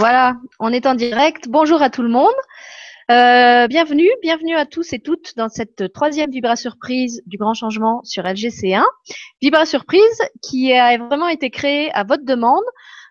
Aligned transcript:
Voilà, 0.00 0.36
on 0.58 0.72
est 0.72 0.86
en 0.86 0.94
direct. 0.94 1.50
Bonjour 1.50 1.82
à 1.82 1.90
tout 1.90 2.00
le 2.00 2.08
monde. 2.08 2.32
Euh, 3.10 3.66
bienvenue, 3.66 4.08
bienvenue 4.22 4.56
à 4.56 4.64
tous 4.64 4.94
et 4.94 4.98
toutes 4.98 5.36
dans 5.36 5.50
cette 5.50 5.92
troisième 5.92 6.30
Vibra 6.30 6.56
Surprise 6.56 7.20
du 7.26 7.36
grand 7.36 7.52
changement 7.52 8.00
sur 8.02 8.22
LGC1. 8.24 8.82
Vibra 9.42 9.66
Surprise 9.66 10.00
qui 10.40 10.72
a 10.72 10.96
vraiment 10.96 11.28
été 11.28 11.50
créée 11.50 11.92
à 11.92 12.04
votre 12.04 12.24
demande, 12.24 12.64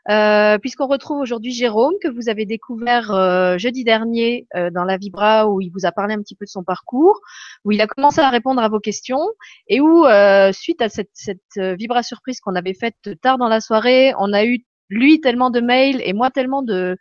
euh, 0.10 0.58
puisqu'on 0.58 0.88
retrouve 0.88 1.20
aujourd'hui 1.20 1.52
Jérôme 1.52 1.94
que 2.02 2.08
vous 2.08 2.28
avez 2.28 2.48
découvert 2.48 3.12
euh, 3.12 3.60
jeudi 3.60 3.84
dernier 3.84 4.48
dans 4.74 4.84
la 4.84 4.98
Vibra 4.98 5.48
où 5.48 5.62
il 5.62 5.70
vous 5.70 5.86
a 5.86 5.92
parlé 5.92 6.16
un 6.16 6.22
petit 6.24 6.34
peu 6.34 6.46
de 6.46 6.50
son 6.50 6.64
parcours, 6.64 7.20
où 7.66 7.72
il 7.72 7.80
a 7.82 7.86
commencé 7.86 8.20
à 8.20 8.32
répondre 8.32 8.64
à 8.64 8.68
vos 8.68 8.80
questions 8.80 9.28
et 9.68 9.80
où 9.80 10.06
suite 10.54 10.82
à 10.82 10.90
cette, 10.90 11.12
cette 11.14 11.56
Vibra 11.78 12.02
Surprise 12.02 12.40
qu'on 12.40 12.56
avait 12.56 12.74
faite 12.74 13.12
tard 13.22 13.38
dans 13.38 13.48
la 13.48 13.62
soirée, 13.62 14.12
on 14.18 14.34
a 14.34 14.44
eu 14.44 14.64
lui 14.90 15.22
tellement 15.22 15.50
de 15.50 15.62
mails 15.62 16.02
et 16.04 16.14
moi 16.14 16.30
tellement 16.30 16.62
de, 16.62 16.98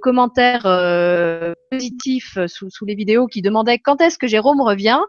commentaires 0.00 0.66
euh, 0.66 1.54
positifs 1.70 2.38
sous, 2.46 2.70
sous, 2.70 2.84
les 2.84 2.94
vidéos 2.94 3.26
qui 3.26 3.42
demandaient 3.42 3.78
quand 3.78 4.00
est-ce 4.00 4.18
que 4.18 4.26
Jérôme 4.26 4.60
revient, 4.60 5.00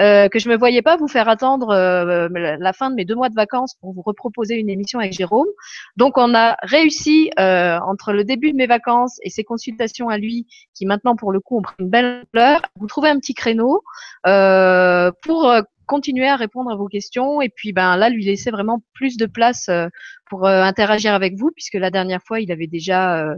euh, 0.00 0.28
que 0.28 0.38
je 0.38 0.48
me 0.48 0.56
voyais 0.56 0.80
pas 0.80 0.96
vous 0.96 1.08
faire 1.08 1.28
attendre 1.28 1.70
euh, 1.70 2.28
la 2.32 2.72
fin 2.72 2.90
de 2.90 2.94
mes 2.94 3.04
deux 3.04 3.14
mois 3.14 3.28
de 3.28 3.34
vacances 3.34 3.74
pour 3.80 3.92
vous 3.92 4.02
reproposer 4.02 4.56
une 4.56 4.70
émission 4.70 4.98
avec 4.98 5.12
Jérôme. 5.12 5.48
Donc 5.96 6.16
on 6.16 6.34
a 6.34 6.56
réussi 6.62 7.30
euh, 7.38 7.78
entre 7.86 8.12
le 8.12 8.24
début 8.24 8.52
de 8.52 8.56
mes 8.56 8.66
vacances 8.66 9.18
et 9.22 9.28
ses 9.28 9.44
consultations 9.44 10.08
à 10.08 10.16
lui, 10.16 10.46
qui 10.74 10.86
maintenant 10.86 11.14
pour 11.14 11.30
le 11.30 11.40
coup 11.40 11.58
ont 11.58 11.62
pris 11.62 11.74
une 11.78 11.90
belle 11.90 12.24
fleur, 12.32 12.62
vous 12.80 12.86
trouvez 12.86 13.10
un 13.10 13.18
petit 13.18 13.34
créneau 13.34 13.82
euh, 14.26 15.10
pour 15.22 15.52
continuer 15.92 16.26
à 16.26 16.36
répondre 16.36 16.70
à 16.70 16.74
vos 16.74 16.88
questions 16.88 17.42
et 17.42 17.50
puis 17.50 17.74
ben 17.74 17.98
là 17.98 18.08
lui 18.08 18.24
laisser 18.24 18.50
vraiment 18.50 18.82
plus 18.94 19.18
de 19.18 19.26
place 19.26 19.68
euh, 19.68 19.88
pour 20.30 20.46
euh, 20.46 20.62
interagir 20.62 21.12
avec 21.12 21.34
vous 21.36 21.50
puisque 21.50 21.74
la 21.74 21.90
dernière 21.90 22.22
fois 22.22 22.40
il 22.40 22.50
avait 22.50 22.66
déjà 22.66 23.20
euh, 23.20 23.34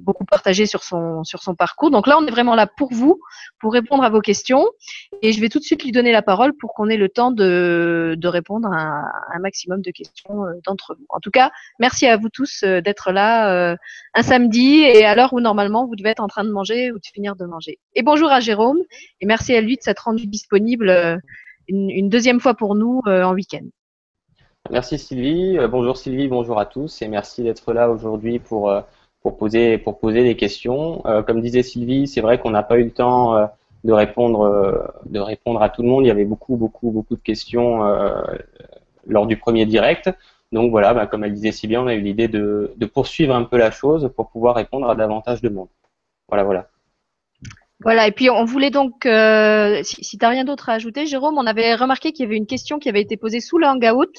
beaucoup 0.00 0.24
partagé 0.24 0.66
sur 0.66 0.82
son 0.82 1.24
sur 1.24 1.42
son 1.42 1.54
parcours. 1.54 1.90
Donc 1.90 2.06
là, 2.06 2.18
on 2.18 2.26
est 2.26 2.30
vraiment 2.30 2.54
là 2.54 2.66
pour 2.66 2.92
vous, 2.92 3.20
pour 3.60 3.72
répondre 3.72 4.02
à 4.02 4.10
vos 4.10 4.20
questions. 4.20 4.66
Et 5.22 5.32
je 5.32 5.40
vais 5.40 5.48
tout 5.48 5.58
de 5.58 5.64
suite 5.64 5.84
lui 5.84 5.92
donner 5.92 6.12
la 6.12 6.22
parole 6.22 6.52
pour 6.54 6.74
qu'on 6.74 6.88
ait 6.88 6.96
le 6.96 7.08
temps 7.08 7.30
de, 7.30 8.14
de 8.16 8.28
répondre 8.28 8.68
à, 8.72 9.04
un 9.34 9.38
maximum 9.40 9.82
de 9.82 9.90
questions 9.90 10.44
euh, 10.44 10.52
d'entre 10.64 10.94
vous. 10.94 11.06
En 11.08 11.20
tout 11.20 11.30
cas, 11.30 11.50
merci 11.78 12.06
à 12.06 12.16
vous 12.16 12.28
tous 12.28 12.62
euh, 12.64 12.80
d'être 12.80 13.12
là 13.12 13.76
un 14.14 14.22
samedi 14.22 14.82
et 14.82 15.04
à 15.04 15.14
l'heure 15.14 15.32
où 15.32 15.40
normalement 15.40 15.86
vous 15.86 15.96
devez 15.96 16.10
être 16.10 16.22
en 16.22 16.28
train 16.28 16.44
de 16.44 16.50
manger 16.50 16.92
ou 16.92 16.96
de 16.96 17.06
finir 17.12 17.36
de 17.36 17.44
manger. 17.44 17.78
Et 17.94 18.02
bonjour 18.02 18.30
à 18.30 18.40
Jérôme 18.40 18.78
et 19.20 19.26
merci 19.26 19.54
à 19.54 19.60
lui 19.60 19.76
de 19.76 19.82
s'être 19.82 20.04
rendu 20.04 20.26
disponible 20.26 21.20
une, 21.68 21.90
une, 21.90 22.08
deuxième 22.08 22.40
fois 22.40 22.54
pour 22.54 22.74
nous 22.74 23.02
en 23.06 23.34
week-end. 23.34 23.66
Merci 24.70 24.98
Sylvie. 24.98 25.58
Euh, 25.58 25.66
bonjour 25.66 25.96
Sylvie, 25.96 26.28
bonjour 26.28 26.60
à 26.60 26.64
tous 26.64 27.02
et 27.02 27.08
merci 27.08 27.42
d'être 27.42 27.72
là 27.72 27.90
aujourd'hui 27.90 28.38
pour, 28.38 28.70
euh, 28.70 28.80
pour, 29.20 29.36
poser, 29.36 29.78
pour 29.78 29.98
poser 29.98 30.22
des 30.22 30.36
questions. 30.36 31.04
Euh, 31.06 31.22
comme 31.22 31.40
disait 31.40 31.64
Sylvie, 31.64 32.06
c'est 32.06 32.20
vrai 32.20 32.38
qu'on 32.38 32.50
n'a 32.50 32.62
pas 32.62 32.78
eu 32.78 32.84
le 32.84 32.92
temps 32.92 33.50
de, 33.82 33.92
répondre, 33.92 34.92
de 35.06 35.18
répondre 35.18 35.60
à 35.60 35.70
tout 35.70 35.82
le 35.82 35.88
monde. 35.88 36.04
Il 36.04 36.08
y 36.08 36.12
avait 36.12 36.24
beaucoup, 36.24 36.54
beaucoup, 36.54 36.92
beaucoup 36.92 37.16
de 37.16 37.20
questions 37.20 37.80
lors 39.08 39.26
du 39.26 39.36
premier 39.36 39.66
direct. 39.66 40.08
Donc 40.52 40.70
voilà, 40.70 40.94
bah, 40.94 41.06
comme 41.08 41.24
elle 41.24 41.34
disait 41.34 41.52
si 41.52 41.66
bien, 41.66 41.82
on 41.82 41.88
a 41.88 41.94
eu 41.94 42.00
l'idée 42.00 42.28
de, 42.28 42.72
de 42.76 42.86
poursuivre 42.86 43.34
un 43.34 43.42
peu 43.42 43.56
la 43.56 43.72
chose 43.72 44.12
pour 44.14 44.30
pouvoir 44.30 44.54
répondre 44.54 44.88
à 44.88 44.94
davantage 44.94 45.42
de 45.42 45.48
monde. 45.48 45.68
Voilà, 46.28 46.44
voilà. 46.44 46.68
Voilà, 47.80 48.06
et 48.06 48.12
puis 48.12 48.30
on 48.30 48.44
voulait 48.44 48.70
donc, 48.70 49.02
si, 49.02 50.04
si 50.04 50.16
tu 50.16 50.24
n'as 50.24 50.28
rien 50.28 50.44
d'autre 50.44 50.68
à 50.68 50.74
ajouter, 50.74 51.06
Jérôme, 51.06 51.38
on 51.38 51.46
avait 51.46 51.74
remarqué 51.74 52.12
qu'il 52.12 52.24
y 52.24 52.28
avait 52.28 52.36
une 52.36 52.46
question 52.46 52.78
qui 52.78 52.88
avait 52.88 53.00
été 53.00 53.16
posée 53.16 53.40
sous 53.40 53.58
le 53.58 53.66
Hangout 53.66 54.12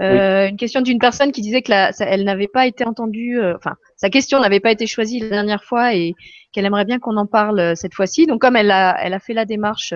euh, 0.00 0.48
une 0.48 0.56
question 0.56 0.80
d'une 0.80 0.98
personne 0.98 1.32
qui 1.32 1.42
disait 1.42 1.62
que 1.62 1.70
la, 1.70 1.90
elle 2.00 2.24
n'avait 2.24 2.48
pas 2.48 2.66
été 2.66 2.84
entendue, 2.84 3.38
euh, 3.38 3.54
enfin, 3.56 3.74
sa 3.96 4.08
question 4.08 4.40
n'avait 4.40 4.60
pas 4.60 4.72
été 4.72 4.86
choisie 4.86 5.20
la 5.20 5.28
dernière 5.28 5.64
fois 5.64 5.94
et 5.94 6.14
qu'elle 6.52 6.64
aimerait 6.64 6.86
bien 6.86 6.98
qu'on 6.98 7.16
en 7.16 7.26
parle 7.26 7.60
euh, 7.60 7.74
cette 7.74 7.94
fois-ci. 7.94 8.26
Donc, 8.26 8.40
comme 8.40 8.56
elle 8.56 8.70
a, 8.70 8.96
elle 9.00 9.12
a 9.12 9.20
fait 9.20 9.34
la 9.34 9.44
démarche 9.44 9.92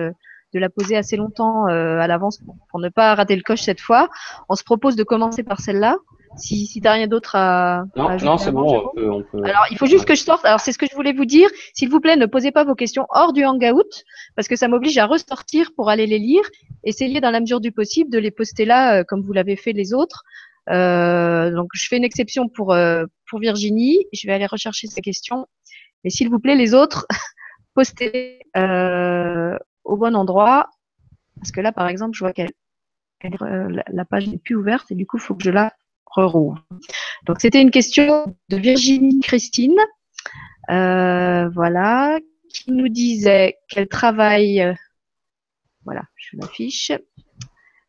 de 0.53 0.59
la 0.59 0.69
poser 0.69 0.95
assez 0.95 1.17
longtemps 1.17 1.65
à 1.65 2.07
l'avance 2.07 2.37
pour, 2.37 2.55
pour, 2.71 2.79
ne 2.79 2.87
pas 2.87 3.15
rater 3.15 3.35
le 3.35 3.41
coche 3.41 3.61
cette 3.61 3.81
fois, 3.81 4.07
on 4.47 4.55
se 4.55 4.63
propose 4.63 4.95
de 4.95 5.03
commencer 5.03 5.43
par 5.43 5.59
celle-là. 5.59 5.97
Si, 6.37 6.67
si 6.67 6.79
t'as 6.81 6.93
rien 6.93 7.07
d'autre 7.07 7.35
à, 7.35 7.83
non, 7.95 8.15
non, 8.17 8.37
c'est 8.37 8.51
bon, 8.51 8.91
on 8.95 9.23
peut, 9.23 9.43
Alors, 9.43 9.65
il 9.71 9.77
faut 9.77 9.87
juste 9.87 10.05
que 10.05 10.15
je 10.15 10.21
sorte. 10.21 10.45
Alors, 10.45 10.59
c'est 10.59 10.71
ce 10.71 10.77
que 10.77 10.85
je 10.89 10.95
voulais 10.95 11.11
vous 11.11 11.25
dire. 11.25 11.49
S'il 11.73 11.89
vous 11.89 11.99
plaît, 11.99 12.15
ne 12.15 12.27
posez 12.27 12.51
pas 12.51 12.63
vos 12.63 12.75
questions 12.75 13.07
hors 13.09 13.33
du 13.33 13.43
hangout, 13.43 14.03
parce 14.35 14.47
que 14.47 14.55
ça 14.55 14.67
m'oblige 14.67 14.97
à 14.99 15.05
ressortir 15.05 15.71
pour 15.75 15.89
aller 15.89 16.05
les 16.05 16.19
lire. 16.19 16.43
Essayez, 16.83 17.21
dans 17.21 17.31
la 17.31 17.39
mesure 17.39 17.59
du 17.59 17.71
possible, 17.71 18.09
de 18.09 18.19
les 18.19 18.31
poster 18.31 18.65
là, 18.65 18.99
euh, 18.99 19.03
comme 19.03 19.21
vous 19.21 19.33
l'avez 19.33 19.55
fait 19.55 19.73
les 19.73 19.93
autres. 19.93 20.23
Euh, 20.69 21.51
donc, 21.51 21.69
je 21.73 21.87
fais 21.87 21.97
une 21.97 22.03
exception 22.03 22.49
pour 22.49 22.73
euh, 22.73 23.05
pour 23.29 23.39
Virginie. 23.39 24.05
Je 24.13 24.27
vais 24.27 24.33
aller 24.33 24.45
rechercher 24.45 24.87
sa 24.87 25.01
question. 25.01 25.47
Mais 26.03 26.09
s'il 26.09 26.29
vous 26.29 26.39
plaît, 26.39 26.55
les 26.55 26.73
autres, 26.73 27.07
postez 27.73 28.39
au 28.55 29.95
bon 29.95 30.15
endroit, 30.15 30.69
parce 31.35 31.51
que 31.51 31.61
là, 31.61 31.71
par 31.71 31.87
exemple, 31.87 32.15
je 32.15 32.19
vois 32.19 32.33
qu'elle 32.33 32.51
la 33.23 34.05
page 34.05 34.27
n'est 34.27 34.37
plus 34.37 34.55
ouverte 34.55 34.91
et 34.91 34.95
du 34.95 35.07
coup, 35.07 35.17
il 35.17 35.21
faut 35.21 35.33
que 35.33 35.43
je 35.43 35.49
la 35.49 35.73
donc 37.25 37.39
c'était 37.39 37.61
une 37.61 37.71
question 37.71 38.35
de 38.49 38.57
Virginie 38.57 39.19
Christine, 39.19 39.77
euh, 40.69 41.47
voilà, 41.49 42.19
qui 42.49 42.71
nous 42.71 42.89
disait 42.89 43.57
qu'elle 43.69 43.87
travaille, 43.87 44.73
voilà, 45.87 46.03
je 46.15 46.37
l'affiche. 46.37 46.91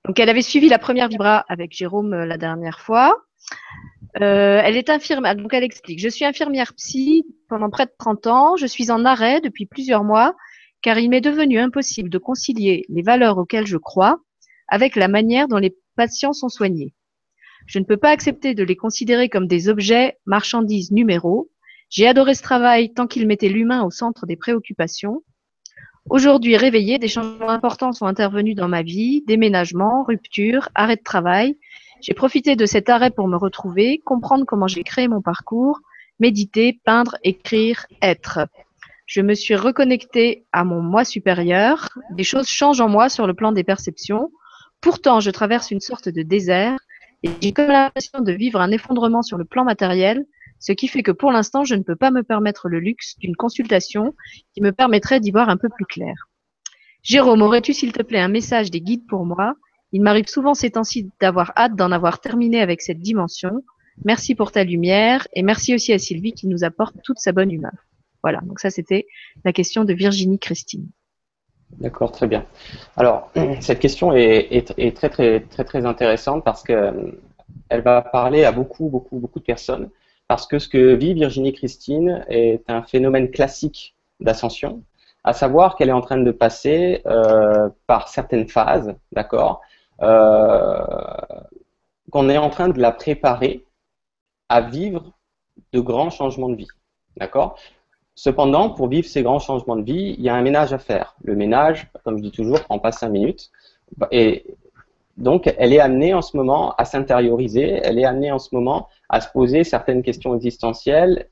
Donc 0.06 0.18
elle 0.18 0.28
avait 0.28 0.42
suivi 0.42 0.68
la 0.68 0.78
première 0.78 1.08
vibra 1.08 1.44
avec 1.48 1.72
Jérôme 1.76 2.14
euh, 2.14 2.24
la 2.24 2.38
dernière 2.38 2.80
fois. 2.80 3.16
elle 4.14 4.76
est 4.76 4.88
infirmière, 4.88 5.36
donc 5.36 5.52
elle 5.52 5.64
explique. 5.64 6.00
Je 6.00 6.08
suis 6.08 6.24
infirmière 6.24 6.72
psy 6.74 7.26
pendant 7.48 7.68
près 7.68 7.86
de 7.86 7.92
30 7.98 8.26
ans. 8.26 8.56
Je 8.56 8.66
suis 8.66 8.90
en 8.90 9.04
arrêt 9.04 9.40
depuis 9.40 9.66
plusieurs 9.66 10.04
mois 10.04 10.34
car 10.82 10.98
il 10.98 11.10
m'est 11.10 11.20
devenu 11.20 11.58
impossible 11.58 12.08
de 12.08 12.18
concilier 12.18 12.84
les 12.88 13.02
valeurs 13.02 13.38
auxquelles 13.38 13.66
je 13.66 13.76
crois 13.76 14.20
avec 14.68 14.96
la 14.96 15.08
manière 15.08 15.48
dont 15.48 15.56
les 15.56 15.76
patients 15.96 16.32
sont 16.32 16.48
soignés. 16.48 16.94
Je 17.66 17.78
ne 17.78 17.84
peux 17.84 17.96
pas 17.96 18.10
accepter 18.10 18.54
de 18.54 18.64
les 18.64 18.76
considérer 18.76 19.28
comme 19.28 19.46
des 19.46 19.68
objets, 19.68 20.18
marchandises, 20.24 20.92
numéros. 20.92 21.50
J'ai 21.90 22.06
adoré 22.06 22.34
ce 22.34 22.42
travail 22.42 22.92
tant 22.94 23.06
qu'il 23.06 23.26
mettait 23.26 23.48
l'humain 23.48 23.82
au 23.82 23.90
centre 23.90 24.26
des 24.26 24.36
préoccupations. 24.36 25.22
Aujourd'hui 26.10 26.56
réveillé, 26.56 26.98
des 26.98 27.08
changements 27.08 27.50
importants 27.50 27.92
sont 27.92 28.06
intervenus 28.06 28.56
dans 28.56 28.68
ma 28.68 28.82
vie, 28.82 29.22
déménagement, 29.26 30.04
rupture, 30.04 30.70
arrêt 30.74 30.96
de 30.96 31.02
travail. 31.02 31.58
J'ai 32.00 32.14
profité 32.14 32.56
de 32.56 32.64
cet 32.64 32.88
arrêt 32.88 33.10
pour 33.10 33.28
me 33.28 33.36
retrouver, 33.36 34.00
comprendre 34.04 34.44
comment 34.46 34.68
j'ai 34.68 34.84
créé 34.84 35.06
mon 35.06 35.20
parcours, 35.20 35.80
méditer, 36.18 36.80
peindre, 36.84 37.16
écrire, 37.24 37.86
être. 38.00 38.40
Je 39.04 39.20
me 39.20 39.34
suis 39.34 39.54
reconnecté 39.54 40.46
à 40.52 40.64
mon 40.64 40.80
moi 40.80 41.04
supérieur. 41.04 41.90
Des 42.10 42.24
choses 42.24 42.48
changent 42.48 42.80
en 42.80 42.88
moi 42.88 43.10
sur 43.10 43.26
le 43.26 43.34
plan 43.34 43.52
des 43.52 43.64
perceptions. 43.64 44.30
Pourtant, 44.80 45.20
je 45.20 45.30
traverse 45.30 45.70
une 45.70 45.80
sorte 45.80 46.08
de 46.08 46.22
désert 46.22 46.78
et 47.22 47.30
j'ai 47.42 47.52
comme 47.52 47.68
l'impression 47.68 48.20
de 48.20 48.32
vivre 48.32 48.60
un 48.60 48.70
effondrement 48.70 49.22
sur 49.22 49.36
le 49.36 49.44
plan 49.44 49.64
matériel, 49.64 50.24
ce 50.58 50.72
qui 50.72 50.88
fait 50.88 51.02
que 51.02 51.12
pour 51.12 51.32
l'instant, 51.32 51.64
je 51.64 51.74
ne 51.74 51.82
peux 51.82 51.96
pas 51.96 52.10
me 52.10 52.22
permettre 52.22 52.68
le 52.68 52.80
luxe 52.80 53.16
d'une 53.18 53.36
consultation 53.36 54.14
qui 54.54 54.60
me 54.60 54.72
permettrait 54.72 55.20
d'y 55.20 55.30
voir 55.30 55.48
un 55.48 55.56
peu 55.56 55.68
plus 55.68 55.86
clair. 55.86 56.14
Jérôme, 57.02 57.42
aurais-tu 57.42 57.72
s'il 57.72 57.92
te 57.92 58.02
plaît 58.02 58.20
un 58.20 58.28
message 58.28 58.70
des 58.70 58.80
guides 58.80 59.06
pour 59.08 59.24
moi? 59.24 59.54
Il 59.92 60.02
m'arrive 60.02 60.26
souvent 60.26 60.54
ces 60.54 60.70
temps-ci 60.70 61.10
d'avoir 61.20 61.52
hâte 61.56 61.74
d'en 61.74 61.92
avoir 61.92 62.20
terminé 62.20 62.60
avec 62.60 62.82
cette 62.82 63.00
dimension. 63.00 63.62
Merci 64.04 64.34
pour 64.34 64.52
ta 64.52 64.64
lumière 64.64 65.26
et 65.32 65.42
merci 65.42 65.74
aussi 65.74 65.92
à 65.92 65.98
Sylvie 65.98 66.32
qui 66.32 66.46
nous 66.46 66.64
apporte 66.64 66.96
toute 67.02 67.18
sa 67.18 67.32
bonne 67.32 67.50
humeur. 67.50 67.72
Voilà, 68.22 68.40
donc 68.42 68.60
ça 68.60 68.70
c'était 68.70 69.06
la 69.44 69.52
question 69.52 69.84
de 69.84 69.92
Virginie 69.94 70.38
Christine. 70.38 70.88
D'accord, 71.78 72.12
très 72.12 72.26
bien. 72.26 72.46
Alors, 72.96 73.30
cette 73.60 73.78
question 73.78 74.12
est, 74.12 74.66
très, 74.94 75.08
très, 75.08 75.40
très, 75.40 75.64
très 75.64 75.86
intéressante 75.86 76.44
parce 76.44 76.62
qu'elle 76.62 77.16
euh, 77.72 77.80
va 77.80 78.02
parler 78.02 78.44
à 78.44 78.52
beaucoup, 78.52 78.88
beaucoup, 78.88 79.18
beaucoup 79.18 79.38
de 79.38 79.44
personnes. 79.44 79.90
Parce 80.28 80.46
que 80.46 80.58
ce 80.58 80.68
que 80.68 80.94
vit 80.94 81.14
Virginie 81.14 81.52
Christine 81.52 82.24
est 82.28 82.68
un 82.68 82.82
phénomène 82.82 83.30
classique 83.30 83.94
d'ascension, 84.20 84.82
à 85.24 85.32
savoir 85.32 85.76
qu'elle 85.76 85.88
est 85.88 85.92
en 85.92 86.00
train 86.00 86.18
de 86.18 86.30
passer 86.30 87.02
euh, 87.06 87.68
par 87.86 88.08
certaines 88.08 88.48
phases, 88.48 88.94
d'accord, 89.12 89.62
euh, 90.02 90.84
qu'on 92.10 92.28
est 92.28 92.38
en 92.38 92.50
train 92.50 92.68
de 92.68 92.80
la 92.80 92.92
préparer 92.92 93.64
à 94.48 94.60
vivre 94.60 95.12
de 95.72 95.80
grands 95.80 96.10
changements 96.10 96.48
de 96.48 96.56
vie, 96.56 96.68
d'accord 97.16 97.58
Cependant, 98.14 98.70
pour 98.70 98.88
vivre 98.88 99.06
ces 99.06 99.22
grands 99.22 99.38
changements 99.38 99.76
de 99.76 99.84
vie, 99.84 100.16
il 100.18 100.24
y 100.24 100.28
a 100.28 100.34
un 100.34 100.42
ménage 100.42 100.72
à 100.72 100.78
faire. 100.78 101.14
Le 101.22 101.36
ménage, 101.36 101.86
comme 102.04 102.18
je 102.18 102.22
dis 102.24 102.32
toujours, 102.32 102.60
prend 102.64 102.80
pas 102.80 102.90
cinq 102.90 103.10
minutes. 103.10 103.52
Et 104.10 104.44
donc, 105.16 105.52
elle 105.56 105.72
est 105.72 105.78
amenée 105.78 106.14
en 106.14 106.22
ce 106.22 106.36
moment 106.36 106.74
à 106.78 106.84
s'intérioriser, 106.84 107.80
elle 107.84 107.96
est 107.96 108.04
amenée 108.04 108.32
en 108.32 108.40
ce 108.40 108.52
moment 108.56 108.88
à 109.08 109.20
se 109.20 109.28
poser 109.30 109.64
certaines 109.64 110.02
questions 110.02 110.34
existentielles 110.34 111.28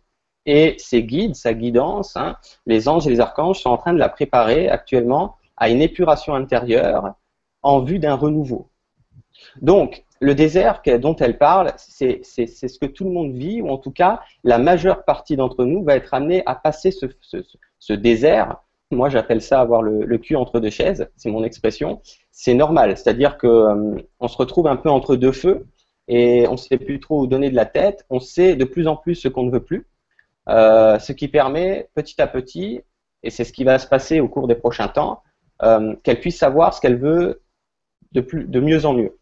et 0.46 0.76
ses 0.78 1.02
guides, 1.02 1.34
sa 1.34 1.54
guidance, 1.54 2.16
hein, 2.16 2.36
les 2.66 2.88
anges 2.88 3.06
et 3.06 3.10
les 3.10 3.20
archanges 3.20 3.60
sont 3.60 3.70
en 3.70 3.78
train 3.78 3.92
de 3.92 3.98
la 3.98 4.08
préparer 4.08 4.68
actuellement 4.68 5.36
à 5.56 5.68
une 5.68 5.82
épuration 5.82 6.34
intérieure 6.34 7.14
en 7.62 7.80
vue 7.80 7.98
d'un 7.98 8.14
renouveau. 8.14 8.68
Donc, 9.60 10.04
le 10.20 10.34
désert 10.34 10.80
dont 11.00 11.16
elle 11.16 11.36
parle, 11.36 11.72
c'est 11.76 12.22
ce 12.24 12.78
que 12.78 12.86
tout 12.86 13.04
le 13.04 13.10
monde 13.10 13.32
vit, 13.32 13.60
ou 13.60 13.68
en 13.68 13.76
tout 13.76 13.90
cas, 13.90 14.20
la 14.44 14.58
majeure 14.58 15.04
partie 15.04 15.36
d'entre 15.36 15.64
nous 15.64 15.82
va 15.84 15.96
être 15.96 16.14
amenée 16.14 16.42
à 16.46 16.54
passer 16.54 16.90
ce, 16.90 17.92
désert. 17.92 18.56
Moi, 18.90 19.08
j'appelle 19.08 19.42
ça 19.42 19.60
avoir 19.60 19.82
le, 19.82 20.18
cul 20.18 20.36
entre 20.36 20.60
deux 20.60 20.70
chaises, 20.70 21.10
c'est 21.16 21.30
mon 21.30 21.44
expression. 21.44 22.00
C'est 22.30 22.54
normal, 22.54 22.96
c'est-à-dire 22.96 23.36
que 23.36 23.46
euh, 23.46 24.28
se 24.28 24.36
retrouve 24.36 24.68
un 24.68 24.76
peu 24.76 24.90
entre 24.90 25.16
deux 25.16 25.32
feux 25.32 25.66
et 26.08 26.46
on 26.48 26.52
ne 26.52 26.56
sait 26.56 26.78
plus 26.78 27.00
trop 27.00 27.22
où 27.22 27.26
donner 27.26 27.50
de 27.50 27.56
la 27.56 27.66
tête. 27.66 28.04
On 28.10 28.20
sait 28.20 28.56
de 28.56 28.64
plus 28.64 28.86
en 28.86 28.96
plus 28.96 29.14
ce 29.14 29.28
qu'on 29.28 29.44
ne 29.44 29.50
veut 29.50 29.64
plus, 29.64 29.86
euh, 30.48 30.98
ce 30.98 31.12
qui 31.12 31.28
permet 31.28 31.88
petit 31.94 32.20
à 32.20 32.26
petit, 32.26 32.80
et 33.22 33.30
c'est 33.30 33.44
ce 33.44 33.52
qui 33.52 33.64
va 33.64 33.78
se 33.78 33.86
passer 33.86 34.20
au 34.20 34.28
cours 34.28 34.46
des 34.46 34.54
prochains 34.54 34.88
temps, 34.88 35.22
euh, 35.62 35.96
qu'elle 36.02 36.20
puisse 36.20 36.38
savoir 36.38 36.74
ce 36.74 36.80
qu'elle 36.80 36.98
veut 36.98 37.42
de, 38.12 38.20
plus, 38.20 38.44
de 38.44 38.60
mieux 38.60 38.84
en 38.84 38.94
mieux. 38.94 39.18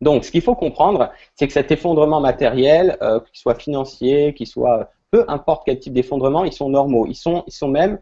Donc, 0.00 0.24
ce 0.24 0.30
qu'il 0.30 0.42
faut 0.42 0.54
comprendre, 0.54 1.12
c'est 1.36 1.46
que 1.46 1.52
cet 1.52 1.70
effondrement 1.70 2.20
matériel, 2.20 2.96
euh, 3.02 3.20
qu'il 3.20 3.38
soit 3.38 3.54
financier, 3.54 4.34
qu'il 4.34 4.46
soit 4.46 4.90
peu 5.10 5.24
importe 5.28 5.64
quel 5.66 5.78
type 5.78 5.92
d'effondrement, 5.92 6.44
ils 6.44 6.52
sont 6.52 6.70
normaux. 6.70 7.06
Ils 7.06 7.14
sont, 7.14 7.44
ils 7.46 7.52
sont 7.52 7.68
même, 7.68 7.98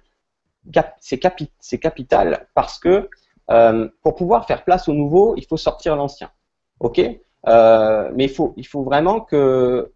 c'est 1.00 1.18
capi, 1.18 1.50
capital 1.80 2.46
parce 2.54 2.78
que 2.78 3.08
pour 4.02 4.14
pouvoir 4.14 4.46
faire 4.46 4.62
place 4.62 4.88
au 4.88 4.92
nouveau, 4.92 5.34
il 5.36 5.44
faut 5.44 5.56
sortir 5.56 5.96
l'ancien. 5.96 6.30
Ok? 6.78 7.00
Euh, 7.48 8.10
Mais 8.14 8.24
il 8.24 8.30
faut, 8.30 8.54
il 8.56 8.66
faut 8.66 8.82
vraiment 8.82 9.20
que, 9.20 9.92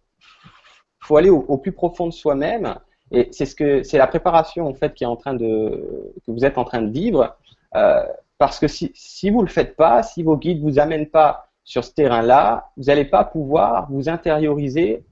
faut 1.01 1.17
aller 1.17 1.29
au, 1.29 1.57
plus 1.57 1.71
profond 1.71 2.07
de 2.07 2.13
soi-même. 2.13 2.75
Et 3.11 3.29
c'est 3.31 3.45
ce 3.45 3.55
que, 3.55 3.83
c'est 3.83 3.97
la 3.97 4.07
préparation 4.07 4.67
en 4.67 4.73
fait 4.73 4.93
qui 4.93 5.03
est 5.03 5.07
en 5.07 5.15
train 5.15 5.35
de, 5.35 6.13
que 6.25 6.31
vous 6.31 6.43
êtes 6.45 6.57
en 6.57 6.63
train 6.63 6.81
de 6.81 6.91
vivre. 6.91 7.35
Euh, 7.75 8.03
parce 8.37 8.59
que 8.59 8.67
si, 8.67 8.91
si 8.95 9.29
vous 9.29 9.41
le 9.41 9.47
faites 9.47 9.75
pas, 9.75 10.03
si 10.03 10.23
vos 10.23 10.37
guides 10.37 10.61
vous 10.61 10.79
amènent 10.79 11.09
pas 11.09 11.49
sur 11.63 11.83
ce 11.83 11.91
terrain-là, 11.91 12.71
vous 12.77 12.83
n'allez 12.85 13.05
pas 13.05 13.23
pouvoir 13.23 13.91
vous 13.91 14.09
intérioriser 14.09 15.03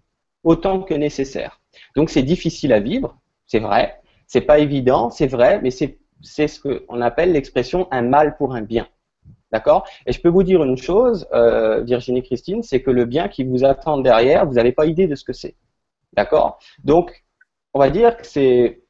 autant 0.44 0.82
que 0.82 0.94
nécessaire. 0.94 1.60
Donc 1.96 2.10
c'est 2.10 2.24
difficile 2.24 2.74
à 2.74 2.80
vivre, 2.80 3.18
c'est 3.46 3.60
vrai, 3.60 4.02
c'est 4.28 4.42
pas 4.42 4.60
évident, 4.60 5.10
c'est 5.10 5.28
vrai, 5.28 5.60
mais 5.62 5.72
c'est 5.72 6.48
ce 6.48 6.60
qu'on 6.60 7.02
appelle 7.02 7.32
l'expression 7.32 7.88
un 7.92 8.02
mal 8.02 8.38
pour 8.38 8.54
un 8.56 8.62
bien. 8.62 8.88
D'accord? 9.54 9.88
Et 10.08 10.12
je 10.12 10.20
peux 10.20 10.30
vous 10.30 10.42
dire 10.42 10.64
une 10.64 10.78
chose, 10.78 11.28
euh, 11.32 11.82
Virginie 11.82 12.24
Christine, 12.24 12.64
c'est 12.64 12.82
que 12.82 12.90
le 12.90 13.06
bien 13.06 13.28
qui 13.28 13.44
vous 13.44 13.64
attend 13.64 14.00
derrière, 14.00 14.48
vous 14.48 14.56
n'avez 14.56 14.72
pas 14.72 14.88
idée 14.88 15.08
de 15.08 15.14
ce 15.14 15.24
que 15.24 15.32
c'est. 15.32 15.56
D'accord? 16.14 16.58
Donc, 16.84 17.24
on 17.76 17.80
va 17.80 17.92
dire 17.92 18.18
que 18.18 18.26
c'est 18.26 18.82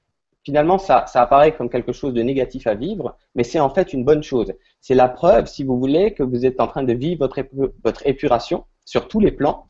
finalement, 0.45 0.77
ça, 0.77 1.05
ça 1.07 1.21
apparaît 1.21 1.53
comme 1.53 1.69
quelque 1.69 1.91
chose 1.91 2.13
de 2.13 2.21
négatif 2.21 2.65
à 2.67 2.75
vivre, 2.75 3.17
mais 3.35 3.43
c'est 3.43 3.59
en 3.59 3.69
fait 3.69 3.93
une 3.93 4.05
bonne 4.05 4.23
chose. 4.23 4.53
C'est 4.79 4.95
la 4.95 5.09
preuve, 5.09 5.47
si 5.47 5.65
vous 5.65 5.77
voulez, 5.77 6.13
que 6.13 6.23
vous 6.23 6.45
êtes 6.45 6.59
en 6.61 6.67
train 6.67 6.83
de 6.83 6.93
vivre 6.93 7.19
votre, 7.19 7.41
votre 7.83 8.07
épuration 8.07 8.63
sur 8.85 9.09
tous 9.09 9.19
les 9.19 9.31
plans. 9.31 9.67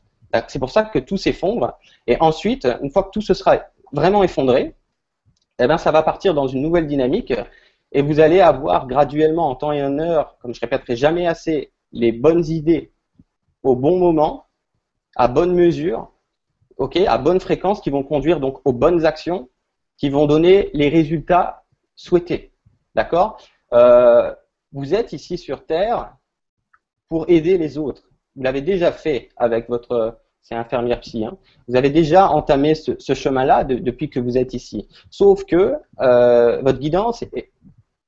C'est 0.48 0.58
pour 0.58 0.70
ça 0.70 0.84
que 0.84 0.98
tout 0.98 1.16
s'effondre. 1.16 1.78
Et 2.06 2.16
ensuite, 2.20 2.66
une 2.82 2.90
fois 2.90 3.04
que 3.04 3.10
tout 3.10 3.20
se 3.20 3.34
sera 3.34 3.58
vraiment 3.92 4.24
effondré, 4.24 4.74
eh 5.60 5.66
bien, 5.66 5.78
ça 5.78 5.92
va 5.92 6.02
partir 6.02 6.34
dans 6.34 6.48
une 6.48 6.62
nouvelle 6.62 6.88
dynamique 6.88 7.32
et 7.94 8.02
vous 8.02 8.18
allez 8.18 8.40
avoir 8.40 8.86
graduellement, 8.88 9.48
en 9.48 9.54
temps 9.54 9.72
et 9.72 9.82
en 9.82 9.98
heure, 10.00 10.36
comme 10.40 10.52
je 10.52 10.60
répéterai 10.60 10.96
jamais 10.96 11.26
assez, 11.26 11.72
les 11.92 12.10
bonnes 12.10 12.44
idées 12.44 12.92
au 13.62 13.76
bon 13.76 13.98
moment, 13.98 14.46
à 15.14 15.28
bonne 15.28 15.54
mesure, 15.54 16.12
ok, 16.76 16.96
à 16.96 17.18
bonne 17.18 17.40
fréquence, 17.40 17.80
qui 17.80 17.90
vont 17.90 18.02
conduire 18.02 18.40
donc 18.40 18.60
aux 18.64 18.72
bonnes 18.72 19.06
actions 19.06 19.48
qui 19.96 20.10
vont 20.10 20.26
donner 20.26 20.70
les 20.74 20.88
résultats 20.88 21.64
souhaités. 21.94 22.52
D'accord? 22.96 23.38
Euh, 23.72 24.34
Vous 24.72 24.92
êtes 24.92 25.12
ici 25.12 25.38
sur 25.38 25.64
Terre 25.64 26.16
pour 27.08 27.30
aider 27.30 27.58
les 27.58 27.78
autres. 27.78 28.10
Vous 28.34 28.42
l'avez 28.42 28.60
déjà 28.60 28.90
fait 28.90 29.28
avec 29.36 29.68
votre, 29.68 30.18
c'est 30.42 30.56
infirmière 30.56 30.98
psy, 30.98 31.24
hein. 31.24 31.38
vous 31.68 31.76
avez 31.76 31.90
déjà 31.90 32.28
entamé 32.28 32.74
ce, 32.74 33.14
chemin-là 33.14 33.62
depuis 33.62 34.10
que 34.10 34.18
vous 34.18 34.36
êtes 34.36 34.52
ici. 34.52 34.88
Sauf 35.10 35.44
que 35.44 35.76
euh, 36.00 36.60
votre 36.62 36.80
guidance 36.80 37.22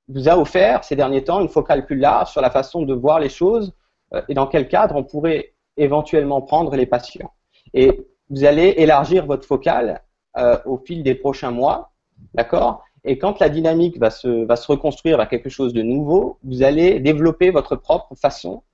vous 0.09 0.29
a 0.29 0.37
offert 0.37 0.85
ces 0.85 0.97
derniers 0.97 1.25
temps 1.25 1.41
une 1.41 1.49
focale 1.49 1.87
plus 1.87 1.97
large 1.97 2.31
sur 2.31 2.41
la 2.41 2.51
façon 2.51 2.83
de 2.83 2.95
voir 2.95 3.21
les 3.21 3.29
choses 3.29 3.75
euh, 4.15 4.23
et 4.29 4.35
dans 4.35 4.47
quel 4.47 4.69
cadre 4.69 4.97
on 4.97 5.05
pourrait 5.05 5.55
éventuellement 5.77 6.43
prendre 6.43 6.75
les 6.77 6.87
patients. 6.87 7.33
Et 7.75 8.07
vous 8.31 8.45
allez 8.45 8.75
élargir 8.77 9.27
votre 9.27 9.47
focale 9.47 10.03
euh, 10.37 10.59
au 10.65 10.79
fil 10.79 11.03
des 11.03 11.15
prochains 11.15 11.51
mois, 11.51 11.93
d'accord? 12.35 12.85
Et 13.05 13.19
quand 13.19 13.39
la 13.39 13.49
dynamique 13.49 13.99
va 13.99 14.11
se, 14.11 14.45
va 14.45 14.57
se 14.57 14.67
reconstruire 14.71 15.21
à 15.21 15.27
quelque 15.27 15.49
chose 15.49 15.73
de 15.73 15.83
nouveau, 15.83 16.39
vous 16.43 16.63
allez 16.65 16.99
développer 16.99 17.51
votre 17.51 17.77
propre 17.77 18.17
façon 18.17 18.65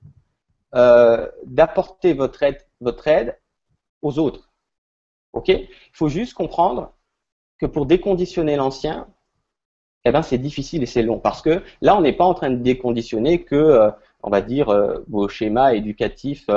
euh, 0.73 1.29
d'apporter 1.45 2.13
votre 2.13 2.41
aide, 2.41 2.57
votre 2.81 3.07
aide 3.07 3.39
aux 4.01 4.17
autres. 4.17 4.49
Ok? 5.33 5.49
Il 5.49 5.67
faut 5.93 6.09
juste 6.09 6.33
comprendre 6.33 6.93
que 7.59 7.67
pour 7.67 7.85
déconditionner 7.85 8.55
l'ancien, 8.55 9.07
eh 10.05 10.11
ben 10.11 10.21
c'est 10.21 10.37
difficile 10.37 10.83
et 10.83 10.85
c'est 10.85 11.01
long 11.01 11.19
parce 11.19 11.41
que 11.41 11.61
là 11.81 11.97
on 11.97 12.01
n'est 12.01 12.13
pas 12.13 12.25
en 12.25 12.33
train 12.33 12.49
de 12.49 12.57
déconditionner 12.57 13.43
que 13.43 13.55
euh, 13.55 13.91
on 14.21 14.29
va 14.29 14.41
dire 14.41 14.67
vos 15.09 15.27
schémas 15.27 15.73
éducatifs 15.73 16.47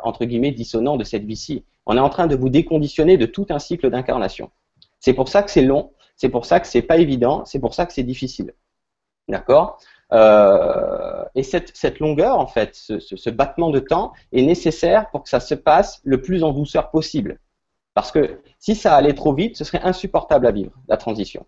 entre 0.00 0.24
guillemets 0.24 0.52
dissonants 0.52 0.96
de 0.96 1.04
cette 1.04 1.24
vie-ci. 1.24 1.64
On 1.86 1.96
est 1.96 2.00
en 2.00 2.10
train 2.10 2.26
de 2.26 2.36
vous 2.36 2.48
déconditionner 2.48 3.16
de 3.16 3.26
tout 3.26 3.46
un 3.50 3.58
cycle 3.58 3.90
d'incarnation. 3.90 4.50
C'est 5.00 5.14
pour 5.14 5.28
ça 5.28 5.42
que 5.42 5.50
c'est 5.50 5.62
long, 5.62 5.92
c'est 6.16 6.28
pour 6.28 6.46
ça 6.46 6.60
que 6.60 6.66
c'est 6.66 6.82
pas 6.82 6.98
évident, 6.98 7.44
c'est 7.44 7.58
pour 7.58 7.74
ça 7.74 7.86
que 7.86 7.92
c'est 7.92 8.02
difficile. 8.02 8.54
D'accord? 9.28 9.78
Euh, 10.12 11.24
Et 11.34 11.42
cette, 11.42 11.98
longueur, 11.98 12.38
en 12.38 12.46
fait, 12.46 12.74
ce, 12.74 13.30
battement 13.30 13.70
de 13.70 13.80
temps 13.80 14.12
est 14.32 14.42
nécessaire 14.42 15.10
pour 15.10 15.22
que 15.22 15.28
ça 15.28 15.40
se 15.40 15.54
passe 15.54 16.00
le 16.04 16.20
plus 16.20 16.44
en 16.44 16.52
douceur 16.52 16.90
possible. 16.90 17.38
Parce 17.94 18.12
que 18.12 18.40
si 18.58 18.74
ça 18.74 18.94
allait 18.94 19.14
trop 19.14 19.34
vite, 19.34 19.56
ce 19.56 19.64
serait 19.64 19.82
insupportable 19.82 20.46
à 20.46 20.52
vivre, 20.52 20.72
la 20.88 20.96
transition. 20.96 21.46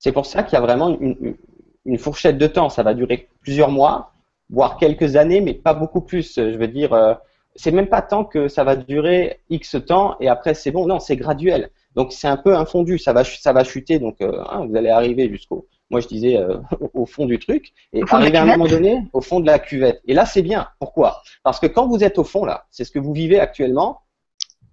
C'est 0.00 0.12
pour 0.12 0.26
ça 0.26 0.42
qu'il 0.42 0.54
y 0.54 0.56
a 0.56 0.62
vraiment 0.62 0.98
une, 0.98 1.98
fourchette 1.98 2.38
de 2.38 2.46
temps. 2.46 2.70
Ça 2.70 2.82
va 2.82 2.94
durer 2.94 3.28
plusieurs 3.42 3.70
mois, 3.70 4.12
voire 4.48 4.78
quelques 4.78 5.14
années, 5.16 5.40
mais 5.40 5.54
pas 5.54 5.74
beaucoup 5.74 6.00
plus. 6.00 6.36
Je 6.36 6.56
veux 6.56 6.68
dire, 6.68 6.94
euh, 6.94 7.14
c'est 7.54 7.70
même 7.70 7.88
pas 7.88 8.00
tant 8.00 8.24
que 8.24 8.48
ça 8.48 8.64
va 8.64 8.76
durer 8.76 9.40
X 9.50 9.76
temps 9.86 10.16
et 10.18 10.28
après 10.28 10.54
c'est 10.54 10.70
bon. 10.70 10.86
Non, 10.86 10.98
c'est 10.98 11.16
graduel. 11.16 11.70
Donc 11.94 12.12
c'est 12.12 12.28
un 12.28 12.38
peu 12.38 12.56
infondu, 12.56 12.98
ça 12.98 13.12
va, 13.12 13.24
ça 13.24 13.52
va 13.52 13.62
chuter. 13.62 13.98
Donc 13.98 14.22
euh, 14.22 14.42
hein, 14.48 14.66
vous 14.66 14.74
allez 14.74 14.88
arriver 14.88 15.28
jusqu'au, 15.28 15.66
moi 15.90 16.00
je 16.00 16.08
disais 16.08 16.38
euh, 16.38 16.56
au 16.94 17.04
fond 17.04 17.26
du 17.26 17.38
truc 17.38 17.72
et 17.92 18.02
arriver 18.08 18.38
à 18.38 18.42
un 18.42 18.46
moment 18.46 18.66
donné 18.66 19.02
au 19.12 19.20
fond 19.20 19.40
de 19.40 19.46
la 19.46 19.58
cuvette. 19.58 20.00
Et 20.06 20.14
là 20.14 20.24
c'est 20.24 20.42
bien. 20.42 20.68
Pourquoi? 20.78 21.22
Parce 21.42 21.60
que 21.60 21.66
quand 21.66 21.86
vous 21.86 22.02
êtes 22.02 22.18
au 22.18 22.24
fond 22.24 22.46
là, 22.46 22.66
c'est 22.70 22.84
ce 22.84 22.90
que 22.90 22.98
vous 22.98 23.12
vivez 23.12 23.38
actuellement, 23.38 24.00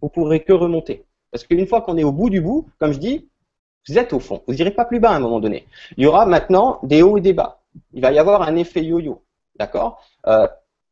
vous 0.02 0.10
pourrez 0.10 0.44
que 0.44 0.54
remonter. 0.54 1.04
Parce 1.32 1.44
qu'une 1.44 1.68
fois 1.68 1.82
qu'on 1.82 1.98
est 1.98 2.06
au 2.06 2.14
bout 2.14 2.30
du 2.30 2.40
bout, 2.40 2.70
comme 2.80 2.94
je 2.94 3.00
dis, 3.00 3.28
vous 3.88 3.98
êtes 3.98 4.14
au 4.14 4.20
fond. 4.20 4.42
Vous 4.48 4.54
n'irez 4.54 4.72
pas 4.72 4.86
plus 4.86 5.00
bas 5.00 5.12
à 5.12 5.16
un 5.16 5.20
moment 5.20 5.40
donné. 5.40 5.66
Il 5.98 6.04
y 6.04 6.08
aura 6.08 6.26
maintenant 6.26 6.80
des 6.84 7.02
hauts 7.02 7.18
et 7.18 7.22
des 7.22 7.34
bas. 7.34 7.62
Il 7.94 8.02
va 8.02 8.12
y 8.12 8.20
avoir 8.20 8.42
un 8.42 8.56
effet 8.56 8.84
yo-yo. 8.84 9.24
D'accord? 9.58 10.02
Euh, 10.28 10.48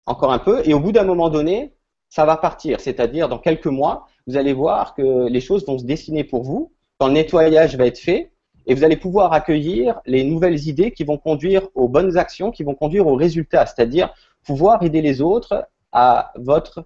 Encore 0.05 0.31
un 0.31 0.39
peu. 0.39 0.61
Et 0.65 0.73
au 0.73 0.79
bout 0.79 0.91
d'un 0.91 1.03
moment 1.03 1.29
donné, 1.29 1.73
ça 2.09 2.25
va 2.25 2.37
partir. 2.37 2.79
C'est-à-dire, 2.79 3.27
dans 3.27 3.39
quelques 3.39 3.65
mois, 3.65 4.07
vous 4.27 4.37
allez 4.37 4.53
voir 4.53 4.95
que 4.95 5.27
les 5.27 5.41
choses 5.41 5.65
vont 5.65 5.77
se 5.77 5.85
dessiner 5.85 6.23
pour 6.23 6.43
vous, 6.43 6.71
quand 6.97 7.07
le 7.07 7.13
nettoyage 7.13 7.75
va 7.75 7.85
être 7.87 7.99
fait, 7.99 8.31
et 8.67 8.73
vous 8.73 8.83
allez 8.83 8.97
pouvoir 8.97 9.33
accueillir 9.33 9.99
les 10.05 10.23
nouvelles 10.23 10.67
idées 10.67 10.91
qui 10.91 11.03
vont 11.03 11.17
conduire 11.17 11.67
aux 11.75 11.87
bonnes 11.87 12.17
actions, 12.17 12.51
qui 12.51 12.63
vont 12.63 12.73
conduire 12.73 13.07
aux 13.07 13.15
résultats, 13.15 13.65
c'est-à-dire 13.65 14.13
pouvoir 14.43 14.81
aider 14.83 15.01
les 15.01 15.21
autres 15.21 15.67
à 15.91 16.31
votre, 16.35 16.85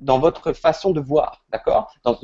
dans 0.00 0.18
votre 0.18 0.52
façon 0.52 0.90
de 0.90 1.00
voir, 1.00 1.44
d'accord? 1.52 1.92
Dans 2.04 2.16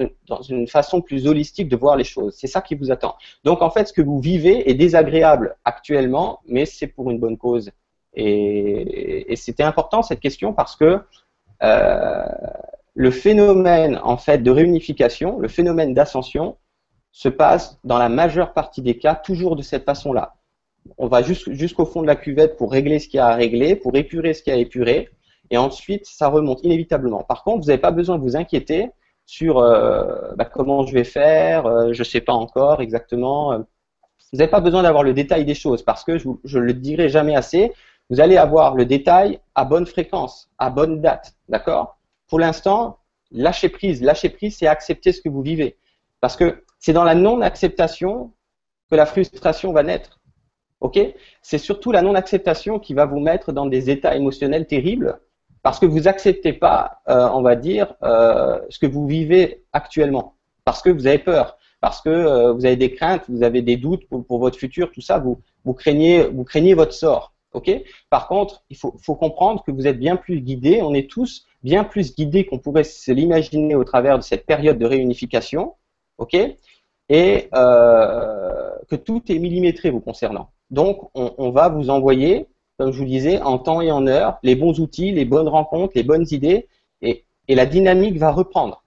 une, 0.43 0.67
façon 0.69 1.01
plus 1.01 1.27
holistique 1.27 1.69
de 1.69 1.77
voir 1.77 1.97
les 1.97 2.05
choses. 2.05 2.35
C'est 2.37 2.47
ça 2.47 2.61
qui 2.61 2.75
vous 2.75 2.91
attend. 2.91 3.17
Donc 3.45 3.63
en 3.63 3.71
fait, 3.71 3.89
ce 3.89 3.93
que 3.93 4.03
vous 4.03 4.21
vivez 4.21 4.71
est 4.71 4.75
désagréable 4.75 5.57
actuellement, 5.65 6.41
mais 6.47 6.67
c'est 6.67 6.87
pour 6.87 7.11
une 7.11 7.19
bonne 7.19 7.37
cause. 7.37 7.71
Et, 8.15 9.33
et 9.33 9.37
c'était 9.37 9.63
important 9.63 10.03
cette 10.03 10.21
question 10.21 10.53
parce 10.53 10.77
que 10.77 11.01
euh, 11.63 12.25
le 12.95 13.11
phénomène 13.11 14.01
en 14.03 14.17
fait 14.17 14.39
de 14.39 14.51
réunification, 14.51 15.39
le 15.39 15.49
phénomène 15.49 15.95
d'ascension, 15.95 16.57
se 17.11 17.29
passe 17.29 17.79
dans 17.85 17.99
la 17.99 18.09
majeure 18.09 18.53
partie 18.53 18.83
des 18.83 18.99
cas 18.99 19.15
toujours 19.15 19.57
de 19.57 19.63
cette 19.63 19.85
façon-là. 19.85 20.35
On 20.99 21.07
va 21.07 21.23
jusqu'au 21.23 21.87
fond 21.87 22.03
de 22.03 22.07
la 22.07 22.17
cuvette 22.17 22.57
pour 22.57 22.73
régler 22.73 22.99
ce 22.99 23.09
qu'il 23.09 23.19
y 23.19 23.21
a 23.21 23.29
à 23.29 23.35
régler, 23.35 23.77
pour 23.77 23.97
épurer 23.97 24.35
ce 24.35 24.43
qu'il 24.43 24.53
y 24.53 24.57
a 24.57 24.59
à 24.59 24.61
épurer, 24.61 25.09
et 25.51 25.59
ensuite 25.59 26.07
ça 26.07 26.29
remonte 26.29 26.63
inévitablement. 26.65 27.23
Par 27.23 27.45
contre, 27.45 27.63
vous 27.63 27.69
n'avez 27.69 27.81
pas 27.81 27.91
besoin 27.91 28.19
de 28.19 28.23
vous 28.23 28.37
inquiéter 28.37 28.91
sur 29.27 29.59
euh, 29.59 30.33
bah, 30.37 30.45
comment 30.45 30.85
je 30.87 30.93
vais 30.93 31.05
faire, 31.05 31.67
euh, 31.67 31.93
je 31.93 32.01
ne 32.01 32.05
sais 32.05 32.21
pas 32.21 32.35
encore 32.35 32.81
exactement. 32.81 33.59
Vous 33.59 34.39
n'avez 34.39 34.51
pas 34.51 34.61
besoin 34.61 34.83
d'avoir 34.83 35.03
le 35.03 35.15
détail 35.15 35.45
des 35.45 35.55
choses 35.55 35.83
parce 35.83 36.05
que 36.05 36.19
je 36.19 36.59
ne 36.59 36.65
le 36.65 36.75
dirai 36.75 37.09
jamais 37.09 37.37
assez. 37.37 37.73
Vous 38.11 38.21
allez 38.21 38.37
avoir 38.37 38.75
le 38.75 38.85
détail 38.85 39.41
à 39.55 39.65
bonne 39.65 39.87
fréquence, 39.87 40.51
à 40.59 40.71
bonne 40.71 41.01
date, 41.01 41.35
d'accord? 41.49 41.99
Pour 42.29 42.39
l'instant, 42.39 42.99
lâcher 43.31 43.69
prise. 43.69 44.03
Lâcher 44.03 44.29
prise, 44.29 44.57
c'est 44.59 44.67
accepter 44.67 45.13
ce 45.13 45.21
que 45.21 45.29
vous 45.29 45.43
vivez. 45.43 45.79
Parce 46.21 46.37
que 46.37 46.65
c'est 46.79 46.93
dans 46.93 47.05
la 47.05 47.15
non-acceptation 47.15 48.33
que 48.91 48.97
la 48.97 49.07
frustration 49.07 49.73
va 49.73 49.83
naître. 49.83 50.21
Ok? 50.81 50.99
C'est 51.43 51.59
surtout 51.59 51.93
la 51.93 52.03
non-acceptation 52.03 52.79
qui 52.79 52.93
va 52.95 53.07
vous 53.07 53.21
mettre 53.21 53.53
dans 53.53 53.67
des 53.67 53.91
états 53.91 54.17
émotionnels 54.17 54.67
terribles 54.67 55.21
parce 55.65 55.79
que 55.79 55.87
vous 55.87 56.09
acceptez 56.09 56.53
pas, 56.53 57.01
euh, 57.09 57.27
on 57.33 57.41
va 57.41 57.57
dire, 57.57 57.95
euh, 58.03 58.61
ce 58.69 58.79
que 58.79 58.87
vous 58.87 59.07
vivez 59.07 59.65
actuellement, 59.73 60.35
parce 60.63 60.83
que 60.83 60.91
vous 60.91 61.07
avez 61.07 61.19
peur, 61.19 61.57
parce 61.81 62.03
que 62.03 62.11
euh, 62.11 62.53
vous 62.53 62.67
avez 62.67 62.77
des 62.77 62.93
craintes, 62.93 63.25
vous 63.31 63.43
avez 63.43 63.63
des 63.63 63.79
doutes 63.79 64.07
pour, 64.09 64.27
pour, 64.27 64.39
votre 64.39 64.59
futur, 64.59 64.93
tout 64.93 65.01
ça, 65.01 65.19
vous, 65.19 65.41
vous 65.65 65.73
craignez, 65.73 66.25
vous 66.25 66.45
craignez 66.45 66.75
votre 66.75 66.93
sort. 66.93 67.33
Ok? 67.55 67.71
Par 68.11 68.29
contre, 68.29 68.63
il 68.69 68.77
faut, 68.77 68.95
faut, 69.01 69.15
comprendre 69.15 69.65
que 69.65 69.71
vous 69.71 69.87
êtes 69.87 69.99
bien 69.99 70.17
plus 70.17 70.43
guidés. 70.43 70.83
On 70.83 70.93
est 70.93 71.09
tous 71.09 71.47
bien 71.63 71.83
plus 71.83 72.15
guidés 72.15 72.45
qu'on 72.45 72.59
pourrait 72.59 72.85
se 72.85 73.11
l'imaginer 73.13 73.75
au 73.75 73.85
travers 73.85 74.19
de 74.19 74.23
cette 74.23 74.45
période 74.45 74.77
de 74.77 74.85
réunification. 74.85 75.77
Ok? 76.19 76.37
Et 77.09 77.49
euh, 77.55 78.71
que 78.91 78.97
tout 78.97 79.23
est 79.33 79.39
millimétré 79.39 79.89
vous 79.89 80.01
concernant. 80.01 80.51
Donc, 80.71 81.09
on, 81.15 81.33
on 81.39 81.51
va 81.51 81.71
vous 81.71 81.89
envoyer 81.89 82.49
comme 82.79 82.93
je 82.93 82.99
vous 82.99 83.05
disais, 83.05 83.41
en 83.41 83.59
temps 83.59 83.81
et 83.81 83.91
en 83.91 84.07
heure, 84.07 84.39
les 84.43 84.57
bons 84.57 84.81
outils, 84.81 85.13
les 85.13 85.25
bonnes 85.25 85.49
rencontres, 85.49 85.93
les 85.95 86.03
bonnes 86.03 86.27
idées, 86.31 86.69
et, 87.03 87.25
la 87.49 87.67
dynamique 87.67 88.17
va 88.19 88.31
reprendre. 88.31 88.83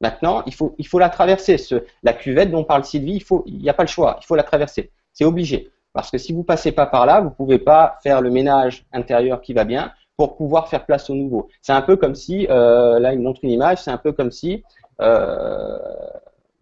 Maintenant, 0.00 0.42
il 0.46 0.54
faut, 0.54 0.74
il 0.78 0.86
faut 0.86 0.98
la 0.98 1.08
traverser. 1.08 1.56
La 2.02 2.12
cuvette 2.12 2.50
dont 2.50 2.62
parle 2.62 2.84
Sylvie, 2.84 3.24
il 3.46 3.58
n'y 3.58 3.68
a 3.68 3.74
pas 3.74 3.82
le 3.82 3.88
choix, 3.88 4.18
il 4.22 4.26
faut 4.26 4.36
la 4.36 4.44
traverser. 4.44 4.90
C'est 5.12 5.24
obligé. 5.24 5.70
Parce 5.92 6.10
que 6.10 6.18
si 6.18 6.32
vous 6.32 6.44
passez 6.44 6.72
pas 6.72 6.86
par 6.86 7.06
là, 7.06 7.20
vous 7.20 7.30
pouvez 7.30 7.58
pas 7.58 7.98
faire 8.02 8.20
le 8.20 8.30
ménage 8.30 8.84
intérieur 8.92 9.40
qui 9.40 9.54
va 9.54 9.64
bien 9.64 9.92
pour 10.16 10.36
pouvoir 10.36 10.68
faire 10.68 10.84
place 10.84 11.10
au 11.10 11.14
nouveau. 11.14 11.48
C'est 11.62 11.72
un 11.72 11.82
peu 11.82 11.96
comme 11.96 12.14
si, 12.14 12.46
euh, 12.48 12.98
là 12.98 13.12
il 13.12 13.20
montre 13.20 13.40
une 13.42 13.50
image, 13.50 13.78
c'est 13.78 13.90
un 13.90 13.98
peu 13.98 14.12
comme 14.12 14.30
si 14.30 14.62
euh, 15.00 15.78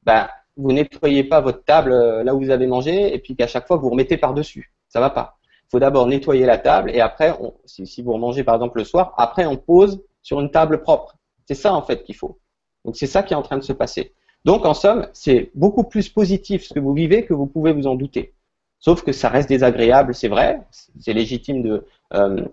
ben, 0.05 0.29
vous 0.57 0.73
nettoyez 0.73 1.25
pas 1.25 1.41
votre 1.41 1.65
table 1.65 1.93
euh, 1.93 2.25
là 2.25 2.35
où 2.35 2.41
vous 2.41 2.51
avez 2.51 2.67
mangé 2.67 3.15
et 3.15 3.19
puis 3.19 3.37
qu'à 3.37 3.47
chaque 3.47 3.67
fois 3.67 3.77
vous 3.77 3.91
remettez 3.91 4.17
par-dessus. 4.17 4.73
Ça 4.89 5.01
va 5.01 5.11
pas 5.11 5.37
faut 5.71 5.79
d'abord 5.79 6.07
nettoyer 6.07 6.47
la 6.47 6.59
table 6.59 6.91
et 6.91 7.01
après, 7.01 7.37
si, 7.65 8.03
vous 8.03 8.17
mangez 8.17 8.45
par 8.45 8.55
exemple 8.55 8.79
le 8.79 8.85
soir, 8.85 9.15
après 9.17 9.47
on 9.47 9.57
pose 9.57 10.03
sur 10.23 10.41
une 10.41 10.51
table 10.51 10.83
propre. 10.83 11.17
C'est 11.47 11.55
ça 11.55 11.75
en 11.75 11.83
fait 11.83 12.05
qu'il 12.05 12.15
faut. 12.15 12.39
Donc 12.85 12.97
c'est 12.97 13.07
ça 13.07 13.23
qui 13.23 13.33
est 13.33 13.37
en 13.37 13.43
train 13.43 13.59
de 13.59 13.63
se 13.65 13.73
passer. 13.73 14.13
Donc 14.45 14.67
en 14.67 14.75
somme, 14.75 15.09
c'est 15.13 15.51
beaucoup 15.55 15.85
plus 15.85 16.09
positif 16.09 16.65
ce 16.65 16.75
que 16.75 16.81
vous 16.81 16.93
vivez 16.93 17.25
que 17.25 17.35
vous 17.35 17.47
pouvez 17.47 17.73
vous 17.73 17.87
en 17.87 17.95
douter. 17.95 18.35
Sauf 18.79 19.03
que 19.03 19.13
ça 19.13 19.31
reste 19.31 19.49
désagréable, 19.49 20.15
c'est 20.15 20.29
vrai, 20.29 20.61
c'est 21.01 21.15
légitime 21.15 21.63
de, 21.63 21.87
euh, 22.13 22.45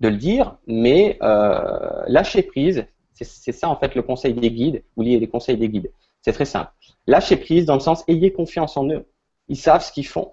de 0.00 0.08
le 0.08 0.16
dire, 0.16 0.56
mais 0.66 1.18
euh, 1.22 2.02
lâcher 2.06 2.42
prise, 2.42 2.86
c'est 3.12 3.52
ça 3.52 3.68
en 3.68 3.76
fait 3.76 3.94
le 3.94 4.02
conseil 4.02 4.32
des 4.32 4.50
guides, 4.50 4.82
ou 4.96 5.02
les 5.02 5.26
conseils 5.28 5.56
des 5.56 5.68
guides. 5.68 5.90
C'est 6.22 6.32
très 6.32 6.44
simple. 6.44 6.70
Lâcher 7.06 7.36
prise 7.36 7.66
dans 7.66 7.74
le 7.74 7.80
sens 7.80 8.04
ayez 8.08 8.32
confiance 8.32 8.76
en 8.76 8.88
eux. 8.88 9.04
Ils 9.48 9.56
savent 9.56 9.84
ce 9.84 9.92
qu'ils 9.92 10.06
font. 10.06 10.32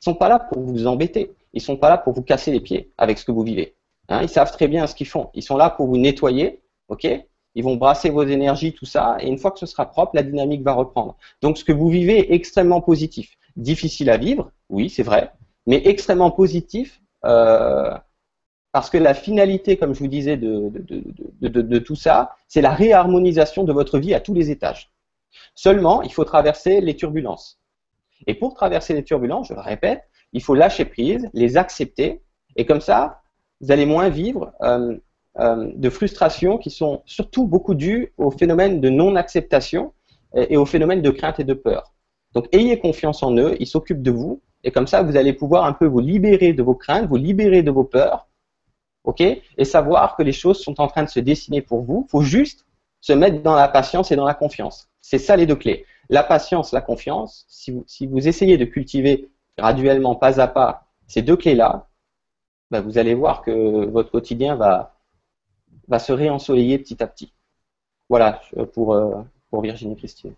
Ils 0.00 0.04
sont 0.04 0.14
pas 0.14 0.28
là 0.28 0.38
pour 0.38 0.62
vous 0.62 0.86
embêter. 0.86 1.32
Ils 1.52 1.60
sont 1.60 1.76
pas 1.76 1.88
là 1.88 1.98
pour 1.98 2.12
vous 2.12 2.22
casser 2.22 2.50
les 2.50 2.60
pieds 2.60 2.92
avec 2.98 3.18
ce 3.18 3.24
que 3.24 3.32
vous 3.32 3.42
vivez. 3.42 3.74
Hein, 4.08 4.20
ils 4.22 4.28
savent 4.28 4.52
très 4.52 4.68
bien 4.68 4.86
ce 4.86 4.94
qu'ils 4.94 5.08
font. 5.08 5.30
Ils 5.34 5.42
sont 5.42 5.56
là 5.56 5.70
pour 5.70 5.86
vous 5.86 5.96
nettoyer, 5.96 6.60
ok? 6.88 7.06
Ils 7.54 7.64
vont 7.64 7.76
brasser 7.76 8.10
vos 8.10 8.22
énergies, 8.22 8.72
tout 8.72 8.86
ça, 8.86 9.16
et 9.20 9.28
une 9.28 9.38
fois 9.38 9.50
que 9.50 9.58
ce 9.58 9.66
sera 9.66 9.86
propre, 9.86 10.12
la 10.14 10.22
dynamique 10.22 10.62
va 10.62 10.72
reprendre. 10.72 11.16
Donc 11.42 11.58
ce 11.58 11.64
que 11.64 11.72
vous 11.72 11.88
vivez 11.88 12.18
est 12.18 12.34
extrêmement 12.34 12.80
positif. 12.80 13.36
Difficile 13.56 14.08
à 14.08 14.16
vivre, 14.16 14.50
oui, 14.70 14.88
c'est 14.88 15.02
vrai, 15.02 15.32
mais 15.66 15.82
extrêmement 15.86 16.30
positif 16.30 17.02
euh, 17.24 17.94
parce 18.72 18.88
que 18.88 18.96
la 18.96 19.12
finalité, 19.12 19.76
comme 19.76 19.94
je 19.94 19.98
vous 19.98 20.08
disais, 20.08 20.38
de, 20.38 20.72
de, 21.40 21.78
tout 21.78 21.94
ça, 21.94 22.34
c'est 22.48 22.62
la 22.62 22.72
réharmonisation 22.72 23.64
de 23.64 23.72
votre 23.72 23.98
vie 23.98 24.14
à 24.14 24.20
tous 24.20 24.32
les 24.32 24.50
étages. 24.50 24.90
Seulement, 25.54 26.00
il 26.02 26.12
faut 26.12 26.24
traverser 26.24 26.80
les 26.80 26.96
turbulences. 26.96 27.60
Et 28.26 28.34
pour 28.34 28.54
traverser 28.54 28.94
les 28.94 29.04
turbulences, 29.04 29.48
je 29.48 29.54
le 29.54 29.60
répète, 29.60 30.08
il 30.32 30.42
faut 30.42 30.54
lâcher 30.54 30.84
prise, 30.84 31.28
les 31.32 31.56
accepter, 31.56 32.22
et 32.56 32.66
comme 32.66 32.80
ça, 32.80 33.22
vous 33.60 33.70
allez 33.70 33.86
moins 33.86 34.08
vivre 34.08 34.52
euh, 34.62 34.96
euh, 35.38 35.70
de 35.74 35.90
frustrations 35.90 36.58
qui 36.58 36.70
sont 36.70 37.02
surtout 37.06 37.46
beaucoup 37.46 37.74
dues 37.74 38.12
au 38.18 38.30
phénomène 38.30 38.80
de 38.80 38.88
non-acceptation 38.88 39.92
et, 40.34 40.56
au 40.56 40.64
phénomène 40.66 41.02
de 41.02 41.10
crainte 41.10 41.40
et 41.40 41.44
de 41.44 41.54
peur. 41.54 41.92
Donc 42.34 42.48
ayez 42.52 42.78
confiance 42.78 43.22
en 43.22 43.36
eux, 43.36 43.56
ils 43.60 43.66
s'occupent 43.66 44.02
de 44.02 44.10
vous, 44.10 44.40
et 44.64 44.70
comme 44.70 44.86
ça, 44.86 45.02
vous 45.02 45.16
allez 45.16 45.32
pouvoir 45.32 45.64
un 45.64 45.72
peu 45.72 45.86
vous 45.86 46.00
libérer 46.00 46.52
de 46.52 46.62
vos 46.62 46.74
craintes, 46.74 47.08
vous 47.08 47.16
libérer 47.16 47.62
de 47.62 47.70
vos 47.70 47.84
peurs, 47.84 48.28
ok, 49.04 49.20
et 49.20 49.64
savoir 49.64 50.16
que 50.16 50.22
les 50.22 50.32
choses 50.32 50.60
sont 50.60 50.80
en 50.80 50.86
train 50.86 51.02
de 51.02 51.08
se 51.08 51.20
dessiner 51.20 51.60
pour 51.60 51.82
vous. 51.82 52.04
Il 52.08 52.10
faut 52.10 52.22
juste 52.22 52.64
se 53.00 53.12
mettre 53.12 53.42
dans 53.42 53.54
la 53.54 53.68
patience 53.68 54.12
et 54.12 54.16
dans 54.16 54.24
la 54.24 54.34
confiance. 54.34 54.88
C'est 55.00 55.18
ça 55.18 55.36
les 55.36 55.46
deux 55.46 55.56
clés. 55.56 55.84
La 56.08 56.22
patience, 56.22 56.72
la 56.72 56.80
confiance. 56.80 57.44
Si 57.48 58.06
vous 58.06 58.28
essayez 58.28 58.56
de 58.56 58.64
cultiver 58.64 59.28
graduellement, 59.58 60.14
pas 60.14 60.40
à 60.40 60.48
pas, 60.48 60.86
ces 61.06 61.22
deux 61.22 61.36
clés-là, 61.36 61.88
bah, 62.70 62.80
vous 62.80 62.98
allez 62.98 63.14
voir 63.14 63.42
que 63.42 63.84
votre 63.86 64.10
quotidien 64.10 64.54
va, 64.56 64.94
se 65.98 66.12
réensoleiller 66.12 66.78
petit 66.78 67.02
à 67.02 67.06
petit. 67.06 67.32
Voilà 68.08 68.40
pour, 68.72 68.94
euh, 68.94 69.14
pour 69.50 69.60
Virginie 69.60 69.96
Christier. 69.96 70.32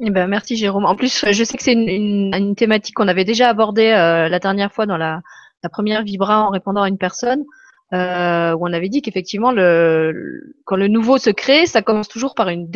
Eh 0.00 0.10
ben, 0.10 0.26
merci 0.26 0.56
Jérôme. 0.56 0.84
En 0.84 0.96
plus, 0.96 1.24
je 1.30 1.44
sais 1.44 1.56
que 1.56 1.62
c'est 1.62 1.72
une, 1.72 2.54
thématique 2.56 2.96
qu'on 2.96 3.08
avait 3.08 3.24
déjà 3.24 3.48
abordée 3.48 3.90
euh, 3.90 4.28
la 4.28 4.38
dernière 4.38 4.72
fois 4.72 4.86
dans 4.86 4.96
la, 4.96 5.22
première 5.70 6.02
Vibra 6.02 6.46
en 6.46 6.50
répondant 6.50 6.82
à 6.82 6.88
une 6.88 6.98
personne, 6.98 7.44
euh, 7.92 8.54
où 8.54 8.66
on 8.66 8.72
avait 8.72 8.88
dit 8.88 9.00
qu'effectivement, 9.00 9.50
quand 9.50 10.76
le 10.76 10.88
nouveau 10.88 11.18
se 11.18 11.30
crée, 11.30 11.66
ça 11.66 11.80
commence 11.82 12.08
toujours 12.08 12.34
par 12.34 12.48
une 12.48 12.68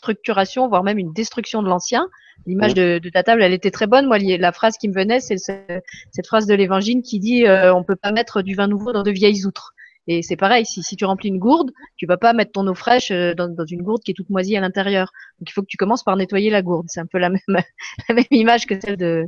déstructuration, 0.00 0.68
voire 0.68 0.82
même 0.82 0.98
une 0.98 1.12
destruction 1.12 1.62
de 1.62 1.68
l'ancien. 1.68 2.08
L'image 2.46 2.72
de, 2.72 2.98
de, 2.98 3.10
ta 3.10 3.22
table, 3.22 3.42
elle 3.42 3.52
était 3.52 3.70
très 3.70 3.86
bonne. 3.86 4.06
Moi, 4.06 4.18
la 4.18 4.52
phrase 4.52 4.78
qui 4.78 4.88
me 4.88 4.94
venait, 4.94 5.20
c'est 5.20 5.36
cette 5.36 6.26
phrase 6.26 6.46
de 6.46 6.54
l'Évangile 6.54 7.02
qui 7.02 7.20
dit 7.20 7.46
euh, 7.46 7.74
on 7.74 7.84
peut 7.84 7.96
pas 7.96 8.12
mettre 8.12 8.40
du 8.40 8.54
vin 8.54 8.66
nouveau 8.66 8.92
dans 8.92 9.02
de 9.02 9.10
vieilles 9.10 9.44
outres. 9.44 9.74
Et 10.06 10.22
c'est 10.22 10.36
pareil, 10.36 10.64
si, 10.64 10.82
si 10.82 10.96
tu 10.96 11.04
remplis 11.04 11.28
une 11.28 11.38
gourde, 11.38 11.70
tu 11.96 12.06
vas 12.06 12.16
pas 12.16 12.32
mettre 12.32 12.52
ton 12.52 12.66
eau 12.66 12.74
fraîche 12.74 13.10
euh, 13.10 13.34
dans, 13.34 13.48
dans 13.48 13.66
une 13.66 13.82
gourde 13.82 14.02
qui 14.02 14.12
est 14.12 14.14
toute 14.14 14.30
moisie 14.30 14.56
à 14.56 14.60
l'intérieur. 14.60 15.12
Donc 15.38 15.50
il 15.50 15.52
faut 15.52 15.60
que 15.60 15.68
tu 15.68 15.76
commences 15.76 16.02
par 16.02 16.16
nettoyer 16.16 16.48
la 16.48 16.62
gourde. 16.62 16.86
C'est 16.88 17.00
un 17.00 17.06
peu 17.06 17.18
la 17.18 17.28
même, 17.28 17.40
la 18.08 18.14
même 18.14 18.24
image 18.30 18.66
que 18.66 18.80
celle 18.80 18.96
de, 18.96 19.26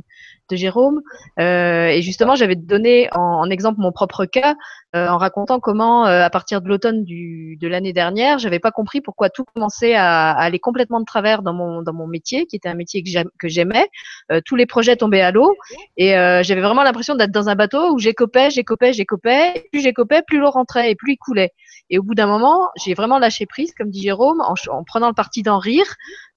de 0.49 0.55
Jérôme. 0.55 1.01
Euh, 1.39 1.87
et 1.87 2.01
justement, 2.01 2.35
j'avais 2.35 2.55
donné 2.55 3.07
en, 3.13 3.21
en, 3.21 3.49
exemple 3.51 3.79
mon 3.79 3.91
propre 3.91 4.25
cas 4.25 4.55
euh, 4.95 5.07
en 5.07 5.17
racontant 5.17 5.59
comment, 5.59 6.05
euh, 6.05 6.21
à 6.21 6.29
partir 6.29 6.61
de 6.61 6.67
l'automne 6.67 7.03
de 7.03 7.67
l'année 7.67 7.93
dernière, 7.93 8.37
j'avais 8.37 8.59
pas 8.59 8.71
compris 8.71 9.01
pourquoi 9.01 9.29
tout 9.29 9.43
commençait 9.43 9.95
à, 9.95 10.31
à, 10.31 10.41
aller 10.43 10.59
complètement 10.59 10.99
de 10.99 11.05
travers 11.05 11.41
dans 11.41 11.53
mon, 11.53 11.81
dans 11.81 11.93
mon 11.93 12.05
métier, 12.05 12.45
qui 12.45 12.55
était 12.55 12.69
un 12.69 12.75
métier 12.75 13.03
que 13.03 13.47
j'aimais. 13.47 13.87
Euh, 14.31 14.39
tous 14.45 14.55
les 14.55 14.65
projets 14.65 14.95
tombaient 14.95 15.21
à 15.21 15.31
l'eau 15.31 15.55
et 15.97 16.11
j'avais 16.43 16.61
vraiment 16.61 16.83
l'impression 16.83 17.15
d'être 17.15 17.31
dans 17.31 17.49
un 17.49 17.55
bateau 17.55 17.93
où 17.93 17.99
j'écopais, 17.99 18.51
j'écopais, 18.51 18.93
j'écopais. 18.93 19.65
Plus 19.71 19.81
j'écopais, 19.81 20.21
plus 20.21 20.39
l'eau 20.39 20.51
rentrait 20.51 20.91
et 20.91 20.95
plus 20.95 21.13
il 21.13 21.17
coulait. 21.17 21.51
Et 21.89 21.97
au 21.97 22.03
bout 22.03 22.15
d'un 22.15 22.27
moment, 22.27 22.69
j'ai 22.83 22.93
vraiment 22.93 23.19
lâché 23.19 23.45
prise, 23.45 23.73
comme 23.73 23.89
dit 23.89 24.01
Jérôme, 24.01 24.41
en, 24.41 24.53
en 24.71 24.83
prenant 24.83 25.07
le 25.07 25.13
parti 25.13 25.41
d'en 25.43 25.59
rire 25.59 25.85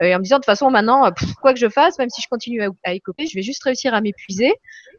et 0.00 0.14
en 0.14 0.18
me 0.18 0.22
disant 0.22 0.36
de 0.36 0.40
toute 0.40 0.46
façon 0.46 0.70
maintenant, 0.70 1.10
pff, 1.12 1.34
quoi 1.34 1.52
que 1.52 1.58
je 1.58 1.68
fasse, 1.68 1.98
même 1.98 2.10
si 2.10 2.22
je 2.22 2.28
continue 2.28 2.62
à, 2.62 2.68
à 2.84 2.92
écoper, 2.94 3.26
je 3.26 3.34
vais 3.34 3.42
juste 3.42 3.62
réussir 3.64 3.94
à 3.94 4.00
m'épuiser. 4.00 4.54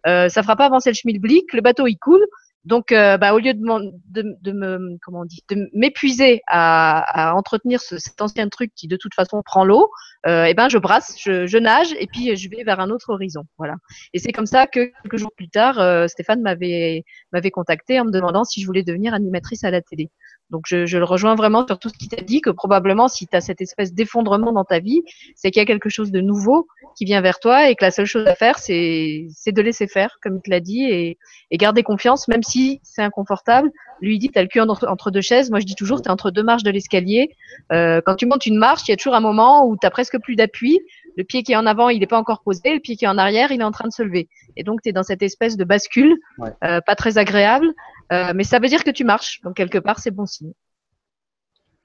Euh, 0.06 0.30
ça 0.30 0.44
fera 0.44 0.56
pas 0.56 0.66
avancer 0.66 0.90
le 0.90 0.96
schmilblick, 0.96 1.54
le 1.54 1.62
bateau 1.62 1.88
il 1.88 1.98
coule. 1.98 2.26
Donc, 2.68 2.92
euh, 2.92 3.18
bah, 3.18 3.34
au 3.34 3.40
lieu 3.40 3.54
de, 3.54 3.62
me, 3.62 4.98
comment 5.02 5.22
on 5.22 5.26
dit, 5.26 5.42
de 5.50 5.70
m'épuiser 5.74 6.42
à, 6.48 7.34
entretenir 7.34 7.80
ce, 7.80 7.98
cet 7.98 8.22
ancien 8.22 8.50
truc 8.50 8.74
qui 8.76 8.90
de 8.90 8.98
toute 8.98 9.14
façon 9.14 9.42
prend 9.42 9.64
l'eau, 9.64 9.90
euh, 10.26 10.44
et 10.44 10.54
ben 10.54 10.68
je 10.68 10.78
brasse, 10.78 11.16
je, 11.18 11.48
je, 11.48 11.58
nage 11.58 11.96
et 11.98 12.08
puis 12.08 12.36
je 12.36 12.50
vais 12.50 12.66
vers 12.66 12.82
un 12.82 12.90
autre 12.90 13.14
horizon. 13.14 13.44
Voilà. 13.58 13.76
Et 14.14 14.20
c'est 14.20 14.34
comme 14.34 14.46
ça 14.46 14.68
que 14.68 14.92
quelques 15.02 15.18
jours 15.18 15.32
plus 15.38 15.48
tard, 15.48 15.80
euh, 15.80 16.08
Stéphane 16.08 16.42
m'avait 16.42 17.06
m'avait 17.32 17.52
contacté 17.52 18.02
en 18.02 18.06
me 18.06 18.12
demandant 18.12 18.44
si 18.44 18.62
je 18.62 18.66
voulais 18.66 18.84
devenir 18.84 19.14
animatrice 19.14 19.64
à 19.64 19.72
la 19.72 19.82
télé. 19.82 20.10
Donc 20.50 20.64
je, 20.68 20.86
je, 20.86 20.98
le 20.98 21.04
rejoins 21.04 21.36
vraiment 21.36 21.66
sur 21.68 21.78
tout 21.78 21.90
ce 21.90 21.98
qu'il 21.98 22.08
t'a 22.08 22.22
dit, 22.22 22.42
que 22.42 22.50
probablement 22.50 23.08
si 23.08 23.28
tu 23.28 23.36
as 23.36 23.42
cette 23.42 23.62
espèce 23.62 23.94
d'effondrement 23.94 24.52
dans 24.54 24.64
ta 24.64 24.80
vie, 24.80 25.04
c'est 25.36 25.52
qu'il 25.52 25.60
y 25.60 25.64
a 25.64 25.66
quelque 25.66 25.90
chose 25.90 26.12
de 26.12 26.22
nouveau 26.22 26.68
qui 26.96 27.06
vient 27.06 27.22
vers 27.22 27.40
toi 27.40 27.70
et 27.70 27.76
que 27.76 27.84
la 27.84 27.92
seule 27.92 28.06
chose 28.06 28.26
à 28.28 28.36
faire, 28.36 28.58
c'est 28.58 29.28
de 29.48 29.62
laisser 29.62 29.88
faire, 29.88 30.18
comme 30.22 30.38
il 30.38 30.42
te 30.42 30.50
l'a 30.50 30.60
dit, 30.60 30.84
et, 30.84 31.18
et, 31.52 31.58
garder 31.58 31.84
confiance, 31.84 32.28
même 32.28 32.44
si 32.44 32.80
c'est 32.84 33.02
inconfortable. 33.02 33.72
Lui 34.02 34.16
il 34.16 34.20
dit, 34.20 34.30
tu 34.30 34.40
as 34.40 34.42
le 34.42 34.48
cul 34.48 34.60
entre, 34.60 34.88
entre, 34.88 35.12
deux 35.12 35.22
chaises. 35.22 35.50
Moi 35.50 35.60
je 35.60 35.66
dis 35.66 35.76
toujours, 35.76 36.02
tu 36.02 36.08
es 36.08 36.12
entre 36.12 36.32
deux 36.32 36.44
marches 36.44 36.64
de 36.64 36.72
l'escalier. 36.72 37.30
Euh, 37.72 38.02
quand 38.06 38.16
tu 38.16 38.26
montes 38.26 38.46
une 38.46 38.58
marche, 38.58 38.88
il 38.88 38.92
y 38.92 38.94
a 38.94 38.98
toujours 38.98 39.16
un 39.16 39.20
moment 39.20 39.66
où 39.68 39.76
tu 39.78 39.86
as 39.86 39.92
presque 39.92 40.20
plus 40.22 40.36
d'appui. 40.36 40.80
Le 41.18 41.24
pied 41.24 41.42
qui 41.44 41.54
est 41.54 41.56
en 41.56 41.66
avant, 41.66 41.90
il 41.90 42.00
n'est 42.00 42.08
pas 42.08 42.20
encore 42.20 42.42
posé. 42.42 42.74
Le 42.74 42.80
pied 42.80 42.96
qui 42.96 43.06
est 43.06 43.08
en 43.08 43.18
arrière, 43.18 43.52
il 43.52 43.60
est 43.60 43.64
en 43.64 43.72
train 43.72 43.88
de 43.88 43.94
se 43.94 44.04
lever. 44.04 44.30
Et 44.56 44.64
donc 44.64 44.82
tu 44.82 44.90
es 44.90 44.92
dans 44.92 45.04
cette 45.04 45.24
espèce 45.24 45.58
de 45.58 45.64
bascule, 45.64 46.16
ouais. 46.38 46.50
euh, 46.64 46.80
pas 46.82 46.96
très 46.96 47.18
agréable. 47.18 47.74
Euh, 48.12 48.32
mais 48.36 48.44
ça 48.44 48.60
veut 48.60 48.68
dire 48.68 48.84
que 48.84 48.92
tu 48.92 49.04
marches. 49.04 49.42
Donc, 49.42 49.56
quelque 49.56 49.78
part, 49.78 50.00
c'est 50.00 50.12
bon 50.12 50.26
signe. 50.26 50.54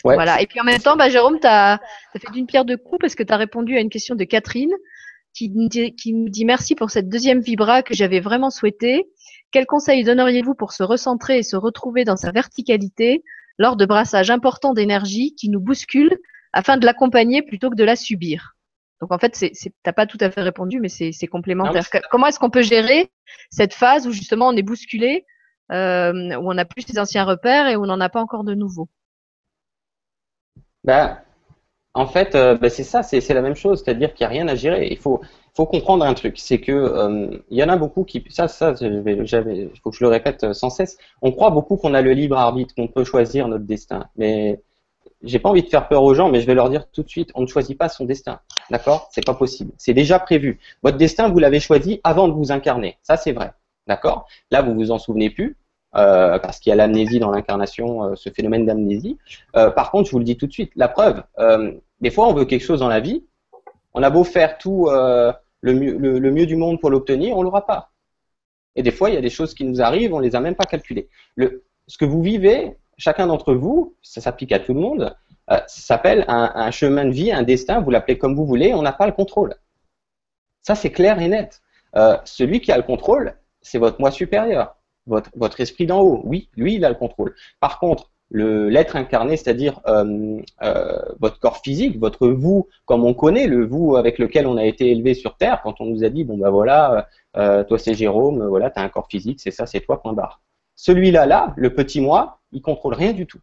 Ouais. 0.04 0.14
Voilà. 0.14 0.40
Et 0.40 0.46
puis, 0.46 0.60
en 0.60 0.64
même 0.64 0.80
temps, 0.80 0.96
bah, 0.96 1.08
Jérôme, 1.08 1.38
tu 1.40 1.46
as, 1.46 1.74
as, 1.74 2.18
fait 2.18 2.30
d'une 2.32 2.46
pierre 2.46 2.64
deux 2.64 2.76
coups 2.76 3.00
parce 3.00 3.14
que 3.14 3.22
tu 3.22 3.32
as 3.32 3.36
répondu 3.36 3.76
à 3.76 3.80
une 3.80 3.90
question 3.90 4.14
de 4.14 4.24
Catherine 4.24 4.72
qui, 5.32 5.50
qui 5.96 6.12
nous 6.12 6.28
dit 6.28 6.44
merci 6.44 6.74
pour 6.74 6.90
cette 6.90 7.08
deuxième 7.08 7.40
vibra 7.40 7.82
que 7.82 7.94
j'avais 7.94 8.20
vraiment 8.20 8.50
souhaité. 8.50 9.08
Quel 9.50 9.66
conseil 9.66 10.04
donneriez-vous 10.04 10.54
pour 10.54 10.72
se 10.72 10.82
recentrer 10.82 11.38
et 11.38 11.42
se 11.42 11.56
retrouver 11.56 12.04
dans 12.04 12.16
sa 12.16 12.32
verticalité 12.32 13.22
lors 13.58 13.76
de 13.76 13.86
brassages 13.86 14.30
importants 14.30 14.72
d'énergie 14.72 15.34
qui 15.34 15.48
nous 15.48 15.60
bousculent 15.60 16.18
afin 16.52 16.76
de 16.76 16.86
l'accompagner 16.86 17.42
plutôt 17.42 17.70
que 17.70 17.76
de 17.76 17.84
la 17.84 17.96
subir? 17.96 18.56
Donc 19.00 19.10
en 19.12 19.18
fait, 19.18 19.44
t'as 19.82 19.92
pas 19.92 20.06
tout 20.06 20.18
à 20.20 20.30
fait 20.30 20.42
répondu, 20.42 20.78
mais 20.78 20.88
c'est 20.88 21.26
complémentaire. 21.26 21.82
Non, 21.82 21.88
mais 21.92 22.00
Comment 22.10 22.26
est-ce 22.28 22.38
qu'on 22.38 22.50
peut 22.50 22.62
gérer 22.62 23.10
cette 23.50 23.74
phase 23.74 24.06
où 24.06 24.12
justement 24.12 24.48
on 24.48 24.56
est 24.56 24.62
bousculé 24.62 25.26
euh, 25.72 26.36
où 26.36 26.50
on 26.50 26.54
n'a 26.54 26.64
plus 26.64 26.82
ses 26.82 26.98
anciens 26.98 27.24
repères 27.24 27.68
et 27.68 27.76
où 27.76 27.82
on 27.84 27.86
n'en 27.86 28.00
a 28.00 28.08
pas 28.08 28.20
encore 28.20 28.44
de 28.44 28.54
nouveaux 28.54 28.88
ben, 30.84 31.18
En 31.94 32.06
fait, 32.06 32.34
euh, 32.34 32.56
ben, 32.56 32.70
c'est 32.70 32.84
ça, 32.84 33.02
c'est 33.02 33.26
la 33.28 33.42
même 33.42 33.54
chose, 33.54 33.82
c'est-à-dire 33.82 34.14
qu'il 34.14 34.26
n'y 34.26 34.32
a 34.32 34.34
rien 34.34 34.48
à 34.48 34.54
gérer. 34.54 34.88
Il 34.90 34.98
faut, 34.98 35.20
faut 35.54 35.66
comprendre 35.66 36.04
un 36.04 36.14
truc, 36.14 36.38
c'est 36.38 36.60
que 36.60 36.72
euh, 36.72 37.38
il 37.50 37.58
y 37.58 37.64
en 37.64 37.68
a 37.68 37.76
beaucoup 37.76 38.04
qui, 38.04 38.24
ça, 38.30 38.48
ça, 38.48 38.74
il 38.80 39.70
faut 39.82 39.90
que 39.90 39.96
je 39.96 40.04
le 40.04 40.10
répète 40.10 40.52
sans 40.52 40.70
cesse. 40.70 40.98
On 41.22 41.32
croit 41.32 41.50
beaucoup 41.50 41.76
qu'on 41.76 41.94
a 41.94 42.02
le 42.02 42.12
libre 42.12 42.36
arbitre, 42.36 42.74
qu'on 42.74 42.88
peut 42.88 43.04
choisir 43.04 43.48
notre 43.48 43.64
destin, 43.64 44.06
mais 44.16 44.60
j'ai 45.22 45.38
pas 45.38 45.48
envie 45.48 45.62
de 45.62 45.68
faire 45.68 45.88
peur 45.88 46.02
aux 46.02 46.14
gens, 46.14 46.30
mais 46.30 46.40
je 46.40 46.46
vais 46.46 46.54
leur 46.54 46.68
dire 46.68 46.88
tout 46.90 47.02
de 47.02 47.08
suite, 47.08 47.30
on 47.34 47.42
ne 47.42 47.46
choisit 47.46 47.78
pas 47.78 47.88
son 47.88 48.04
destin. 48.04 48.40
D'accord? 48.70 49.08
C'est 49.12 49.24
pas 49.24 49.34
possible. 49.34 49.72
C'est 49.76 49.94
déjà 49.94 50.18
prévu. 50.18 50.58
Votre 50.82 50.96
destin, 50.96 51.28
vous 51.28 51.38
l'avez 51.38 51.60
choisi 51.60 52.00
avant 52.04 52.28
de 52.28 52.32
vous 52.32 52.50
incarner. 52.52 52.98
Ça, 53.02 53.16
c'est 53.16 53.32
vrai. 53.32 53.52
D'accord? 53.86 54.26
Là, 54.50 54.62
vous 54.62 54.74
vous 54.74 54.90
en 54.90 54.98
souvenez 54.98 55.30
plus. 55.30 55.56
Euh, 55.94 56.38
parce 56.38 56.58
qu'il 56.58 56.70
y 56.70 56.72
a 56.72 56.76
l'amnésie 56.76 57.18
dans 57.18 57.30
l'incarnation, 57.30 58.04
euh, 58.04 58.14
ce 58.14 58.30
phénomène 58.30 58.64
d'amnésie. 58.64 59.18
Euh, 59.56 59.70
par 59.70 59.90
contre, 59.90 60.06
je 60.06 60.12
vous 60.12 60.18
le 60.18 60.24
dis 60.24 60.38
tout 60.38 60.46
de 60.46 60.52
suite, 60.52 60.72
la 60.74 60.88
preuve, 60.88 61.22
des 62.00 62.10
fois 62.10 62.28
on 62.28 62.32
veut 62.32 62.46
quelque 62.46 62.64
chose 62.64 62.80
dans 62.80 62.88
la 62.88 63.00
vie, 63.00 63.24
on 63.94 64.02
a 64.02 64.08
beau 64.08 64.24
faire 64.24 64.58
tout 64.58 64.88
le 64.90 65.72
mieux, 65.72 66.46
du 66.46 66.56
monde 66.56 66.80
pour 66.80 66.90
l'obtenir, 66.90 67.36
on 67.36 67.42
l'aura 67.42 67.66
pas. 67.66 67.90
Et 68.74 68.82
des 68.82 68.90
fois, 68.90 69.10
il 69.10 69.14
y 69.14 69.18
a 69.18 69.20
des 69.20 69.30
choses 69.30 69.52
qui 69.54 69.64
nous 69.64 69.82
arrivent, 69.82 70.14
on 70.14 70.18
les 70.18 70.34
a 70.34 70.40
même 70.40 70.54
pas 70.54 70.64
calculées. 70.64 71.08
Ce 71.86 71.98
que 71.98 72.06
vous 72.06 72.22
vivez, 72.22 72.78
chacun 72.96 73.26
d'entre 73.26 73.52
vous, 73.52 73.94
ça 74.00 74.22
s'applique 74.22 74.52
à 74.52 74.58
tout 74.58 74.72
le 74.72 74.80
monde, 74.80 75.14
ça 75.46 75.66
s'appelle 75.66 76.24
un, 76.26 76.70
chemin 76.70 77.04
de 77.04 77.10
vie, 77.10 77.30
un 77.30 77.42
destin, 77.42 77.80
vous 77.80 77.90
l'appelez 77.90 78.16
comme 78.16 78.34
vous 78.34 78.46
voulez, 78.46 78.72
on 78.72 78.80
n'a 78.80 78.92
pas 78.92 79.06
le 79.06 79.12
contrôle. 79.12 79.54
Ça, 80.62 80.74
c'est 80.74 80.90
clair 80.90 81.20
et 81.20 81.28
net. 81.28 81.60
celui 82.24 82.62
qui 82.62 82.72
a 82.72 82.78
le 82.78 82.82
contrôle, 82.82 83.36
c'est 83.60 83.78
votre 83.78 84.00
moi 84.00 84.10
supérieur 84.10 84.74
votre, 85.06 85.60
esprit 85.60 85.86
d'en 85.86 86.00
haut. 86.00 86.22
Oui, 86.24 86.48
lui, 86.56 86.74
il 86.74 86.84
a 86.84 86.88
le 86.88 86.94
contrôle. 86.94 87.34
Par 87.60 87.78
contre, 87.78 88.10
l'être 88.30 88.96
incarné, 88.96 89.36
c'est-à-dire 89.36 89.80
euh, 89.86 90.40
euh, 90.62 90.98
votre 91.20 91.38
corps 91.38 91.58
physique, 91.58 91.98
votre 91.98 92.28
vous, 92.28 92.68
comme 92.86 93.04
on 93.04 93.12
connaît, 93.12 93.46
le 93.46 93.66
vous 93.66 93.96
avec 93.96 94.18
lequel 94.18 94.46
on 94.46 94.56
a 94.56 94.64
été 94.64 94.90
élevé 94.90 95.14
sur 95.14 95.36
Terre, 95.36 95.60
quand 95.62 95.80
on 95.80 95.86
nous 95.86 96.02
a 96.02 96.08
dit 96.08 96.24
bon 96.24 96.38
ben 96.38 96.48
voilà, 96.48 97.08
euh, 97.36 97.62
toi 97.64 97.78
c'est 97.78 97.94
Jérôme, 97.94 98.46
voilà, 98.46 98.70
tu 98.70 98.80
as 98.80 98.82
un 98.82 98.88
corps 98.88 99.08
physique, 99.10 99.40
c'est 99.40 99.50
ça, 99.50 99.66
c'est 99.66 99.80
toi, 99.80 100.00
point 100.00 100.14
barre. 100.14 100.40
Celui-là, 100.76 101.26
là, 101.26 101.52
le 101.56 101.74
petit 101.74 102.00
moi, 102.00 102.40
il 102.52 102.62
contrôle 102.62 102.94
rien 102.94 103.12
du 103.12 103.26
tout. 103.26 103.40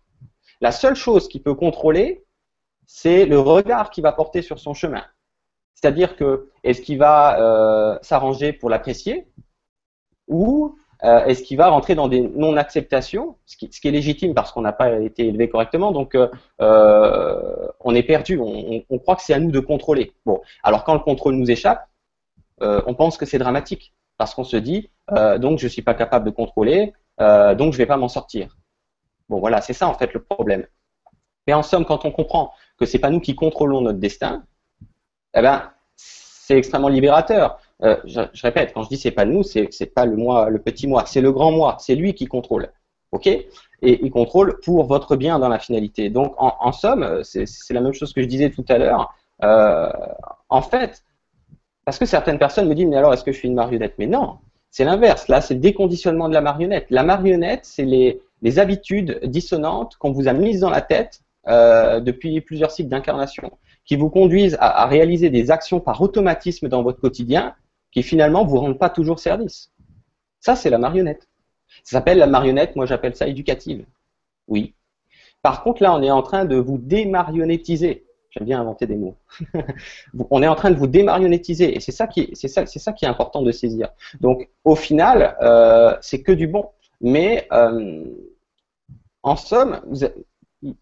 La 0.59 0.71
seule 0.71 0.95
chose 0.95 1.27
qu'il 1.27 1.43
peut 1.43 1.53
contrôler, 1.53 2.25
c'est 2.87 3.25
le 3.25 3.39
regard 3.39 3.91
qu'il 3.91 4.01
va 4.01 4.11
porter 4.11 4.41
sur 4.41 4.57
son 4.57 4.73
chemin. 4.73 5.03
C'est-à-dire 5.75 6.15
que 6.15 6.49
est-ce 6.63 6.81
qu'il 6.81 6.97
va 6.97 7.99
s'arranger 8.01 8.51
pour 8.51 8.69
l'apprécier 8.69 9.27
ou 10.27 10.75
euh, 11.03 11.25
est-ce 11.25 11.43
qu'il 11.43 11.57
va 11.57 11.69
rentrer 11.69 11.95
dans 11.95 12.09
des 12.09 12.21
non-acceptations, 12.21 13.37
ce 13.45 13.55
qui, 13.55 13.87
est 13.87 13.91
légitime 13.91 14.33
parce 14.33 14.51
qu'on 14.51 14.61
n'a 14.61 14.73
pas 14.73 14.99
été 14.99 15.27
élevé 15.27 15.47
correctement, 15.47 15.91
donc 15.91 16.13
euh, 16.13 16.27
euh, 16.61 17.69
on 17.79 17.95
est 17.95 18.03
perdu, 18.03 18.37
on, 18.37 18.99
croit 18.99 19.15
que 19.15 19.21
c'est 19.21 19.33
à 19.33 19.39
nous 19.39 19.51
de 19.51 19.61
contrôler. 19.61 20.11
Bon, 20.25 20.41
alors 20.61 20.83
quand 20.83 20.93
le 20.93 20.99
contrôle 20.99 21.35
nous 21.35 21.49
échappe, 21.49 21.87
on 22.61 22.93
pense 22.93 23.15
que 23.15 23.25
c'est 23.25 23.37
dramatique 23.37 23.93
parce 24.17 24.33
qu'on 24.35 24.43
se 24.43 24.57
dit 24.57 24.89
donc 25.37 25.59
je 25.59 25.67
suis 25.69 25.81
pas 25.81 25.93
capable 25.93 26.25
de 26.25 26.31
contrôler, 26.31 26.91
donc 27.17 27.71
je 27.71 27.77
vais 27.77 27.85
pas 27.85 27.95
m'en 27.95 28.09
sortir. 28.09 28.57
Bon, 29.29 29.39
voilà, 29.39 29.61
c'est 29.61 29.73
ça 29.73 29.87
en 29.87 29.93
fait 29.93 30.13
le 30.13 30.21
problème. 30.21 30.65
Mais 31.47 31.53
en 31.53 31.63
somme, 31.63 31.85
quand 31.85 32.03
on 32.03 32.11
comprend 32.11 32.51
que 32.77 32.85
c'est 32.85 32.99
pas 32.99 33.09
nous 33.09 33.21
qui 33.21 33.35
contrôlons 33.35 33.79
notre 33.79 33.99
destin, 33.99 34.43
eh 35.33 35.41
ben 35.41 35.71
c'est 35.95 36.57
extrêmement 36.57 36.89
libérateur. 36.89 37.61
Euh, 37.83 37.95
je, 38.05 38.21
répète, 38.41 38.73
quand 38.73 38.83
je 38.83 38.89
dis 38.89 38.97
c'est 38.97 39.11
pas 39.11 39.25
nous, 39.25 39.43
c'est 39.43 39.93
pas 39.93 40.05
le 40.05 40.17
moi, 40.17 40.49
le 40.49 40.59
petit 40.59 40.87
moi, 40.87 41.05
c'est 41.05 41.21
le 41.21 41.31
grand 41.31 41.51
moi, 41.51 41.77
c'est 41.79 41.95
lui 41.95 42.13
qui 42.13 42.25
contrôle. 42.25 42.71
Ok? 43.11 43.27
Et 43.27 43.47
il 43.81 44.11
contrôle 44.11 44.59
pour 44.59 44.85
votre 44.85 45.15
bien 45.15 45.39
dans 45.39 45.49
la 45.49 45.59
finalité. 45.59 46.09
Donc 46.09 46.35
en, 46.37 46.71
somme, 46.71 47.23
c'est 47.23 47.45
la 47.71 47.81
même 47.81 47.93
chose 47.93 48.13
que 48.13 48.21
je 48.21 48.27
disais 48.27 48.49
tout 48.49 48.65
à 48.67 48.77
l'heure. 48.77 49.13
Euh, 49.43 49.89
en 50.49 50.61
fait, 50.61 51.03
parce 51.85 51.97
que 51.97 52.05
certaines 52.05 52.37
personnes 52.37 52.67
me 52.67 52.75
disent 52.75 52.87
mais 52.87 52.97
alors 52.97 53.13
est-ce 53.13 53.23
que 53.23 53.31
je 53.31 53.37
suis 53.37 53.47
une 53.47 53.55
marionnette? 53.55 53.95
Mais 53.97 54.07
non, 54.07 54.37
c'est 54.69 54.83
l'inverse. 54.83 55.27
Là, 55.27 55.41
c'est 55.41 55.55
le 55.55 55.59
déconditionnement 55.59 56.29
de 56.29 56.33
la 56.33 56.41
marionnette. 56.41 56.87
La 56.89 57.03
marionnette, 57.03 57.61
c'est 57.63 57.85
les, 57.85 58.21
habitudes 58.59 59.19
dissonantes 59.23 59.95
qu'on 59.97 60.11
vous 60.11 60.27
a 60.27 60.33
mises 60.33 60.61
dans 60.61 60.69
la 60.69 60.81
tête 60.81 61.21
euh, 61.47 61.99
depuis 61.99 62.39
plusieurs 62.41 62.71
cycles 62.71 62.89
d'incarnation, 62.89 63.51
qui 63.85 63.95
vous 63.95 64.09
conduisent 64.09 64.57
à, 64.59 64.85
réaliser 64.85 65.29
des 65.29 65.51
actions 65.51 65.79
par 65.79 66.01
automatisme 66.01 66.67
dans 66.67 66.83
votre 66.83 66.99
quotidien 66.99 67.55
qui 67.91 68.03
finalement 68.03 68.45
vous 68.45 68.57
rendent 68.57 68.79
pas 68.79 68.89
toujours 68.89 69.19
service. 69.19 69.71
Ça, 70.39 70.55
c'est 70.55 70.69
la 70.69 70.77
marionnette. 70.77 71.27
Ça 71.83 71.97
s'appelle 71.97 72.17
la 72.17 72.27
marionnette, 72.27 72.75
moi 72.75 72.85
j'appelle 72.85 73.15
ça 73.15 73.27
éducative. 73.27 73.85
Oui. 74.47 74.73
Par 75.41 75.63
contre, 75.63 75.83
là, 75.83 75.93
on 75.93 76.01
est 76.01 76.11
en 76.11 76.21
train 76.21 76.45
de 76.45 76.55
vous 76.55 76.77
démarionnettiser. 76.77 78.05
J'aime 78.31 78.45
bien 78.45 78.59
inventer 78.59 78.85
des 78.85 78.95
mots. 78.95 79.15
on 80.29 80.43
est 80.43 80.47
en 80.47 80.55
train 80.55 80.71
de 80.71 80.75
vous 80.75 80.87
démarionnettiser, 80.87 81.75
et 81.75 81.79
c'est 81.79 81.91
ça 81.91 82.07
qui, 82.07 82.21
est 82.21 83.05
important 83.05 83.41
de 83.41 83.51
saisir. 83.51 83.89
Donc, 84.19 84.49
au 84.63 84.75
final, 84.75 85.35
euh, 85.41 85.95
c'est 86.01 86.21
que 86.21 86.31
du 86.31 86.47
bon. 86.47 86.69
Mais 87.01 87.47
euh, 87.51 88.03
en 89.23 89.35
somme, 89.35 89.81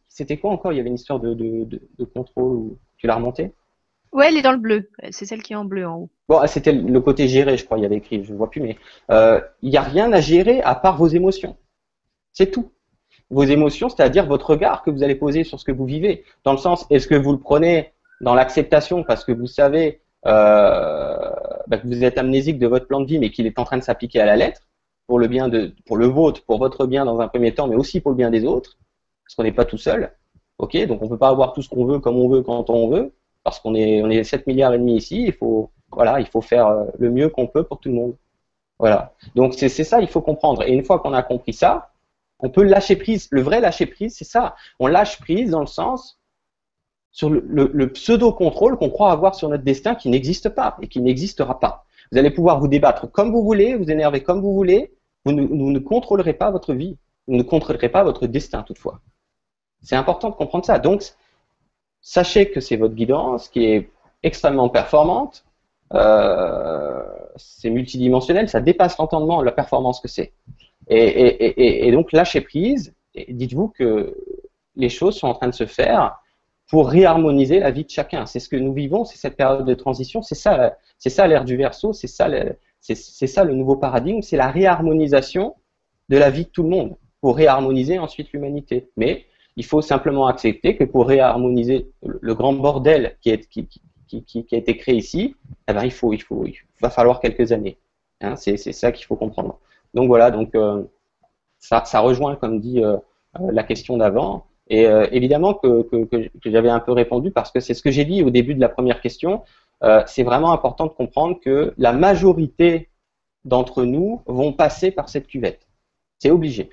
c'était 0.08 0.38
quoi 0.38 0.52
encore? 0.52 0.74
Il 0.74 0.78
y 0.78 0.80
avait 0.80 0.90
une 0.90 0.96
histoire 0.96 1.20
de, 1.20 1.34
de 1.34 2.06
contrôle. 2.06 2.76
Tu 2.98 3.08
l'as 3.08 3.16
remonté? 3.16 3.54
Ouais, 4.12 4.28
elle 4.30 4.38
est 4.38 4.42
dans 4.42 4.52
le 4.52 4.58
bleu. 4.58 4.90
C'est 5.12 5.26
celle 5.26 5.42
qui 5.42 5.54
est 5.54 5.56
en 5.56 5.66
bleu 5.66 5.88
en 5.88 5.96
haut. 5.96 6.10
Bon, 6.30 6.46
c'était 6.48 6.72
le 6.72 7.00
côté 7.02 7.28
géré, 7.28 7.58
je 7.58 7.66
crois, 7.66 7.78
il 7.78 7.84
y 7.84 7.86
avait 7.86 7.98
écrit, 7.98 8.24
je 8.24 8.32
ne 8.32 8.38
vois 8.38 8.50
plus, 8.50 8.62
mais 8.62 8.78
euh, 9.12 9.40
il 9.62 9.70
n'y 9.70 9.78
a 9.78 9.82
rien 9.82 10.12
à 10.12 10.20
gérer 10.20 10.62
à 10.62 10.76
part 10.76 10.98
vos 10.98 11.08
émotions. 11.08 11.58
C'est 12.34 12.52
tout. 12.52 12.72
Vos 13.30 13.44
émotions, 13.44 13.90
c'est-à-dire 13.90 14.26
votre 14.26 14.52
regard 14.52 14.84
que 14.84 14.90
vous 14.90 15.04
allez 15.04 15.16
poser 15.16 15.44
sur 15.44 15.60
ce 15.60 15.66
que 15.66 15.72
vous 15.72 15.86
vivez. 15.86 16.24
Dans 16.44 16.52
le 16.52 16.58
sens, 16.58 16.86
est-ce 16.90 17.08
que 17.08 17.16
vous 17.16 17.32
le 17.32 17.40
prenez 17.40 17.94
dans 18.22 18.34
l'acceptation 18.34 19.04
parce 19.04 19.24
que 19.24 19.32
vous 19.32 19.48
savez 19.48 20.02
euh, 20.26 21.30
bah, 21.68 21.78
que 21.78 21.88
vous 21.88 22.04
êtes 22.04 22.18
amnésique 22.18 22.58
de 22.60 22.68
votre 22.68 22.88
plan 22.88 23.02
de 23.02 23.06
vie, 23.06 23.20
mais 23.20 23.30
qu'il 23.30 23.46
est 23.46 23.60
en 23.60 23.64
train 23.64 23.78
de 23.78 23.84
s'appliquer 23.84 24.22
à 24.22 24.26
la 24.26 24.36
lettre 24.36 24.62
pour 25.08 25.20
le 25.20 25.28
bien 25.28 25.48
de, 25.48 25.74
pour 25.86 25.98
le 25.98 26.08
vôtre, 26.08 26.44
pour 26.46 26.58
votre 26.58 26.86
bien 26.86 27.06
dans 27.06 27.20
un 27.20 27.28
premier 27.28 27.54
temps, 27.54 27.68
mais 27.68 27.76
aussi 27.76 28.02
pour 28.02 28.12
le 28.12 28.18
bien 28.18 28.30
des 28.30 28.46
autres, 28.46 28.78
parce 29.24 29.36
qu'on 29.36 29.44
n'est 29.44 29.52
pas 29.52 29.66
tout 29.66 29.78
seul. 29.78 30.12
Ok, 30.58 30.76
donc 30.88 31.02
on 31.02 31.08
peut 31.08 31.18
pas 31.18 31.30
avoir 31.30 31.54
tout 31.54 31.62
ce 31.62 31.70
qu'on 31.70 31.86
veut 31.86 32.00
comme 32.00 32.18
on 32.18 32.28
veut 32.28 32.42
quand 32.42 32.70
on 32.70 32.90
veut 32.90 33.14
parce 33.48 33.62
qu'on 33.62 33.76
est, 33.76 34.02
on 34.02 34.10
est 34.10 34.26
7 34.26 34.46
milliards 34.46 34.74
et 34.74 34.78
demi 34.78 34.98
ici, 34.98 35.24
il 35.26 35.32
faut, 35.32 35.72
voilà, 35.90 36.20
il 36.20 36.28
faut 36.28 36.42
faire 36.42 36.68
euh, 36.68 36.84
le 37.00 37.10
mieux 37.10 37.30
qu'on 37.30 37.48
peut 37.48 37.64
pour 37.64 37.80
tout 37.80 37.88
le 37.88 37.96
monde. 37.96 38.16
Voilà. 38.78 39.14
Donc 39.36 39.54
c'est 39.54 39.70
ça, 39.70 40.02
il 40.02 40.10
faut 40.10 40.20
comprendre. 40.20 40.64
Et 40.64 40.74
une 40.74 40.84
fois 40.84 41.00
qu'on 41.00 41.14
a 41.14 41.24
compris 41.24 41.54
ça, 41.54 41.94
on 42.40 42.50
peut 42.50 42.64
lâcher 42.64 42.98
prise. 42.98 43.30
Le 43.32 43.42
vrai 43.42 43.62
lâcher 43.62 43.86
prise, 43.86 44.18
c'est 44.18 44.26
ça. 44.26 44.58
On 44.80 44.88
lâche 44.88 45.18
prise 45.22 45.52
dans 45.52 45.62
le 45.62 45.66
sens 45.66 46.20
sur 47.12 47.30
le, 47.30 47.94
pseudo-contrôle 47.94 48.78
qu'on 48.78 48.90
croit 48.90 49.14
avoir 49.14 49.34
sur 49.34 49.48
notre 49.48 49.64
destin 49.64 49.96
qui 49.96 50.10
n'existe 50.10 50.50
pas 50.50 50.76
et 50.82 50.90
qui 50.90 51.00
n'existera 51.00 51.58
pas. 51.58 51.86
Vous 52.12 52.18
allez 52.18 52.32
pouvoir 52.32 52.60
vous 52.60 52.68
débattre 52.68 53.10
comme 53.10 53.32
vous 53.32 53.44
voulez, 53.44 53.76
vous 53.76 53.90
énerver 53.90 54.24
comme 54.24 54.42
vous 54.42 54.54
voulez, 54.54 54.92
vous 55.24 55.32
ne, 55.32 55.44
vous 55.44 55.72
ne 55.72 55.80
contrôlerez 55.80 56.34
pas 56.34 56.52
votre 56.52 56.74
vie, 56.74 56.98
vous 57.28 57.38
ne 57.38 57.44
contrôlerez 57.44 57.88
pas 57.88 58.04
votre 58.04 58.28
destin 58.28 58.64
toutefois. 58.64 59.00
C'est 59.84 59.96
important 59.96 60.32
de 60.32 60.36
comprendre 60.36 60.66
ça. 60.66 60.80
Donc, 60.80 61.14
Sachez 62.02 62.52
que 62.52 62.60
c'est 62.60 62.78
votre 62.78 62.96
guidance 62.96 63.50
qui 63.50 63.66
est 63.66 63.90
extrêmement 64.24 64.70
performante. 64.70 65.46
Euh, 65.94 67.04
c'est 67.36 67.70
multidimensionnel, 67.70 68.50
ça 68.50 68.60
dépasse 68.62 68.98
l'entendement, 68.98 69.42
la 69.42 69.52
performance 69.52 70.00
que 70.00 70.08
c'est. 70.08 70.34
Et, 70.90 71.92
donc 71.92 72.12
lâchez 72.12 72.42
prise. 72.42 72.94
Dites-vous 73.30 73.70
que 73.70 74.16
les 74.76 74.90
choses 74.90 75.18
sont 75.18 75.28
en 75.28 75.34
train 75.34 75.48
de 75.48 75.54
se 75.54 75.66
faire 75.66 76.22
pour 76.70 76.90
réharmoniser 76.90 77.60
la 77.60 77.72
vie 77.72 77.84
de 77.84 77.90
chacun. 77.90 78.26
C'est 78.26 78.40
ce 78.40 78.50
que 78.50 78.56
nous 78.56 78.74
vivons, 78.74 79.06
c'est 79.06 79.18
cette 79.18 79.38
période 79.38 79.66
de 79.66 79.74
transition, 79.74 80.22
c'est 80.22 80.36
ça, 80.36 80.78
c'est 80.98 81.10
ça 81.10 81.28
l'ère 81.28 81.46
du 81.46 81.56
verso, 81.56 81.94
c'est 81.94 82.08
ça, 82.08 82.30
c'est 82.80 82.96
ça 82.96 83.44
le 83.44 83.54
nouveau 83.54 83.76
paradigme, 83.76 84.22
c'est 84.22 84.38
la 84.38 84.50
réharmonisation 84.50 85.56
de 86.10 86.18
la 86.18 86.30
vie 86.30 86.46
de 86.46 86.50
tout 86.50 86.64
le 86.64 86.70
monde 86.70 86.96
pour 87.22 87.38
réharmoniser 87.38 88.00
ensuite 88.00 88.32
l'humanité. 88.32 88.90
Mais 88.98 89.26
il 89.58 89.66
faut 89.66 89.82
simplement 89.82 90.28
accepter 90.28 90.78
que 90.78 90.84
pour 90.84 91.08
réharmoniser 91.08 91.92
le 92.04 92.36
grand 92.36 92.54
bordel 92.54 93.18
qui, 93.22 93.32
a 93.32 93.34
été 93.34 94.78
créé 94.78 94.96
ici, 94.96 95.36
eh 95.68 95.74
ben, 95.74 95.84
il, 95.84 95.92
faut, 95.92 96.14
va 96.80 96.90
falloir 96.92 97.20
quelques 97.20 97.52
années. 97.52 97.78
Hein, 98.22 98.36
c'est 98.36 98.58
ça 98.58 98.92
qu'il 98.92 99.06
faut 99.08 99.16
comprendre. 99.16 99.60
Donc 99.96 100.08
voilà, 100.08 100.32
euh, 100.56 100.84
ça, 101.60 102.00
rejoint, 102.00 102.36
comme 102.36 102.60
dit 102.60 102.84
euh, 102.84 102.98
euh, 103.40 103.52
la 103.52 103.64
question 103.64 103.98
d'avant. 103.98 104.46
Et 104.70 104.84
évidemment 105.12 105.54
que, 105.54 105.88
j'avais 106.46 106.70
un 106.70 106.82
peu 106.82 106.92
répondu 106.92 107.32
parce 107.32 107.52
que 107.52 107.62
c'est 107.62 107.74
ce 107.74 107.82
que 107.82 107.90
j'ai 107.90 108.04
dit 108.04 108.22
au 108.22 108.30
début 108.30 108.54
de 108.54 108.60
la 108.60 108.68
première 108.68 109.00
question. 109.00 109.44
c'est 110.08 110.24
vraiment 110.24 110.52
important 110.52 110.88
de 110.88 110.92
comprendre 110.92 111.40
que 111.40 111.74
la 111.78 111.94
majorité 111.94 112.90
d'entre 113.46 113.86
nous 113.86 114.24
vont 114.26 114.52
passer 114.52 114.92
par 114.92 115.08
cette 115.08 115.28
cuvette. 115.28 115.66
C'est 116.20 116.32
obligé 116.32 116.70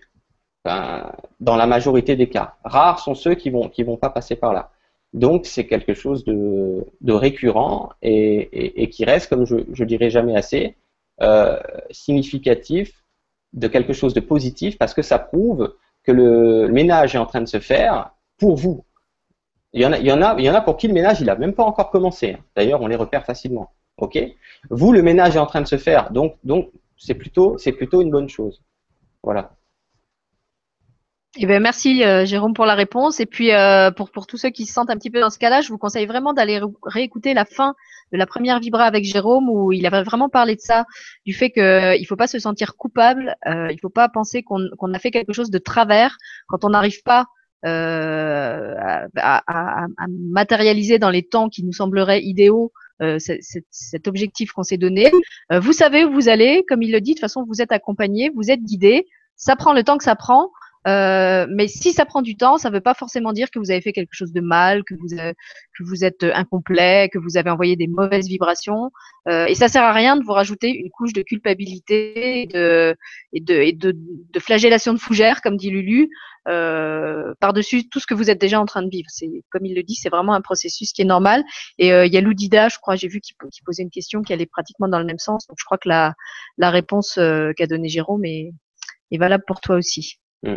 dans 0.64 1.56
la 1.56 1.66
majorité 1.66 2.16
des 2.16 2.28
cas. 2.28 2.54
Rares 2.64 3.00
sont 3.00 3.14
ceux 3.14 3.34
qui 3.34 3.50
vont 3.50 3.68
qui 3.68 3.82
vont 3.82 3.96
pas 3.96 4.10
passer 4.10 4.36
par 4.36 4.52
là. 4.52 4.70
Donc 5.12 5.46
c'est 5.46 5.66
quelque 5.66 5.94
chose 5.94 6.24
de, 6.24 6.84
de 7.00 7.12
récurrent 7.12 7.90
et, 8.02 8.82
et, 8.82 8.90
qui 8.90 9.04
reste, 9.04 9.28
comme 9.28 9.46
je, 9.46 9.56
je 9.72 9.84
dirais 9.84 10.10
jamais 10.10 10.36
assez, 10.36 10.74
euh, 11.22 11.60
significatif 11.90 13.04
de 13.52 13.68
quelque 13.68 13.92
chose 13.92 14.12
de 14.14 14.20
positif 14.20 14.76
parce 14.76 14.92
que 14.92 15.02
ça 15.02 15.20
prouve 15.20 15.76
que 16.02 16.10
le 16.10 16.68
ménage 16.68 17.14
est 17.14 17.18
en 17.18 17.26
train 17.26 17.40
de 17.42 17.46
se 17.46 17.60
faire 17.60 18.10
pour 18.38 18.56
vous. 18.56 18.84
Il 19.72 19.82
y 19.82 19.86
en 19.86 19.92
a, 19.92 19.98
il 19.98 20.06
y 20.06 20.12
en 20.12 20.20
a, 20.22 20.34
il 20.38 20.44
y 20.44 20.50
en 20.50 20.54
a 20.54 20.60
pour 20.60 20.76
qui 20.76 20.88
le 20.88 20.94
ménage 20.94 21.20
il 21.20 21.30
a 21.30 21.36
même 21.36 21.54
pas 21.54 21.64
encore 21.64 21.90
commencé. 21.90 22.36
D'ailleurs, 22.56 22.80
on 22.82 22.88
les 22.88 22.96
repère 22.96 23.24
facilement. 23.24 23.70
Ok? 23.98 24.18
Vous, 24.70 24.92
le 24.92 25.02
ménage 25.02 25.36
est 25.36 25.38
en 25.38 25.46
train 25.46 25.62
de 25.62 25.68
se 25.68 25.78
faire, 25.78 26.10
donc 26.10 26.36
donc 26.42 26.70
c'est 26.96 27.14
plutôt 27.14 27.58
c'est 27.58 27.72
plutôt 27.72 28.02
une 28.02 28.10
bonne 28.10 28.28
chose. 28.28 28.62
Voilà. 29.22 29.52
Eh 31.36 31.46
ben 31.46 31.60
merci 31.60 32.04
euh, 32.04 32.24
Jérôme 32.24 32.54
pour 32.54 32.64
la 32.64 32.76
réponse 32.76 33.18
et 33.18 33.26
puis 33.26 33.52
euh, 33.52 33.90
pour 33.90 34.12
pour 34.12 34.28
tous 34.28 34.36
ceux 34.36 34.50
qui 34.50 34.66
se 34.66 34.72
sentent 34.72 34.90
un 34.90 34.96
petit 34.96 35.10
peu 35.10 35.18
dans 35.18 35.30
ce 35.30 35.38
cas-là, 35.38 35.62
je 35.62 35.68
vous 35.68 35.78
conseille 35.78 36.06
vraiment 36.06 36.32
d'aller 36.32 36.60
réécouter 36.84 37.34
la 37.34 37.44
fin 37.44 37.74
de 38.12 38.18
la 38.18 38.26
première 38.26 38.60
vibra 38.60 38.84
avec 38.84 39.04
Jérôme 39.04 39.48
où 39.48 39.72
il 39.72 39.84
avait 39.84 40.04
vraiment 40.04 40.28
parlé 40.28 40.54
de 40.54 40.60
ça, 40.60 40.84
du 41.26 41.34
fait 41.34 41.50
qu'il 41.50 41.62
euh, 41.62 41.96
il 41.96 42.04
faut 42.04 42.14
pas 42.14 42.28
se 42.28 42.38
sentir 42.38 42.76
coupable, 42.76 43.34
euh, 43.48 43.66
il 43.72 43.80
faut 43.80 43.88
pas 43.88 44.08
penser 44.08 44.44
qu'on 44.44 44.60
qu'on 44.78 44.94
a 44.94 44.98
fait 45.00 45.10
quelque 45.10 45.32
chose 45.32 45.50
de 45.50 45.58
travers 45.58 46.16
quand 46.46 46.64
on 46.64 46.70
n'arrive 46.70 47.02
pas 47.02 47.26
euh, 47.66 48.74
à, 49.16 49.42
à, 49.46 49.84
à, 49.84 50.06
matérialiser 50.30 51.00
dans 51.00 51.10
les 51.10 51.24
temps 51.24 51.48
qui 51.48 51.64
nous 51.64 51.72
sembleraient 51.72 52.22
idéaux 52.22 52.70
euh, 53.02 53.18
cet 53.18 54.06
objectif 54.06 54.52
qu'on 54.52 54.62
s'est 54.62 54.76
donné. 54.76 55.10
vous 55.50 55.72
savez 55.72 56.04
où 56.04 56.12
vous 56.12 56.28
allez, 56.28 56.62
comme 56.68 56.82
il 56.82 56.92
le 56.92 57.00
dit, 57.00 57.12
de 57.12 57.14
toute 57.16 57.22
façon 57.22 57.44
vous 57.44 57.60
êtes 57.60 57.72
accompagné, 57.72 58.30
vous 58.36 58.52
êtes 58.52 58.62
guidé. 58.62 59.08
Ça 59.36 59.56
prend 59.56 59.72
le 59.72 59.82
temps 59.82 59.98
que 59.98 60.04
ça 60.04 60.14
prend. 60.14 60.50
Euh, 60.86 61.46
mais 61.48 61.66
si 61.66 61.92
ça 61.92 62.04
prend 62.04 62.20
du 62.20 62.36
temps, 62.36 62.58
ça 62.58 62.68
ne 62.68 62.74
veut 62.74 62.80
pas 62.80 62.94
forcément 62.94 63.32
dire 63.32 63.50
que 63.50 63.58
vous 63.58 63.70
avez 63.70 63.80
fait 63.80 63.92
quelque 63.92 64.12
chose 64.12 64.32
de 64.32 64.40
mal, 64.40 64.84
que 64.84 64.94
vous, 64.94 65.18
euh, 65.18 65.32
que 65.78 65.82
vous 65.82 66.04
êtes 66.04 66.24
incomplet, 66.24 67.08
que 67.10 67.18
vous 67.18 67.36
avez 67.36 67.50
envoyé 67.50 67.76
des 67.76 67.86
mauvaises 67.86 68.28
vibrations. 68.28 68.90
Euh, 69.28 69.46
et 69.46 69.54
ça 69.54 69.68
sert 69.68 69.82
à 69.82 69.92
rien 69.92 70.16
de 70.16 70.24
vous 70.24 70.32
rajouter 70.32 70.70
une 70.70 70.90
couche 70.90 71.14
de 71.14 71.22
culpabilité 71.22 72.42
et 72.42 72.46
de, 72.46 72.96
et 73.32 73.40
de, 73.40 73.54
et 73.54 73.72
de, 73.72 73.96
de 73.96 74.40
flagellation 74.40 74.92
de 74.92 74.98
fougère, 74.98 75.40
comme 75.40 75.56
dit 75.56 75.70
Lulu, 75.70 76.10
euh, 76.48 77.32
par-dessus 77.40 77.88
tout 77.88 78.00
ce 78.00 78.06
que 78.06 78.12
vous 78.12 78.28
êtes 78.28 78.40
déjà 78.40 78.60
en 78.60 78.66
train 78.66 78.82
de 78.82 78.90
vivre. 78.90 79.08
C'est 79.08 79.30
comme 79.50 79.64
il 79.64 79.74
le 79.74 79.82
dit, 79.82 79.94
c'est 79.94 80.10
vraiment 80.10 80.34
un 80.34 80.42
processus 80.42 80.92
qui 80.92 81.00
est 81.00 81.06
normal. 81.06 81.44
Et 81.78 81.88
il 81.88 82.12
y 82.12 82.18
a 82.18 82.20
Loudida, 82.20 82.68
je 82.68 82.76
crois, 82.78 82.96
j'ai 82.96 83.08
vu 83.08 83.20
qu'il 83.20 83.36
posait 83.64 83.82
une 83.82 83.90
question 83.90 84.20
qui 84.20 84.34
allait 84.34 84.44
pratiquement 84.44 84.88
dans 84.88 84.98
le 84.98 85.06
même 85.06 85.18
sens. 85.18 85.46
Donc 85.46 85.56
je 85.58 85.64
crois 85.64 85.78
que 85.78 85.88
la, 85.88 86.12
la 86.58 86.68
réponse 86.68 87.14
qu'a 87.14 87.66
donnée 87.66 87.88
Jérôme 87.88 88.26
est, 88.26 88.52
est 89.10 89.18
valable 89.18 89.44
pour 89.46 89.60
toi 89.62 89.76
aussi. 89.76 90.18
Mm. 90.42 90.56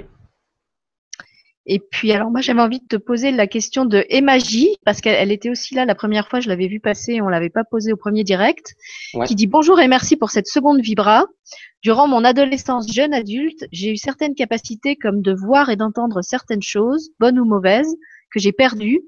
Et 1.69 1.79
puis, 1.79 2.13
alors 2.13 2.31
moi, 2.31 2.39
j'avais 2.39 2.61
envie 2.61 2.79
de 2.79 2.87
te 2.87 2.95
poser 2.95 3.31
la 3.31 3.45
question 3.45 3.83
de 3.83 4.05
Emagie, 4.09 4.77
parce 4.85 5.01
qu'elle 5.01 5.33
était 5.33 5.49
aussi 5.49 5.75
là 5.75 5.83
la 5.83 5.95
première 5.95 6.29
fois, 6.29 6.39
je 6.39 6.47
l'avais 6.47 6.67
vue 6.67 6.79
passer, 6.79 7.21
on 7.21 7.27
l'avait 7.27 7.49
pas 7.49 7.65
posée 7.65 7.91
au 7.91 7.97
premier 7.97 8.23
direct, 8.23 8.75
qui 9.25 9.35
dit 9.35 9.47
bonjour 9.47 9.77
et 9.81 9.89
merci 9.89 10.15
pour 10.15 10.31
cette 10.31 10.47
seconde 10.47 10.79
vibra. 10.79 11.25
Durant 11.83 12.07
mon 12.07 12.23
adolescence 12.23 12.91
jeune 12.91 13.13
adulte, 13.13 13.65
j'ai 13.73 13.91
eu 13.91 13.97
certaines 13.97 14.33
capacités 14.33 14.95
comme 14.95 15.21
de 15.21 15.33
voir 15.33 15.69
et 15.69 15.75
d'entendre 15.75 16.21
certaines 16.21 16.61
choses, 16.61 17.09
bonnes 17.19 17.37
ou 17.37 17.45
mauvaises, 17.45 17.97
que 18.31 18.39
j'ai 18.39 18.53
perdues. 18.53 19.01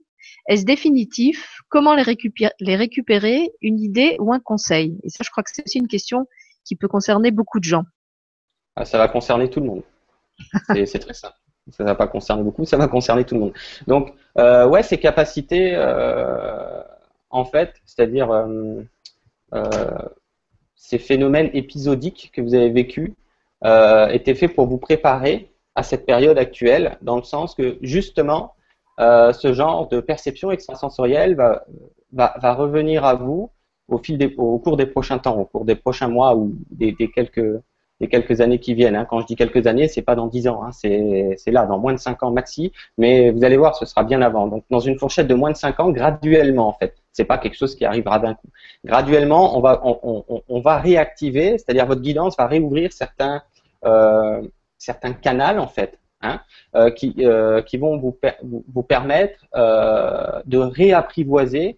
Est-ce 0.50 0.66
définitif? 0.66 1.62
Comment 1.70 1.96
les 1.96 2.02
récupérer, 2.02 2.52
les 2.60 2.76
récupérer? 2.76 3.52
Une 3.62 3.80
idée 3.80 4.18
ou 4.20 4.34
un 4.34 4.40
conseil? 4.40 4.98
Et 5.04 5.10
ça, 5.10 5.24
je 5.24 5.30
crois 5.30 5.44
que 5.44 5.50
c'est 5.54 5.66
aussi 5.66 5.78
une 5.78 5.88
question 5.88 6.28
qui 6.66 6.76
peut 6.76 6.90
concerner 6.90 7.32
beaucoup 7.32 7.60
de 7.60 7.66
gens. 7.66 7.84
Ah, 8.76 8.84
ça 8.84 8.98
va 8.98 9.08
concerner 9.08 9.50
tout 9.50 9.62
le 9.62 9.68
monde. 9.68 9.84
C'est 10.86 11.00
très 11.00 11.14
simple 11.14 11.36
ça 11.72 11.84
va 11.84 11.96
pas 11.96 12.08
concerner 12.08 12.44
beaucoup, 12.44 12.66
ça 12.66 12.78
va 12.78 12.88
concerner 12.88 13.24
tout 13.24 13.36
le 13.36 13.42
monde. 13.42 13.54
Donc, 13.88 14.14
euh, 14.38 14.68
ouais, 14.68 14.84
ces 14.84 14.98
capacités, 14.98 15.74
euh, 15.76 16.82
en 17.30 17.46
fait, 17.46 17.74
c'est-à-dire 17.86 18.32
euh, 18.32 18.84
ces 20.76 20.98
phénomènes 20.98 21.50
épisodiques 21.54 22.32
que 22.34 22.42
vous 22.42 22.54
avez 22.54 22.70
vécus, 22.70 23.12
étaient 24.12 24.36
faits 24.36 24.56
pour 24.56 24.68
vous 24.68 24.78
préparer 24.78 25.52
à 25.76 25.84
cette 25.84 26.06
période 26.06 26.38
actuelle, 26.38 26.98
dans 27.02 27.18
le 27.18 27.24
sens 27.24 27.56
que 27.56 27.78
justement, 27.82 28.54
ce 28.98 29.54
genre 29.54 29.90
de 29.90 30.00
perception 30.00 30.52
extrasensorielle 30.52 31.36
va, 31.36 32.54
revenir 32.54 33.04
à 33.04 33.16
vous 33.16 33.52
au, 33.90 33.98
fil 33.98 34.18
des, 34.18 34.34
au 34.38 34.60
cours 34.60 34.78
des 34.78 34.86
prochains 34.86 35.20
temps, 35.20 35.38
au 35.38 35.46
cours 35.46 35.66
des 35.66 35.76
prochains 35.76 36.08
mois 36.08 36.36
ou 36.36 36.54
des 36.72 36.96
quelques 37.14 37.62
les 38.00 38.08
quelques 38.08 38.42
années 38.42 38.60
qui 38.60 38.74
viennent. 38.74 38.96
Hein. 38.96 39.06
Quand 39.10 39.22
je 39.22 39.26
dis 39.26 39.36
quelques 39.36 39.68
années, 39.68 39.88
c'est 39.88 40.02
pas 40.02 40.16
dans 40.16 40.28
dix 40.28 40.48
ans, 40.48 40.64
hein. 40.64 40.72
c'est 40.72 41.52
là, 41.52 41.66
dans 41.66 41.80
moins 41.80 41.94
de 41.94 42.00
cinq 42.00 42.24
ans 42.24 42.32
maxi. 42.32 42.72
Mais 42.98 43.32
vous 43.32 43.44
allez 43.44 43.58
voir, 43.58 43.76
ce 43.76 43.86
sera 43.86 44.04
bien 44.04 44.22
avant. 44.22 44.48
Donc 44.48 44.64
dans 44.70 44.80
une 44.80 44.98
fourchette 44.98 45.28
de 45.28 45.36
moins 45.36 45.52
de 45.52 45.58
cinq 45.58 45.80
ans, 45.80 45.92
graduellement 45.92 46.68
en 46.68 46.74
fait. 46.74 46.96
C'est 47.12 47.26
pas 47.26 47.38
quelque 47.38 47.58
chose 47.58 47.76
qui 47.76 47.86
arrivera 47.86 48.20
d'un 48.20 48.36
coup. 48.36 48.48
Graduellement, 48.86 49.58
on 49.58 50.62
va 50.62 50.78
réactiver, 50.78 51.58
c'est-à-dire 51.58 51.86
votre 51.86 52.02
guidance 52.02 52.38
va 52.38 52.48
réouvrir 52.48 52.94
certains 52.94 53.42
euh, 53.86 54.42
canaux 55.22 55.60
en 55.60 55.68
fait. 55.68 55.98
Hein, 56.22 56.42
euh, 56.76 56.92
qui, 56.92 57.16
euh, 57.20 57.62
qui 57.62 57.78
vont 57.78 57.98
vous, 57.98 58.84
permettre 58.84 59.40
de 59.54 60.58
réapprivoiser 60.58 61.78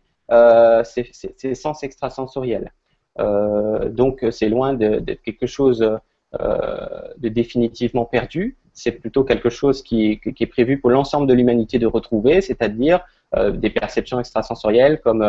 ces, 0.83 1.53
sens 1.53 1.83
extrasensoriels. 1.83 2.71
Donc 3.19 4.25
c'est 4.31 4.49
loin 4.49 4.73
d'être 4.73 5.21
quelque 5.21 5.45
chose 5.45 5.87
de 6.33 7.27
définitivement 7.27 8.05
perdu. 8.05 8.57
C'est 8.73 8.93
plutôt 8.93 9.23
quelque 9.23 9.49
chose 9.49 9.81
qui, 9.83 10.21
est 10.25 10.45
prévu 10.45 10.79
pour 10.79 10.89
l'ensemble 10.89 11.27
de 11.27 11.33
l'humanité 11.33 11.77
de 11.77 11.87
retrouver, 11.87 12.41
c'est-à-dire 12.41 13.01
euh, 13.35 13.51
des 13.51 13.69
perceptions 13.69 14.19
extrasensorielles 14.19 14.99
comme 15.01 15.21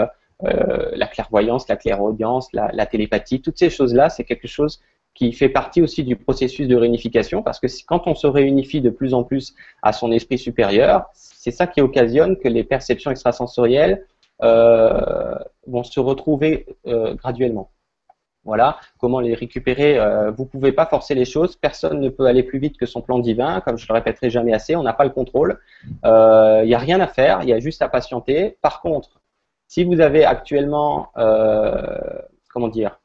euh, 0.44 0.90
la 0.94 1.06
clairvoyance, 1.06 1.68
la 1.68 1.76
clairaudience, 1.76 2.48
la, 2.52 2.86
télépathie, 2.86 3.40
toutes 3.40 3.58
ces 3.58 3.70
choses-là, 3.70 4.08
c'est 4.08 4.24
quelque 4.24 4.48
chose 4.48 4.80
qui 5.14 5.32
fait 5.32 5.48
partie 5.48 5.82
aussi 5.82 6.02
du 6.04 6.16
processus 6.16 6.66
de 6.66 6.74
réunification, 6.74 7.42
parce 7.42 7.60
que 7.60 7.66
quand 7.86 8.06
on 8.06 8.14
se 8.14 8.26
réunifie 8.26 8.80
de 8.80 8.90
plus 8.90 9.14
en 9.14 9.24
plus 9.24 9.54
à 9.82 9.92
son 9.92 10.10
esprit 10.10 10.38
supérieur, 10.38 11.04
c'est 11.14 11.50
ça 11.50 11.66
qui 11.66 11.80
occasionne 11.80 12.36
que 12.36 12.48
les 12.48 12.64
perceptions 12.64 13.10
extrasensorielles 13.10 14.04
euh, 14.42 15.34
vont 15.66 15.84
se 15.84 16.00
retrouver 16.00 16.66
euh, 16.86 17.14
graduellement. 17.14 17.70
Voilà, 18.44 18.80
comment 18.98 19.20
les 19.20 19.34
récupérer. 19.34 19.98
Euh, 19.98 20.32
vous 20.32 20.46
pouvez 20.46 20.72
pas 20.72 20.86
forcer 20.86 21.14
les 21.14 21.24
choses. 21.24 21.54
Personne 21.54 22.00
ne 22.00 22.08
peut 22.08 22.26
aller 22.26 22.42
plus 22.42 22.58
vite 22.58 22.76
que 22.76 22.86
son 22.86 23.00
plan 23.00 23.20
divin. 23.20 23.60
Comme 23.60 23.78
je 23.78 23.86
le 23.88 23.94
répéterai 23.94 24.30
jamais 24.30 24.52
assez, 24.52 24.74
on 24.74 24.82
n'a 24.82 24.92
pas 24.92 25.04
le 25.04 25.10
contrôle. 25.10 25.60
Il 25.84 25.98
euh, 26.06 26.64
n'y 26.64 26.74
a 26.74 26.78
rien 26.78 26.98
à 27.00 27.06
faire. 27.06 27.42
Il 27.42 27.48
y 27.48 27.52
a 27.52 27.60
juste 27.60 27.82
à 27.82 27.88
patienter. 27.88 28.58
Par 28.60 28.80
contre, 28.80 29.20
si 29.68 29.84
vous 29.84 30.00
avez 30.00 30.24
actuellement, 30.24 31.10
euh, 31.16 31.82
comment 32.52 32.68
dire, 32.68 33.00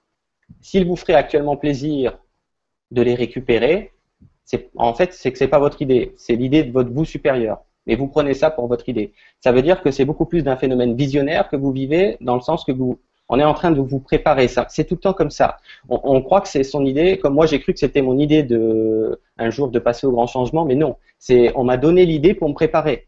s'il 0.61 0.87
vous 0.87 0.95
ferait 0.95 1.13
actuellement 1.13 1.55
plaisir 1.55 2.17
de 2.91 3.01
les 3.03 3.13
récupérer, 3.13 3.93
en 4.75 4.93
fait 4.93 5.13
c'est 5.13 5.31
que 5.31 5.37
c'est 5.37 5.47
pas 5.47 5.59
votre 5.59 5.81
idée. 5.81 6.13
C'est 6.17 6.35
l'idée 6.35 6.63
de 6.63 6.71
votre 6.71 6.91
vous 6.91 7.05
supérieur. 7.05 7.63
Mais 7.85 7.95
vous 7.95 8.07
prenez 8.07 8.33
ça 8.33 8.49
pour 8.51 8.67
votre 8.67 8.89
idée. 8.89 9.13
Ça 9.39 9.51
veut 9.51 9.61
dire 9.61 9.81
que 9.81 9.91
c'est 9.91 10.03
beaucoup 10.03 10.25
plus 10.25 10.43
d'un 10.43 10.57
phénomène 10.57 10.95
visionnaire 10.95 11.47
que 11.47 11.55
vous 11.55 11.71
vivez 11.71 12.17
dans 12.21 12.35
le 12.35 12.41
sens 12.41 12.65
que 12.65 12.71
vous 12.71 12.99
on 13.29 13.39
est 13.39 13.43
en 13.43 13.53
train 13.53 13.71
de 13.71 13.81
vous 13.81 13.99
préparer. 13.99 14.47
Ça, 14.47 14.65
c'est 14.69 14.85
tout 14.85 14.95
le 14.95 14.99
temps 14.99 15.13
comme 15.13 15.29
ça. 15.29 15.57
On, 15.89 16.21
croit 16.21 16.41
que 16.41 16.47
c'est 16.47 16.63
son 16.63 16.85
idée, 16.85 17.17
comme 17.19 17.33
moi 17.33 17.45
j'ai 17.45 17.59
cru 17.59 17.73
que 17.73 17.79
c'était 17.79 18.01
mon 18.01 18.17
idée 18.17 18.43
de 18.43 19.19
un 19.37 19.49
jour 19.49 19.69
de 19.69 19.79
passer 19.79 20.07
au 20.07 20.11
grand 20.11 20.27
changement, 20.27 20.65
mais 20.65 20.75
non. 20.75 20.95
C'est, 21.19 21.51
on 21.55 21.63
m'a 21.63 21.77
donné 21.77 22.05
l'idée 22.05 22.33
pour 22.33 22.49
me 22.49 22.53
préparer. 22.53 23.07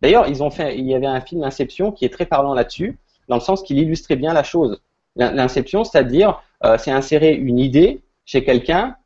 D'ailleurs, 0.00 0.28
ils 0.28 0.42
ont 0.42 0.50
fait, 0.50 0.78
il 0.78 0.86
y 0.86 0.94
avait 0.94 1.06
un 1.06 1.20
film 1.20 1.42
Inception 1.44 1.92
qui 1.92 2.04
est 2.04 2.12
très 2.12 2.26
parlant 2.26 2.54
là-dessus, 2.54 2.98
dans 3.28 3.36
le 3.36 3.40
sens 3.40 3.62
qu'il 3.62 3.78
illustrait 3.78 4.16
bien 4.16 4.32
la 4.32 4.42
chose. 4.42 4.80
L'inception, 5.16 5.84
c'est-à-dire, 5.84 6.42
euh, 6.64 6.76
c'est 6.76 6.90
insérer 6.90 7.34
une 7.34 7.58
idée 7.58 8.02
chez 8.24 8.44
quelqu'un 8.44 8.96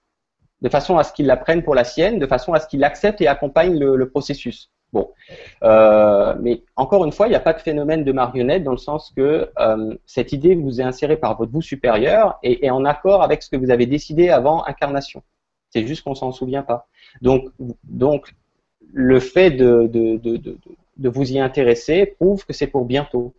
de 0.63 0.69
façon 0.69 0.97
à 0.97 1.05
ce 1.05 1.13
qu'il 1.13 1.27
la 1.27 1.37
prenne 1.37 1.63
pour 1.63 1.75
la 1.75 1.85
sienne, 1.85 2.19
de 2.19 2.27
façon 2.27 2.53
à 2.53 2.61
ce 2.61 2.67
qu'il 2.67 2.83
accepte 2.83 3.21
et 3.21 3.29
accompagne 3.29 3.79
le 3.79 4.09
processus. 4.09 4.71
Bon, 4.93 5.11
euh, 5.63 6.35
mais 6.41 6.63
encore 6.75 7.05
une 7.05 7.13
fois, 7.13 7.27
il 7.27 7.31
n'y 7.31 7.37
a 7.37 7.41
pas 7.41 7.53
de 7.53 7.61
phénomène 7.61 8.05
de 8.05 8.13
marionnette 8.13 8.65
dans 8.65 8.71
le 8.71 8.79
sens 8.79 9.13
que 9.15 9.51
euh, 9.59 9.95
cette 10.07 10.33
idée 10.33 10.55
vous 10.55 10.81
est 10.81 10.85
insérée 10.85 11.19
par 11.19 11.37
votre 11.37 11.53
vous 11.53 11.61
supérieur 11.61 12.39
et 12.43 12.65
est 12.65 12.71
en 12.71 12.85
accord 12.87 13.23
avec 13.23 13.43
ce 13.43 13.51
que 13.51 13.57
vous 13.57 13.71
avez 13.71 13.85
décidé 13.85 14.31
avant 14.31 14.65
incarnation. 14.65 15.23
C'est 15.71 15.87
juste 15.87 16.05
qu'on 16.05 16.15
s'en 16.15 16.33
souvient 16.33 16.63
pas. 16.63 16.87
Donc, 17.21 17.51
donc 17.85 18.35
le 18.91 19.21
fait 19.21 19.51
de, 19.51 19.87
de, 19.93 20.17
de, 20.17 20.57
de, 20.97 21.09
vous 21.11 21.33
y 21.33 21.39
intéresser 21.39 22.07
prouve 22.07 22.47
que 22.47 22.55
c'est 22.55 22.67
pour 22.67 22.87
bientôt. 22.87 23.35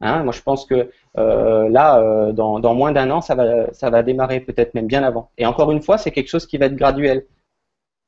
Hein, 0.00 0.24
moi, 0.24 0.32
je 0.32 0.42
pense 0.42 0.66
que 0.66 0.90
euh, 1.16 1.68
là, 1.68 2.32
dans, 2.32 2.58
dans 2.58 2.74
moins 2.74 2.90
d'un 2.90 3.08
an, 3.12 3.20
ça 3.20 3.36
va, 3.36 3.72
ça 3.72 3.88
va 3.88 4.02
démarrer, 4.02 4.40
peut-être 4.40 4.74
même 4.74 4.88
bien 4.88 5.04
avant. 5.04 5.30
Et 5.38 5.46
encore 5.46 5.70
une 5.70 5.80
fois, 5.80 5.96
c'est 5.96 6.10
quelque 6.10 6.28
chose 6.28 6.46
qui 6.46 6.58
va 6.58 6.66
être 6.66 6.74
graduel. 6.74 7.24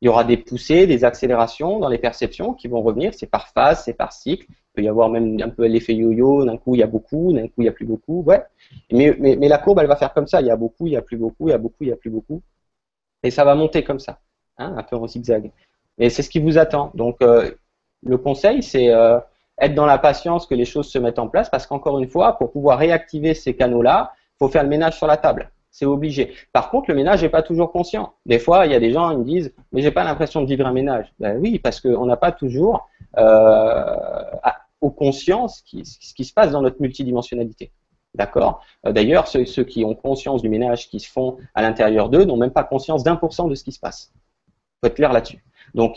Il 0.05 0.09
y 0.09 0.11
aura 0.11 0.23
des 0.23 0.37
poussées, 0.37 0.87
des 0.87 1.03
accélérations 1.03 1.79
dans 1.79 1.88
les 1.88 1.97
perceptions 1.97 2.53
qui 2.53 2.69
vont 2.69 2.83
revenir. 2.83 3.14
C'est 3.14 3.25
par 3.27 3.49
phase, 3.49 3.85
c'est 3.85 3.95
par 3.95 4.12
cycle. 4.12 4.45
Il 4.51 4.73
peut 4.75 4.83
y 4.83 4.88
avoir 4.88 5.09
même 5.09 5.40
un 5.40 5.49
peu 5.49 5.64
l'effet 5.64 5.95
yo-yo. 5.95 6.45
D'un 6.45 6.59
coup, 6.59 6.75
il 6.75 6.81
y 6.81 6.83
a 6.83 6.87
beaucoup, 6.87 7.33
d'un 7.33 7.47
coup, 7.47 7.62
il 7.62 7.64
y 7.64 7.69
a 7.69 7.73
plus 7.73 7.87
beaucoup. 7.87 8.23
Ouais. 8.27 8.43
Mais, 8.93 9.49
la 9.49 9.57
courbe, 9.57 9.79
elle 9.79 9.87
va 9.87 9.97
faire 9.97 10.12
comme 10.12 10.27
ça. 10.27 10.43
Il 10.43 10.47
y 10.47 10.51
a 10.51 10.57
beaucoup, 10.57 10.87
il 10.87 10.93
y 10.93 10.97
a 10.99 11.01
plus 11.01 11.17
beaucoup, 11.17 11.49
il 11.49 11.53
y 11.53 11.55
a 11.55 11.59
beaucoup, 11.59 11.85
il 11.85 11.88
y 11.88 11.93
a 11.93 11.97
plus 11.97 12.11
beaucoup. 12.11 12.43
Et 13.23 13.31
ça 13.31 13.45
va 13.47 13.55
monter 13.55 13.83
comme 13.83 13.99
ça, 13.99 14.19
hein, 14.59 14.75
un 14.77 14.83
peu 14.83 14.95
en 14.97 15.07
zigzag. 15.07 15.51
Et 15.97 16.11
c'est 16.11 16.21
ce 16.21 16.29
qui 16.29 16.38
vous 16.38 16.59
attend. 16.59 16.90
Donc, 16.93 17.23
euh, 17.23 17.53
le 18.03 18.19
conseil, 18.19 18.62
c'est 18.62 18.90
euh, 18.90 19.19
être 19.59 19.75
dans 19.75 19.87
la 19.87 19.97
patience 19.97 20.47
que 20.47 20.55
les 20.55 20.67
choses 20.67 20.90
se 20.90 20.99
mettent 20.99 21.19
en 21.19 21.29
place, 21.29 21.49
parce 21.49 21.67
qu'encore 21.67 21.99
une 21.99 22.11
fois, 22.11 22.37
pour 22.37 22.53
pouvoir 22.53 22.79
réactiver 22.79 23.33
ces 23.33 23.57
canaux-là, 23.57 24.12
il 24.12 24.37
faut 24.40 24.49
faire 24.49 24.64
le 24.64 24.69
ménage 24.69 24.99
sur 24.99 25.07
la 25.07 25.17
table. 25.17 25.51
C'est 25.74 25.87
obligé. 25.87 26.32
Par 26.52 26.70
contre, 26.70 26.88
le 26.88 26.94
ménage 26.94 27.22
n'est 27.22 27.28
pas 27.28 27.42
toujours 27.42 27.72
conscient. 27.72 28.14
Des 28.26 28.38
fois, 28.38 28.64
il 28.64 28.70
y 28.70 28.76
a 28.76 28.78
des 28.78 28.92
gens 28.92 29.10
qui 29.10 29.16
me 29.16 29.24
disent, 29.24 29.52
mais 29.72 29.82
j'ai 29.82 29.90
pas 29.90 30.04
l'impression 30.04 30.40
de 30.40 30.46
vivre 30.46 30.64
un 30.64 30.72
ménage. 30.72 31.12
Ben 31.18 31.37
oui, 31.40 31.58
parce 31.58 31.80
qu'on 31.80 32.06
n'a 32.06 32.16
pas 32.16 32.30
toujours 32.30 32.88
euh, 33.18 33.96
aux 34.80 34.92
conscience 34.92 35.64
ce 35.66 36.14
qui 36.14 36.24
se 36.24 36.32
passe 36.32 36.52
dans 36.52 36.62
notre 36.62 36.80
multidimensionnalité. 36.80 37.72
D'accord? 38.14 38.64
Euh, 38.87 38.92
D'ailleurs, 38.92 39.26
ceux, 39.26 39.64
qui 39.64 39.84
ont 39.84 39.96
conscience 39.96 40.42
du 40.42 40.48
ménage 40.48 40.88
qui 40.88 41.00
se 41.00 41.10
font 41.10 41.38
à 41.56 41.62
l'intérieur 41.62 42.08
d'eux 42.08 42.24
n'ont 42.24 42.37
même 42.37 42.52
pas 42.52 42.62
conscience 42.62 43.02
d'un 43.02 43.16
pour 43.16 43.32
cent 43.32 43.48
de 43.48 43.56
ce 43.56 43.64
qui 43.64 43.72
se 43.72 43.80
passe. 43.80 44.12
Il 44.46 44.52
faut 44.80 44.87
être 44.87 44.94
clair 44.94 45.12
là-dessus. 45.12 45.42
Donc, 45.74 45.96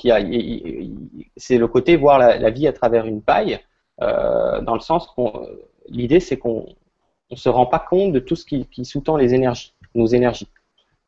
c'est 1.37 1.57
le 1.59 1.67
côté 1.67 1.97
voir 1.97 2.17
la, 2.17 2.49
vie 2.49 2.67
à 2.67 2.73
travers 2.73 3.05
une 3.05 3.21
paille, 3.21 3.59
euh, 4.01 4.59
dans 4.61 4.73
le 4.73 4.79
sens 4.79 5.05
qu'on. 5.05 5.47
L'idée, 5.87 6.19
c'est 6.19 6.37
qu'on 6.37 6.65
ne 7.31 7.35
se 7.35 7.49
rend 7.49 7.65
pas 7.65 7.79
compte 7.79 8.13
de 8.13 8.19
tout 8.19 8.35
ce 8.35 8.45
qui, 8.45 8.67
sous-tend 8.83 9.17
les 9.17 9.33
énergies, 9.33 9.73
nos 9.95 10.07
énergies. 10.07 10.47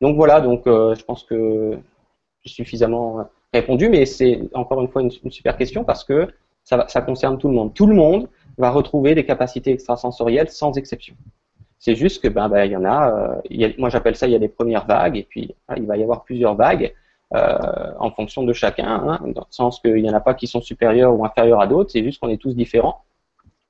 Donc 0.00 0.16
voilà, 0.16 0.40
donc 0.40 0.66
euh, 0.66 0.94
je 0.94 1.04
pense 1.04 1.24
que 1.24 1.78
j'ai 2.42 2.50
suffisamment 2.52 3.28
répondu, 3.52 3.88
mais 3.88 4.06
c'est 4.06 4.40
encore 4.54 4.80
une 4.80 4.88
fois 4.88 5.02
une, 5.02 5.10
super 5.10 5.56
question 5.56 5.84
parce 5.84 6.04
que 6.04 6.28
ça, 6.64 6.86
ça, 6.88 7.02
concerne 7.02 7.38
tout 7.38 7.48
le 7.48 7.54
monde. 7.54 7.74
Tout 7.74 7.86
le 7.86 7.94
monde 7.94 8.28
va 8.58 8.70
retrouver 8.70 9.14
des 9.14 9.24
capacités 9.24 9.72
extrasensorielles 9.72 10.50
sans 10.50 10.76
exception. 10.76 11.14
C'est 11.78 11.96
juste 11.96 12.22
que 12.22 12.28
ben, 12.28 12.48
ben 12.48 12.64
il 12.64 12.72
y 12.72 12.76
en 12.76 12.84
a, 12.84 13.40
euh, 13.50 13.72
moi 13.78 13.88
j'appelle 13.88 14.14
ça 14.14 14.26
il 14.26 14.32
y 14.32 14.36
a 14.36 14.38
des 14.38 14.48
premières 14.48 14.86
vagues 14.86 15.16
et 15.16 15.22
puis 15.22 15.54
il 15.76 15.86
va 15.86 15.96
y 15.96 16.02
avoir 16.02 16.24
plusieurs 16.24 16.54
vagues 16.54 16.94
euh, 17.34 17.92
en 17.98 18.10
fonction 18.10 18.42
de 18.42 18.52
chacun, 18.52 18.86
hein, 18.86 19.20
dans 19.34 19.40
le 19.40 19.52
sens 19.52 19.80
qu'il 19.80 20.02
n'y 20.02 20.10
en 20.10 20.14
a 20.14 20.20
pas 20.20 20.34
qui 20.34 20.46
sont 20.46 20.60
supérieurs 20.60 21.18
ou 21.18 21.24
inférieurs 21.24 21.60
à 21.60 21.66
d'autres, 21.66 21.90
c'est 21.90 22.02
juste 22.02 22.20
qu'on 22.20 22.28
est 22.28 22.36
tous 22.36 22.54
différents, 22.54 23.04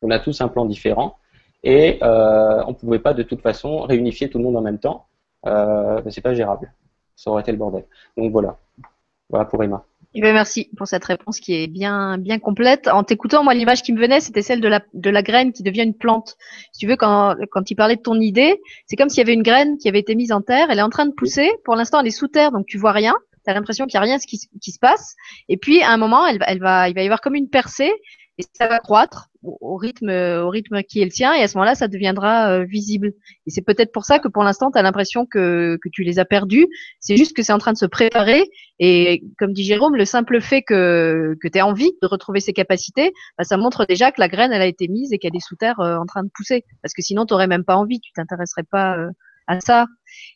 on 0.03 0.11
a 0.11 0.19
tous 0.19 0.41
un 0.41 0.49
plan 0.49 0.65
différent 0.65 1.19
et 1.63 1.99
euh, 2.03 2.63
on 2.67 2.71
ne 2.71 2.75
pouvait 2.75 2.99
pas 2.99 3.15
de 3.15 3.23
toute 3.23 3.43
façon 3.43 3.83
réunifier 3.83 4.31
tout 4.31 4.39
le 4.39 4.45
monde 4.45 4.57
en 4.57 4.63
même 4.63 4.79
temps, 4.79 5.07
euh, 5.47 6.01
c'est 6.09 6.21
pas 6.21 6.35
gérable, 6.35 6.73
ça 7.17 7.31
aurait 7.31 7.43
été 7.43 7.53
le 7.53 7.59
bordel. 7.59 7.85
Donc 8.17 8.33
voilà, 8.33 8.59
voilà 9.29 9.45
pour 9.45 9.63
Emma. 9.63 9.85
Eh 10.13 10.21
ben, 10.21 10.33
merci 10.33 10.69
pour 10.77 10.89
cette 10.89 11.05
réponse 11.05 11.39
qui 11.39 11.55
est 11.55 11.69
bien 11.69 12.19
bien 12.19 12.41
complète. 12.41 12.89
En 12.89 13.05
t'écoutant, 13.05 13.45
moi 13.45 13.55
l'image 13.55 13.83
qui 13.83 13.93
me 13.93 14.01
venait, 14.01 14.21
c'était 14.21 14.43
celle 14.43 14.61
de 14.61 14.67
la 14.67 14.81
de 14.93 15.09
la 15.09 15.23
graine 15.23 15.53
qui 15.53 15.63
devient 15.63 15.85
une 15.85 15.95
plante. 15.95 16.37
Si 16.73 16.81
tu 16.81 16.89
veux, 16.89 16.97
quand 16.97 17.37
quand 17.53 17.63
tu 17.63 17.77
parlais 17.77 17.95
de 17.95 18.03
ton 18.03 18.19
idée, 18.21 18.61
c'est 18.87 18.97
comme 18.97 19.09
s'il 19.09 19.19
y 19.19 19.23
avait 19.23 19.35
une 19.35 19.45
graine 19.45 19.79
qui 19.79 19.89
avait 19.89 20.01
été 20.01 20.17
mise 20.17 20.33
en 20.33 20.41
terre. 20.41 20.67
Elle 20.71 20.81
est 20.81 20.83
en 20.83 20.91
train 20.91 21.07
de 21.07 21.13
pousser. 21.13 21.49
Pour 21.65 21.77
l'instant, 21.77 22.01
elle 22.01 22.09
est 22.09 22.11
sous 22.11 22.27
terre, 22.27 22.51
donc 22.51 22.67
tu 22.67 22.77
vois 22.77 22.91
rien. 22.91 23.15
Tu 23.45 23.51
as 23.51 23.55
l'impression 23.55 23.87
qu'il 23.87 24.01
n'y 24.01 24.05
a 24.05 24.09
rien 24.09 24.19
qui, 24.19 24.41
qui 24.61 24.73
se 24.73 24.81
passe. 24.81 25.15
Et 25.49 25.57
puis 25.57 25.81
à 25.81 25.91
un 25.91 25.97
moment, 25.97 26.27
elle, 26.27 26.41
elle 26.45 26.59
va 26.59 26.89
il 26.89 26.95
va 26.95 27.03
y 27.03 27.05
avoir 27.05 27.21
comme 27.21 27.37
une 27.37 27.49
percée 27.49 27.93
et 28.41 28.45
ça 28.55 28.69
va 28.69 28.79
croître 28.79 29.29
au, 29.43 29.77
rythme 29.77 30.11
au 30.11 30.49
rythme 30.49 30.83
qui 30.83 31.01
est 31.01 31.05
le 31.05 31.11
et 31.37 31.43
à 31.43 31.49
ce 31.49 31.57
moment-là 31.57 31.75
ça 31.75 31.89
deviendra 31.89 32.53
euh, 32.53 32.65
visible. 32.65 33.13
Et 33.47 33.51
c'est 33.51 33.63
peut-être 33.63 33.93
pour 33.93 34.05
ça 34.05 34.19
que 34.19 34.29
pour 34.29 34.43
l'instant 34.43 34.71
tu 34.71 34.79
as 34.79 34.83
l'impression 34.83 35.27
que, 35.27 35.79
que 35.83 35.89
tu 35.91 36.03
les 36.03 36.19
as 36.19 36.25
perdus. 36.25 36.67
C'est 37.01 37.17
juste 37.17 37.37
que 37.37 37.43
c'est 37.43 37.53
en 37.53 37.59
train 37.59 37.73
de 37.73 37.79
se 37.79 37.87
préparer. 37.87 38.51
Et 38.79 39.23
comme 39.39 39.53
dit 39.53 39.65
Jérôme 39.65 39.97
le 39.97 40.05
simple 40.05 40.41
fait 40.41 40.63
que 40.63 41.37
que 41.41 41.49
tu 41.49 41.59
aies 41.59 41.63
envie 41.63 41.93
de 42.03 42.07
retrouver 42.07 42.41
ces 42.41 42.53
capacités 42.53 43.13
bah, 43.37 43.45
ça 43.45 43.57
montre 43.57 43.85
déjà 43.87 44.13
que 44.13 44.21
la 44.21 44.29
graine 44.29 44.53
elle 44.53 44.63
a 44.63 44.67
été 44.67 44.89
mise 44.89 45.13
et 45.13 45.19
qu'elle 45.19 45.37
est 45.37 45.47
sous 45.47 45.57
terre 45.57 45.81
euh, 45.81 45.97
en 45.97 46.07
train 46.07 46.23
de 46.23 46.31
pousser. 46.35 46.65
Parce 46.83 46.95
que 46.95 47.03
sinon 47.03 47.27
tu 47.27 47.35
même 47.35 47.65
pas 47.65 47.77
envie. 47.77 48.01
Tu 48.01 48.13
t'intéresserais 48.13 48.65
pas 48.71 48.97
euh, 48.97 49.11
à 49.47 49.61
ça. 49.61 49.87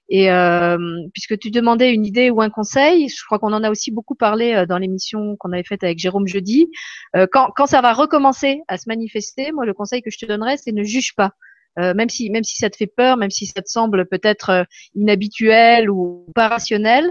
Et 0.08 0.30
euh, 0.30 0.76
puisque 1.12 1.38
tu 1.38 1.50
demandais 1.50 1.92
une 1.92 2.04
idée 2.04 2.30
ou 2.30 2.42
un 2.42 2.50
conseil, 2.50 3.08
je 3.08 3.24
crois 3.24 3.38
qu'on 3.38 3.52
en 3.52 3.64
a 3.64 3.70
aussi 3.70 3.90
beaucoup 3.90 4.14
parlé 4.14 4.52
euh, 4.52 4.66
dans 4.66 4.78
l'émission 4.78 5.36
qu'on 5.36 5.52
avait 5.52 5.64
faite 5.64 5.82
avec 5.82 5.98
Jérôme 5.98 6.26
jeudi. 6.26 6.68
Euh, 7.16 7.26
quand, 7.30 7.66
ça 7.66 7.80
va 7.80 7.92
recommencer 7.92 8.60
à 8.68 8.76
se 8.76 8.88
manifester, 8.88 9.52
moi 9.52 9.64
le 9.64 9.72
conseil 9.72 10.02
que 10.02 10.10
je 10.10 10.18
te 10.18 10.26
donnerais, 10.26 10.56
c'est 10.56 10.72
ne 10.72 10.82
juge 10.82 11.14
pas. 11.14 11.32
Même 11.76 12.08
si 12.08 12.30
même 12.30 12.44
si 12.44 12.56
ça 12.56 12.70
te 12.70 12.76
fait 12.76 12.86
peur, 12.86 13.16
même 13.16 13.32
si 13.32 13.46
ça 13.46 13.60
te 13.60 13.68
semble 13.68 14.06
peut-être 14.06 14.64
inhabituel 14.94 15.90
ou 15.90 16.24
pas 16.32 16.46
rationnel, 16.46 17.10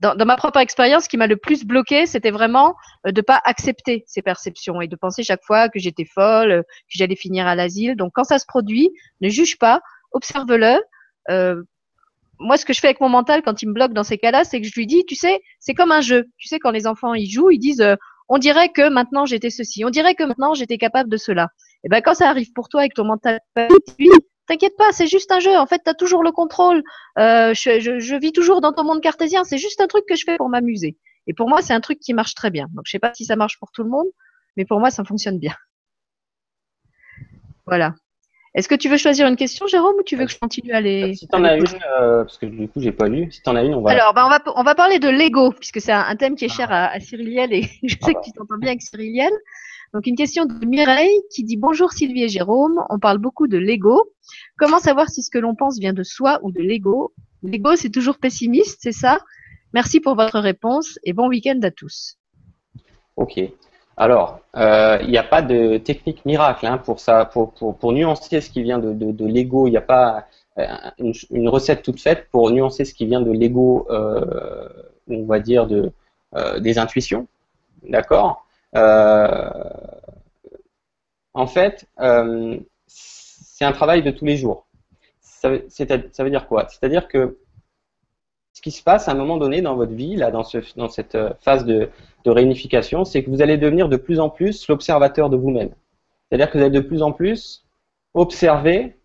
dans, 0.00 0.26
ma 0.26 0.36
propre 0.36 0.58
expérience, 0.58 1.04
ce 1.04 1.08
qui 1.08 1.16
m'a 1.16 1.28
le 1.28 1.36
plus 1.36 1.64
bloqué, 1.64 2.06
c'était 2.06 2.32
vraiment 2.32 2.74
de 3.04 3.20
pas 3.20 3.40
accepter 3.44 4.02
ces 4.08 4.20
perceptions 4.20 4.80
et 4.80 4.88
de 4.88 4.96
penser 4.96 5.22
chaque 5.22 5.44
fois 5.44 5.68
que 5.68 5.78
j'étais 5.78 6.04
folle, 6.04 6.64
que 6.64 6.98
j'allais 6.98 7.14
finir 7.14 7.46
à 7.46 7.54
l'asile. 7.54 7.94
Donc 7.94 8.10
quand 8.14 8.24
ça 8.24 8.40
se 8.40 8.46
produit, 8.46 8.90
ne 9.20 9.28
juge 9.28 9.58
pas, 9.58 9.80
observe-le. 10.16 10.80
Euh, 11.30 11.62
moi, 12.38 12.56
ce 12.56 12.64
que 12.64 12.72
je 12.72 12.80
fais 12.80 12.88
avec 12.88 13.00
mon 13.00 13.08
mental 13.08 13.42
quand 13.42 13.62
il 13.62 13.68
me 13.68 13.72
bloque 13.72 13.92
dans 13.92 14.04
ces 14.04 14.18
cas-là, 14.18 14.44
c'est 14.44 14.60
que 14.60 14.66
je 14.66 14.74
lui 14.74 14.86
dis, 14.86 15.04
tu 15.06 15.14
sais, 15.14 15.40
c'est 15.58 15.74
comme 15.74 15.92
un 15.92 16.00
jeu. 16.00 16.26
Tu 16.38 16.48
sais, 16.48 16.58
quand 16.58 16.70
les 16.70 16.86
enfants 16.86 17.14
ils 17.14 17.30
jouent, 17.30 17.50
ils 17.50 17.58
disent, 17.58 17.80
euh, 17.80 17.96
on 18.28 18.38
dirait 18.38 18.70
que 18.70 18.88
maintenant 18.88 19.24
j'étais 19.24 19.50
ceci, 19.50 19.84
on 19.84 19.90
dirait 19.90 20.14
que 20.14 20.24
maintenant 20.24 20.54
j'étais 20.54 20.78
capable 20.78 21.08
de 21.08 21.16
cela. 21.16 21.48
Et 21.84 21.88
ben 21.88 22.00
quand 22.02 22.14
ça 22.14 22.28
arrive 22.28 22.52
pour 22.52 22.68
toi 22.68 22.80
avec 22.80 22.94
ton 22.94 23.04
mental, 23.04 23.38
t'inquiète 24.46 24.76
pas, 24.76 24.92
c'est 24.92 25.06
juste 25.06 25.30
un 25.32 25.40
jeu. 25.40 25.56
En 25.56 25.66
fait, 25.66 25.82
tu 25.84 25.90
as 25.90 25.94
toujours 25.94 26.22
le 26.22 26.32
contrôle. 26.32 26.82
Euh, 27.18 27.54
je, 27.54 28.18
vis 28.18 28.32
toujours 28.32 28.60
dans 28.60 28.72
ton 28.72 28.84
monde 28.84 29.00
cartésien. 29.00 29.44
C'est 29.44 29.58
juste 29.58 29.80
un 29.80 29.86
truc 29.86 30.04
que 30.08 30.16
je 30.16 30.24
fais 30.24 30.36
pour 30.36 30.48
m'amuser. 30.48 30.96
Et 31.26 31.34
pour 31.34 31.48
moi, 31.48 31.62
c'est 31.62 31.74
un 31.74 31.80
truc 31.80 32.00
qui 32.00 32.14
marche 32.14 32.34
très 32.34 32.50
bien. 32.50 32.66
Donc, 32.72 32.84
je 32.86 32.92
sais 32.92 32.98
pas 32.98 33.12
si 33.14 33.24
ça 33.24 33.36
marche 33.36 33.58
pour 33.58 33.70
tout 33.72 33.82
le 33.82 33.90
monde, 33.90 34.06
mais 34.56 34.64
pour 34.64 34.80
moi, 34.80 34.90
ça 34.90 35.04
fonctionne 35.04 35.38
bien. 35.38 35.54
Voilà. 37.66 37.94
Est-ce 38.56 38.68
que 38.68 38.74
tu 38.74 38.88
veux 38.88 38.96
choisir 38.96 39.26
une 39.26 39.36
question, 39.36 39.66
Jérôme, 39.66 39.96
ou 39.98 40.02
tu 40.02 40.16
veux 40.16 40.24
que 40.24 40.32
je 40.32 40.38
continue 40.38 40.72
à 40.72 40.80
les. 40.80 41.14
Si 41.14 41.28
tu 41.28 41.36
en 41.36 41.44
as 41.44 41.56
une, 41.56 41.64
euh, 42.00 42.24
parce 42.24 42.38
que 42.38 42.46
du 42.46 42.66
coup, 42.68 42.80
j'ai 42.80 42.90
pas 42.90 43.06
lu. 43.06 43.30
Si 43.30 43.42
tu 43.42 43.50
en 43.50 43.54
as 43.54 43.62
une, 43.62 43.74
on 43.74 43.82
va. 43.82 43.90
Alors, 43.90 44.14
ben, 44.14 44.24
on, 44.24 44.30
va, 44.30 44.42
on 44.56 44.62
va 44.62 44.74
parler 44.74 44.98
de 44.98 45.10
Lego, 45.10 45.52
puisque 45.52 45.78
c'est 45.78 45.92
un, 45.92 46.16
thème 46.16 46.36
qui 46.36 46.46
est 46.46 46.48
cher 46.48 46.72
à, 46.72 46.86
à 46.86 46.98
Cyriliel 46.98 47.52
et 47.52 47.68
je 47.84 47.96
sais 48.00 48.14
que 48.14 48.24
tu 48.24 48.32
t'entends 48.32 48.56
bien 48.56 48.70
avec 48.70 48.80
Cyriliel. 48.80 49.32
Donc, 49.92 50.06
une 50.06 50.16
question 50.16 50.46
de 50.46 50.64
Mireille 50.64 51.20
qui 51.30 51.44
dit 51.44 51.58
Bonjour 51.58 51.92
Sylvie 51.92 52.24
et 52.24 52.28
Jérôme, 52.28 52.82
on 52.88 52.98
parle 52.98 53.18
beaucoup 53.18 53.46
de 53.46 53.58
Lego. 53.58 54.10
Comment 54.56 54.78
savoir 54.78 55.10
si 55.10 55.22
ce 55.22 55.30
que 55.30 55.38
l'on 55.38 55.54
pense 55.54 55.78
vient 55.78 55.92
de 55.92 56.02
soi 56.02 56.40
ou 56.42 56.50
de 56.50 56.62
Lego? 56.62 57.12
Lego, 57.42 57.76
c'est 57.76 57.90
toujours 57.90 58.16
pessimiste, 58.16 58.78
c'est 58.80 58.92
ça? 58.92 59.18
Merci 59.74 60.00
pour 60.00 60.14
votre 60.14 60.40
réponse 60.40 60.98
et 61.04 61.12
bon 61.12 61.28
week-end 61.28 61.60
à 61.62 61.70
tous. 61.70 62.16
Ok. 63.16 63.38
Alors, 63.96 64.40
euh, 64.56 64.98
il 65.02 65.10
n'y 65.10 65.18
a 65.18 65.22
pas 65.24 65.42
de 65.42 65.78
technique 65.78 66.24
miracle 66.24 66.66
hein, 66.66 66.78
pour 66.78 67.00
ça, 67.00 67.24
pour, 67.24 67.52
pour, 67.54 67.76
pour, 67.76 67.92
nuancer 67.92 68.40
ce 68.40 68.50
qui 68.50 68.62
vient 68.62 68.78
de, 68.78 68.92
de, 68.92 69.10
de 69.12 69.26
l'ego. 69.26 69.66
Il 69.66 69.70
n'y 69.70 69.76
a 69.76 69.80
pas 69.82 70.26
euh, 70.58 70.66
une, 70.98 71.12
une, 71.30 71.48
recette 71.48 71.82
toute 71.82 72.00
faite 72.00 72.28
pour 72.30 72.50
nuancer 72.50 72.84
ce 72.84 72.92
qui 72.94 73.06
vient 73.06 73.20
de 73.22 73.30
l'ego, 73.30 73.86
euh, 73.90 74.68
on 75.08 75.24
va 75.24 75.40
dire 75.40 75.66
de, 75.66 75.92
euh, 76.34 76.60
des 76.60 76.78
intuitions. 76.78 77.26
D'accord? 77.88 78.46
Euh, 78.76 79.50
En 81.34 81.46
fait, 81.46 81.86
euh, 82.00 82.58
c'est 82.86 83.64
un 83.64 83.72
travail 83.72 84.02
de 84.02 84.10
tous 84.10 84.24
les 84.24 84.36
jours. 84.36 84.66
Ça, 85.20 85.50
ça 85.68 86.24
veut 86.24 86.30
dire 86.30 86.46
quoi? 86.48 86.66
C'est-à-dire 86.68 87.08
que 87.08 87.38
ce 88.56 88.62
qui 88.62 88.70
se 88.70 88.82
passe 88.82 89.06
à 89.06 89.12
un 89.12 89.14
moment 89.14 89.36
donné 89.36 89.60
dans 89.60 89.76
votre 89.76 89.92
vie, 89.92 90.16
là, 90.16 90.30
dans, 90.30 90.42
ce, 90.42 90.56
dans 90.76 90.88
cette 90.88 91.18
phase 91.40 91.66
de, 91.66 91.90
réunification, 92.24 93.04
c'est 93.04 93.22
que 93.22 93.28
vous 93.28 93.42
allez 93.42 93.58
devenir 93.58 93.90
de 93.90 93.98
plus 93.98 94.18
en 94.18 94.30
plus 94.30 94.66
l'observateur 94.66 95.28
de 95.28 95.36
vous-même. 95.36 95.68
C'est-à-dire 96.28 96.50
que 96.50 96.56
vous 96.56 96.64
allez 96.64 96.72
de 96.72 96.80
plus 96.80 97.02
en 97.02 97.12
plus 97.12 97.66
observer 98.14 98.96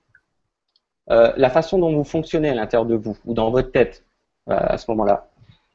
euh, 1.09 1.33
la 1.35 1.49
façon 1.49 1.79
dont 1.79 1.93
vous 1.93 2.05
fonctionnez 2.05 2.49
à 2.49 2.55
l'intérieur 2.55 2.85
de 2.85 2.95
vous 2.95 3.17
ou 3.25 3.33
dans 3.33 3.51
votre 3.51 3.73
tête 3.73 4.05
euh, 4.49 4.55
à 4.57 4.77
ce 4.77 4.89
moment-là. 4.89 5.27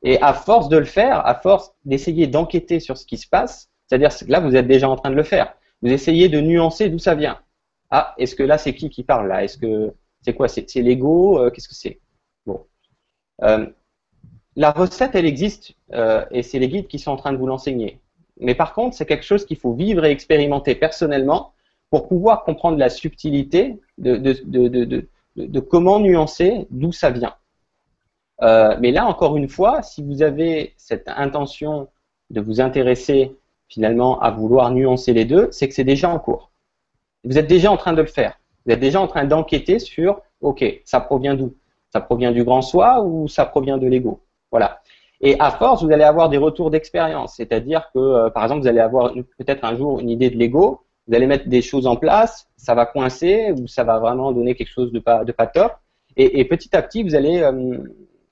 Et 0.03 0.21
à 0.23 0.33
force 0.33 0.71
de 0.71 0.79
le 0.79 0.87
faire, 0.87 1.25
à 1.27 1.35
force 1.35 1.75
d'essayer 1.85 2.27
d'enquêter 2.27 2.81
sur 2.81 2.97
ce 2.97 3.05
qui 3.05 3.19
se 3.19 3.29
passe, 3.29 3.69
c'est-à-dire 3.87 4.09
que 4.09 4.25
là, 4.27 4.41
vous 4.41 4.57
êtes 4.57 4.67
déjà 4.67 4.89
en 4.89 4.97
train 4.97 5.11
de 5.11 5.17
le 5.17 5.23
faire. 5.23 5.55
Vous 5.83 5.93
essayez 5.93 6.31
de 6.31 6.41
nuancer 6.41 6.89
d'où 6.89 6.99
ça 6.99 7.15
vient. 7.15 7.39
Ah, 7.91 8.15
est-ce 8.17 8.35
que 8.35 8.43
là, 8.43 8.57
c'est 8.57 8.75
qui 8.75 8.89
qui 8.89 9.05
parle 9.05 9.29
là? 9.29 9.45
Est-ce 9.45 9.59
que 9.59 9.93
c'est 10.23 10.33
quoi? 10.33 10.49
C'est 10.49 10.67
l'ego? 10.77 11.39
Euh, 11.39 11.51
Qu'est-ce 11.51 11.69
que 11.69 11.75
c'est? 11.75 12.01
Euh, 13.43 13.67
la 14.57 14.71
recette, 14.71 15.15
elle 15.15 15.27
existe 15.27 15.75
euh, 15.93 16.25
et 16.31 16.43
c'est 16.43 16.59
les 16.59 16.69
guides 16.69 16.89
qui 16.89 16.99
sont 16.99 17.11
en 17.11 17.17
train 17.17 17.33
de 17.33 17.37
vous 17.37 17.47
l'enseigner. 17.47 18.01
Mais 18.41 18.55
par 18.55 18.75
contre, 18.75 18.97
c'est 18.97 19.07
quelque 19.07 19.25
chose 19.25 19.45
qu'il 19.45 19.59
faut 19.59 19.75
vivre 19.75 20.05
et 20.05 20.11
expérimenter 20.11 20.75
personnellement 20.75 21.53
pour 21.91 22.09
pouvoir 22.09 22.45
comprendre 22.45 22.79
la 22.79 22.91
subtilité 22.91 23.79
de, 23.99 25.61
comment 25.61 26.01
nuancer 26.01 26.67
d'où 26.71 26.93
ça 26.93 27.11
vient. 27.11 27.35
Euh, 28.43 28.77
mais 28.81 28.93
là, 28.93 29.07
encore 29.07 29.37
une 29.37 29.49
fois, 29.49 29.83
si 29.83 30.03
vous 30.03 30.23
avez 30.23 30.75
cette 30.77 31.09
intention 31.09 31.89
de 32.31 32.41
vous 32.41 32.61
intéresser 32.61 33.35
finalement 33.69 34.21
à 34.21 34.31
vouloir 34.31 34.71
nuancer 34.71 35.13
les 35.13 35.25
deux, 35.25 35.49
c'est 35.53 35.69
que 35.69 35.75
c'est 35.75 35.85
déjà 35.85 36.11
en 36.11 36.19
cours. 36.19 36.51
Vous 37.25 37.39
êtes 37.39 37.47
déjà 37.47 37.71
en 37.71 37.77
train 37.77 37.93
de 37.93 38.03
le 38.03 38.09
faire. 38.09 38.39
Vous 38.65 38.73
êtes 38.73 38.81
déjà 38.81 39.01
en 39.01 39.07
train 39.07 39.25
d'enquêter 39.25 39.79
sur, 39.79 40.21
OK, 40.41 40.65
ça 40.85 41.01
provient 41.01 41.35
d'où? 41.35 41.55
Ça 41.97 42.03
provient 42.03 42.31
du 42.31 42.45
grand 42.45 42.61
soi 42.61 43.03
ou 43.03 43.27
ça 43.27 43.47
provient 43.47 43.79
de 43.79 43.87
l'ego? 43.87 44.21
Voilà. 44.51 44.83
Et 45.23 45.35
à 45.41 45.51
force, 45.51 45.83
vous 45.83 45.91
allez 45.91 46.05
avoir 46.05 46.29
des 46.29 46.37
retours 46.37 46.71
d'expérience, 46.71 47.37
c'est-à-dire 47.37 47.91
que, 47.95 47.99
euh, 47.99 48.29
par 48.29 48.43
exemple, 48.43 48.61
vous 48.61 48.69
allez 48.69 48.81
avoir 48.81 49.15
peut-être 49.39 49.65
un 49.65 49.75
jour 49.75 49.99
une 49.99 50.11
idée 50.11 50.29
de 50.29 50.37
Lego, 50.37 50.83
vous 51.09 51.15
allez 51.15 51.27
mettre 51.27 51.49
des 51.49 51.63
choses 51.63 51.87
en 51.87 51.97
place, 51.97 52.49
ça 52.59 52.75
va 52.75 52.85
coincer 52.85 53.55
ou 53.59 53.67
ça 53.67 53.83
va 53.83 53.99
vraiment 53.99 54.31
donner 54.31 54.55
quelque 54.55 54.75
chose 54.75 54.93
de 54.93 54.99
pas, 54.99 55.25
de 55.25 55.33
pas 55.33 55.47
top. 55.47 55.73
Et, 56.19 56.45
petit 56.45 56.77
à 56.77 56.83
petit, 56.83 57.03
vous 57.03 57.15
allez 57.15 57.41
euh, 57.41 57.79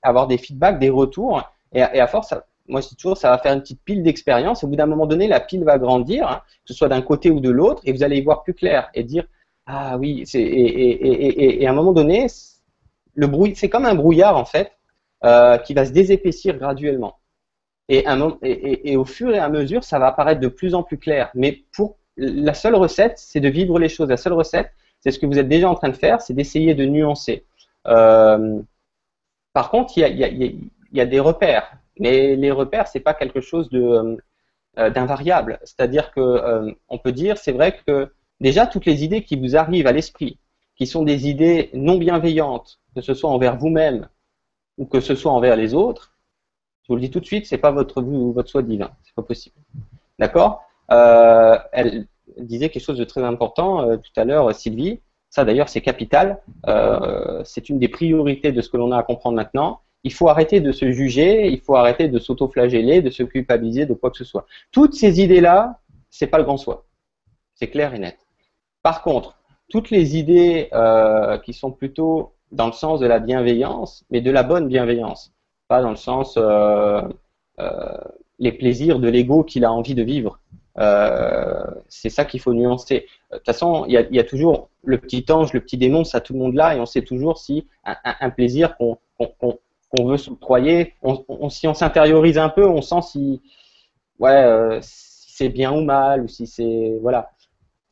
avoir 0.03 0.27
des 0.27 0.37
feedbacks, 0.37 0.77
des 0.77 0.91
retours, 0.91 1.41
et, 1.73 1.81
à 1.81 2.05
force, 2.05 2.35
moi 2.67 2.81
je 2.81 2.89
dis 2.89 2.95
toujours, 2.95 3.17
ça 3.17 3.31
va 3.31 3.39
faire 3.39 3.53
une 3.53 3.61
petite 3.61 3.81
pile 3.83 4.03
d'expérience. 4.03 4.63
Au 4.63 4.67
bout 4.67 4.75
d'un 4.75 4.85
moment 4.85 5.07
donné, 5.07 5.27
la 5.27 5.39
pile 5.39 5.63
va 5.63 5.79
grandir, 5.79 6.27
hein, 6.27 6.41
que 6.67 6.71
ce 6.71 6.75
soit 6.75 6.89
d'un 6.89 7.01
côté 7.01 7.31
ou 7.31 7.39
de 7.39 7.49
l'autre, 7.49 7.81
et 7.83 7.93
vous 7.93 8.03
allez 8.03 8.17
y 8.17 8.21
voir 8.21 8.43
plus 8.43 8.53
clair 8.53 8.91
et 8.93 9.03
dire, 9.03 9.25
Ah 9.65 9.97
oui, 9.97 10.23
et, 10.35 10.37
et, 10.37 11.63
et, 11.63 11.67
à 11.67 11.71
un 11.71 11.73
moment 11.73 11.93
donné, 11.93 12.27
c'est 13.55 13.69
comme 13.69 13.85
un 13.85 13.95
brouillard 13.95 14.37
en 14.37 14.45
fait, 14.45 14.71
euh, 15.23 15.57
qui 15.57 15.73
va 15.73 15.85
se 15.85 15.91
désépaissir 15.91 16.57
graduellement. 16.57 17.17
Et, 17.87 18.97
au 18.97 19.05
fur 19.05 19.33
et 19.33 19.39
à 19.39 19.49
mesure, 19.49 19.83
ça 19.83 19.97
va 19.97 20.07
apparaître 20.07 20.41
de 20.41 20.47
plus 20.47 20.75
en 20.75 20.83
plus 20.83 20.97
clair. 20.97 21.31
Mais 21.35 21.63
pour 21.73 21.97
la 22.17 22.53
seule 22.53 22.75
recette, 22.75 23.17
c'est 23.17 23.39
de 23.39 23.49
vivre 23.49 23.79
les 23.79 23.89
choses. 23.89 24.09
La 24.09 24.17
seule 24.17 24.33
recette, 24.33 24.71
c'est 24.99 25.11
ce 25.11 25.19
que 25.19 25.25
vous 25.25 25.39
êtes 25.39 25.47
déjà 25.47 25.69
en 25.69 25.75
train 25.75 25.89
de 25.89 25.95
faire, 25.95 26.21
c'est 26.21 26.33
d'essayer 26.33 26.75
de 26.75 26.85
nuancer. 26.85 27.45
Euh, 27.87 28.61
par 29.53 29.69
contre, 29.69 29.97
il 29.97 30.17
y 30.91 31.01
a, 31.01 31.05
des 31.05 31.19
repères, 31.19 31.77
mais 31.99 32.35
les 32.35 32.51
repères, 32.51 32.87
c'est 32.87 32.99
pas 32.99 33.13
quelque 33.13 33.41
chose 33.41 33.69
euh, 33.73 34.17
d'invariable. 34.75 35.59
C'est-à-dire 35.63 36.11
que 36.11 36.75
on 36.89 36.97
peut 36.97 37.13
dire, 37.13 37.37
c'est 37.37 37.53
vrai 37.53 37.79
que 37.87 38.11
déjà 38.41 38.67
toutes 38.67 38.85
les 38.85 39.03
idées 39.03 39.23
qui 39.23 39.37
vous 39.37 39.55
arrivent 39.55 39.87
à 39.87 39.91
l'esprit, 39.91 40.39
qui 40.75 40.87
sont 40.87 41.03
des 41.03 41.29
idées 41.29 41.69
non 41.73 41.97
bienveillantes, 41.97 42.79
que 42.95 43.01
ce 43.01 43.13
soit 43.13 43.29
envers 43.29 43.57
vous-même 43.57 44.07
ou 44.77 44.85
que 44.85 44.99
ce 44.99 45.15
soit 45.15 45.31
envers 45.31 45.55
les 45.55 45.73
autres, 45.73 46.13
je 46.83 46.87
vous 46.89 46.95
le 46.95 47.01
dis 47.01 47.11
tout 47.11 47.19
de 47.19 47.25
suite, 47.25 47.45
c'est 47.45 47.57
pas 47.57 47.71
votre 47.71 48.01
votre 48.01 48.49
soi 48.49 48.61
divin, 48.61 48.91
c'est 49.03 49.15
pas 49.15 49.23
possible. 49.23 49.55
D'accord? 50.19 50.63
Euh, 50.91 51.57
Elle 51.71 52.07
disait 52.37 52.69
quelque 52.69 52.83
chose 52.83 52.97
de 52.97 53.03
très 53.03 53.23
important 53.23 53.81
euh, 53.81 53.97
tout 53.97 54.11
à 54.15 54.23
l'heure, 54.23 54.53
Sylvie. 54.53 55.01
Ça 55.29 55.43
d'ailleurs, 55.43 55.67
c'est 55.67 55.81
capital. 55.81 56.41
Euh, 56.67 57.41
c'est 57.43 57.69
une 57.69 57.79
des 57.79 57.89
priorités 57.89 58.51
de 58.51 58.61
ce 58.61 58.69
que 58.69 58.77
l'on 58.77 58.91
a 58.91 58.99
à 58.99 59.03
comprendre 59.03 59.35
maintenant. 59.35 59.81
Il 60.03 60.13
faut 60.13 60.29
arrêter 60.29 60.61
de 60.61 60.71
se 60.71 60.91
juger, 60.91 61.47
il 61.47 61.59
faut 61.59 61.75
arrêter 61.75 62.07
de 62.07 62.19
s'auto-flageller, 62.19 63.01
de 63.01 63.09
se 63.09 63.23
culpabiliser 63.23 63.87
de 63.87 63.95
quoi 63.95 64.11
que 64.11 64.17
ce 64.17 64.23
soit. 64.23 64.45
Toutes 64.71 64.93
ces 64.93 65.19
idées-là, 65.19 65.79
c'est 66.11 66.27
pas 66.27 66.37
le 66.37 66.43
grand 66.43 66.57
soi. 66.57 66.85
C'est 67.55 67.69
clair 67.69 67.95
et 67.95 67.99
net. 67.99 68.17
Par 68.83 69.01
contre, 69.01 69.39
toutes 69.69 69.89
les 69.89 70.15
idées 70.15 70.69
qui 71.43 71.53
sont 71.53 71.71
plutôt 71.71 72.34
dans 72.55 72.67
le 72.67 72.71
sens 72.71 72.99
de 72.99 73.05
la 73.05 73.19
bienveillance, 73.19 74.05
mais 74.09 74.21
de 74.21 74.31
la 74.31 74.43
bonne 74.43 74.67
bienveillance, 74.67 75.33
pas 75.67 75.81
dans 75.81 75.89
le 75.89 75.97
sens 75.97 76.35
euh, 76.37 77.01
euh, 77.59 77.97
les 78.39 78.53
plaisirs 78.53 78.99
de 78.99 79.09
l'ego 79.09 79.43
qu'il 79.43 79.65
a 79.65 79.71
envie 79.71 79.93
de 79.93 80.03
vivre. 80.03 80.39
Euh, 80.77 81.63
c'est 81.87 82.09
ça 82.09 82.25
qu'il 82.25 82.39
faut 82.39 82.53
nuancer. 82.53 83.07
De 83.31 83.37
toute 83.37 83.45
façon, 83.45 83.85
il 83.87 83.93
y 83.93 84.19
a, 84.19 84.23
toujours 84.23 84.69
le 84.83 84.97
petit 84.97 85.25
ange, 85.29 85.53
le 85.53 85.59
petit 85.59 85.77
démon, 85.77 86.03
ça 86.03 86.21
tout 86.21 86.33
le 86.33 86.39
monde 86.39 86.53
là, 86.53 86.75
et 86.75 86.79
on 86.79 86.85
sait 86.85 87.01
toujours 87.01 87.37
si 87.37 87.67
un, 87.83 88.29
plaisir 88.29 88.77
qu'on 88.77 88.97
veut 89.99 90.17
s'octroyer, 90.17 90.93
on, 91.01 91.49
si 91.49 91.67
on 91.67 91.73
s'intériorise 91.73 92.37
un 92.37 92.49
peu, 92.49 92.65
on 92.65 92.81
sent 92.81 93.01
si, 93.01 93.41
ouais, 94.19 94.79
si 94.81 95.31
c'est 95.35 95.49
bien 95.49 95.73
ou 95.73 95.81
mal, 95.81 96.21
ou 96.21 96.27
si 96.27 96.47
c'est, 96.47 96.97
voilà. 97.01 97.31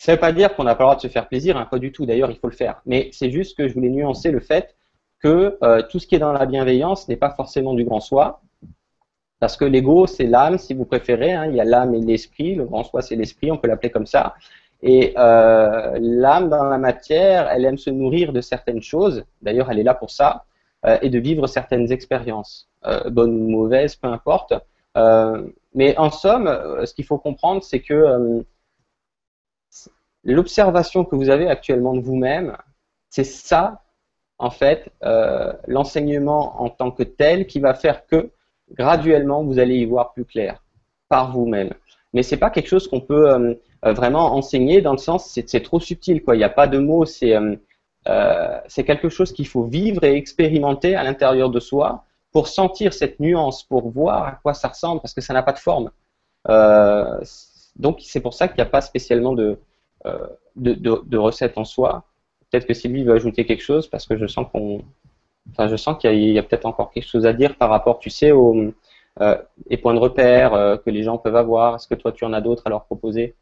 Ça 0.03 0.11
ne 0.11 0.17
veut 0.17 0.19
pas 0.19 0.33
dire 0.33 0.53
qu'on 0.53 0.65
n'a 0.65 0.75
pas 0.75 0.83
le 0.83 0.87
droit 0.87 0.95
de 0.97 1.01
se 1.01 1.07
faire 1.07 1.29
plaisir, 1.29 1.55
hein, 1.55 1.65
pas 1.65 1.79
du 1.79 1.93
tout. 1.93 2.05
D'ailleurs, 2.05 2.29
il 2.29 2.35
faut 2.35 2.49
le 2.49 2.55
faire. 2.55 2.81
Mais 2.85 3.07
c'est 3.13 3.31
juste 3.31 3.55
que 3.55 3.69
je 3.69 3.73
voulais 3.73 3.87
nuancer 3.87 4.31
le 4.31 4.41
fait 4.41 4.75
que 5.21 5.57
euh, 5.63 5.81
tout 5.89 5.97
ce 5.97 6.07
qui 6.07 6.15
est 6.15 6.19
dans 6.19 6.33
la 6.33 6.45
bienveillance 6.45 7.07
n'est 7.07 7.15
pas 7.15 7.29
forcément 7.29 7.73
du 7.73 7.85
grand 7.85 8.01
soi. 8.01 8.41
Parce 9.39 9.55
que 9.55 9.63
l'ego, 9.63 10.05
c'est 10.05 10.25
l'âme, 10.25 10.57
si 10.57 10.73
vous 10.73 10.83
préférez. 10.83 11.31
Hein. 11.31 11.45
il 11.45 11.55
y 11.55 11.61
a 11.61 11.63
l'âme 11.63 11.95
et 11.95 12.01
l'esprit. 12.01 12.53
Le 12.53 12.65
grand 12.65 12.83
soi, 12.83 13.01
c'est 13.01 13.15
l'esprit, 13.15 13.49
on 13.49 13.55
peut 13.55 13.69
l'appeler 13.69 13.91
comme 13.91 14.05
ça. 14.05 14.33
Et 14.81 15.13
euh, 15.17 15.97
l'âme 16.01 16.49
dans 16.49 16.65
la 16.65 16.77
matière, 16.77 17.47
elle 17.49 17.63
aime 17.63 17.77
se 17.77 17.89
nourrir 17.89 18.33
de 18.33 18.41
certaines 18.41 18.81
choses. 18.81 19.23
D'ailleurs, 19.41 19.71
elle 19.71 19.79
est 19.79 19.83
là 19.83 19.93
pour 19.93 20.11
ça. 20.11 20.43
Euh, 20.85 20.97
et 21.01 21.09
de 21.09 21.17
vivre 21.17 21.47
certaines 21.47 21.93
expériences, 21.93 22.67
bonnes 23.09 23.35
ou 23.41 23.47
mauvaises, 23.47 23.95
peu 23.95 24.09
importe. 24.09 24.53
mais 25.73 25.97
en 25.97 26.11
somme, 26.11 26.49
ce 26.83 26.93
qu'il 26.93 27.05
faut 27.05 27.19
comprendre, 27.19 27.63
c'est 27.63 27.79
que 27.79 28.43
l'observation 30.23 31.05
que 31.05 31.15
vous 31.15 31.29
avez 31.29 31.47
actuellement 31.47 31.93
de 31.93 32.01
vous-même, 32.01 32.57
c'est 33.09 33.23
ça, 33.23 33.81
en 34.37 34.49
fait, 34.49 34.89
euh, 35.03 35.53
l'enseignement 35.67 36.61
en 36.61 36.69
tant 36.69 36.91
que 36.91 37.03
tel 37.03 37.47
qui 37.47 37.59
va 37.59 37.73
faire 37.73 38.07
que 38.07 38.31
graduellement 38.71 39.43
vous 39.43 39.59
allez 39.59 39.75
y 39.75 39.85
voir 39.85 40.13
plus 40.13 40.25
clair 40.25 40.63
par 41.09 41.31
vous-même. 41.31 41.73
Mais 42.13 42.23
c'est 42.23 42.37
pas 42.37 42.49
quelque 42.49 42.67
chose 42.67 42.87
qu'on 42.87 43.01
peut 43.01 43.29
euh, 43.29 43.53
euh, 43.85 43.93
vraiment 43.93 44.33
enseigner 44.33 44.81
dans 44.81 44.93
le 44.93 44.97
sens 44.97 45.27
c'est, 45.45 45.61
trop 45.61 45.79
subtil 45.79 46.23
quoi. 46.23 46.35
Il 46.35 46.39
n'y 46.39 46.43
a 46.43 46.49
pas 46.49 46.67
de 46.67 46.79
mots. 46.79 47.05
C'est 47.05 47.33
quelque 48.85 49.09
chose 49.09 49.31
qu'il 49.31 49.47
faut 49.47 49.63
vivre 49.63 50.03
et 50.03 50.15
expérimenter 50.15 50.95
à 50.95 51.03
l'intérieur 51.03 51.49
de 51.49 51.59
soi 51.59 52.05
pour 52.31 52.47
sentir 52.47 52.93
cette 52.93 53.19
nuance, 53.19 53.63
pour 53.63 53.89
voir 53.89 54.23
à 54.23 54.31
quoi 54.31 54.53
ça 54.53 54.69
ressemble 54.69 55.01
parce 55.01 55.13
que 55.13 55.21
ça 55.21 55.33
n'a 55.33 55.43
pas 55.43 55.53
de 55.53 55.59
forme. 55.59 55.91
donc 57.75 57.99
c'est 58.01 58.21
pour 58.21 58.33
ça 58.33 58.47
qu'il 58.47 58.57
n'y 58.57 58.67
a 58.67 58.71
pas 58.71 58.81
spécialement 58.81 59.33
de 59.33 59.59
euh, 60.05 60.27
de, 60.55 60.73
de, 60.73 61.17
recettes 61.17 61.57
en 61.57 61.63
soi. 61.63 62.03
Peut-être 62.51 62.67
que 62.67 62.73
Sylvie 62.73 63.03
veut 63.03 63.13
ajouter 63.13 63.45
quelque 63.45 63.63
chose 63.63 63.87
parce 63.87 64.05
que 64.05 64.17
je 64.17 64.27
sens 64.27 64.45
qu'on, 64.51 64.83
enfin, 65.51 65.67
je 65.67 65.75
sens 65.75 65.97
qu'il 65.97 66.13
y 66.13 66.37
a, 66.37 66.43
peut-être 66.43 66.65
encore 66.65 66.91
quelque 66.91 67.07
chose 67.07 67.25
à 67.25 67.33
dire 67.33 67.55
par 67.55 67.69
rapport, 67.69 67.99
tu 67.99 68.09
sais, 68.09 68.31
aux, 68.31 68.73
euh, 69.21 69.37
points 69.81 69.93
de 69.93 69.99
repère 69.99 70.53
euh, 70.53 70.77
que 70.77 70.89
les 70.89 71.03
gens 71.03 71.17
peuvent 71.17 71.35
avoir. 71.35 71.75
Est-ce 71.75 71.87
que 71.87 71.95
toi, 71.95 72.11
tu 72.11 72.25
en 72.25 72.33
as 72.33 72.41
d'autres 72.41 72.63
à 72.65 72.69
leur 72.69 72.85
proposer? 72.85 73.35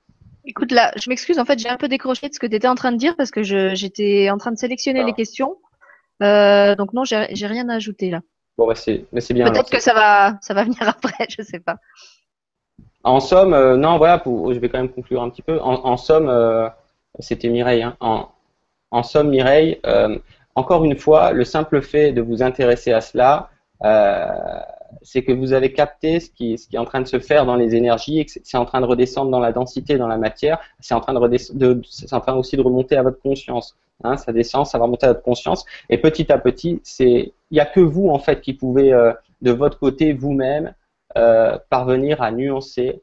Écoute, 0.46 0.72
là, 0.72 0.92
je 0.96 1.10
m'excuse, 1.10 1.40
en 1.40 1.46
fait, 1.46 1.60
j'ai 1.60 1.70
un 1.70 1.78
peu 1.78 1.88
décroché 1.88 2.30
de 2.30 2.34
ce 2.34 2.40
que 2.40 2.48
tu 2.48 2.56
étais 2.56 2.68
en 2.68 2.76
train 2.76 2.92
de 2.92 2.98
dire 2.98 3.16
parce 3.18 3.32
que 3.32 3.44
j'étais 3.44 4.30
en 4.30 4.38
train 4.38 4.52
de 4.52 4.58
sélectionner 4.58 5.04
les 5.04 5.14
questions. 5.14 5.58
donc 6.20 6.94
non, 6.94 7.04
j'ai 7.04 7.48
rien 7.48 7.70
à 7.70 7.76
ajouter 7.76 8.10
là. 8.10 8.22
Bon, 8.58 8.68
bah, 8.68 8.76
c'est 8.76 9.08
bien. 9.34 9.52
Peut-être 9.52 9.72
que 9.72 9.82
ça 9.82 9.94
va, 9.94 10.38
ça 10.42 10.54
va 10.54 10.64
venir 10.64 10.82
après, 10.88 11.26
je 11.30 11.42
sais 11.44 11.60
pas. 11.60 11.78
En 13.04 13.20
somme, 13.20 13.54
euh, 13.54 13.78
non, 13.78 13.98
voilà, 13.98 14.22
je 14.26 14.60
vais 14.60 14.70
quand 14.70 14.78
même 14.78 14.92
conclure 14.92 15.22
un 15.22 15.30
petit 15.30 15.42
peu. 15.42 15.60
En, 15.62 15.98
somme, 15.98 16.30
euh, 16.30 16.70
c'était 17.20 17.50
Mireille. 17.50 17.84
Hein. 17.84 17.96
En, 18.92 19.04
somme, 19.04 19.30
Mireille, 19.30 19.80
euh, 19.86 20.20
encore 20.56 20.86
une 20.86 20.98
fois, 20.98 21.32
le 21.32 21.44
simple 21.44 21.82
fait 21.82 22.12
de 22.12 22.22
vous 22.22 22.44
intéresser 22.44 22.92
à 22.94 23.02
cela, 23.02 23.50
c'est 25.02 25.24
que 25.24 25.32
vous 25.32 25.54
avez 25.54 25.74
capté 25.74 26.20
ce 26.20 26.30
qui, 26.30 26.58
ce 26.58 26.68
qui 26.68 26.76
est 26.76 26.80
en 26.80 26.86
train 26.86 27.02
de 27.02 27.08
se 27.08 27.20
faire 27.20 27.46
dans 27.46 27.56
les 27.56 27.76
énergies 27.76 28.20
et 28.20 28.26
que 28.26 28.32
c'est 28.44 28.58
en 28.58 28.66
train 28.66 28.82
de 28.82 28.86
redescendre 28.86 29.32
dans 29.32 29.40
la 29.40 29.52
densité, 29.52 29.98
dans 29.98 30.08
la 30.08 30.18
matière. 30.18 30.60
C'est 30.80 30.94
en 30.94 31.00
train 31.00 31.14
de, 31.14 31.54
de 31.54 31.82
c'est 31.90 32.14
en 32.14 32.20
train 32.20 32.36
aussi 32.36 32.58
de 32.58 32.62
remonter 32.62 32.98
à 32.98 33.02
votre 33.02 33.20
conscience. 33.20 33.78
Hein, 34.04 34.18
ça 34.18 34.32
descend, 34.34 34.66
ça 34.68 34.78
va 34.78 34.86
remonter 34.86 35.06
à 35.06 35.10
votre 35.10 35.24
conscience. 35.24 35.66
Et 35.90 35.98
petit 35.98 36.32
à 36.32 36.38
petit, 36.38 36.82
c'est, 36.84 37.34
il 37.50 37.54
n'y 37.54 37.60
a 37.60 37.66
que 37.66 37.80
vous 37.80 38.10
en 38.10 38.20
fait 38.20 38.42
qui 38.42 38.54
pouvez, 38.54 38.92
de 39.42 39.52
votre 39.52 39.80
côté, 39.80 40.14
vous-même, 40.14 40.74
euh, 41.18 41.58
parvenir 41.70 42.22
à 42.22 42.32
nuancer 42.32 43.02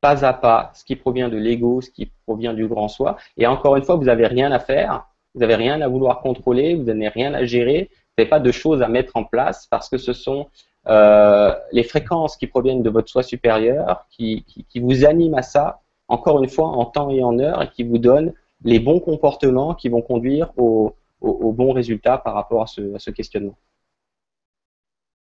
pas 0.00 0.24
à 0.24 0.32
pas 0.32 0.70
ce 0.74 0.84
qui 0.84 0.96
provient 0.96 1.28
de 1.28 1.36
l'ego, 1.36 1.80
ce 1.80 1.90
qui 1.90 2.10
provient 2.26 2.54
du 2.54 2.66
grand 2.66 2.88
soi. 2.88 3.16
Et 3.36 3.46
encore 3.46 3.76
une 3.76 3.84
fois, 3.84 3.96
vous 3.96 4.04
n'avez 4.04 4.26
rien 4.26 4.50
à 4.50 4.58
faire, 4.58 5.06
vous 5.34 5.40
n'avez 5.40 5.56
rien 5.56 5.80
à 5.80 5.88
vouloir 5.88 6.20
contrôler, 6.20 6.74
vous 6.74 6.84
n'avez 6.84 7.08
rien 7.08 7.34
à 7.34 7.44
gérer, 7.44 7.90
vous 7.90 8.14
n'avez 8.22 8.30
pas 8.30 8.40
de 8.40 8.50
choses 8.50 8.82
à 8.82 8.88
mettre 8.88 9.16
en 9.16 9.24
place 9.24 9.66
parce 9.70 9.88
que 9.88 9.98
ce 9.98 10.12
sont 10.12 10.48
euh, 10.88 11.54
les 11.72 11.82
fréquences 11.82 12.36
qui 12.36 12.46
proviennent 12.46 12.82
de 12.82 12.90
votre 12.90 13.08
soi 13.08 13.22
supérieur 13.22 14.06
qui, 14.10 14.44
vous 14.76 15.04
animent 15.04 15.34
à 15.34 15.42
ça, 15.42 15.80
encore 16.08 16.42
une 16.42 16.48
fois, 16.48 16.68
en 16.68 16.86
temps 16.86 17.10
et 17.10 17.22
en 17.22 17.38
heure, 17.38 17.62
et 17.62 17.68
qui 17.68 17.84
vous 17.84 17.98
donnent 17.98 18.32
les 18.64 18.78
bons 18.78 19.00
comportements 19.00 19.74
qui 19.74 19.88
vont 19.88 20.02
conduire 20.02 20.50
au, 20.56 20.94
au, 21.20 21.52
bons 21.52 21.72
résultats 21.72 22.18
par 22.18 22.34
rapport 22.34 22.62
à 22.62 22.66
ce 22.66 23.10
questionnement. 23.10 23.56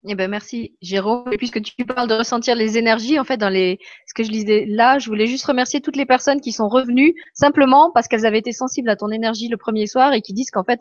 Eh 0.07 0.13
ben 0.13 0.29
merci 0.29 0.75
Jérôme. 0.83 1.31
Et 1.31 1.37
puisque 1.37 1.61
tu 1.63 1.83
parles 1.83 2.07
de 2.07 2.13
ressentir 2.13 2.55
les 2.55 2.77
énergies, 2.77 3.19
en 3.19 3.23
fait, 3.23 3.37
dans 3.37 3.49
les 3.49 3.79
ce 4.05 4.13
que 4.13 4.23
je 4.23 4.29
lisais 4.29 4.65
là, 4.67 4.99
je 4.99 5.07
voulais 5.07 5.25
juste 5.25 5.45
remercier 5.45 5.81
toutes 5.81 5.95
les 5.95 6.05
personnes 6.05 6.41
qui 6.41 6.51
sont 6.51 6.67
revenues 6.67 7.15
simplement 7.33 7.89
parce 7.91 8.07
qu'elles 8.07 8.27
avaient 8.27 8.37
été 8.37 8.51
sensibles 8.51 8.89
à 8.89 8.95
ton 8.95 9.09
énergie 9.09 9.47
le 9.47 9.57
premier 9.57 9.87
soir 9.87 10.13
et 10.13 10.21
qui 10.21 10.33
disent 10.33 10.51
qu'en 10.51 10.63
fait 10.63 10.79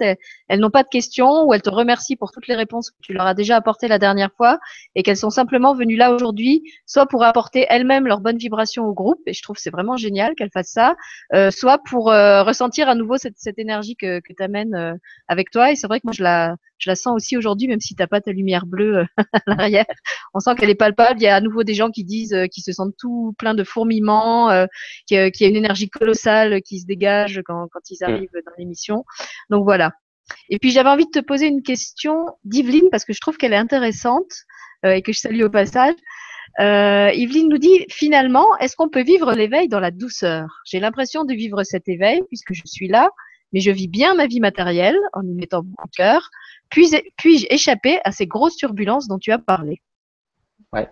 elles, 0.49 0.61
n'ont 0.61 0.71
pas 0.71 0.83
de 0.83 0.89
questions 0.89 1.45
ou 1.45 1.55
elles 1.55 1.63
te 1.63 1.71
remercient 1.71 2.17
pour 2.17 2.33
toutes 2.33 2.49
les 2.49 2.55
réponses 2.55 2.91
que 2.91 2.97
tu 3.03 3.15
leur 3.15 3.27
as 3.27 3.33
déjà 3.33 3.57
apportées 3.57 3.89
la 3.89 3.99
dernière 3.99 4.31
fois 4.37 4.59
et 4.95 5.03
qu'elles 5.03 5.17
sont 5.17 5.31
simplement 5.31 5.75
venues 5.75 5.97
là 5.97 6.13
aujourd'hui, 6.13 6.63
soit 6.85 7.07
pour 7.07 7.25
apporter 7.25 7.65
elles-mêmes 7.71 8.07
leur 8.07 8.21
bonne 8.21 8.37
vibration 8.37 8.85
au 8.85 8.93
groupe 8.93 9.21
et 9.27 9.33
je 9.33 9.43
trouve 9.43 9.57
c'est 9.57 9.71
vraiment 9.71 9.97
génial 9.97 10.35
qu'elles 10.35 10.53
fassent 10.53 10.73
ça, 10.73 10.97
euh, 11.33 11.51
soit 11.51 11.79
pour 11.79 12.11
euh, 12.11 12.43
ressentir 12.43 12.91
à 12.91 12.95
nouveau 12.95 13.17
cette, 13.17 13.39
cette 13.39 13.59
énergie 13.59 13.97
que, 13.97 14.21
que 14.21 14.35
tu 14.37 14.43
amènes 14.43 14.75
euh, 14.75 14.95
avec 15.29 15.51
toi 15.51 15.73
et 15.73 15.77
c'est 15.77 15.87
vrai 15.87 16.01
que 16.01 16.07
moi 16.07 16.13
je 16.15 16.23
la 16.23 16.57
je 16.79 16.91
la 16.91 16.97
sens 16.97 17.15
aussi 17.15 17.37
aujourd'hui, 17.37 17.69
même 17.69 17.81
si 17.81 17.95
t'as 17.95 18.07
pas 18.07 18.21
ta 18.21 18.33
lumière 18.33 18.67
bleue 18.67 18.99
euh, 18.99 19.05
à 19.33 19.41
l'arrière. 19.47 19.87
On 20.35 20.41
sent 20.41 20.55
qu'elle 20.57 20.71
est 20.71 20.75
palpable. 20.75 21.21
Il 21.21 21.25
y 21.25 21.29
a 21.29 21.37
à 21.37 21.41
nouveau 21.41 21.65
des 21.65 21.75
gens 21.75 21.91
qui 21.91 22.05
disent, 22.05 22.35
euh, 22.35 22.47
qui 22.47 22.61
se 22.61 22.73
sentent 22.73 22.97
tout 22.99 23.35
plein 23.39 23.55
de 23.55 23.65
fourmillements, 23.65 24.51
euh, 24.51 24.67
qu'il 25.07 25.19
y 25.19 25.45
a 25.45 25.49
une 25.49 25.57
énergie 25.57 25.89
colossale 25.89 26.61
qui 26.63 26.81
se 26.81 26.87
dégage 26.87 27.43
quand, 27.45 27.69
quand 27.73 27.91
ils 27.91 28.03
arrivent 28.05 28.31
dans 28.33 28.53
l'émission. 28.59 29.05
Donc 29.51 29.65
voilà. 29.65 29.93
Et 30.49 30.59
puis 30.59 30.71
j'avais 30.71 30.89
envie 30.89 31.05
de 31.05 31.11
te 31.11 31.25
poser 31.25 31.47
une 31.47 31.63
question 31.63 32.27
d'Yveline 32.45 32.89
parce 32.91 33.05
que 33.05 33.13
je 33.13 33.21
trouve 33.21 33.37
qu'elle 33.37 33.53
est 33.53 33.57
intéressante 33.57 34.33
et 34.85 35.03
que 35.03 35.13
je 35.13 35.19
salue 35.19 35.43
au 35.43 35.51
passage. 35.51 35.95
Euh, 36.61 37.11
Yveline 37.13 37.49
nous 37.49 37.59
dit 37.59 37.85
finalement, 37.91 38.57
est-ce 38.59 38.77
qu'on 38.77 38.89
peut 38.89 39.03
vivre 39.03 39.33
l'éveil 39.33 39.69
dans 39.69 39.81
la 39.81 39.91
douceur? 39.91 40.63
J'ai 40.65 40.79
l'impression 40.79 41.25
de 41.25 41.35
vivre 41.35 41.63
cet 41.65 41.89
éveil 41.89 42.23
puisque 42.29 42.53
je 42.53 42.63
suis 42.65 42.89
là, 42.89 43.11
mais 43.55 43.61
je 43.61 43.71
vis 43.71 43.89
bien 43.89 44.15
ma 44.15 44.27
vie 44.27 44.41
matérielle 44.41 44.99
en 45.13 45.23
y 45.23 45.33
mettant 45.33 45.63
beaucoup 45.63 45.87
de 45.87 45.97
cœur. 45.97 46.29
Puis-je 46.71 47.47
échapper 47.51 48.01
à 48.05 48.11
ces 48.11 48.27
grosses 48.27 48.57
turbulences 48.57 49.07
dont 49.07 49.19
tu 49.19 49.31
as 49.31 49.39
parlé? 49.39 49.81
Ouais. 50.73 50.89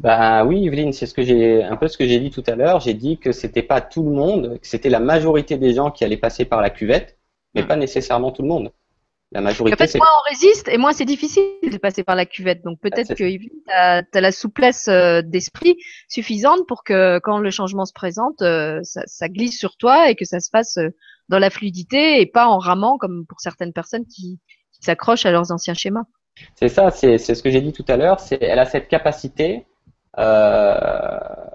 Bah 0.00 0.44
oui, 0.46 0.62
Yveline, 0.62 0.94
c'est 0.94 1.04
ce 1.04 1.12
que 1.12 1.22
j'ai 1.22 1.62
un 1.62 1.76
peu 1.76 1.88
ce 1.88 1.98
que 1.98 2.06
j'ai 2.06 2.18
dit 2.18 2.30
tout 2.30 2.44
à 2.46 2.54
l'heure. 2.54 2.80
J'ai 2.80 2.94
dit 2.94 3.18
que 3.18 3.32
c'était 3.32 3.62
pas 3.62 3.82
tout 3.82 4.02
le 4.02 4.10
monde, 4.10 4.58
que 4.60 4.66
c'était 4.66 4.88
la 4.88 4.98
majorité 4.98 5.58
des 5.58 5.74
gens 5.74 5.90
qui 5.90 6.04
allaient 6.04 6.16
passer 6.16 6.46
par 6.46 6.62
la 6.62 6.70
cuvette, 6.70 7.18
mais 7.54 7.62
hmm. 7.62 7.66
pas 7.66 7.76
nécessairement 7.76 8.32
tout 8.32 8.42
le 8.42 8.48
monde. 8.48 8.72
La 9.32 9.42
majorité. 9.42 9.74
En 9.74 9.86
fait, 9.86 9.98
moins 9.98 10.06
on 10.06 10.30
résiste 10.30 10.68
et 10.68 10.78
moins 10.78 10.92
c'est 10.92 11.04
difficile 11.04 11.44
de 11.70 11.76
passer 11.76 12.04
par 12.04 12.14
la 12.14 12.24
cuvette. 12.24 12.62
Donc 12.62 12.80
peut-être 12.80 13.08
que 13.08 13.14
tu 13.14 13.50
as, 13.68 14.02
la 14.14 14.32
souplesse 14.32 14.88
euh, 14.88 15.20
d'esprit 15.20 15.76
suffisante 16.08 16.60
pour 16.66 16.84
que 16.84 17.18
quand 17.18 17.38
le 17.38 17.50
changement 17.50 17.84
se 17.84 17.92
présente, 17.92 18.40
euh, 18.40 18.80
ça, 18.82 19.28
glisse 19.28 19.58
sur 19.58 19.76
toi 19.76 20.08
et 20.08 20.14
que 20.14 20.24
ça 20.24 20.38
se 20.38 20.48
fasse 20.48 20.78
euh, 20.78 20.90
dans 21.28 21.38
la 21.38 21.50
fluidité 21.50 22.20
et 22.20 22.26
pas 22.26 22.46
en 22.46 22.58
ramant 22.58 22.98
comme 22.98 23.26
pour 23.26 23.40
certaines 23.40 23.72
personnes 23.72 24.06
qui, 24.06 24.38
s'accrochent 24.78 25.24
à 25.24 25.32
leurs 25.32 25.50
anciens 25.52 25.72
schémas. 25.72 26.04
C'est 26.54 26.68
ça, 26.68 26.90
c'est 26.90 27.16
ce 27.18 27.42
que 27.42 27.50
j'ai 27.50 27.62
dit 27.62 27.72
tout 27.72 27.84
à 27.88 27.96
l'heure. 27.96 28.18
Elle 28.40 28.58
a 28.58 28.66
cette 28.66 28.88
capacité 28.88 29.64
euh, 30.18 30.78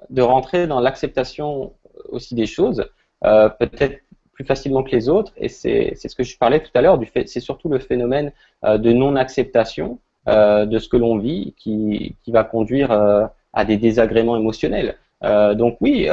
de 0.09 0.21
rentrer 0.21 0.65
dans 0.65 0.79
l'acceptation 0.79 1.73
aussi 2.09 2.33
des 2.33 2.47
choses, 2.47 2.89
euh, 3.23 3.47
peut-être 3.47 4.01
plus 4.33 4.43
facilement 4.43 4.83
que 4.83 4.91
les 4.91 5.07
autres. 5.07 5.33
Et 5.37 5.49
c'est 5.49 5.95
ce 5.95 6.15
que 6.15 6.23
je 6.23 6.35
parlais 6.37 6.61
tout 6.61 6.71
à 6.73 6.81
l'heure. 6.81 6.99
C'est 7.27 7.39
surtout 7.39 7.69
le 7.69 7.77
phénomène 7.77 8.31
euh, 8.65 8.79
de 8.79 8.91
non-acceptation 8.91 9.99
de 10.27 10.77
ce 10.79 10.87
que 10.87 10.97
l'on 10.97 11.17
vit 11.17 11.53
qui 11.57 12.15
va 12.27 12.43
conduire 12.43 12.91
à 12.91 13.65
des 13.65 13.77
désagréments 13.77 14.35
émotionnels. 14.35 14.97
Donc 15.21 15.77
oui, 15.81 16.07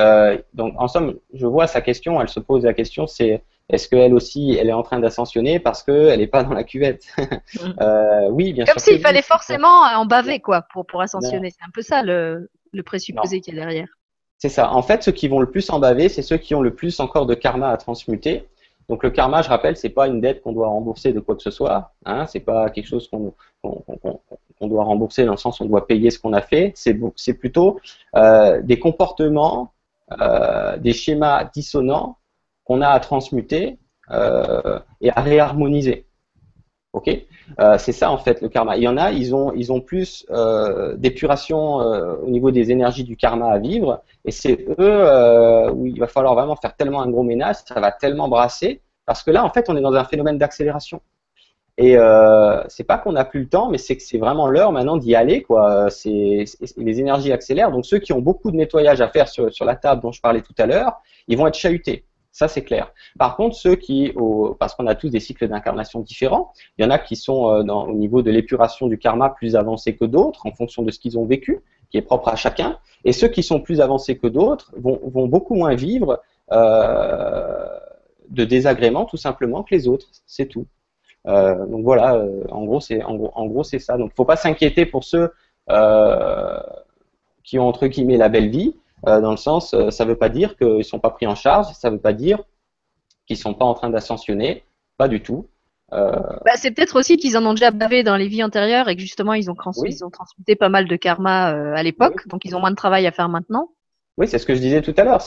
donc 0.55 0.75
en 0.79 0.89
somme, 0.89 1.15
je 1.33 1.47
vois 1.47 1.67
sa 1.67 1.81
question. 1.81 2.21
Elle 2.21 2.29
se 2.29 2.41
pose 2.41 2.65
la 2.65 2.75
question, 2.75 3.07
c'est 3.07 3.43
est-ce 3.71 3.89
qu'elle 3.89 4.15
aussi, 4.15 4.57
elle 4.59 4.69
est 4.69 4.75
en 4.75 4.83
train 4.83 4.99
d'ascensionner 4.99 5.61
parce 5.61 5.83
qu'elle 5.83 6.21
n'est 6.21 6.27
pas 6.27 6.43
dans 6.43 6.55
la 6.55 6.65
cuvette 6.65 7.05
mm. 7.19 7.75
euh, 7.81 8.29
Oui, 8.31 8.53
bien 8.53 8.65
sûr. 8.65 8.75
Comme 8.75 8.83
s'il 8.83 9.01
fallait 9.01 9.23
forcément 9.23 9.83
en 9.83 10.07
baver 10.07 10.41
quoi, 10.41 10.63
pour, 10.73 10.87
pour 10.87 11.03
ascensionner. 11.03 11.51
C'est 11.51 11.65
un 11.65 11.71
peu 11.73 11.83
ça 11.83 12.03
le, 12.03 12.51
le 12.73 12.83
présupposé 12.83 13.41
qui 13.41 13.51
est 13.51 13.55
derrière. 13.55 13.89
C'est 14.39 14.49
ça. 14.49 14.73
En 14.73 14.83
fait, 14.83 15.03
ceux 15.03 15.13
qui 15.13 15.29
vont 15.29 15.41
le 15.41 15.51
plus 15.51 15.69
en 15.71 15.81
baver, 15.81 16.09
c'est 16.09 16.23
ceux 16.23 16.39
qui 16.39 16.55
ont 16.55 16.63
le 16.63 16.75
plus 16.75 17.01
encore 17.01 17.27
de 17.27 17.35
karma 17.35 17.71
à 17.71 17.77
transmuter. 17.77 18.49
Donc 18.89 19.03
le 19.03 19.11
karma, 19.11 19.43
je 19.43 19.49
rappelle, 19.49 19.77
c'est 19.77 19.91
pas 19.91 20.07
une 20.09 20.21
dette 20.21 20.41
qu'on 20.43 20.53
doit 20.53 20.69
rembourser 20.69 21.13
de 21.13 21.21
quoi 21.21 21.37
que 21.37 21.43
ce 21.43 21.51
soit. 21.51 21.93
Hein, 22.07 22.27
c'est 22.27 22.41
pas 22.41 22.71
quelque 22.71 22.87
chose 22.87 23.09
qu'on 23.09 23.35
doit 24.61 24.85
rembourser 24.85 25.25
dans 25.27 25.33
le 25.33 25.39
sens 25.39 25.61
où 25.61 25.65
on 25.65 25.67
doit 25.67 25.87
payer 25.87 26.11
ce 26.11 26.19
qu'on 26.19 26.33
a 26.33 26.41
fait. 26.41 26.73
C'est 26.75 27.35
plutôt 27.35 27.81
euh, 28.17 28.63
des 28.63 28.79
comportements, 28.79 29.73
euh, 30.21 30.79
des 30.79 30.95
schémas 30.95 31.45
dissonants 31.45 32.17
qu'on 32.65 32.81
a 32.81 32.89
à 32.89 33.01
transmuter 33.01 33.79
euh, 34.11 34.79
et 35.03 35.11
à 35.11 35.21
réharmoniser. 35.21 36.07
Euh, 37.61 37.79
c'est 37.79 37.93
ça 37.93 38.11
en 38.11 38.19
fait 38.19 38.41
le 38.41 38.49
karma. 38.49 38.77
Il 38.77 38.83
y 38.83 38.89
en 38.89 38.97
a, 38.97 39.13
ils 39.13 39.35
ont, 39.35 39.53
ils 39.53 39.73
ont 39.73 39.81
plus 39.81 40.27
euh, 40.31 40.97
d'épuration 40.97 41.77
au 41.77 42.29
niveau 42.29 42.51
des 42.51 42.71
énergies 42.71 43.05
du 43.05 43.17
karma 43.17 43.51
à 43.51 43.59
vivre, 43.59 44.03
et 44.25 44.31
c'est 44.31 44.67
eux 44.79 45.71
où 45.73 45.87
il 45.87 45.99
va 46.01 46.07
falloir 46.07 46.35
vraiment 46.35 46.57
faire 46.57 46.75
tellement 46.75 47.03
un 47.03 47.11
gros 47.11 47.23
ménage, 47.23 47.57
ça 47.67 47.79
va 47.81 47.93
tellement 47.93 48.29
brasser, 48.29 48.81
parce 49.07 49.23
que 49.23 49.31
là 49.31 49.45
en 49.45 49.51
fait 49.51 49.69
on 49.69 49.77
est 49.77 49.81
dans 49.81 49.95
un 49.95 50.05
phénomène 50.05 50.39
d'accélération. 50.39 51.01
Et 51.79 51.97
euh, 51.97 52.61
c'est 52.67 52.83
pas 52.83 52.99
qu'on 52.99 53.13
n'a 53.13 53.25
plus 53.25 53.41
le 53.41 53.49
temps, 53.49 53.71
mais 53.71 53.79
c'est 53.79 53.97
que 53.97 54.03
c'est 54.03 54.19
vraiment 54.19 54.49
l'heure 54.49 54.73
maintenant 54.73 54.97
d'y 54.97 55.15
aller. 55.15 55.43
Quoi. 55.43 55.87
Les 56.05 57.01
énergies 57.01 57.33
accélèrent. 57.33 57.71
Donc 57.71 57.87
ceux 57.87 58.01
qui 58.01 58.13
ont 58.13 58.21
beaucoup 58.21 58.51
de 58.51 58.57
nettoyage 58.57 59.01
à 59.01 59.09
faire 59.09 59.29
sur, 59.29 59.55
sur 59.55 59.65
la 59.65 59.77
table 59.77 60.03
dont 60.03 60.11
je 60.11 60.21
parlais 60.21 60.43
tout 60.43 60.55
à 60.59 60.67
l'heure, 60.67 61.01
ils 61.29 61.39
vont 61.39 61.47
être 61.47 61.55
chahutés. 61.55 62.05
Ça, 62.39 62.47
c'est 62.47 62.63
clair. 62.63 62.93
Par 63.19 63.35
contre, 63.35 63.57
ceux 63.57 63.75
qui, 63.75 64.13
parce 64.61 64.77
qu'on 64.77 64.87
a 64.87 64.95
tous 64.95 65.09
des 65.09 65.19
cycles 65.19 65.49
d'incarnation 65.49 65.99
différents, 65.99 66.53
il 66.79 66.85
y 66.85 66.87
en 66.87 66.91
a 66.91 67.01
qui 67.01 67.17
sont 67.17 67.51
euh, 67.51 67.65
au 67.65 67.95
niveau 67.95 68.23
de 68.23 68.31
l'épuration 68.31 68.87
du 68.87 68.97
karma 68.97 69.31
plus 69.31 69.57
avancés 69.57 69.97
que 69.97 70.05
d'autres, 70.05 70.47
en 70.47 70.53
fonction 70.53 70.85
de 70.85 70.93
ce 70.93 71.01
qu'ils 71.01 71.19
ont 71.19 71.25
vécu, 71.25 71.59
qui 71.91 71.97
est 71.97 72.03
propre 72.03 72.29
à 72.29 72.37
chacun. 72.37 72.79
Et 73.05 73.13
ceux 73.13 73.27
qui 73.27 73.43
sont 73.43 73.61
plus 73.61 73.81
avancés 73.81 74.19
que 74.19 74.29
d'autres 74.29 74.73
vont, 74.77 75.27
beaucoup 75.27 75.57
moins 75.57 75.75
vivre 75.75 76.23
euh, 76.53 77.67
de 78.31 78.45
désagréments, 78.45 79.05
tout 79.05 79.17
simplement, 79.17 79.65
que 79.65 79.75
les 79.75 79.89
autres. 79.89 80.07
C'est 80.29 80.47
tout. 80.47 80.67
Euh, 81.27 81.67
donc 81.67 81.83
voilà, 81.83 82.25
en 82.53 82.65
gros, 82.67 82.79
c'est 82.79 83.03
en 83.03 83.47
gros, 83.47 83.65
c'est 83.65 83.81
ça. 83.81 83.95
Donc, 83.95 84.11
il 84.11 84.13
ne 84.13 84.17
faut 84.17 84.25
pas 84.25 84.37
s'inquiéter 84.37 84.87
pour 84.87 85.03
ceux 85.03 85.33
qui 87.43 87.59
ont 87.59 87.67
entre 87.67 87.89
guillemets 87.89 88.17
la 88.17 88.29
belle 88.29 88.49
vie. 88.49 88.77
Euh, 89.07 89.21
dans 89.21 89.31
le 89.31 89.37
sens, 89.37 89.75
euh, 89.75 89.91
ça 89.91 90.05
ne 90.05 90.11
veut 90.11 90.17
pas 90.17 90.29
dire 90.29 90.57
qu'ils 90.57 90.79
ne 90.79 90.83
sont 90.83 90.99
pas 90.99 91.11
pris 91.11 91.27
en 91.27 91.35
charge, 91.35 91.73
ça 91.75 91.91
ne 91.91 91.95
veut 91.97 92.01
pas 92.01 92.13
dire 92.13 92.43
qu'ils 93.27 93.37
ne 93.37 93.43
sont 93.43 93.55
pas 93.55 93.65
en 93.65 93.75
train 93.75 93.91
d'ascensionner, 93.91 94.65
pas 94.97 95.09
du 95.09 95.23
tout. 95.23 95.47
Euh, 95.93 96.13
bah, 96.45 96.53
c'est 96.57 96.71
peut-être 96.73 96.99
aussi 96.99 97.17
qu'ils 97.17 97.37
en 97.39 97.47
ont 97.47 97.55
déjà 97.55 97.71
bavé 97.71 98.03
dans 98.03 98.17
les 98.17 98.29
vies 98.29 98.45
antérieures 98.45 98.89
et 98.89 98.97
que 98.97 99.01
justement 99.01 99.33
ils 99.33 99.51
ont, 99.51 99.57
ils 99.87 100.05
ont 100.05 100.11
transmuté 100.11 100.55
pas 100.55 100.69
mal 100.69 100.87
de 100.87 100.97
karma 100.97 101.47
à 101.47 101.83
l'époque, 101.83 102.29
donc 102.29 102.45
ils 102.45 102.55
ont 102.55 102.61
moins 102.61 102.71
de 102.71 102.77
travail 102.77 103.07
à 103.07 103.13
faire 103.13 103.29
maintenant. 103.29 103.71
Oui, 104.19 104.27
c'est 104.29 104.39
ce 104.39 104.45
que 104.45 104.55
je 104.55 104.61
disais 104.61 104.83
tout 104.83 104.95
à 104.97 105.05
l'heure. 105.05 105.23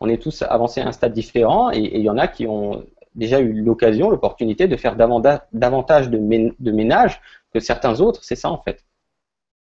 On 0.00 0.08
est 0.08 0.22
tous 0.22 0.42
avancés 0.42 0.80
à 0.80 0.86
un 0.86 0.92
stade 0.92 1.12
différent 1.12 1.72
et 1.72 1.98
il 1.98 2.02
y 2.02 2.08
en 2.08 2.16
a 2.16 2.28
qui 2.28 2.46
ont 2.46 2.86
déjà 3.14 3.40
eu 3.40 3.52
l'occasion, 3.52 4.08
l'opportunité 4.08 4.68
de 4.68 4.76
faire 4.76 4.96
davantage 4.96 6.08
de, 6.08 6.54
de 6.58 6.70
ménage 6.70 7.20
que 7.52 7.60
certains 7.60 8.00
autres. 8.00 8.24
C'est 8.24 8.36
ça 8.36 8.50
en 8.50 8.62
fait. 8.62 8.84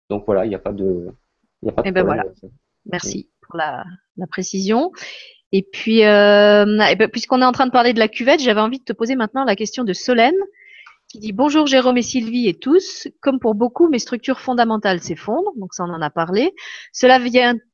Donc 0.10 0.26
voilà, 0.26 0.46
il 0.46 0.50
n'y 0.50 0.56
a 0.56 0.60
pas 0.60 0.74
de, 0.74 1.10
y 1.62 1.70
a 1.70 1.72
pas 1.72 1.84
de 1.84 1.88
eh 1.88 1.92
ben 1.92 2.04
voilà. 2.04 2.24
Merci 2.92 3.30
pour 3.42 3.58
la, 3.58 3.86
précision. 4.30 4.92
Et 5.52 5.64
puis, 5.64 6.04
euh, 6.04 6.66
ben, 6.66 7.10
puisqu'on 7.10 7.42
est 7.42 7.46
en 7.46 7.52
train 7.52 7.68
de 7.68 7.72
parler 7.72 7.94
de 7.94 8.00
la 8.00 8.08
cuvette, 8.08 8.42
j'avais 8.42 8.62
envie 8.62 8.80
de 8.80 8.84
te 8.84 8.94
poser 8.94 9.16
maintenant 9.16 9.44
la 9.46 9.56
question 9.56 9.84
de 9.84 9.94
Solène, 9.94 10.36
qui 11.08 11.20
dit 11.20 11.32
Bonjour 11.32 11.68
Jérôme 11.68 11.98
et 11.98 12.02
Sylvie 12.02 12.48
et 12.48 12.58
tous. 12.58 13.08
Comme 13.22 13.40
pour 13.40 13.56
beaucoup, 13.56 13.88
mes 13.90 14.00
structures 14.00 14.40
fondamentales 14.40 15.00
s'effondrent, 15.00 15.54
donc 15.58 15.74
ça 15.74 15.84
on 15.84 15.94
en 15.94 16.02
a 16.02 16.10
parlé. 16.10 16.54
Cela 16.92 17.20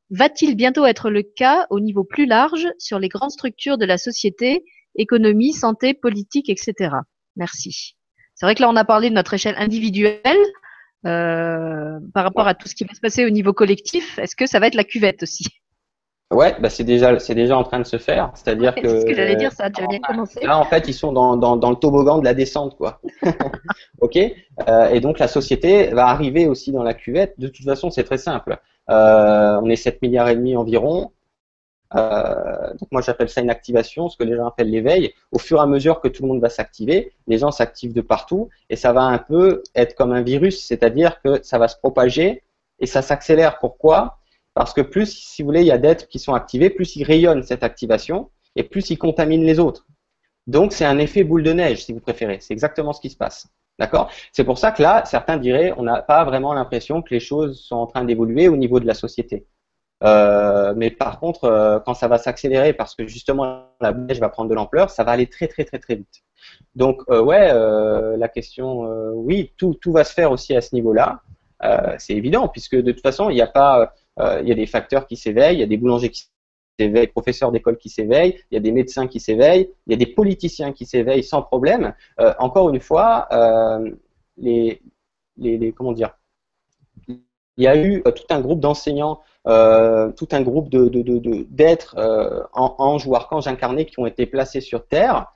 va-t-il 0.10 0.56
bientôt 0.56 0.86
être 0.86 1.10
le 1.10 1.24
cas 1.24 1.66
au 1.70 1.80
niveau 1.80 2.04
plus 2.04 2.26
large 2.26 2.68
sur 2.78 3.00
les 3.00 3.10
grandes 3.10 3.32
structures 3.32 3.78
de 3.78 3.86
la 3.86 3.98
société, 3.98 4.64
économie, 4.96 5.54
santé, 5.54 5.94
politique, 5.94 6.50
etc. 6.50 6.96
Merci. 7.36 7.96
C'est 8.36 8.46
vrai 8.46 8.56
que 8.56 8.62
là 8.62 8.70
on 8.70 8.76
a 8.76 8.86
parlé 8.86 9.10
de 9.10 9.16
notre 9.16 9.34
échelle 9.34 9.56
individuelle, 9.58 10.38
euh, 11.06 12.00
par 12.14 12.24
rapport 12.24 12.48
à 12.48 12.54
tout 12.54 12.68
ce 12.68 12.76
qui 12.76 12.84
va 12.84 12.94
se 12.94 13.00
passer 13.00 13.26
au 13.26 13.30
niveau 13.30 13.54
collectif, 13.54 14.20
est-ce 14.20 14.36
que 14.36 14.46
ça 14.46 14.60
va 14.60 14.68
être 14.68 14.76
la 14.76 14.84
cuvette 14.84 15.24
aussi? 15.24 15.46
Ouais, 16.32 16.56
bah 16.62 16.70
c'est 16.70 16.86
déjà 16.86 17.20
c'est 17.20 17.36
déjà 17.36 17.58
en 17.58 17.64
train 17.64 17.80
de 17.80 17.84
se 17.86 17.98
faire, 17.98 18.32
c'est-à-dire 18.36 18.74
que. 18.74 18.88
C'est 18.88 19.02
ce 19.02 19.06
que 19.06 19.14
j'allais 19.14 19.36
dire, 19.36 19.52
ça 19.52 19.66
a 19.66 19.70
déjà 19.70 19.86
bien 19.86 20.00
commencé. 20.00 20.40
Là, 20.46 20.58
en 20.58 20.64
fait, 20.64 20.88
ils 20.88 20.94
sont 20.94 21.12
dans, 21.12 21.36
dans, 21.36 21.58
dans 21.58 21.70
le 21.70 21.76
toboggan 21.76 22.20
de 22.20 22.24
la 22.24 22.34
descente, 22.34 22.78
quoi. 22.78 23.02
ok? 24.02 24.18
Euh, 24.70 24.90
et 24.90 25.02
donc 25.02 25.20
la 25.20 25.28
société 25.28 25.88
va 25.88 26.08
arriver 26.08 26.48
aussi 26.48 26.72
dans 26.72 26.84
la 26.84 26.94
cuvette. 26.94 27.38
De 27.38 27.50
toute 27.50 27.66
façon, 27.66 27.90
c'est 27.90 28.06
très 28.06 28.18
simple. 28.18 28.58
Euh, 28.90 29.60
on 29.62 29.70
est 29.70 29.76
7 29.76 30.02
milliards 30.02 30.30
et 30.30 30.36
demi 30.36 30.56
environ. 30.56 31.12
Euh, 31.96 32.70
donc 32.80 32.90
moi 32.92 33.02
j'appelle 33.02 33.30
ça 33.30 33.42
une 33.42 33.50
activation, 33.50 34.08
ce 34.08 34.18
que 34.18 34.24
les 34.24 34.36
gens 34.36 34.48
appellent 34.48 34.70
l'éveil. 34.70 35.14
Au 35.32 35.40
fur 35.40 35.58
et 35.60 35.62
à 35.62 35.66
mesure 35.66 36.00
que 36.00 36.08
tout 36.08 36.24
le 36.24 36.30
monde 36.30 36.42
va 36.42 36.50
s'activer, 36.50 37.14
les 37.28 37.38
gens 37.38 37.52
s'activent 37.52 37.94
de 37.94 38.02
partout 38.02 38.50
et 38.70 38.76
ça 38.76 38.94
va 38.94 39.02
un 39.02 39.18
peu 39.18 39.64
être 39.76 39.96
comme 39.96 40.12
un 40.12 40.22
virus, 40.22 40.66
c'est-à-dire 40.66 41.22
que 41.22 41.42
ça 41.44 41.58
va 41.58 41.68
se 41.68 41.78
propager 41.78 42.44
et 42.80 42.86
ça 42.86 43.02
s'accélère. 43.02 43.60
Pourquoi? 43.60 44.20
Parce 44.54 44.74
que 44.74 44.82
plus, 44.82 45.12
si 45.12 45.42
vous 45.42 45.48
voulez, 45.48 45.62
il 45.62 45.68
y 45.68 45.72
a 45.72 45.78
d'êtres 45.78 46.08
qui 46.08 46.20
sont 46.20 46.34
activés, 46.34 46.70
plus 46.70 46.96
ils 46.96 47.04
rayonnent 47.04 47.44
cette 47.44 47.64
activation 47.64 48.30
et 48.56 48.64
plus 48.64 48.90
ils 48.90 48.98
contaminent 48.98 49.46
les 49.46 49.60
autres. 49.60 49.86
Donc 50.48 50.74
c'est 50.74 50.86
un 50.86 50.98
effet 50.98 51.24
boule 51.24 51.44
de 51.44 51.54
neige, 51.54 51.86
si 51.86 51.94
vous 51.94 52.00
préférez. 52.00 52.40
C'est 52.42 52.54
exactement 52.54 52.94
ce 52.94 53.02
qui 53.02 53.10
se 53.10 53.18
passe. 53.18 53.48
D'accord? 53.80 54.12
C'est 54.32 54.44
pour 54.44 54.58
ça 54.58 54.72
que 54.72 54.82
là, 54.82 55.04
certains 55.06 55.38
diraient, 55.38 55.74
on 55.78 55.84
n'a 55.84 56.02
pas 56.02 56.24
vraiment 56.24 56.54
l'impression 56.54 57.02
que 57.02 57.14
les 57.14 57.20
choses 57.20 57.60
sont 57.62 57.78
en 57.78 57.88
train 57.88 58.04
d'évoluer 58.04 58.48
au 58.48 58.58
niveau 58.58 58.80
de 58.80 58.86
la 58.86 58.94
société. 58.94 59.46
Euh, 60.04 60.74
mais 60.76 60.90
par 60.90 61.20
contre, 61.20 61.44
euh, 61.46 61.80
quand 61.80 61.94
ça 61.94 62.08
va 62.08 62.18
s'accélérer, 62.18 62.74
parce 62.74 62.96
que 62.96 63.06
justement 63.08 63.66
la 63.80 63.94
neige 63.94 64.20
va 64.20 64.30
prendre 64.30 64.50
de 64.50 64.56
l'ampleur, 64.56 64.90
ça 64.90 65.04
va 65.04 65.12
aller 65.12 65.28
très 65.28 65.48
très 65.48 65.64
très 65.64 65.80
très 65.80 65.96
vite. 65.96 66.24
Donc 66.76 67.02
euh, 67.10 67.22
ouais, 67.22 67.52
la 68.18 68.28
question, 68.28 68.82
oui, 69.14 69.54
tout, 69.58 69.76
tout 69.76 69.92
va 69.92 70.04
se 70.04 70.14
faire 70.14 70.32
aussi 70.32 70.56
à 70.56 70.62
ce 70.62 70.74
niveau-là. 70.76 71.22
c'est 72.00 72.14
évident, 72.14 72.48
puisque 72.48 72.76
de 72.76 72.92
toute 72.92 73.02
façon, 73.02 73.30
il 73.30 73.36
n'y 73.36 73.42
a 73.42 73.48
pas, 73.48 73.94
il 74.20 74.48
y 74.48 74.52
a 74.52 74.56
des 74.56 74.66
facteurs 74.66 75.06
qui 75.08 75.18
s'éveillent, 75.18 75.58
il 75.58 75.60
y 75.60 75.64
a 75.64 75.68
des 75.68 75.78
boulangers 75.78 76.10
qui 76.10 76.24
s'éveillent, 76.80 77.06
des 77.06 77.08
professeurs 77.08 77.52
d'école 77.52 77.78
qui 77.78 77.90
s'éveillent, 77.90 78.40
il 78.50 78.56
y 78.56 78.58
a 78.58 78.62
des 78.62 78.72
médecins 78.72 79.08
qui 79.08 79.20
s'éveillent, 79.20 79.70
il 79.86 79.92
y 79.92 79.94
a 79.94 79.98
des 79.98 80.08
politiciens 80.08 80.74
qui 80.74 80.86
s'éveillent 80.86 81.24
sans 81.24 81.44
problème. 81.44 81.94
encore 82.40 82.70
une 82.72 82.80
fois, 82.80 83.28
les, 84.38 84.82
les, 85.38 85.72
comment 85.74 85.92
dire, 85.92 86.18
il 87.58 87.64
y 87.64 87.68
a 87.68 87.78
eu 87.78 88.02
tout 88.04 88.34
un 88.34 88.40
groupe 88.40 88.60
d'enseignants 88.60 89.20
euh, 89.48 90.12
tout 90.12 90.28
un 90.34 90.42
groupe 90.42 90.70
de, 90.70 90.88
d'êtres 91.50 91.96
euh, 91.98 92.44
en, 92.54 92.76
anges 92.78 93.08
ou 93.08 93.16
archanges 93.16 93.48
incarnés 93.48 93.86
qui 93.86 94.00
ont 94.00 94.06
été 94.06 94.28
placés 94.28 94.62
sur 94.62 94.86
Terre 94.86 95.34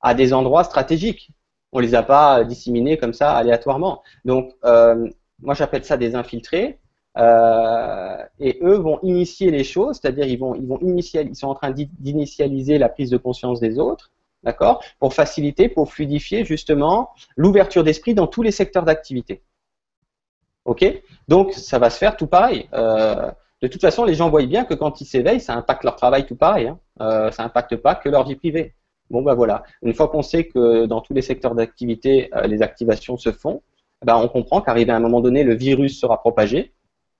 à 0.00 0.14
des 0.14 0.32
endroits 0.32 0.62
stratégiques. 0.62 1.32
On 1.72 1.80
les 1.80 1.96
a 1.96 2.04
pas 2.04 2.44
disséminés 2.44 2.98
comme 2.98 3.12
ça 3.12 3.32
aléatoirement. 3.32 4.02
Donc, 4.24 4.52
euh, 4.64 5.08
moi 5.42 5.54
j'appelle 5.54 5.84
ça 5.84 5.96
des 5.96 6.14
infiltrés. 6.14 6.78
et 8.38 8.58
eux 8.62 8.76
vont 8.76 9.00
initier 9.02 9.50
les 9.50 9.64
choses, 9.64 9.98
c'est-à-dire 10.00 10.26
ils 10.26 10.38
vont, 10.38 10.54
ils 10.54 10.66
vont 10.66 10.78
initier, 10.78 11.22
ils 11.22 11.34
sont 11.34 11.48
en 11.48 11.54
train 11.54 11.72
d'initialiser 11.72 12.78
la 12.78 12.88
prise 12.88 13.10
de 13.10 13.16
conscience 13.16 13.58
des 13.58 13.80
autres, 13.80 14.12
d'accord, 14.44 14.84
pour 15.00 15.14
faciliter, 15.14 15.68
pour 15.68 15.92
fluidifier 15.92 16.44
justement 16.44 17.10
l'ouverture 17.36 17.82
d'esprit 17.82 18.14
dans 18.14 18.28
tous 18.28 18.42
les 18.42 18.52
secteurs 18.52 18.84
d'activité. 18.84 19.42
Ok 20.68 20.84
Donc, 21.28 21.54
ça 21.54 21.78
va 21.78 21.88
se 21.88 21.96
faire 21.96 22.14
tout 22.14 22.26
pareil. 22.26 22.68
Euh, 22.74 23.30
de 23.62 23.68
toute 23.68 23.80
façon, 23.80 24.04
les 24.04 24.12
gens 24.12 24.28
voient 24.28 24.44
bien 24.44 24.66
que 24.66 24.74
quand 24.74 25.00
ils 25.00 25.06
s'éveillent, 25.06 25.40
ça 25.40 25.54
impacte 25.54 25.82
leur 25.82 25.96
travail 25.96 26.26
tout 26.26 26.36
pareil. 26.36 26.68
Hein. 26.68 26.78
Euh, 27.00 27.30
ça 27.30 27.42
impacte 27.42 27.74
pas 27.76 27.94
que 27.94 28.10
leur 28.10 28.28
vie 28.28 28.36
privée. 28.36 28.74
Bon, 29.08 29.22
bah 29.22 29.32
voilà. 29.32 29.62
Une 29.80 29.94
fois 29.94 30.08
qu'on 30.08 30.20
sait 30.20 30.44
que 30.44 30.84
dans 30.84 31.00
tous 31.00 31.14
les 31.14 31.22
secteurs 31.22 31.54
d'activité, 31.54 32.28
euh, 32.34 32.46
les 32.46 32.60
activations 32.60 33.16
se 33.16 33.32
font, 33.32 33.62
bah, 34.04 34.18
on 34.18 34.28
comprend 34.28 34.60
qu'arrivé 34.60 34.92
à 34.92 34.96
un 34.96 35.00
moment 35.00 35.22
donné, 35.22 35.42
le 35.42 35.54
virus 35.54 35.98
sera 35.98 36.20
propagé, 36.20 36.74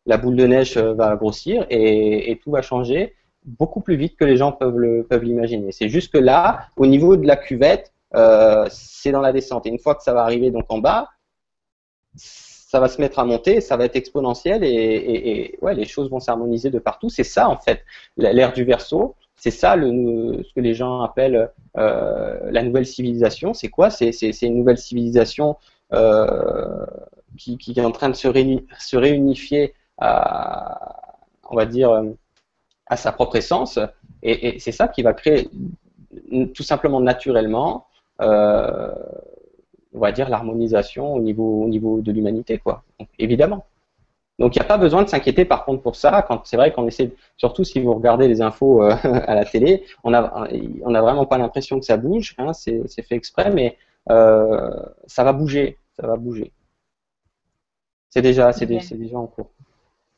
la 0.04 0.18
boule 0.18 0.36
de 0.36 0.46
neige 0.46 0.76
va 0.76 1.16
grossir 1.16 1.66
et, 1.70 2.38
tout 2.44 2.50
va 2.50 2.60
changer 2.60 3.14
beaucoup 3.44 3.80
plus 3.80 3.96
vite 3.96 4.16
que 4.16 4.26
les 4.26 4.36
gens 4.36 4.52
peuvent 4.52 5.22
l'imaginer. 5.22 5.72
C'est 5.72 5.88
juste 5.88 6.12
que 6.12 6.18
là, 6.18 6.66
au 6.76 6.86
niveau 6.86 7.16
de 7.16 7.26
la 7.26 7.36
cuvette, 7.36 7.94
c'est 8.70 9.10
dans 9.10 9.22
la 9.22 9.32
descente. 9.32 9.66
Et 9.66 9.70
une 9.70 9.78
fois 9.78 9.94
que 9.94 10.02
ça 10.02 10.12
va 10.12 10.22
arriver 10.22 10.50
donc 10.50 10.66
en 10.68 10.78
bas, 10.78 11.08
ça 12.68 12.80
va 12.80 12.88
se 12.88 13.00
mettre 13.00 13.18
à 13.18 13.24
monter, 13.24 13.62
ça 13.62 13.78
va 13.78 13.86
être 13.86 13.96
exponentiel 13.96 14.62
et, 14.62 15.58
ouais, 15.62 15.74
les 15.74 15.86
choses 15.86 16.10
vont 16.10 16.20
s'harmoniser 16.20 16.68
de 16.68 16.78
partout. 16.78 17.08
C'est 17.08 17.24
ça 17.24 17.48
en 17.48 17.56
fait, 17.56 17.82
l'ère 18.18 18.52
du 18.52 18.64
verso. 18.64 19.16
C'est 19.36 19.50
ça 19.50 19.74
ce 19.74 20.52
que 20.52 20.60
les 20.60 20.74
gens 20.74 21.00
appellent 21.00 21.50
euh, 21.78 22.38
la 22.50 22.62
nouvelle 22.62 22.84
civilisation. 22.84 23.54
C'est 23.54 23.68
quoi? 23.68 23.88
C'est 23.88 24.10
une 24.42 24.58
nouvelle 24.58 24.76
civilisation 24.76 25.56
euh, 25.94 26.84
qui, 27.38 27.56
est 27.74 27.80
en 27.80 27.90
train 27.90 28.10
de 28.10 28.16
se, 28.16 28.28
réuni, 28.28 28.66
se 28.78 28.98
réunifier 28.98 29.72
à, 29.96 31.16
on 31.48 31.56
va 31.56 31.64
dire, 31.64 32.04
à 32.86 32.98
sa 32.98 33.12
propre 33.12 33.36
essence. 33.36 33.78
Et, 34.22 34.48
et 34.48 34.58
c'est 34.58 34.72
ça 34.72 34.88
qui 34.88 35.00
va 35.00 35.14
créer 35.14 35.48
tout 36.54 36.62
simplement 36.62 37.00
naturellement 37.00 37.86
euh, 38.20 38.92
on 39.94 40.00
va 40.00 40.12
dire, 40.12 40.28
l'harmonisation 40.28 41.14
au 41.14 41.20
niveau, 41.20 41.62
au 41.64 41.68
niveau 41.68 42.00
de 42.00 42.12
l'humanité, 42.12 42.58
quoi. 42.58 42.84
évidemment. 43.18 43.66
Donc 44.38 44.54
il 44.54 44.60
n'y 44.60 44.64
a 44.64 44.68
pas 44.68 44.78
besoin 44.78 45.02
de 45.02 45.08
s'inquiéter 45.08 45.44
par 45.44 45.64
contre 45.64 45.82
pour 45.82 45.96
ça. 45.96 46.22
Quand 46.22 46.42
c'est 46.44 46.56
vrai 46.56 46.72
qu'on 46.72 46.86
essaie, 46.86 47.12
surtout 47.36 47.64
si 47.64 47.80
vous 47.80 47.92
regardez 47.92 48.28
les 48.28 48.40
infos 48.40 48.84
euh, 48.84 48.94
à 49.02 49.34
la 49.34 49.44
télé, 49.44 49.84
on 50.04 50.14
a, 50.14 50.48
on 50.84 50.94
a 50.94 51.00
vraiment 51.02 51.26
pas 51.26 51.38
l'impression 51.38 51.80
que 51.80 51.84
ça 51.84 51.96
bouge. 51.96 52.34
Hein, 52.38 52.52
c'est 52.52 53.02
fait 53.02 53.16
exprès, 53.16 53.50
mais 53.50 53.76
euh, 54.10 54.70
ça 55.06 55.24
va 55.24 55.32
bouger, 55.32 55.78
ça 55.96 56.06
va 56.06 56.16
bouger. 56.16 56.52
C'est 58.10 58.22
déjà, 58.22 58.52
c'est 58.52 58.66
déjà 58.66 59.18
en 59.18 59.26
cours. 59.26 59.50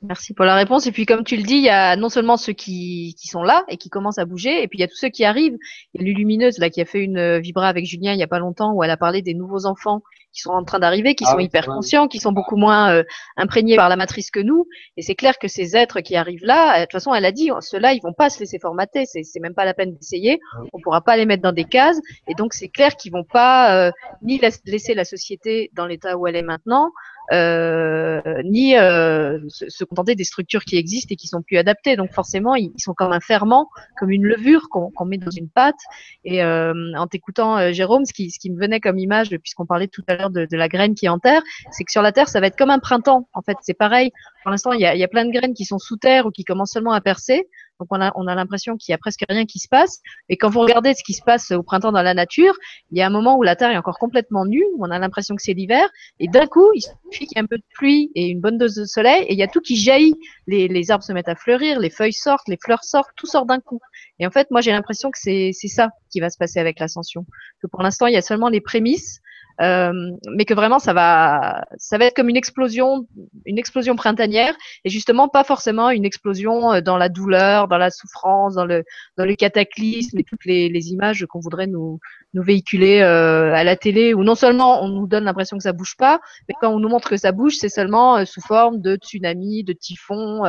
Merci 0.02 0.32
pour 0.32 0.46
la 0.46 0.54
réponse. 0.54 0.86
Et 0.86 0.92
puis, 0.92 1.04
comme 1.04 1.24
tu 1.24 1.36
le 1.36 1.42
dis, 1.42 1.56
il 1.56 1.62
y 1.62 1.68
a 1.68 1.94
non 1.94 2.08
seulement 2.08 2.38
ceux 2.38 2.54
qui, 2.54 3.14
qui 3.20 3.28
sont 3.28 3.42
là 3.42 3.64
et 3.68 3.76
qui 3.76 3.90
commencent 3.90 4.18
à 4.18 4.24
bouger, 4.24 4.62
et 4.62 4.66
puis 4.66 4.78
il 4.78 4.80
y 4.80 4.84
a 4.84 4.88
tous 4.88 4.96
ceux 4.96 5.10
qui 5.10 5.26
arrivent. 5.26 5.58
Il 5.92 6.00
y 6.00 6.04
a 6.04 6.06
Lulumineuse 6.06 6.56
là 6.56 6.70
qui 6.70 6.80
a 6.80 6.86
fait 6.86 7.00
une 7.00 7.18
euh, 7.18 7.38
vibra 7.38 7.68
avec 7.68 7.84
Julien 7.84 8.14
il 8.14 8.18
y 8.18 8.22
a 8.22 8.26
pas 8.26 8.38
longtemps 8.38 8.72
où 8.72 8.82
elle 8.82 8.90
a 8.90 8.96
parlé 8.96 9.20
des 9.20 9.34
nouveaux 9.34 9.66
enfants 9.66 10.00
qui 10.32 10.40
sont 10.40 10.52
en 10.52 10.64
train 10.64 10.78
d'arriver, 10.78 11.14
qui 11.14 11.24
ah 11.26 11.32
sont 11.32 11.38
hyper 11.38 11.66
conscients, 11.66 12.08
qui 12.08 12.18
sont 12.18 12.32
beaucoup 12.32 12.56
moins 12.56 12.92
euh, 12.92 13.02
imprégnés 13.36 13.76
par 13.76 13.90
la 13.90 13.96
matrice 13.96 14.30
que 14.30 14.40
nous. 14.40 14.66
Et 14.96 15.02
c'est 15.02 15.16
clair 15.16 15.38
que 15.38 15.48
ces 15.48 15.76
êtres 15.76 16.00
qui 16.00 16.16
arrivent 16.16 16.44
là, 16.44 16.76
euh, 16.76 16.78
de 16.78 16.84
toute 16.84 16.92
façon, 16.92 17.12
elle 17.12 17.26
a 17.26 17.32
dit, 17.32 17.50
ceux-là, 17.60 17.92
ils 17.92 18.00
vont 18.00 18.14
pas 18.14 18.30
se 18.30 18.40
laisser 18.40 18.58
formater. 18.58 19.04
C'est, 19.04 19.24
c'est 19.24 19.40
même 19.40 19.54
pas 19.54 19.66
la 19.66 19.74
peine 19.74 19.92
d'essayer. 19.92 20.40
On 20.72 20.80
pourra 20.80 21.02
pas 21.02 21.16
les 21.16 21.26
mettre 21.26 21.42
dans 21.42 21.52
des 21.52 21.64
cases. 21.64 22.00
Et 22.28 22.34
donc, 22.34 22.54
c'est 22.54 22.68
clair 22.68 22.94
qu'ils 22.96 23.12
vont 23.12 23.24
pas 23.24 23.90
ni 24.22 24.40
laisser 24.64 24.94
la 24.94 25.04
société 25.04 25.70
dans 25.74 25.86
l'état 25.86 26.16
où 26.16 26.28
elle 26.28 26.36
est 26.36 26.42
maintenant, 26.42 26.90
ni 27.32 28.76
euh, 28.76 29.38
se, 29.48 29.84
contenter 29.84 30.14
des 30.14 30.24
structures 30.24 30.64
qui 30.64 30.76
existent 30.76 31.12
et 31.12 31.16
qui 31.16 31.28
sont 31.28 31.42
plus 31.42 31.58
adaptées. 31.58 31.96
Donc 31.96 32.12
forcément, 32.12 32.54
ils, 32.54 32.72
sont 32.78 32.94
comme 32.94 33.12
un 33.12 33.20
ferment, 33.20 33.68
comme 33.98 34.10
une 34.10 34.24
levure 34.24 34.68
qu'on 34.70 35.04
met 35.04 35.18
dans 35.18 35.30
une 35.30 35.48
pâte. 35.48 35.80
Et 36.24 36.42
euh, 36.42 36.74
en 36.96 37.06
t'écoutant, 37.06 37.72
Jérôme, 37.72 38.04
ce 38.04 38.12
qui, 38.12 38.30
ce 38.30 38.38
qui 38.38 38.50
me 38.50 38.58
venait 38.58 38.80
comme 38.80 38.98
image, 38.98 39.30
puisqu'on 39.30 39.66
parlait 39.66 39.88
tout 39.88 40.02
à 40.08 40.16
l'heure 40.16 40.30
de, 40.30 40.46
de, 40.50 40.56
la 40.56 40.68
graine 40.68 40.94
qui 40.94 41.06
est 41.06 41.10
en 41.10 41.18
terre, 41.18 41.42
c'est 41.70 41.84
que 41.84 41.92
sur 41.92 42.02
la 42.02 42.12
terre, 42.12 42.28
ça 42.28 42.40
va 42.40 42.48
être 42.48 42.56
comme 42.56 42.70
un 42.70 42.78
printemps. 42.78 43.28
En 43.32 43.42
fait, 43.42 43.56
c'est 43.62 43.74
pareil. 43.74 44.10
Pour 44.42 44.50
l'instant, 44.50 44.72
il 44.72 44.80
y 44.80 44.86
a, 44.86 44.94
y 44.94 45.04
a 45.04 45.08
plein 45.08 45.24
de 45.24 45.30
graines 45.30 45.54
qui 45.54 45.64
sont 45.64 45.78
sous 45.78 45.96
terre 45.96 46.26
ou 46.26 46.30
qui 46.30 46.44
commencent 46.44 46.72
seulement 46.72 46.92
à 46.92 47.00
percer. 47.00 47.48
Donc 47.80 47.88
on 47.90 48.00
a, 48.00 48.12
on 48.14 48.26
a 48.26 48.34
l'impression 48.34 48.76
qu'il 48.76 48.92
y 48.92 48.94
a 48.94 48.98
presque 48.98 49.24
rien 49.28 49.46
qui 49.46 49.58
se 49.58 49.68
passe. 49.68 50.00
Et 50.28 50.36
quand 50.36 50.50
vous 50.50 50.60
regardez 50.60 50.92
ce 50.94 51.02
qui 51.02 51.14
se 51.14 51.22
passe 51.22 51.50
au 51.50 51.62
printemps 51.62 51.92
dans 51.92 52.02
la 52.02 52.14
nature, 52.14 52.54
il 52.90 52.98
y 52.98 53.02
a 53.02 53.06
un 53.06 53.10
moment 53.10 53.36
où 53.36 53.42
la 53.42 53.56
terre 53.56 53.70
est 53.70 53.76
encore 53.76 53.98
complètement 53.98 54.44
nue, 54.44 54.64
où 54.76 54.84
on 54.84 54.90
a 54.90 54.98
l'impression 54.98 55.34
que 55.34 55.42
c'est 55.42 55.54
l'hiver, 55.54 55.88
et 56.18 56.28
d'un 56.28 56.46
coup, 56.46 56.70
il 56.74 56.82
suffit 56.82 57.26
qu'il 57.26 57.36
y 57.36 57.40
ait 57.40 57.42
un 57.42 57.46
peu 57.46 57.56
de 57.56 57.64
pluie 57.74 58.12
et 58.14 58.28
une 58.28 58.40
bonne 58.40 58.58
dose 58.58 58.74
de 58.74 58.84
soleil, 58.84 59.24
et 59.24 59.32
il 59.32 59.38
y 59.38 59.42
a 59.42 59.48
tout 59.48 59.60
qui 59.60 59.76
jaillit. 59.76 60.14
Les, 60.46 60.68
les 60.68 60.90
arbres 60.90 61.04
se 61.04 61.12
mettent 61.12 61.28
à 61.28 61.34
fleurir, 61.34 61.80
les 61.80 61.90
feuilles 61.90 62.12
sortent, 62.12 62.48
les 62.48 62.58
fleurs 62.62 62.84
sortent, 62.84 63.10
tout 63.16 63.26
sort 63.26 63.46
d'un 63.46 63.60
coup. 63.60 63.80
Et 64.18 64.26
en 64.26 64.30
fait, 64.30 64.50
moi 64.50 64.60
j'ai 64.60 64.72
l'impression 64.72 65.10
que 65.10 65.18
c'est 65.18 65.52
ça 65.52 65.90
qui 66.10 66.20
va 66.20 66.28
se 66.28 66.36
passer 66.36 66.60
avec 66.60 66.78
l'ascension. 66.78 67.24
Que 67.62 67.66
pour 67.66 67.82
l'instant, 67.82 68.06
il 68.06 68.14
y 68.14 68.18
a 68.18 68.22
seulement 68.22 68.50
les 68.50 68.60
prémices 68.60 69.20
euh, 69.60 69.92
mais 70.34 70.44
que 70.44 70.54
vraiment 70.54 70.78
ça 70.78 70.92
va, 70.92 71.64
ça 71.76 71.98
va 71.98 72.06
être 72.06 72.16
comme 72.16 72.28
une 72.28 72.36
explosion, 72.36 73.06
une 73.44 73.58
explosion 73.58 73.94
printanière, 73.96 74.54
et 74.84 74.90
justement 74.90 75.28
pas 75.28 75.44
forcément 75.44 75.90
une 75.90 76.04
explosion 76.04 76.72
euh, 76.72 76.80
dans 76.80 76.96
la 76.96 77.08
douleur, 77.08 77.68
dans 77.68 77.78
la 77.78 77.90
souffrance, 77.90 78.54
dans 78.54 78.64
le, 78.64 78.84
dans 79.18 79.24
le 79.24 79.34
cataclysme 79.34 80.18
et 80.18 80.24
toutes 80.24 80.44
les, 80.44 80.68
les 80.68 80.92
images 80.92 81.26
qu'on 81.28 81.40
voudrait 81.40 81.66
nous, 81.66 81.98
nous 82.32 82.42
véhiculer 82.42 83.00
euh, 83.00 83.52
à 83.54 83.64
la 83.64 83.76
télé, 83.76 84.14
où 84.14 84.24
non 84.24 84.34
seulement 84.34 84.82
on 84.82 84.88
nous 84.88 85.06
donne 85.06 85.24
l'impression 85.24 85.56
que 85.56 85.62
ça 85.62 85.72
bouge 85.72 85.96
pas, 85.98 86.20
mais 86.48 86.54
quand 86.60 86.70
on 86.70 86.78
nous 86.78 86.88
montre 86.88 87.10
que 87.10 87.16
ça 87.16 87.32
bouge, 87.32 87.56
c'est 87.56 87.68
seulement 87.68 88.16
euh, 88.16 88.24
sous 88.24 88.40
forme 88.40 88.80
de 88.80 88.96
tsunami, 88.96 89.64
de 89.64 89.72
typhon, 89.72 90.42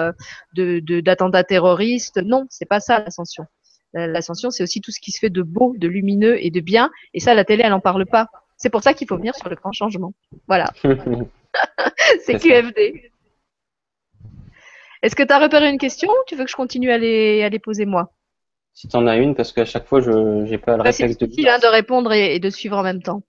de 0.53 1.01
d'attentats 1.01 1.43
terroristes. 1.43 2.17
Non, 2.23 2.45
c'est 2.49 2.65
pas 2.65 2.79
ça 2.79 2.99
l'ascension. 2.99 3.45
L'ascension, 3.93 4.51
c'est 4.51 4.63
aussi 4.63 4.79
tout 4.79 4.91
ce 4.91 5.01
qui 5.01 5.11
se 5.11 5.19
fait 5.19 5.29
de 5.29 5.41
beau, 5.41 5.75
de 5.77 5.87
lumineux 5.87 6.43
et 6.43 6.49
de 6.49 6.61
bien. 6.61 6.89
Et 7.13 7.19
ça, 7.19 7.33
la 7.33 7.43
télé, 7.43 7.63
elle 7.65 7.73
en 7.73 7.81
parle 7.81 8.05
pas. 8.05 8.27
C'est 8.61 8.69
pour 8.69 8.83
ça 8.83 8.93
qu'il 8.93 9.07
faut 9.07 9.17
venir 9.17 9.33
sur 9.35 9.49
le 9.49 9.55
grand 9.55 9.71
changement. 9.71 10.13
Voilà. 10.47 10.65
c'est 12.23 12.35
QFD. 12.35 13.11
Est-ce 15.01 15.15
que 15.15 15.23
tu 15.23 15.33
as 15.33 15.39
repéré 15.39 15.67
une 15.67 15.79
question 15.79 16.11
ou 16.11 16.23
tu 16.27 16.35
veux 16.35 16.43
que 16.45 16.51
je 16.51 16.55
continue 16.55 16.91
à 16.91 16.99
les, 16.99 17.41
à 17.41 17.49
les 17.49 17.57
poser 17.57 17.85
moi? 17.85 18.11
Si 18.75 18.87
tu 18.87 18.95
en 18.95 19.07
as 19.07 19.17
une, 19.17 19.33
parce 19.33 19.51
qu'à 19.51 19.65
chaque 19.65 19.87
fois, 19.87 19.99
je 19.99 20.11
n'ai 20.11 20.59
pas 20.59 20.77
le 20.77 20.83
réflexe 20.83 21.17
de. 21.17 21.19
C'est 21.21 21.25
difficile 21.25 21.49
hein, 21.49 21.57
de 21.57 21.67
répondre 21.67 22.13
et, 22.13 22.37
de 22.39 22.49
suivre 22.51 22.77
en 22.77 22.83
même 22.83 23.01
temps. 23.01 23.23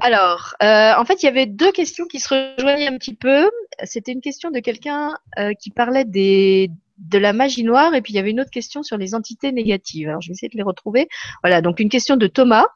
Alors, 0.00 0.54
euh, 0.62 0.92
en 0.96 1.04
fait, 1.04 1.22
il 1.22 1.26
y 1.26 1.28
avait 1.28 1.46
deux 1.46 1.70
questions 1.70 2.06
qui 2.06 2.18
se 2.18 2.34
rejoignaient 2.34 2.88
un 2.88 2.96
petit 2.96 3.14
peu. 3.14 3.50
C'était 3.84 4.12
une 4.12 4.22
question 4.22 4.50
de 4.50 4.60
quelqu'un 4.60 5.14
euh, 5.38 5.52
qui 5.60 5.70
parlait 5.70 6.04
des, 6.06 6.70
de 6.98 7.18
la 7.18 7.32
magie 7.32 7.64
noire 7.64 7.94
et 7.94 8.02
puis 8.02 8.12
il 8.12 8.16
y 8.16 8.18
avait 8.18 8.30
une 8.30 8.40
autre 8.40 8.50
question 8.50 8.82
sur 8.82 8.96
les 8.96 9.14
entités 9.14 9.52
négatives. 9.52 10.08
Alors, 10.08 10.20
je 10.20 10.28
vais 10.28 10.32
essayer 10.32 10.48
de 10.48 10.56
les 10.56 10.62
retrouver. 10.62 11.08
Voilà, 11.42 11.60
donc 11.60 11.80
une 11.80 11.88
question 11.88 12.16
de 12.16 12.26
Thomas 12.26 12.66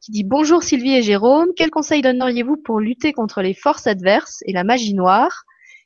qui 0.00 0.10
dit 0.10 0.24
Bonjour 0.24 0.62
Sylvie 0.62 0.94
et 0.94 1.02
Jérôme, 1.02 1.48
quels 1.56 1.70
conseils 1.70 2.02
donneriez-vous 2.02 2.56
pour 2.56 2.80
lutter 2.80 3.12
contre 3.12 3.40
les 3.42 3.54
forces 3.54 3.86
adverses 3.86 4.42
et 4.46 4.52
la 4.52 4.64
magie 4.64 4.94
noire 4.94 5.44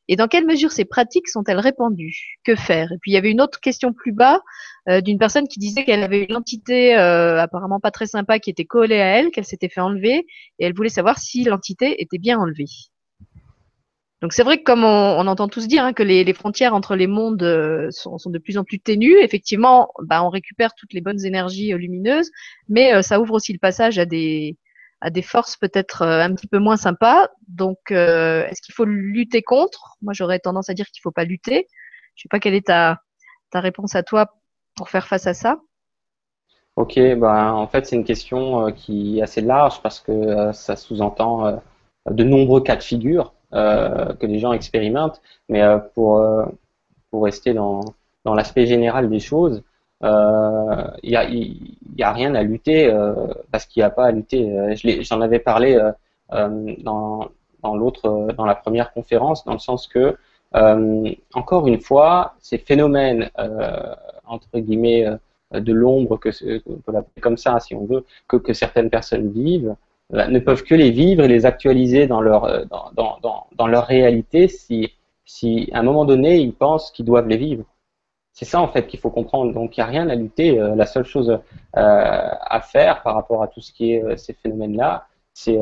Et 0.08 0.16
dans 0.16 0.26
quelle 0.26 0.46
mesure 0.46 0.72
ces 0.72 0.86
pratiques 0.86 1.28
sont-elles 1.28 1.60
répandues? 1.60 2.38
Que 2.44 2.56
faire? 2.56 2.92
Et 2.92 2.98
puis 3.00 3.10
il 3.10 3.14
y 3.14 3.18
avait 3.18 3.30
une 3.30 3.42
autre 3.42 3.60
question 3.60 3.92
plus 3.92 4.12
bas 4.12 4.40
euh, 4.88 5.02
d'une 5.02 5.18
personne 5.18 5.48
qui 5.48 5.58
disait 5.58 5.84
qu'elle 5.84 6.02
avait 6.02 6.24
une 6.24 6.36
entité 6.36 6.96
euh, 6.96 7.40
apparemment 7.40 7.80
pas 7.80 7.90
très 7.90 8.06
sympa 8.06 8.38
qui 8.38 8.50
était 8.50 8.64
collée 8.64 9.00
à 9.00 9.18
elle, 9.18 9.30
qu'elle 9.30 9.44
s'était 9.44 9.68
fait 9.68 9.80
enlever, 9.80 10.26
et 10.58 10.64
elle 10.64 10.74
voulait 10.74 10.88
savoir 10.88 11.18
si 11.18 11.44
l'entité 11.44 12.00
était 12.00 12.18
bien 12.18 12.38
enlevée. 12.38 12.66
Donc 14.22 14.32
c'est 14.32 14.42
vrai 14.42 14.58
que 14.58 14.64
comme 14.64 14.84
on, 14.84 15.26
entend 15.26 15.46
tous 15.48 15.68
dire 15.68 15.84
hein, 15.84 15.92
que 15.92 16.02
les, 16.02 16.32
frontières 16.32 16.74
entre 16.74 16.96
les 16.96 17.06
mondes 17.06 17.42
euh, 17.42 17.90
sont, 17.90 18.16
de 18.26 18.38
plus 18.38 18.56
en 18.56 18.64
plus 18.64 18.80
ténues, 18.80 19.18
effectivement, 19.20 19.90
bah, 20.02 20.22
on 20.24 20.30
récupère 20.30 20.74
toutes 20.74 20.94
les 20.94 21.02
bonnes 21.02 21.22
énergies 21.24 21.74
euh, 21.74 21.76
lumineuses, 21.76 22.30
mais 22.68 22.94
euh, 22.94 23.02
ça 23.02 23.20
ouvre 23.20 23.34
aussi 23.34 23.52
le 23.52 23.58
passage 23.58 23.98
à 23.98 24.06
des 24.06 24.56
à 25.02 25.10
des 25.10 25.20
forces 25.20 25.58
peut-être 25.58 26.02
un 26.02 26.34
petit 26.34 26.46
peu 26.46 26.58
moins 26.58 26.78
sympas. 26.78 27.28
Donc 27.48 27.78
est-ce 27.90 28.62
qu'il 28.62 28.74
faut 28.74 28.86
lutter 28.86 29.42
contre? 29.42 29.96
Moi 30.00 30.14
j'aurais 30.14 30.38
tendance 30.38 30.70
à 30.70 30.74
dire 30.74 30.86
qu'il 30.86 31.02
faut 31.02 31.10
pas 31.10 31.24
lutter. 31.24 31.66
Je 32.14 32.22
sais 32.22 32.28
pas 32.30 32.40
quelle 32.40 32.54
est 32.54 32.68
ta 32.68 32.98
ta 33.50 33.60
réponse 33.60 33.94
à 33.94 34.02
toi 34.02 34.32
pour 34.74 34.88
faire 34.88 35.06
face 35.06 35.26
à 35.26 35.34
ça. 35.34 35.60
Ok, 36.76 36.98
bah 37.18 37.52
en 37.52 37.66
fait 37.68 37.84
c'est 37.84 37.96
une 37.96 38.04
question 38.04 38.72
qui 38.72 39.18
est 39.18 39.22
assez 39.22 39.42
large 39.42 39.82
parce 39.82 40.00
que 40.00 40.50
ça 40.54 40.76
sous-entend 40.76 41.60
de 42.10 42.24
nombreux 42.24 42.62
cas 42.62 42.76
de 42.76 42.82
figure. 42.82 43.36
Euh, 43.55 44.12
que 44.14 44.26
les 44.26 44.40
gens 44.40 44.53
expérimentent. 44.53 45.20
Mais 45.49 45.62
euh, 45.62 45.78
pour, 45.94 46.18
euh, 46.18 46.44
pour 47.11 47.24
rester 47.24 47.55
dans, 47.55 47.80
dans 48.24 48.34
l'aspect 48.34 48.66
général 48.66 49.09
des 49.09 49.20
choses, 49.20 49.62
il 50.03 50.09
n'y 51.05 51.16
a, 51.16 52.09
a 52.09 52.12
rien 52.12 52.34
à 52.34 52.42
lutter 52.42 52.92
parce 53.51 53.64
qu'il 53.64 53.80
n'y 53.80 53.84
a 53.84 53.90
pas 53.90 54.07
à 54.07 54.11
lutter. 54.11 54.74
J'en 55.01 55.20
avais 55.22 55.38
parlé 55.38 55.80
dans, 56.30 57.30
dans 57.62 57.92
dans 58.36 58.44
la 58.44 58.55
première 58.55 58.92
conférence, 58.92 59.44
dans 59.44 59.55
le 59.55 59.59
sens 59.59 59.86
que 59.86 60.16
encore 61.32 61.66
une 61.66 61.80
fois, 61.80 62.34
ces 62.40 62.59
phénomènes 62.59 63.30
entre 64.26 64.59
guillemets 64.59 65.07
de 65.53 65.72
l'ombre 65.72 66.18
que 66.18 66.28
on 66.68 66.76
peut 66.78 66.92
l'appeler 66.92 67.22
comme 67.22 67.38
ça 67.38 67.59
si 67.61 67.74
on 67.74 67.86
veut 67.86 68.05
que, 68.28 68.36
que 68.36 68.53
certaines 68.53 68.90
personnes 68.90 69.30
vivent 69.30 69.74
ne 70.11 70.38
peuvent 70.38 70.62
que 70.62 70.74
les 70.74 70.90
vivre 70.90 71.24
et 71.24 71.28
les 71.28 71.46
actualiser 71.46 72.07
dans 72.07 72.20
leur, 72.20 72.44
euh, 72.44 72.64
dans, 72.66 73.18
dans, 73.22 73.46
dans, 73.57 73.66
leur 73.66 73.86
réalité 73.86 74.48
si, 74.48 74.92
si 75.24 75.68
à 75.72 75.80
un 75.80 75.82
moment 75.82 76.04
donné 76.04 76.36
ils 76.36 76.54
pensent 76.54 76.90
qu'ils 76.90 77.04
doivent 77.04 77.28
les 77.28 77.36
vivre. 77.36 77.64
C'est 78.32 78.44
ça 78.44 78.61
en 78.61 78.68
fait 78.68 78.86
qu'il 78.86 79.00
faut 79.00 79.11
comprendre. 79.11 79.52
Donc 79.52 79.76
il 79.76 79.80
n'y 79.80 79.84
a 79.84 79.86
rien 79.86 80.09
à 80.09 80.14
lutter. 80.14 80.61
Euh, 80.61 80.74
la 80.76 80.86
seule 80.86 81.04
chose 81.04 81.30
euh, 81.30 81.38
à 81.74 82.61
faire 82.61 83.02
par 83.02 83.14
rapport 83.14 83.42
à 83.42 83.48
tout 83.48 83.61
ce 83.61 83.72
qui 83.72 83.92
est 83.92 84.16
ces 84.16 84.34
phénomènes-là, 84.34 85.07
c'est 85.32 85.59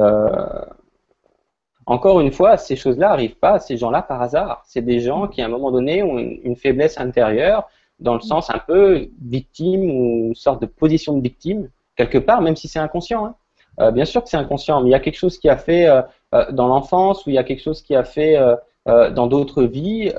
Encore 1.87 2.21
une 2.21 2.33
fois, 2.33 2.57
ces 2.57 2.77
choses-là 2.77 3.09
n'arrivent 3.09 3.37
pas 3.37 3.55
à 3.55 3.59
ces 3.59 3.77
gens-là 3.77 4.03
par 4.03 4.23
hasard. 4.23 4.63
C'est 4.67 4.83
des 4.83 5.01
gens 5.01 5.29
qui, 5.29 5.43
à 5.43 5.47
un 5.47 5.49
moment 5.49 5.71
donné, 5.71 6.03
ont 6.03 6.19
une, 6.19 6.57
faiblesse 6.57 6.99
intérieure, 6.99 7.69
dans 7.99 8.15
le 8.15 8.21
sens 8.21 8.51
un 8.51 8.59
peu 8.59 9.09
victime 9.23 9.83
ou 9.91 10.29
une 10.29 10.35
sorte 10.35 10.63
de 10.63 10.67
position 10.67 11.17
de 11.17 11.23
victime, 11.23 11.69
quelque 11.97 12.19
part, 12.19 12.41
même 12.41 12.57
si 12.57 12.69
c'est 12.69 12.79
inconscient. 12.79 13.27
Hein. 13.27 13.35
Euh, 13.81 13.91
bien 13.91 14.05
sûr 14.05 14.23
que 14.23 14.29
c'est 14.29 14.37
inconscient, 14.37 14.81
mais 14.83 14.91
il 14.91 14.93
y 14.93 14.97
a 14.97 15.01
quelque 15.01 15.19
chose 15.19 15.39
qui 15.39 15.49
a 15.49 15.57
fait 15.57 15.87
euh, 15.87 16.03
euh, 16.35 16.51
dans 16.53 16.69
l'enfance 16.69 17.27
ou 17.27 17.31
il 17.31 17.35
y 17.35 17.39
a 17.39 17.45
quelque 17.45 17.63
chose 17.63 17.83
qui 17.83 17.95
a 17.95 18.05
fait 18.05 18.39
dans 18.87 19.27
d'autres 19.27 19.65
vies, 19.65 20.13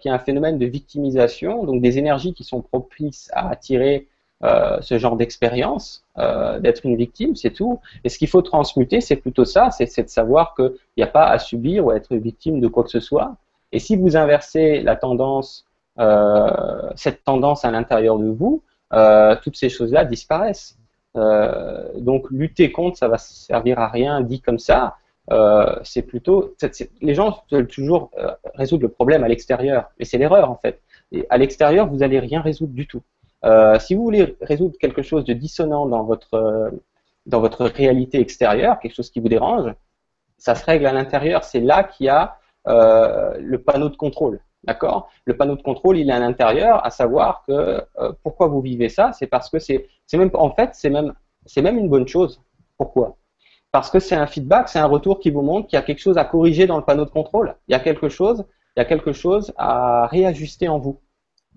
qui 0.00 0.08
est 0.08 0.10
un 0.10 0.18
phénomène 0.18 0.58
de 0.58 0.64
victimisation, 0.64 1.64
donc 1.64 1.82
des 1.82 1.98
énergies 1.98 2.32
qui 2.32 2.44
sont 2.44 2.62
propices 2.62 3.30
à 3.34 3.50
attirer 3.50 4.08
ce 4.42 4.98
genre 4.98 5.16
d'expérience, 5.16 6.02
d'être 6.60 6.86
une 6.86 6.96
victime, 6.96 7.36
c'est 7.36 7.50
tout. 7.50 7.78
Et 8.04 8.08
ce 8.08 8.16
qu'il 8.18 8.28
faut 8.28 8.40
transmuter, 8.40 9.02
c'est 9.02 9.16
plutôt 9.16 9.44
ça, 9.44 9.70
c'est 9.70 10.02
de 10.02 10.08
savoir 10.08 10.54
qu'il 10.54 10.72
n'y 10.96 11.02
a 11.02 11.08
pas 11.08 11.26
à 11.26 11.38
subir 11.38 11.84
ou 11.84 11.90
à 11.90 11.96
être 11.96 12.14
victime 12.16 12.60
de 12.60 12.68
quoi 12.68 12.84
que 12.84 12.90
ce 12.90 13.00
soit. 13.00 13.36
Et 13.70 13.80
si 13.80 13.96
vous 13.96 14.16
inversez 14.16 14.80
la 14.80 14.96
tendance, 14.96 15.66
cette 16.94 17.22
tendance 17.22 17.66
à 17.66 17.70
l'intérieur 17.70 18.18
de 18.18 18.28
vous, 18.28 18.62
toutes 19.42 19.56
ces 19.56 19.68
choses-là 19.68 20.06
disparaissent. 20.06 20.78
Euh, 21.16 21.92
donc 21.96 22.30
lutter 22.30 22.72
contre, 22.72 22.98
ça 22.98 23.08
va 23.08 23.18
servir 23.18 23.78
à 23.78 23.88
rien 23.88 24.20
dit 24.20 24.40
comme 24.40 24.58
ça. 24.58 24.96
Euh, 25.32 25.74
c'est 25.82 26.02
plutôt, 26.02 26.54
les 27.00 27.14
gens 27.14 27.42
veulent 27.50 27.66
toujours 27.66 28.10
euh, 28.18 28.30
résoudre 28.54 28.84
le 28.84 28.88
problème 28.88 29.24
à 29.24 29.28
l'extérieur, 29.28 29.90
mais 29.98 30.04
c'est 30.04 30.18
l'erreur 30.18 30.50
en 30.50 30.56
fait. 30.56 30.80
À 31.30 31.38
l'extérieur, 31.38 31.88
vous 31.88 32.02
allez 32.02 32.20
rien 32.20 32.40
résoudre 32.40 32.72
du 32.72 32.86
tout. 32.86 33.02
si 33.80 33.94
vous 33.94 34.02
voulez 34.02 34.36
résoudre 34.40 34.76
quelque 34.78 35.02
chose 35.02 35.24
de 35.24 35.32
dissonant 35.32 35.86
dans 35.86 36.04
votre 36.04 36.72
dans 37.26 37.40
votre 37.40 37.64
réalité 37.66 38.20
extérieure, 38.20 38.78
quelque 38.80 38.94
chose 38.94 39.10
qui 39.10 39.20
vous 39.20 39.28
dérange, 39.28 39.72
ça 40.38 40.54
se 40.54 40.64
règle 40.64 40.86
à 40.86 40.92
l'intérieur. 40.92 41.44
C'est 41.44 41.60
là 41.60 41.84
qu'il 41.84 42.06
y 42.06 42.08
a 42.08 42.38
le 42.66 43.56
panneau 43.58 43.88
de 43.88 43.96
contrôle. 43.96 44.40
D'accord? 44.66 45.08
Le 45.24 45.36
panneau 45.36 45.56
de 45.56 45.62
contrôle, 45.62 45.98
il 45.98 46.10
est 46.10 46.12
à 46.12 46.18
l'intérieur, 46.18 46.84
à 46.84 46.90
savoir 46.90 47.44
que 47.46 47.52
euh, 47.98 48.12
pourquoi 48.22 48.48
vous 48.48 48.60
vivez 48.60 48.88
ça, 48.88 49.12
c'est 49.12 49.26
parce 49.26 49.48
que 49.48 49.58
c'est 49.58 49.88
même 50.14 50.30
en 50.34 50.50
fait 50.50 50.70
c'est 50.74 50.90
même 50.90 51.78
une 51.78 51.88
bonne 51.88 52.08
chose. 52.08 52.42
Pourquoi? 52.76 53.16
Parce 53.72 53.90
que 53.90 53.98
c'est 53.98 54.14
un 54.14 54.26
feedback, 54.26 54.68
c'est 54.68 54.78
un 54.78 54.86
retour 54.86 55.20
qui 55.20 55.30
vous 55.30 55.42
montre 55.42 55.68
qu'il 55.68 55.76
y 55.76 55.78
a 55.78 55.82
quelque 55.82 56.00
chose 56.00 56.18
à 56.18 56.24
corriger 56.24 56.66
dans 56.66 56.78
le 56.78 56.84
panneau 56.84 57.04
de 57.04 57.10
contrôle. 57.10 57.54
Il 57.68 57.72
y 57.72 57.74
a 57.74 57.80
quelque 57.80 58.08
chose, 58.08 58.44
à 59.56 60.06
réajuster 60.06 60.68
en 60.68 60.78
vous. 60.78 61.00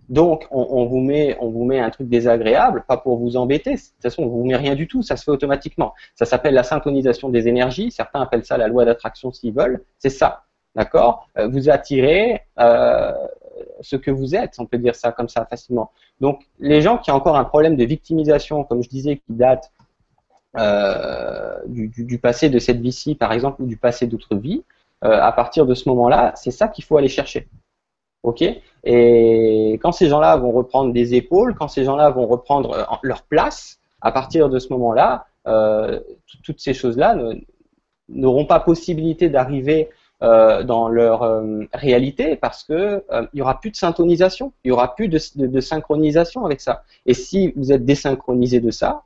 Donc 0.10 0.48
on, 0.52 0.86
vous 0.86 1.00
met 1.00 1.80
un 1.80 1.90
truc 1.92 2.10
désagréable, 2.10 2.84
pas 2.88 2.98
pour 2.98 3.18
vous 3.18 3.38
embêter. 3.38 3.76
De 3.76 3.78
toute 3.78 4.02
façon, 4.02 4.24
on 4.24 4.28
vous 4.28 4.44
met 4.44 4.56
rien 4.56 4.76
du 4.76 4.88
tout, 4.88 5.02
ça 5.02 5.16
se 5.16 5.24
fait 5.24 5.32
automatiquement. 5.32 5.94
Ça 6.16 6.26
s'appelle 6.26 6.56
la 6.56 6.64
syntonisation 6.64 7.30
des 7.30 7.48
énergies. 7.48 7.92
Certains 7.92 8.22
appellent 8.22 8.46
ça 8.46 8.58
la 8.58 8.68
loi 8.68 8.86
d'attraction 8.86 9.32
s'ils 9.32 9.54
veulent. 9.54 9.86
C'est 10.00 10.10
ça. 10.10 10.46
D'accord? 10.80 11.28
Euh, 11.38 11.50
Vous 11.50 11.70
attirez 11.70 12.42
euh, 12.58 13.12
ce 13.82 13.98
que 13.98 14.12
vous 14.12 14.34
êtes, 14.34 14.54
on 14.60 14.66
peut 14.66 14.78
dire 14.78 14.96
ça 14.96 15.12
comme 15.12 15.28
ça 15.28 15.46
facilement. 15.46 15.92
Donc, 16.22 16.46
les 16.58 16.82
gens 16.82 16.98
qui 16.98 17.12
ont 17.12 17.16
encore 17.16 17.36
un 17.36 17.44
problème 17.44 17.76
de 17.76 17.84
victimisation, 17.84 18.64
comme 18.64 18.82
je 18.82 18.88
disais, 18.88 19.18
qui 19.18 19.34
date 19.34 19.74
euh, 20.58 21.58
du, 21.68 22.18
passé 22.18 22.50
de 22.50 22.60
cette 22.60 22.80
vie-ci, 22.80 23.16
par 23.16 23.34
exemple, 23.34 23.62
ou 23.62 23.66
du 23.66 23.76
passé 23.76 24.08
d'autres 24.08 24.38
vies, 24.38 24.64
à 25.02 25.32
partir 25.34 25.66
de 25.66 25.74
ce 25.74 25.88
moment-là, 25.90 26.34
c'est 26.36 26.52
ça 26.52 26.70
qu'il 26.70 26.84
faut 26.86 26.98
aller 26.98 27.10
chercher. 27.10 27.48
Ok? 28.24 28.44
Et 28.84 29.80
quand 29.82 29.92
ces 29.92 30.08
gens-là 30.08 30.36
vont 30.38 30.52
reprendre 30.52 30.94
des 30.94 31.14
épaules, 31.14 31.56
quand 31.56 31.70
ces 31.70 31.84
gens-là 31.84 32.10
vont 32.10 32.28
reprendre 32.28 33.00
leur 33.02 33.24
place, 33.24 33.80
à 34.02 34.12
partir 34.12 34.50
de 34.50 34.60
ce 34.60 34.74
moment-là, 34.74 35.26
toutes 36.44 36.60
ces 36.60 36.74
choses-là 36.74 37.18
n'auront 38.10 38.46
pas 38.46 38.60
possibilité 38.60 39.30
d'arriver 39.30 39.90
euh, 40.22 40.64
dans 40.64 40.90
leur 40.90 41.24
euh, 41.24 41.64
réalité 41.74 42.36
parce 42.36 42.66
que 42.66 43.06
euh, 43.10 43.26
il 43.32 43.40
y 43.40 43.42
aura 43.42 43.62
plus 43.62 43.72
de 43.72 43.78
syntonisation, 43.78 44.52
il 44.66 44.68
y 44.68 44.72
aura 44.72 44.94
plus 44.94 45.08
de, 45.08 45.60
synchronisation 45.62 46.46
avec 46.46 46.60
ça. 46.60 46.84
Et 47.06 47.14
si 47.14 47.54
vous 47.56 47.72
êtes 47.72 47.86
désynchronisé 47.86 48.60
de 48.60 48.70
ça, 48.70 49.04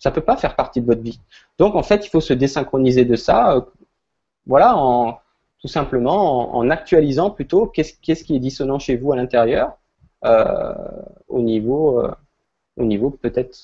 ça 0.00 0.10
peut 0.10 0.22
pas 0.22 0.36
faire 0.36 0.56
partie 0.56 0.80
de 0.80 0.86
votre 0.86 1.02
vie. 1.02 1.20
Donc 1.58 1.76
en 1.76 1.84
fait, 1.84 2.04
il 2.04 2.08
faut 2.08 2.20
se 2.20 2.32
désynchroniser 2.32 3.04
de 3.04 3.14
ça, 3.14 3.64
voilà, 4.46 4.76
en 4.76 5.20
tout 5.60 5.68
simplement 5.68 6.56
en, 6.56 6.68
actualisant 6.68 7.30
plutôt 7.30 7.66
qu'est-ce 7.66 7.94
qu'est-ce 8.02 8.24
qui 8.24 8.34
est 8.34 8.40
dissonant 8.40 8.80
chez 8.80 8.96
vous 8.96 9.12
à 9.12 9.16
l'intérieur, 9.16 9.78
au 11.28 11.42
niveau, 11.42 12.02
au 12.76 12.84
niveau 12.84 13.10
peut-être 13.10 13.54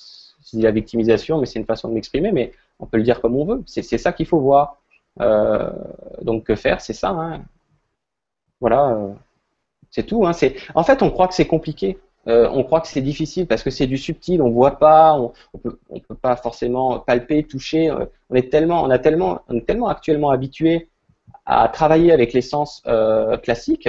c'est 0.43 0.61
la 0.61 0.71
victimisation, 0.71 1.39
mais 1.39 1.47
c'est 1.47 1.59
une 1.59 1.67
façon 1.67 1.89
de 1.89 1.95
m'exprimer, 1.95 2.31
mais 2.31 2.53
on 2.79 2.87
peut 2.87 2.97
le 2.97 3.03
dire 3.03 3.21
comme 3.21 3.37
on 3.37 3.45
veut. 3.45 3.63
C'est 3.67 3.99
ça 3.99 4.13
qu'il 4.13 4.27
faut 4.27 4.39
voir. 4.39 4.82
Euh, 5.21 5.71
donc 6.23 6.45
que 6.45 6.55
faire 6.55 6.81
C'est 6.81 6.93
ça. 6.93 7.11
Hein. 7.11 7.43
Voilà, 8.61 8.91
euh, 8.91 9.13
c'est 9.91 10.05
tout. 10.05 10.27
Hein. 10.27 10.33
En 10.75 10.83
fait, 10.85 11.03
on 11.03 11.11
croit 11.11 11.29
que 11.29 11.35
c'est 11.35 11.47
compliqué. 11.47 11.99
Euh, 12.29 12.49
on 12.53 12.63
croit 12.63 12.81
que 12.81 12.87
c'est 12.87 13.01
difficile 13.01 13.49
parce 13.49 13.65
que 13.65 13.71
c'est 13.71 13.89
du 13.89 13.99
subtil, 13.99 14.43
on 14.43 14.51
voit 14.51 14.79
pas, 14.79 15.15
on, 15.15 15.33
on, 15.55 15.59
peut, 15.59 15.79
on 15.91 15.99
pas 16.15 16.37
forcément 16.37 17.01
palper, 17.01 17.43
toucher. 17.43 17.91
on 18.31 18.35
est 18.37 18.49
tellement, 18.49 18.85
on 18.85 18.91
a 18.91 18.99
tellement, 19.01 19.41
on 19.49 19.57
est 19.57 19.67
tellement 19.67 19.89
actuellement 19.89 20.31
habitué 20.31 20.89
à 21.47 21.69
travailler 21.69 22.13
avec 22.13 22.33
l'essence 22.33 22.81
euh, 22.87 23.37
classique 23.39 23.89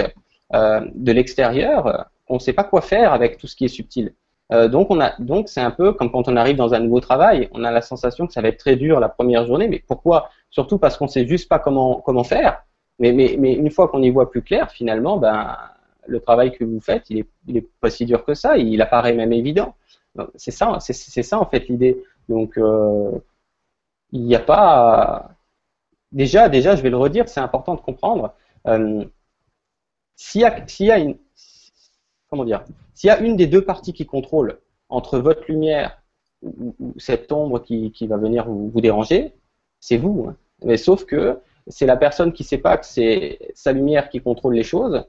euh, 0.52 0.80
de 0.94 1.12
l'extérieur 1.12 2.08
qu'on 2.26 2.34
ne 2.34 2.40
sait 2.40 2.52
pas 2.52 2.64
quoi 2.64 2.80
faire 2.80 3.12
avec 3.12 3.38
tout 3.38 3.46
ce 3.46 3.54
qui 3.54 3.66
est 3.66 3.68
subtil. 3.68 4.14
Donc 4.50 4.88
on 4.90 5.00
a, 5.00 5.14
donc 5.18 5.48
c'est 5.48 5.62
un 5.62 5.72
peu 5.72 5.94
comme 5.94 6.12
quand 6.12 6.28
on 6.28 6.36
arrive 6.36 6.54
dans 6.54 6.74
un 6.74 6.78
nouveau 6.78 7.00
travail, 7.00 7.48
on 7.52 7.64
a 7.64 7.72
la 7.72 7.80
sensation 7.80 8.26
que 8.26 8.32
ça 8.32 8.40
va 8.40 8.48
être 8.48 8.58
très 8.58 8.76
dur 8.76 9.00
la 9.00 9.08
première 9.08 9.46
journée, 9.46 9.66
mais 9.66 9.82
pourquoi 9.84 10.28
Surtout 10.54 10.78
parce 10.78 10.96
qu'on 10.96 11.08
sait 11.08 11.26
juste 11.26 11.48
pas 11.48 11.58
comment 11.58 12.22
faire. 12.22 12.62
Mais, 13.00 13.10
une 13.10 13.70
fois 13.72 13.88
qu'on 13.88 14.00
y 14.04 14.10
voit 14.10 14.30
plus 14.30 14.42
clair, 14.42 14.70
finalement, 14.70 15.16
ben 15.16 15.58
le 16.06 16.20
travail 16.20 16.52
que 16.52 16.62
vous 16.62 16.80
faites, 16.80 17.10
il 17.10 17.18
est, 17.18 17.28
il 17.48 17.60
pas 17.80 17.90
si 17.90 18.04
dur 18.04 18.24
que 18.24 18.34
ça, 18.34 18.56
il 18.56 18.80
apparaît 18.80 19.14
même 19.14 19.32
évident. 19.32 19.74
C'est 20.36 20.52
ça, 20.52 20.78
c'est 20.78 21.22
ça 21.24 21.40
en 21.40 21.46
fait 21.46 21.66
l'idée. 21.68 22.04
Donc 22.28 22.56
euh, 22.56 23.10
il 24.12 24.22
n'y 24.22 24.36
a 24.36 24.38
pas 24.38 25.30
déjà, 26.12 26.48
déjà, 26.48 26.76
je 26.76 26.82
vais 26.82 26.90
le 26.90 26.98
redire, 26.98 27.28
c'est 27.28 27.40
important 27.40 27.74
de 27.74 27.80
comprendre. 27.80 28.32
Euh, 28.68 29.04
s'il 30.14 30.42
y 30.42 30.44
a, 30.44 30.64
s'il 30.68 30.86
y 30.86 30.92
a 30.92 30.98
une, 30.98 31.16
comment 32.30 32.44
dire, 32.44 32.64
s'il 32.94 33.08
y 33.08 33.10
a 33.10 33.18
une 33.18 33.34
des 33.36 33.48
deux 33.48 33.64
parties 33.64 33.92
qui 33.92 34.06
contrôle 34.06 34.60
entre 34.88 35.18
votre 35.18 35.42
lumière 35.48 36.00
ou, 36.42 36.76
cette 36.98 37.32
ombre 37.32 37.60
qui, 37.60 38.06
va 38.06 38.18
venir 38.18 38.46
vous, 38.46 38.70
vous 38.70 38.80
déranger, 38.80 39.34
c'est 39.80 39.96
vous. 39.96 40.26
Hein. 40.28 40.36
Mais 40.62 40.76
sauf 40.76 41.04
que 41.04 41.38
c'est 41.66 41.86
la 41.86 41.96
personne 41.96 42.32
qui 42.32 42.42
ne 42.42 42.48
sait 42.48 42.58
pas 42.58 42.76
que 42.76 42.86
c'est 42.86 43.38
sa 43.54 43.72
lumière 43.72 44.08
qui 44.08 44.20
contrôle 44.20 44.54
les 44.54 44.62
choses. 44.62 45.04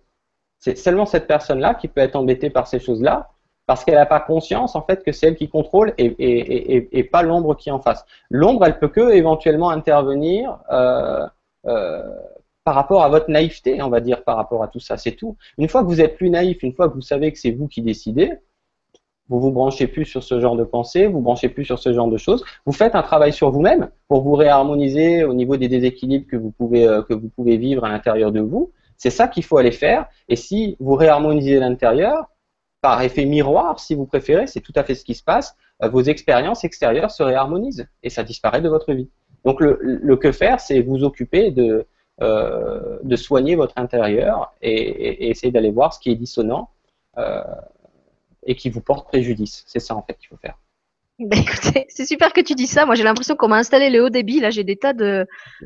C'est 0.60 0.78
seulement 0.78 1.06
cette 1.06 1.28
personne-là 1.28 1.76
qui 1.76 1.88
peut 1.88 2.02
être 2.02 2.16
embêtée 2.16 2.50
par 2.50 2.68
ces 2.68 2.80
choses-là 2.80 3.30
parce 3.66 3.84
qu'elle 3.84 3.96
n'a 3.96 4.06
pas 4.06 4.20
conscience 4.20 4.76
en 4.76 4.82
fait 4.82 5.04
que 5.04 5.12
c'est 5.12 5.28
elle 5.28 5.36
qui 5.36 5.50
contrôle 5.50 5.93
et, 5.98 7.10
pas 7.12 7.24
l'ombre 7.24 7.56
qui 7.56 7.70
est 7.70 7.72
en 7.72 7.82
face. 7.82 8.06
L'ombre, 8.30 8.66
elle 8.66 8.80
peut 8.80 8.88
que 8.88 9.12
éventuellement 9.12 9.70
intervenir 9.70 10.60
euh, 10.72 11.26
euh, 11.66 12.04
par 12.64 12.76
rapport 12.76 13.04
à 13.04 13.10
votre 13.10 13.30
naïveté, 13.30 13.82
on 13.82 13.89
va 13.89 14.02
dire, 14.02 14.24
par 14.24 14.38
rapport 14.38 14.64
à 14.64 14.68
tout 14.68 14.80
ça, 14.80 14.98
c'est 14.98 15.12
tout. 15.12 15.38
Une 15.58 15.70
fois 15.70 15.82
que 15.82 15.88
vous 15.88 16.02
êtes 16.02 16.16
plus 16.16 16.30
naïf, 16.30 16.64
une 16.64 16.74
fois 16.74 16.89
que 16.89 16.96
vous 16.96 17.02
savez 17.02 17.32
que 17.32 17.38
c'est 17.38 17.52
vous 17.52 17.68
qui 17.68 17.82
décidez, 17.82 18.34
vous 19.30 19.39
vous 19.39 19.51
branchez 19.51 19.88
plus 19.88 20.05
sur 20.05 20.23
ce 20.23 20.39
genre 20.39 20.55
de 20.55 20.63
pensée, 20.63 21.07
vous 21.07 21.21
branchez 21.21 21.49
plus 21.49 21.65
sur 21.65 21.80
ce 21.80 21.93
genre 21.93 22.07
de 22.07 22.17
choses. 22.17 22.43
Vous 22.65 22.71
faites 22.71 22.95
un 22.95 23.01
travail 23.01 23.34
sur 23.34 23.51
vous-même 23.51 23.89
pour 24.07 24.21
vous 24.21 24.34
réharmoniser 24.34 25.23
au 25.23 25.34
niveau 25.34 25.57
des 25.57 25.67
déséquilibres 25.67 26.28
que 26.28 26.36
vous 26.36 26.51
pouvez 26.51 26.88
euh, 26.88 27.01
que 27.01 27.13
vous 27.13 27.30
pouvez 27.30 27.57
vivre 27.57 27.84
à 27.86 27.89
l'intérieur 27.89 28.32
de 28.32 28.41
vous. 28.41 28.71
C'est 28.97 29.09
ça 29.09 29.28
qu'il 29.28 29.43
faut 29.43 29.57
aller 29.57 29.71
faire. 29.71 30.07
Et 30.30 30.36
si 30.36 30.78
vous 30.80 30.95
réharmonisez 30.95 31.59
l'intérieur, 31.59 32.30
par 32.82 33.01
effet 33.01 33.26
miroir, 33.26 33.80
si 33.80 33.95
vous 33.95 34.05
préférez, 34.05 34.47
c'est 34.47 34.61
tout 34.61 34.73
à 34.76 34.84
fait 34.84 34.95
ce 34.95 35.03
qui 35.03 35.15
se 35.15 35.23
passe. 35.23 35.55
Euh, 35.84 35.89
vos 35.89 36.01
expériences 36.01 36.63
extérieures 36.63 37.11
se 37.11 37.23
réharmonisent 37.23 37.88
et 38.03 38.09
ça 38.09 38.23
disparaît 38.23 38.61
de 38.61 38.69
votre 38.69 38.93
vie. 38.93 39.09
Donc 39.43 39.59
le, 39.59 39.80
le 39.82 40.15
que 40.17 40.32
faire, 40.32 40.59
c'est 40.59 40.82
vous 40.82 41.03
occuper 41.03 41.51
de 41.51 41.88
euh, 42.21 42.97
de 43.03 43.15
soigner 43.17 43.55
votre 43.57 43.78
intérieur 43.78 44.53
et, 44.61 44.71
et, 44.71 45.26
et 45.26 45.30
essayer 45.32 45.51
d'aller 45.51 45.71
voir 45.71 45.93
ce 45.93 45.99
qui 45.99 46.11
est 46.11 46.15
dissonant. 46.15 46.69
Euh, 47.17 47.43
et 48.46 48.56
qui 48.56 48.70
vous 48.70 48.82
porte 48.82 49.08
préjudice. 49.08 49.64
C'est 49.68 49.80
ça 49.80 49.96
en 49.96 50.04
fait 50.04 50.18
qu'il 50.18 50.28
faut 50.30 50.38
faire. 50.38 50.58
Ben 51.18 51.39
écoutez, 51.39 51.86
c'est 51.89 52.06
super 52.06 52.34
que 52.34 52.41
tu 52.41 52.56
dis 52.56 52.68
ça. 52.68 52.86
Moi, 52.86 52.96
j'ai 52.96 53.04
l'impression 53.04 53.36
qu'on 53.36 53.48
m'a 53.48 53.58
installé 53.58 53.89
le 53.89 54.04
haut 54.04 54.10
débit. 54.10 54.41
Là, 54.41 54.50
j'ai 54.50 54.66
des 54.66 54.76
tas 54.76 54.91
de 54.93 55.26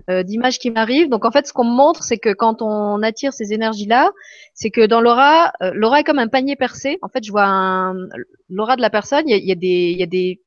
euh, 0.10 0.22
d'images 0.22 0.60
qui 0.60 0.70
m'arrivent. 0.70 1.10
Donc, 1.10 1.26
en 1.26 1.32
fait, 1.32 1.48
ce 1.48 1.54
qu'on 1.54 1.66
me 1.66 1.76
montre, 1.76 2.04
c'est 2.04 2.20
que 2.20 2.34
quand 2.34 2.62
on 2.62 3.02
attire 3.02 3.34
ces 3.34 3.52
énergies-là, 3.52 4.12
c'est 4.54 4.70
que 4.70 4.86
dans 4.86 5.02
l'aura, 5.02 5.52
euh, 5.64 5.72
l'aura 5.74 6.02
est 6.02 6.04
comme 6.04 6.20
un 6.20 6.28
panier 6.28 6.56
percé. 6.56 7.00
En 7.02 7.10
fait, 7.10 7.24
je 7.24 7.32
vois 7.32 7.94
l'aura 8.50 8.76
de 8.76 8.82
la 8.82 8.92
personne. 8.92 9.28
Il 9.28 9.32
y 9.32 9.34
a, 9.34 9.38
y 9.38 9.52
a, 9.52 9.56
des, 9.56 9.96
y 9.98 10.04
a 10.04 10.06
des, 10.06 10.40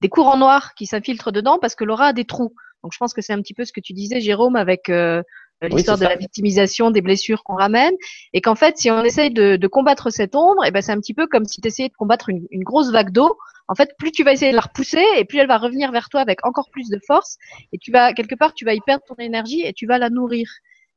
des 0.00 0.08
courants 0.08 0.38
noirs 0.38 0.72
qui 0.74 0.86
s'infiltrent 0.86 1.32
dedans 1.32 1.58
parce 1.60 1.74
que 1.74 1.84
l'aura 1.84 2.06
a 2.06 2.12
des 2.14 2.24
trous. 2.24 2.54
Donc, 2.82 2.92
je 2.92 2.98
pense 2.98 3.12
que 3.12 3.20
c'est 3.20 3.32
un 3.34 3.40
petit 3.40 3.54
peu 3.54 3.64
ce 3.64 3.72
que 3.72 3.80
tu 3.80 3.92
disais, 3.92 4.20
Jérôme, 4.20 4.56
avec 4.56 4.88
euh, 4.88 5.22
l'histoire 5.66 5.98
de 5.98 6.04
la 6.04 6.16
victimisation 6.16 6.90
des 6.90 7.00
blessures 7.00 7.42
qu'on 7.44 7.56
ramène, 7.56 7.94
et 8.32 8.40
qu'en 8.40 8.54
fait, 8.54 8.76
si 8.78 8.90
on 8.90 9.02
essaye 9.02 9.30
de, 9.30 9.56
de 9.56 9.66
combattre 9.66 10.10
cette 10.10 10.34
ombre, 10.34 10.64
et 10.64 10.68
eh 10.68 10.70
ben 10.70 10.82
c'est 10.82 10.92
un 10.92 11.00
petit 11.00 11.14
peu 11.14 11.26
comme 11.26 11.44
si 11.44 11.60
tu 11.60 11.68
essayais 11.68 11.88
de 11.88 11.94
combattre 11.94 12.28
une, 12.28 12.46
une 12.50 12.62
grosse 12.62 12.90
vague 12.90 13.10
d'eau 13.10 13.36
en 13.68 13.74
fait, 13.74 13.94
plus 13.98 14.12
tu 14.12 14.24
vas 14.24 14.32
essayer 14.32 14.50
de 14.50 14.56
la 14.56 14.62
repousser 14.62 15.02
et 15.16 15.24
plus 15.24 15.38
elle 15.38 15.46
va 15.46 15.56
revenir 15.56 15.90
vers 15.90 16.08
toi 16.08 16.20
avec 16.20 16.44
encore 16.44 16.68
plus 16.70 16.88
de 16.90 16.98
force. 17.06 17.38
Et 17.72 17.78
tu 17.78 17.90
vas, 17.90 18.12
quelque 18.12 18.34
part, 18.34 18.52
tu 18.54 18.64
vas 18.64 18.74
y 18.74 18.80
perdre 18.80 19.04
ton 19.06 19.14
énergie 19.16 19.62
et 19.62 19.72
tu 19.72 19.86
vas 19.86 19.98
la 19.98 20.10
nourrir. 20.10 20.46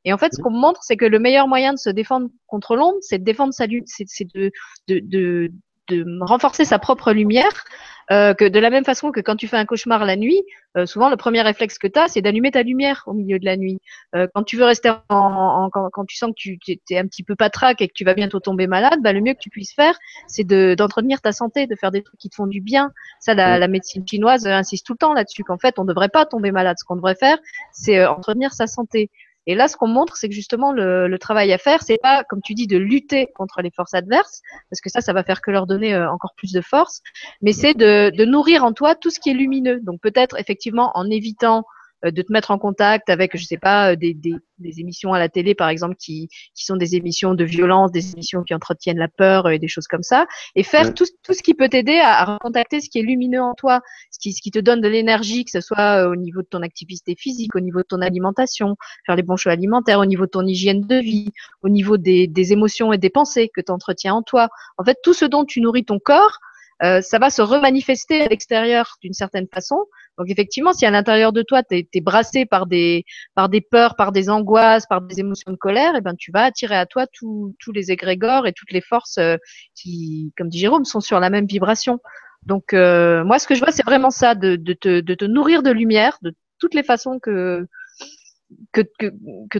Et 0.03 0.13
en 0.13 0.18
fait, 0.18 0.34
ce 0.34 0.41
qu'on 0.41 0.51
montre, 0.51 0.82
c'est 0.84 0.97
que 0.97 1.05
le 1.05 1.20
meilleur 1.20 1.47
moyen 1.47 1.74
de 1.74 1.80
se 1.80 1.89
défendre 1.89 2.30
contre 2.45 2.76
l'ombre, 2.76 2.97
c'est 3.01 3.20
de 3.20 3.24
défendre 3.24 3.53
sa 3.53 3.65
c'est 3.86 4.28
de, 4.36 4.51
de, 4.88 4.99
de, 4.99 5.51
de 5.88 6.05
renforcer 6.21 6.65
sa 6.65 6.79
propre 6.79 7.11
lumière 7.11 7.65
euh, 8.09 8.33
que 8.33 8.45
de 8.45 8.59
la 8.59 8.69
même 8.69 8.85
façon 8.85 9.11
que 9.11 9.19
quand 9.19 9.35
tu 9.35 9.49
fais 9.49 9.57
un 9.57 9.65
cauchemar 9.65 10.05
la 10.05 10.15
nuit, 10.15 10.41
euh, 10.77 10.85
souvent 10.85 11.09
le 11.09 11.17
premier 11.17 11.41
réflexe 11.41 11.77
que 11.77 11.88
tu 11.88 11.99
as, 11.99 12.07
c'est 12.07 12.21
d'allumer 12.21 12.51
ta 12.51 12.63
lumière 12.63 13.03
au 13.05 13.13
milieu 13.13 13.38
de 13.38 13.43
la 13.43 13.57
nuit. 13.57 13.81
Euh, 14.15 14.27
quand 14.33 14.43
tu 14.43 14.55
veux 14.55 14.63
rester 14.63 14.89
en, 15.09 15.69
quand, 15.73 15.89
quand, 15.91 16.05
tu 16.05 16.15
sens 16.15 16.31
que 16.31 16.41
tu 16.41 16.79
es 16.89 16.97
un 16.97 17.05
petit 17.05 17.23
peu 17.23 17.35
patraque 17.35 17.81
et 17.81 17.89
que 17.89 17.93
tu 17.93 18.05
vas 18.05 18.13
bientôt 18.13 18.39
tomber 18.39 18.65
malade, 18.65 19.01
bah, 19.01 19.11
le 19.11 19.19
mieux 19.19 19.33
que 19.33 19.39
tu 19.39 19.49
puisses 19.49 19.73
faire, 19.73 19.97
c'est 20.27 20.45
d'entretenir 20.45 21.19
ta 21.19 21.33
santé, 21.33 21.67
de 21.67 21.75
faire 21.75 21.91
des 21.91 22.01
trucs 22.01 22.19
qui 22.19 22.29
te 22.29 22.35
font 22.35 22.47
du 22.47 22.61
bien. 22.61 22.91
Ça, 23.19 23.33
la, 23.33 23.59
la 23.59 23.67
médecine 23.67 24.07
chinoise 24.07 24.47
insiste 24.47 24.85
tout 24.85 24.93
le 24.93 24.99
temps 24.99 25.13
là-dessus, 25.13 25.43
qu'en 25.43 25.57
fait, 25.57 25.77
on 25.77 25.83
ne 25.83 25.89
devrait 25.89 26.07
pas 26.07 26.25
tomber 26.25 26.51
malade. 26.51 26.77
Ce 26.79 26.85
qu'on 26.85 26.95
devrait 26.95 27.15
faire, 27.15 27.38
c'est 27.73 28.05
entretenir 28.05 28.53
sa 28.53 28.67
santé. 28.67 29.09
Et 29.47 29.55
là, 29.55 29.69
ce 29.69 29.77
qu'on 29.77 29.87
montre, 29.87 30.17
c'est 30.17 30.27
que 30.27 30.35
justement, 30.35 30.73
le, 30.73 31.17
travail 31.17 31.51
à 31.53 31.57
faire, 31.57 31.81
c'est 31.81 31.97
pas, 31.97 32.23
comme 32.25 32.41
tu 32.41 32.53
dis, 32.53 32.67
de 32.67 32.77
lutter 32.77 33.27
contre 33.33 33.61
les 33.61 33.71
forces 33.71 33.93
adverses, 33.93 34.41
parce 34.69 34.81
que 34.81 34.89
ça, 34.89 35.01
ça 35.01 35.13
va 35.13 35.23
faire 35.23 35.41
que 35.41 35.51
leur 35.51 35.65
donner 35.65 35.95
euh, 35.95 36.11
encore 36.11 36.33
plus 36.35 36.51
de 36.51 36.61
force, 36.61 37.01
mais 37.41 37.53
c'est 37.53 37.73
de, 37.73 38.25
nourrir 38.25 38.65
en 38.65 38.73
toi 38.73 38.93
tout 38.93 39.09
ce 39.09 39.19
qui 39.19 39.29
est 39.29 39.33
lumineux. 39.33 39.79
Donc 39.81 40.01
peut-être 40.01 40.37
effectivement 40.37 40.91
en 40.95 41.09
évitant 41.09 41.63
de 42.03 42.21
te 42.21 42.31
mettre 42.31 42.51
en 42.51 42.57
contact 42.57 43.09
avec, 43.09 43.35
je 43.35 43.43
sais 43.43 43.57
pas, 43.57 43.91
euh, 43.91 43.95
des, 43.95 44.13
des, 44.13 44.35
des, 44.59 44.79
émissions 44.79 45.13
à 45.13 45.19
la 45.19 45.29
télé, 45.29 45.55
par 45.55 45.69
exemple, 45.69 45.95
qui, 45.95 46.29
qui 46.53 46.65
sont 46.65 46.75
des 46.75 46.95
émissions 46.95 47.33
de 47.33 47.43
violence, 47.43 47.91
des 47.91 48.13
émissions 48.13 48.43
qui 48.43 48.53
entretiennent 48.53 48.99
la 48.99 49.07
peur 49.07 49.49
et 49.49 49.57
des 49.57 49.67
choses 49.67 49.87
comme 49.87 50.03
ça, 50.03 50.27
et 50.55 50.63
faire 50.63 50.93
tout, 50.93 51.05
tout 51.23 51.33
ce 51.33 51.41
qui 51.41 51.53
peut 51.53 51.69
t'aider 51.69 51.97
à, 51.97 52.19
à 52.19 52.25
recontacter 52.25 52.81
ce 52.81 52.89
qui 52.89 52.99
est 52.99 53.03
lumineux 53.03 53.41
en 53.41 53.55
toi, 53.55 53.81
ce 54.11 54.19
qui, 54.19 54.33
ce 54.33 54.41
qui 54.41 54.51
te 54.51 54.59
donne 54.59 54.81
de 54.81 54.87
l'énergie, 54.87 55.43
que 55.43 55.51
ce 55.51 55.61
soit 55.61 56.03
euh, 56.03 56.11
au 56.11 56.15
niveau 56.15 56.41
de 56.41 56.47
ton 56.47 56.61
activité 56.61 57.15
physique, 57.17 57.55
au 57.55 57.59
niveau 57.59 57.79
de 57.79 57.87
ton 57.87 58.01
alimentation, 58.01 58.75
faire 59.05 59.15
les 59.15 59.23
bons 59.23 59.37
choix 59.37 59.53
alimentaires, 59.53 59.99
au 59.99 60.05
niveau 60.05 60.25
de 60.25 60.31
ton 60.31 60.45
hygiène 60.45 60.81
de 60.81 60.97
vie, 60.97 61.31
au 61.63 61.69
niveau 61.69 61.97
des, 61.97 62.27
des 62.27 62.53
émotions 62.53 62.93
et 62.93 62.97
des 62.97 63.09
pensées 63.09 63.49
que 63.53 63.61
tu 63.61 63.71
entretiens 63.71 64.13
en 64.13 64.21
toi. 64.21 64.49
En 64.77 64.83
fait, 64.83 64.97
tout 65.03 65.13
ce 65.13 65.25
dont 65.25 65.45
tu 65.45 65.61
nourris 65.61 65.85
ton 65.85 65.99
corps, 65.99 66.39
euh, 66.83 67.01
ça 67.01 67.17
va 67.17 67.29
se 67.29 67.41
remanifester 67.41 68.21
à 68.21 68.27
l'extérieur 68.27 68.97
d'une 69.01 69.13
certaine 69.13 69.47
façon. 69.47 69.85
Donc 70.18 70.30
effectivement, 70.30 70.74
si 70.74 70.86
à 70.86 70.91
l'intérieur 70.91 71.32
de 71.32 71.43
toi, 71.43 71.61
tu 71.63 71.88
es, 71.91 72.01
brassé 72.01 72.45
par 72.45 72.65
des, 72.65 73.05
peurs, 73.70 73.95
par 73.95 74.11
des 74.11 74.30
angoisses, 74.30 74.88
par 74.88 75.01
des 75.01 75.20
émotions 75.20 75.51
de 75.51 75.57
colère, 75.57 75.93
et 75.93 75.99
eh 75.99 76.01
ben, 76.01 76.15
tu 76.15 76.32
vas 76.32 76.43
attirer 76.43 76.76
à 76.76 76.86
toi 76.86 77.05
tous 77.07 77.53
les 77.74 77.91
égrégores 77.91 78.47
et 78.47 78.53
toutes 78.53 78.72
les 78.72 78.82
forces 78.82 79.20
euh, 79.20 79.38
qui, 79.76 80.34
comme 80.36 80.49
dit 80.49 80.59
Jérôme, 80.59 80.86
sont 80.86 81.01
sur 81.01 81.20
la 81.20 81.30
même 81.30 81.45
vibration. 81.45 81.99
Donc 82.45 82.74
euh, 82.74 83.24
moi, 83.24 83.38
ce 83.38 83.47
que 83.47 83.53
je 83.53 83.59
vois, 83.59 83.72
c'est 83.72 83.86
vraiment 83.86 84.09
ça, 84.09 84.34
de, 84.34 84.55
te, 84.55 85.26
nourrir 85.26 85.61
de 85.61 85.72
lumière, 85.72 86.18
de 86.24 86.34
toutes 86.59 86.74
les 86.74 86.84
façons 86.84 87.20
que, 87.20 87.68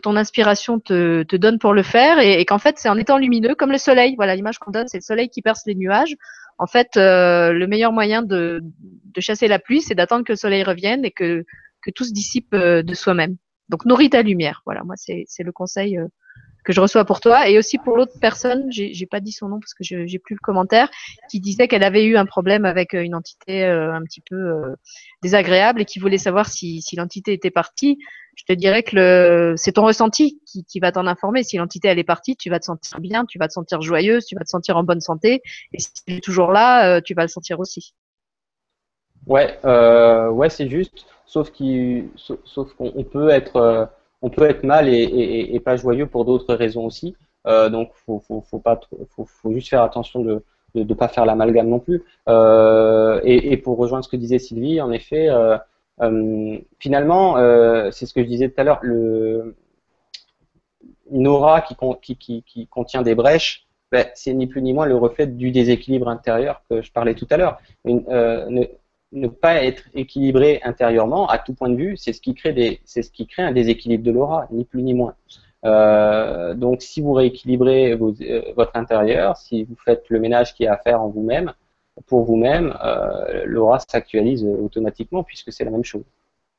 ton 0.02 0.16
inspiration 0.16 0.80
te, 0.80 1.22
te, 1.24 1.36
donne 1.36 1.60
pour 1.60 1.74
le 1.74 1.84
faire 1.84 2.20
et, 2.20 2.40
et 2.40 2.46
qu'en 2.46 2.58
fait 2.58 2.78
c'est 2.78 2.88
en 2.88 2.98
étant 2.98 3.18
lumineux 3.18 3.54
comme 3.54 3.72
le 3.72 3.78
soleil. 3.78 4.16
Voilà 4.16 4.36
l'image 4.36 4.58
qu'on 4.58 4.72
donne, 4.72 4.88
c'est 4.88 4.98
le 4.98 5.04
soleil 5.04 5.30
qui 5.30 5.42
perce 5.42 5.64
les 5.68 5.76
nuages 5.76 6.16
en 6.58 6.68
fait, 6.68 6.98
euh, 6.98 7.52
le 7.52 7.68
meilleur 7.68 7.92
moyen 7.92 8.24
de, 8.24 8.62
de 8.64 9.22
chasser 9.22 9.48
la 9.48 9.60
pluie, 9.60 9.82
c'est 9.82 9.96
d'attendre 9.96 10.26
que 10.26 10.34
le 10.34 10.38
soleil 10.38 10.64
revienne 10.64 11.06
et 11.06 11.12
que, 11.12 11.46
que 11.82 11.92
tout 11.92 12.04
se 12.04 12.14
dissipe 12.14 12.54
euh, 12.54 12.84
de 12.84 12.94
soi-même. 12.94 13.38
Donc, 13.70 13.86
nourris 13.86 14.10
ta 14.10 14.22
lumière. 14.22 14.62
Voilà, 14.66 14.84
moi, 14.84 14.96
c'est 14.98 15.26
le 15.44 15.52
conseil 15.52 15.98
euh, 15.98 16.08
que 16.68 16.74
je 16.74 16.82
reçois 16.82 17.06
pour 17.06 17.22
toi 17.22 17.48
et 17.48 17.58
aussi 17.58 17.78
pour 17.78 17.96
l'autre 17.96 18.20
personne, 18.20 18.68
j'ai 18.70 19.06
pas 19.10 19.22
dit 19.22 19.32
son 19.32 19.48
nom 19.48 19.60
parce 19.60 19.74
que 19.74 19.84
j'ai 19.84 20.20
plus 20.20 20.36
le 20.36 20.44
commentaire, 20.44 20.90
qui 21.32 21.40
disait 21.40 21.70
qu'elle 21.70 21.84
avait 21.84 22.04
eu 22.04 22.18
un 22.18 22.26
problème 22.26 22.66
avec 22.66 22.92
une 22.92 23.16
entité 23.16 23.64
un 23.64 24.04
petit 24.04 24.22
peu 24.22 24.76
désagréable 25.24 25.82
et 25.82 25.86
qui 25.86 26.00
voulait 26.00 26.18
savoir 26.18 26.48
si, 26.48 26.82
si 26.82 26.98
l'entité 26.98 27.32
était 27.32 27.52
partie 27.52 27.98
je 28.38 28.44
te 28.44 28.54
dirais 28.54 28.84
que 28.84 29.56
c'est 29.58 29.74
ton 29.74 29.86
ressenti 29.86 30.40
qui, 30.46 30.64
qui 30.64 30.80
va 30.80 30.92
t'en 30.92 31.08
informer. 31.08 31.44
Si 31.44 31.58
l'entité 31.58 31.88
elle 31.88 31.98
est 31.98 32.04
partie, 32.04 32.36
tu 32.36 32.52
vas 32.52 32.60
te 32.60 32.66
sentir 32.66 33.00
bien, 33.00 33.26
tu 33.26 33.40
vas 33.40 33.48
te 33.48 33.54
sentir 33.54 33.82
joyeuse, 33.82 34.26
tu 34.26 34.36
vas 34.36 34.44
te 34.44 34.50
sentir 34.50 34.78
en 34.78 34.84
bonne 34.84 35.02
santé. 35.02 35.42
Et 35.74 35.80
si 35.80 35.90
elle 36.08 36.18
est 36.18 36.24
toujours 36.24 36.52
là, 36.52 36.88
euh, 36.88 37.02
tu 37.04 37.16
vas 37.16 37.24
le 37.24 37.30
sentir 37.30 37.60
aussi. 37.60 37.96
Ouais, 39.26 39.60
euh, 39.66 40.30
ouais, 40.30 40.50
c'est 40.50 40.70
juste. 40.70 41.08
Sauf 41.26 41.50
qu'on 41.50 42.10
sauf, 42.16 42.74
qu'on 42.76 43.04
peut 43.04 43.30
être, 43.30 43.56
euh, 43.56 43.86
on 44.22 44.30
peut 44.30 44.50
être 44.50 44.64
mal 44.64 44.90
et, 44.90 45.60
pas 45.64 45.76
joyeux 45.76 46.08
pour 46.08 46.26
d'autres 46.26 46.56
raisons 46.56 46.86
aussi. 46.86 47.16
Euh, 47.46 47.70
donc, 47.70 47.92
faut, 48.06 48.20
faut, 48.20 49.52
juste 49.52 49.70
faire 49.70 49.84
attention 49.84 50.22
de 50.22 50.44
ne 50.76 50.94
pas 50.94 51.08
faire 51.08 51.26
l'amalgame 51.26 51.70
non 51.70 51.80
plus. 51.80 52.04
Euh, 52.28 53.22
et, 53.24 53.58
pour 53.58 53.78
rejoindre 53.78 54.04
ce 54.04 54.10
que 54.10 54.18
disait 54.18 54.40
Sylvie, 54.40 54.82
en 54.82 54.92
effet, 54.92 55.30
euh, 55.30 55.58
finalement, 56.80 57.36
c'est 57.92 58.06
ce 58.06 58.14
que 58.14 58.24
je 58.24 58.28
disais 58.28 58.50
tout 58.50 58.60
à 58.60 58.64
l'heure, 58.64 58.80
le, 58.82 59.56
une 61.12 61.28
aura 61.28 61.62
qui, 61.62 62.68
contient 62.70 63.02
des 63.02 63.16
brèches, 63.16 63.66
ben, 63.92 64.06
c'est 64.16 64.34
ni 64.34 64.48
plus 64.48 64.62
ni 64.62 64.74
moins 64.74 64.86
le 64.86 64.98
reflet 64.98 65.28
du 65.28 65.52
déséquilibre 65.52 66.10
intérieur 66.10 66.62
que 66.70 66.82
je 66.82 66.92
parlais 66.92 67.16
tout 67.16 67.28
à 67.30 67.38
l'heure. 67.38 67.60
Ne, 69.14 69.28
pas 69.28 69.64
être 69.64 69.84
équilibré 69.94 70.60
intérieurement, 70.64 71.28
à 71.28 71.38
tout 71.38 71.54
point 71.54 71.70
de 71.70 71.78
vue, 71.78 71.96
c'est 71.96 72.12
ce 72.12 72.20
qui 72.20 72.36
crée 72.36 72.52
des, 72.52 72.82
c'est 72.84 73.02
ce 73.02 73.12
qui 73.12 73.26
crée 73.26 73.44
un 73.44 73.54
déséquilibre 73.54 74.04
de 74.04 74.12
l'aura, 74.12 74.48
ni 74.52 74.66
plus 74.66 74.84
ni 74.84 74.94
moins. 74.94 75.16
Euh, 75.66 76.54
donc, 76.54 76.82
si 76.82 77.02
vous 77.02 77.14
rééquilibrez 77.14 77.94
euh, 77.94 78.54
votre 78.56 78.76
intérieur, 78.76 79.38
si 79.38 79.64
vous 79.64 79.76
faites 79.84 80.06
le 80.10 80.20
ménage 80.20 80.54
qui 80.54 80.66
est 80.66 80.68
à 80.68 80.78
faire 80.78 81.02
en 81.02 81.08
vous-même, 81.08 81.54
pour 82.06 82.24
vous-même, 82.24 82.78
euh, 82.84 83.44
l'aura 83.46 83.80
s'actualise 83.80 84.46
automatiquement 84.46 85.24
puisque 85.24 85.52
c'est 85.52 85.64
la 85.64 85.72
même 85.72 85.84
chose. 85.84 86.04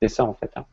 C'est 0.02 0.08
ça 0.08 0.24
en 0.24 0.34
fait. 0.34 0.50
Hein. 0.56 0.64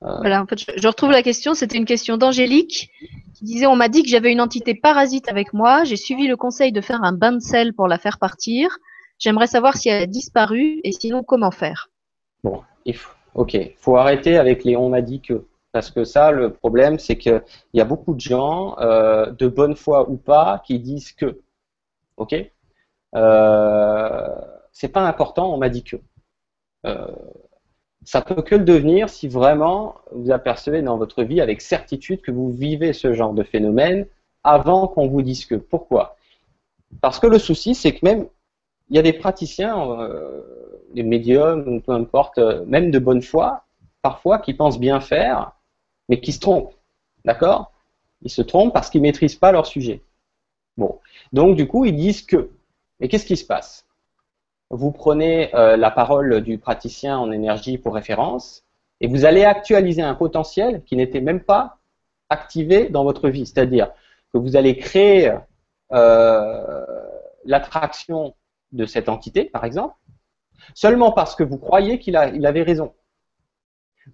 Voilà, 0.00 0.42
en 0.42 0.46
fait, 0.46 0.58
je, 0.58 0.86
retrouve 0.86 1.10
la 1.10 1.22
question. 1.22 1.54
C'était 1.54 1.76
une 1.76 1.84
question 1.84 2.16
d'Angélique 2.16 2.90
qui 3.34 3.44
disait 3.44 3.66
On 3.66 3.74
m'a 3.76 3.88
dit 3.88 4.02
que 4.02 4.08
j'avais 4.08 4.30
une 4.30 4.40
entité 4.40 4.74
parasite 4.74 5.28
avec 5.28 5.52
moi. 5.52 5.84
J'ai 5.84 5.96
suivi 5.96 6.28
le 6.28 6.36
conseil 6.36 6.72
de 6.72 6.80
faire 6.80 7.02
un 7.02 7.12
bain 7.12 7.32
de 7.32 7.40
sel 7.40 7.74
pour 7.74 7.88
la 7.88 7.98
faire 7.98 8.18
partir. 8.18 8.78
J'aimerais 9.18 9.48
savoir 9.48 9.76
si 9.76 9.88
elle 9.88 10.02
a 10.02 10.06
disparu 10.06 10.80
et 10.84 10.92
sinon 10.92 11.22
comment 11.22 11.50
faire? 11.50 11.90
Bon, 12.44 12.62
il 12.84 12.96
faut, 12.96 13.12
ok. 13.34 13.56
Faut 13.78 13.96
arrêter 13.96 14.36
avec 14.36 14.64
les 14.64 14.76
on 14.76 14.88
m'a 14.88 15.02
dit 15.02 15.20
que. 15.20 15.44
Parce 15.72 15.90
que 15.90 16.04
ça, 16.04 16.30
le 16.30 16.52
problème, 16.52 16.98
c'est 16.98 17.18
qu'il 17.18 17.42
y 17.74 17.80
a 17.80 17.84
beaucoup 17.84 18.14
de 18.14 18.20
gens, 18.20 18.78
euh, 18.78 19.30
de 19.30 19.48
bonne 19.48 19.76
foi 19.76 20.08
ou 20.08 20.16
pas, 20.16 20.62
qui 20.64 20.78
disent 20.78 21.12
que. 21.12 21.40
Ok? 22.16 22.34
Euh, 23.14 24.28
c'est 24.72 24.88
pas 24.88 25.06
important, 25.06 25.52
on 25.52 25.58
m'a 25.58 25.68
dit 25.68 25.82
que. 25.82 25.96
Euh, 26.86 27.06
ça 28.04 28.22
peut 28.22 28.40
que 28.40 28.54
le 28.54 28.64
devenir 28.64 29.10
si 29.10 29.28
vraiment 29.28 29.96
vous 30.12 30.30
apercevez 30.30 30.80
dans 30.80 30.96
votre 30.96 31.24
vie 31.24 31.40
avec 31.40 31.60
certitude 31.60 32.22
que 32.22 32.30
vous 32.30 32.50
vivez 32.50 32.92
ce 32.94 33.12
genre 33.12 33.34
de 33.34 33.42
phénomène 33.42 34.06
avant 34.44 34.86
qu'on 34.88 35.08
vous 35.08 35.22
dise 35.22 35.44
que. 35.44 35.56
Pourquoi? 35.56 36.16
Parce 37.02 37.18
que 37.18 37.26
le 37.26 37.38
souci, 37.38 37.74
c'est 37.74 37.92
que 37.92 38.06
même 38.06 38.28
il 38.90 38.96
y 38.96 38.98
a 38.98 39.02
des 39.02 39.12
praticiens, 39.12 39.90
euh, 40.00 40.42
des 40.94 41.02
médiums, 41.02 41.82
peu 41.82 41.92
importe, 41.92 42.38
euh, 42.38 42.64
même 42.66 42.90
de 42.90 42.98
bonne 42.98 43.22
foi, 43.22 43.64
parfois 44.02 44.38
qui 44.38 44.54
pensent 44.54 44.80
bien 44.80 45.00
faire, 45.00 45.52
mais 46.08 46.20
qui 46.20 46.32
se 46.32 46.40
trompent. 46.40 46.74
D'accord? 47.24 47.72
Ils 48.22 48.30
se 48.30 48.42
trompent 48.42 48.72
parce 48.72 48.88
qu'ils 48.90 49.02
maîtrisent 49.02 49.36
pas 49.36 49.52
leur 49.52 49.66
sujet. 49.66 50.02
Bon. 50.76 50.98
Donc, 51.32 51.56
du 51.56 51.66
coup, 51.68 51.84
ils 51.84 51.96
disent 51.96 52.22
que. 52.22 52.50
Et 53.00 53.08
qu'est-ce 53.08 53.26
qui 53.26 53.36
se 53.36 53.44
passe? 53.44 53.86
Vous 54.70 54.90
prenez 54.90 55.54
euh, 55.54 55.76
la 55.76 55.90
parole 55.90 56.40
du 56.40 56.58
praticien 56.58 57.18
en 57.18 57.30
énergie 57.30 57.78
pour 57.78 57.94
référence 57.94 58.64
et 59.00 59.06
vous 59.06 59.24
allez 59.24 59.44
actualiser 59.44 60.02
un 60.02 60.14
potentiel 60.14 60.82
qui 60.84 60.96
n'était 60.96 61.20
même 61.20 61.40
pas 61.40 61.78
activé 62.28 62.88
dans 62.88 63.04
votre 63.04 63.28
vie. 63.28 63.46
C'est-à-dire 63.46 63.92
que 64.32 64.38
vous 64.38 64.56
allez 64.56 64.76
créer 64.76 65.32
l'attraction 67.44 68.34
de 68.72 68.86
cette 68.86 69.08
entité, 69.08 69.44
par 69.44 69.64
exemple, 69.64 69.94
seulement 70.74 71.12
parce 71.12 71.34
que 71.34 71.42
vous 71.42 71.58
croyez 71.58 71.98
qu'il 71.98 72.18
il 72.34 72.46
avait 72.46 72.62
raison. 72.62 72.92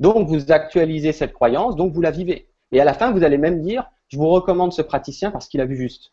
Donc 0.01 0.29
vous 0.29 0.51
actualisez 0.51 1.13
cette 1.13 1.33
croyance, 1.33 1.77
donc 1.77 1.93
vous 1.93 2.01
la 2.01 2.11
vivez. 2.11 2.49
Et 2.73 2.81
à 2.81 2.85
la 2.85 2.95
fin, 2.95 3.13
vous 3.13 3.23
allez 3.23 3.39
même 3.39 3.61
dire, 3.61 3.91
je 4.09 4.17
vous 4.17 4.29
recommande 4.29 4.73
ce 4.73 4.83
praticien 4.83 5.31
parce 5.31 5.49
qu'il 5.49 5.61
a 5.61 5.65
vu 5.65 5.77
juste. 5.77 6.13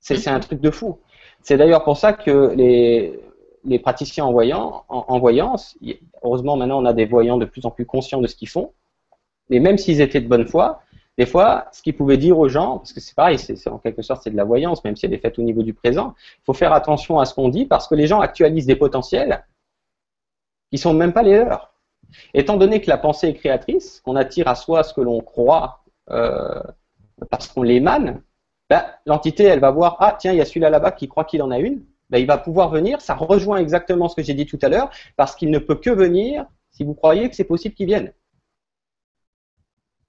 C'est 0.00 0.28
un 0.28 0.40
truc 0.40 0.60
de 0.60 0.70
fou. 0.70 0.98
C'est 1.42 1.58
d'ailleurs 1.58 1.84
pour 1.84 1.96
ça 1.96 2.12
que 2.12 2.54
les, 2.54 3.20
les 3.64 3.78
praticiens 3.78 4.24
en, 4.24 4.32
voyant, 4.32 4.84
en, 4.88 5.18
voyance, 5.18 5.76
heureusement 6.22 6.56
maintenant 6.56 6.82
on 6.82 6.86
a 6.86 6.92
des 6.92 7.06
voyants 7.06 7.36
de 7.36 7.44
plus 7.44 7.64
en 7.66 7.70
plus 7.70 7.86
conscients 7.86 8.20
de 8.20 8.26
ce 8.26 8.34
qu'ils 8.34 8.48
font, 8.48 8.72
mais 9.48 9.60
même 9.60 9.78
s'ils 9.78 10.00
étaient 10.00 10.20
de 10.20 10.28
bonne 10.28 10.46
foi, 10.46 10.82
des 11.18 11.26
fois, 11.26 11.66
ce 11.72 11.82
qu'ils 11.82 11.96
pouvaient 11.96 12.16
dire 12.16 12.38
aux 12.38 12.48
gens, 12.48 12.78
parce 12.78 12.92
que 12.92 13.00
c'est 13.00 13.14
pareil, 13.14 13.38
c'est 13.38 13.68
en 13.68 13.78
quelque 13.78 14.02
sorte 14.02 14.22
c'est 14.22 14.30
de 14.30 14.36
la 14.36 14.44
voyance, 14.44 14.82
même 14.84 14.96
si 14.96 15.06
elle 15.06 15.12
est 15.12 15.18
faite 15.18 15.38
au 15.38 15.42
niveau 15.42 15.62
du 15.62 15.74
présent, 15.74 16.14
il 16.38 16.44
faut 16.46 16.54
faire 16.54 16.72
attention 16.72 17.18
à 17.18 17.26
ce 17.26 17.34
qu'on 17.34 17.48
dit 17.48 17.66
parce 17.66 17.88
que 17.88 17.94
les 17.94 18.06
gens 18.06 18.20
actualisent 18.20 18.66
des 18.66 18.76
potentiels 18.76 19.44
qui 20.70 20.78
sont 20.78 20.94
même 20.94 21.12
pas 21.12 21.22
les 21.22 21.36
leurs. 21.36 21.74
Étant 22.34 22.56
donné 22.56 22.80
que 22.80 22.88
la 22.88 22.98
pensée 22.98 23.28
est 23.28 23.34
créatrice, 23.34 24.00
qu'on 24.00 24.16
attire 24.16 24.48
à 24.48 24.54
soi 24.54 24.82
ce 24.82 24.94
que 24.94 25.00
l'on 25.00 25.20
croit 25.20 25.84
euh, 26.10 26.62
parce 27.30 27.48
qu'on 27.48 27.62
l'émane, 27.62 28.22
ben, 28.68 28.84
l'entité, 29.04 29.44
elle 29.44 29.60
va 29.60 29.70
voir, 29.70 29.96
ah 30.00 30.16
tiens, 30.18 30.32
il 30.32 30.38
y 30.38 30.40
a 30.40 30.44
celui-là 30.44 30.70
là-bas 30.70 30.92
qui 30.92 31.08
croit 31.08 31.24
qu'il 31.24 31.42
en 31.42 31.50
a 31.50 31.58
une, 31.58 31.84
ben, 32.08 32.18
il 32.18 32.26
va 32.26 32.38
pouvoir 32.38 32.70
venir. 32.70 33.00
Ça 33.00 33.14
rejoint 33.14 33.58
exactement 33.58 34.08
ce 34.08 34.16
que 34.16 34.22
j'ai 34.22 34.34
dit 34.34 34.46
tout 34.46 34.58
à 34.62 34.68
l'heure, 34.68 34.90
parce 35.16 35.34
qu'il 35.34 35.50
ne 35.50 35.58
peut 35.58 35.74
que 35.74 35.90
venir 35.90 36.46
si 36.70 36.84
vous 36.84 36.94
croyez 36.94 37.28
que 37.28 37.36
c'est 37.36 37.44
possible 37.44 37.74
qu'il 37.74 37.86
vienne. 37.86 38.12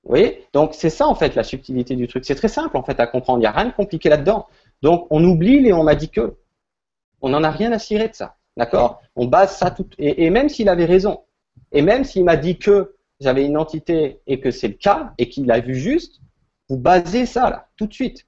Vous 0.03 0.09
voyez? 0.09 0.45
Donc 0.53 0.73
c'est 0.73 0.89
ça 0.89 1.07
en 1.07 1.15
fait 1.15 1.35
la 1.35 1.43
subtilité 1.43 1.95
du 1.95 2.07
truc. 2.07 2.25
C'est 2.25 2.35
très 2.35 2.47
simple 2.47 2.75
en 2.77 2.83
fait 2.83 2.99
à 2.99 3.07
comprendre. 3.07 3.39
Il 3.39 3.41
n'y 3.41 3.47
a 3.47 3.51
rien 3.51 3.65
de 3.65 3.73
compliqué 3.73 4.09
là-dedans. 4.09 4.47
Donc 4.81 5.07
on 5.09 5.23
oublie 5.23 5.67
et 5.67 5.73
on 5.73 5.83
m'a 5.83 5.95
dit 5.95 6.09
que. 6.09 6.35
On 7.21 7.29
n'en 7.29 7.43
a 7.43 7.51
rien 7.51 7.71
à 7.71 7.79
cirer 7.79 8.09
de 8.09 8.15
ça. 8.15 8.37
D'accord? 8.57 9.01
On 9.15 9.27
base 9.27 9.55
ça 9.55 9.71
tout. 9.71 9.87
Et, 9.97 10.29
même 10.29 10.49
s'il 10.49 10.69
avait 10.69 10.85
raison, 10.85 11.21
et 11.71 11.81
même 11.81 12.03
s'il 12.03 12.23
m'a 12.23 12.35
dit 12.35 12.57
que 12.57 12.95
j'avais 13.19 13.45
une 13.45 13.57
entité 13.57 14.21
et 14.27 14.39
que 14.39 14.51
c'est 14.51 14.67
le 14.67 14.73
cas, 14.73 15.13
et 15.17 15.29
qu'il 15.29 15.49
a 15.51 15.59
vu 15.59 15.75
juste, 15.75 16.19
vous 16.67 16.77
basez 16.77 17.25
ça 17.25 17.49
là, 17.49 17.69
tout 17.77 17.85
de 17.85 17.93
suite. 17.93 18.27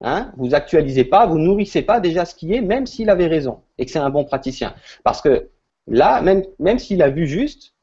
Hein? 0.00 0.32
Vous 0.36 0.54
actualisez 0.54 1.04
pas, 1.04 1.26
vous 1.26 1.38
nourrissez 1.38 1.82
pas 1.82 2.00
déjà 2.00 2.24
ce 2.24 2.34
qui 2.34 2.52
est, 2.52 2.60
même 2.60 2.86
s'il 2.86 3.08
avait 3.08 3.28
raison 3.28 3.62
et 3.78 3.86
que 3.86 3.92
c'est 3.92 3.98
un 3.98 4.10
bon 4.10 4.24
praticien. 4.24 4.74
Parce 5.04 5.22
que 5.22 5.50
là, 5.86 6.20
même, 6.20 6.44
même 6.58 6.78
s'il 6.78 7.00
a 7.00 7.08
vu 7.08 7.26
juste, 7.26 7.74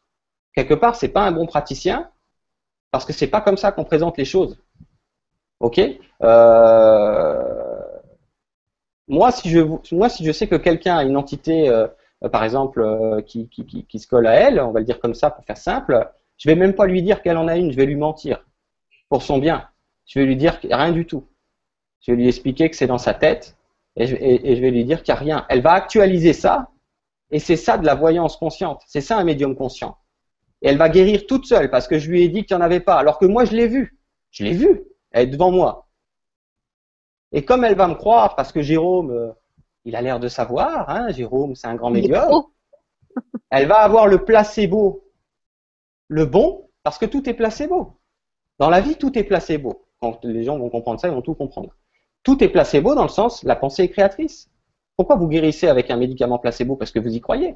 quelque 0.54 0.74
part, 0.74 0.96
c'est 0.96 1.08
pas 1.08 1.22
un 1.22 1.32
bon 1.32 1.46
praticien, 1.46 2.11
parce 2.92 3.06
que 3.06 3.14
c'est 3.14 3.28
pas 3.28 3.42
comme 3.42 3.58
ça 3.58 3.72
qu'on 3.72 3.86
présente 3.86 4.18
les 4.18 4.26
choses. 4.26 4.60
Ok? 5.60 5.80
Euh, 6.24 7.82
moi, 9.08 9.32
si 9.32 9.50
je, 9.50 10.32
sais 10.32 10.48
que 10.48 10.56
quelqu'un 10.56 10.98
a 10.98 11.04
une 11.04 11.18
entité, 11.18 11.70
euh, 11.70 11.88
par 12.32 12.44
exemple, 12.44 12.82
euh, 12.82 13.22
qui, 13.22 13.50
se 13.94 14.08
colle 14.08 14.28
à 14.28 14.34
elle, 14.34 14.60
on 14.60 14.72
va 14.72 14.80
le 14.80 14.86
dire 14.86 15.00
comme 15.00 15.14
ça 15.14 15.32
pour 15.32 15.46
faire 15.46 15.58
simple, 15.58 16.10
je 16.38 16.50
vais 16.50 16.56
même 16.56 16.74
pas 16.74 16.86
lui 16.86 17.02
dire 17.02 17.22
qu'elle 17.22 17.38
en 17.38 17.48
a 17.48 17.58
une, 17.58 17.72
je 17.72 17.78
vais 17.78 17.86
lui 17.86 17.96
mentir 17.96 18.46
pour 19.10 19.24
son 19.24 19.38
bien. 19.38 19.68
Je 20.06 20.20
vais 20.20 20.26
lui 20.26 20.36
dire 20.36 20.60
rien 20.64 20.92
du 20.92 21.06
tout. 21.06 21.26
Je 22.02 22.12
vais 22.12 22.18
lui 22.18 22.28
expliquer 22.28 22.70
que 22.70 22.76
c'est 22.76 22.88
dans 22.88 22.98
sa 22.98 23.14
tête 23.14 23.56
et 23.96 24.08
je, 24.08 24.16
et 24.16 24.56
je 24.56 24.62
vais 24.62 24.72
lui 24.72 24.84
dire 24.84 25.04
qu'il 25.04 25.14
n'y 25.14 25.20
a 25.20 25.22
rien. 25.22 25.46
Elle 25.50 25.62
va 25.62 25.74
actualiser 25.74 26.34
ça 26.34 26.70
et 27.30 27.40
c'est 27.40 27.56
ça 27.56 27.78
de 27.78 27.86
la 27.86 27.96
voyance 27.96 28.38
consciente. 28.38 28.82
C'est 28.88 29.02
ça 29.02 29.18
un 29.18 29.24
médium 29.24 29.56
conscient. 29.56 29.98
Et 30.62 30.70
elle 30.70 30.78
va 30.78 30.90
guérir 30.90 31.26
toute 31.26 31.46
seule 31.46 31.70
parce 31.70 31.88
que 31.88 31.98
je 31.98 32.10
lui 32.10 32.24
ai 32.24 32.30
dit 32.30 32.46
qu'il 32.46 32.56
n'y 32.56 32.62
en 32.62 32.66
avait 32.66 32.80
pas. 32.80 32.96
Alors 32.96 33.18
que 33.18 33.26
moi, 33.26 33.46
je 33.46 33.56
l'ai 33.56 33.68
vu. 33.68 33.98
Je 34.30 34.44
l'ai 34.44 34.54
vu. 34.54 34.84
Elle 35.12 35.28
est 35.28 35.32
devant 35.32 35.52
moi. 35.52 35.88
Et 37.32 37.46
comme 37.46 37.64
elle 37.64 37.76
va 37.76 37.88
me 37.88 37.96
croire, 37.96 38.36
parce 38.36 38.52
que 38.52 38.62
Jérôme, 38.62 39.12
euh, 39.12 39.32
il 39.86 39.96
a 39.96 40.02
l'air 40.02 40.20
de 40.20 40.28
savoir, 40.28 40.90
hein, 40.90 41.12
Jérôme, 41.12 41.56
c'est 41.56 41.68
un 41.68 41.76
grand 41.76 41.90
médium, 41.90 42.44
elle 43.50 43.68
va 43.68 43.80
avoir 43.80 44.08
le 44.08 44.24
placebo, 44.24 45.06
le 46.08 46.26
bon, 46.26 46.70
parce 46.84 46.98
que 46.98 47.06
tout 47.06 47.30
est 47.30 47.34
placebo. 47.34 48.00
Dans 48.60 48.70
la 48.70 48.82
vie, 48.82 48.96
tout 48.96 49.18
est 49.18 49.24
placebo. 49.24 49.86
Quand 50.02 50.24
les 50.26 50.44
gens 50.44 50.58
vont 50.58 50.70
comprendre 50.70 51.00
ça, 51.00 51.08
ils 51.08 51.14
vont 51.14 51.22
tout 51.22 51.36
comprendre. 51.36 51.76
Tout 52.24 52.44
est 52.44 52.50
placebo 52.50 52.96
dans 52.96 53.04
le 53.04 53.10
sens, 53.10 53.44
la 53.44 53.56
pensée 53.56 53.84
est 53.84 53.90
créatrice. 53.90 54.50
Pourquoi 54.96 55.16
vous 55.16 55.28
guérissez 55.28 55.68
avec 55.68 55.90
un 55.90 55.98
médicament 55.98 56.38
placebo? 56.38 56.76
Parce 56.76 56.92
que 56.92 57.00
vous 57.00 57.16
y 57.16 57.22
croyez. 57.22 57.56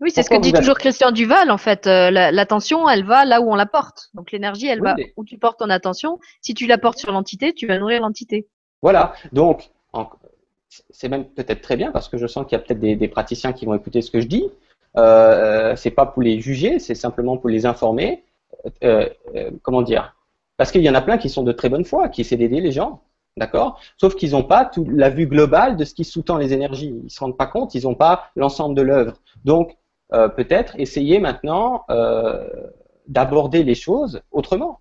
Oui, 0.00 0.10
c'est 0.10 0.22
ce 0.22 0.30
que 0.30 0.40
dit 0.40 0.52
toujours 0.52 0.78
Christian 0.78 1.10
Duval, 1.10 1.50
en 1.50 1.58
fait. 1.58 1.86
Euh, 1.86 2.10
l'attention, 2.10 2.88
elle 2.88 3.04
va 3.04 3.24
là 3.24 3.40
où 3.40 3.50
on 3.50 3.56
la 3.56 3.66
porte. 3.66 4.10
Donc 4.14 4.30
l'énergie, 4.30 4.66
elle 4.66 4.80
va 4.80 4.94
où 5.16 5.24
tu 5.24 5.38
portes 5.38 5.58
ton 5.58 5.70
attention. 5.70 6.20
Si 6.40 6.54
tu 6.54 6.66
la 6.66 6.78
portes 6.78 6.98
sur 6.98 7.10
l'entité, 7.12 7.52
tu 7.52 7.66
vas 7.66 7.78
nourrir 7.78 8.00
l'entité. 8.00 8.46
Voilà. 8.82 9.14
Donc, 9.32 9.70
c'est 10.90 11.08
même 11.08 11.24
peut-être 11.24 11.60
très 11.60 11.76
bien 11.76 11.90
parce 11.90 12.08
que 12.08 12.18
je 12.18 12.26
sens 12.26 12.44
qu'il 12.46 12.52
y 12.52 12.60
a 12.60 12.64
peut-être 12.64 12.80
des, 12.80 13.08
praticiens 13.08 13.52
qui 13.52 13.66
vont 13.66 13.74
écouter 13.74 14.02
ce 14.02 14.10
que 14.10 14.20
je 14.20 14.26
dis. 14.26 14.44
Euh, 14.96 15.74
c'est 15.76 15.90
pas 15.90 16.06
pour 16.06 16.22
les 16.22 16.40
juger, 16.40 16.78
c'est 16.78 16.94
simplement 16.94 17.36
pour 17.36 17.50
les 17.50 17.66
informer. 17.66 18.22
Euh, 18.82 19.08
euh, 19.34 19.50
comment 19.62 19.82
dire? 19.82 20.14
Parce 20.56 20.70
qu'il 20.70 20.82
y 20.82 20.90
en 20.90 20.94
a 20.94 21.00
plein 21.00 21.18
qui 21.18 21.28
sont 21.28 21.42
de 21.42 21.52
très 21.52 21.68
bonne 21.68 21.84
foi, 21.84 22.08
qui 22.08 22.20
essaient 22.20 22.36
d'aider 22.36 22.60
les 22.60 22.72
gens. 22.72 23.02
D'accord? 23.36 23.80
Sauf 23.96 24.14
qu'ils 24.14 24.32
n'ont 24.32 24.44
pas 24.44 24.70
la 24.86 25.10
vue 25.10 25.26
globale 25.26 25.76
de 25.76 25.84
ce 25.84 25.94
qui 25.94 26.04
sous-tend 26.04 26.38
les 26.38 26.52
énergies. 26.52 26.94
Ils 26.96 27.04
ne 27.04 27.08
se 27.08 27.18
rendent 27.18 27.36
pas 27.36 27.46
compte, 27.46 27.74
ils 27.74 27.82
n'ont 27.84 27.96
pas 27.96 28.30
l'ensemble 28.36 28.76
de 28.76 28.82
l'œuvre. 28.82 29.14
Donc, 29.44 29.76
euh, 30.12 30.28
peut-être 30.28 30.78
essayer 30.78 31.18
maintenant 31.18 31.84
euh, 31.90 32.48
d'aborder 33.08 33.64
les 33.64 33.74
choses 33.74 34.22
autrement. 34.30 34.80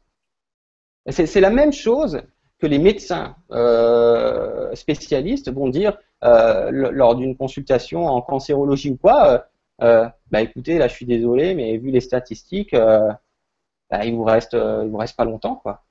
C'est 1.10 1.42
la 1.42 1.50
même 1.50 1.74
chose 1.74 2.22
que 2.60 2.68
les 2.68 2.80
médecins 2.80 3.36
euh, 3.52 4.74
spécialistes 4.76 5.52
vont 5.52 5.68
dire 5.68 5.98
lors 6.22 7.16
d'une 7.16 7.36
consultation 7.36 8.06
en 8.06 8.22
cancérologie 8.22 8.92
ou 8.92 8.98
quoi. 8.98 9.48
bah 9.80 10.42
écoutez, 10.42 10.78
là 10.78 10.88
je 10.88 10.94
suis 10.94 11.06
désolé, 11.06 11.56
mais 11.56 11.76
vu 11.78 11.92
les 11.92 12.00
statistiques, 12.00 12.74
bah, 12.74 14.06
il 14.06 14.16
vous 14.16 14.24
reste, 14.24 14.56
vous 14.56 14.98
reste 14.98 15.18
pas 15.18 15.26
longtemps 15.26 15.56
quoi. 15.56 15.84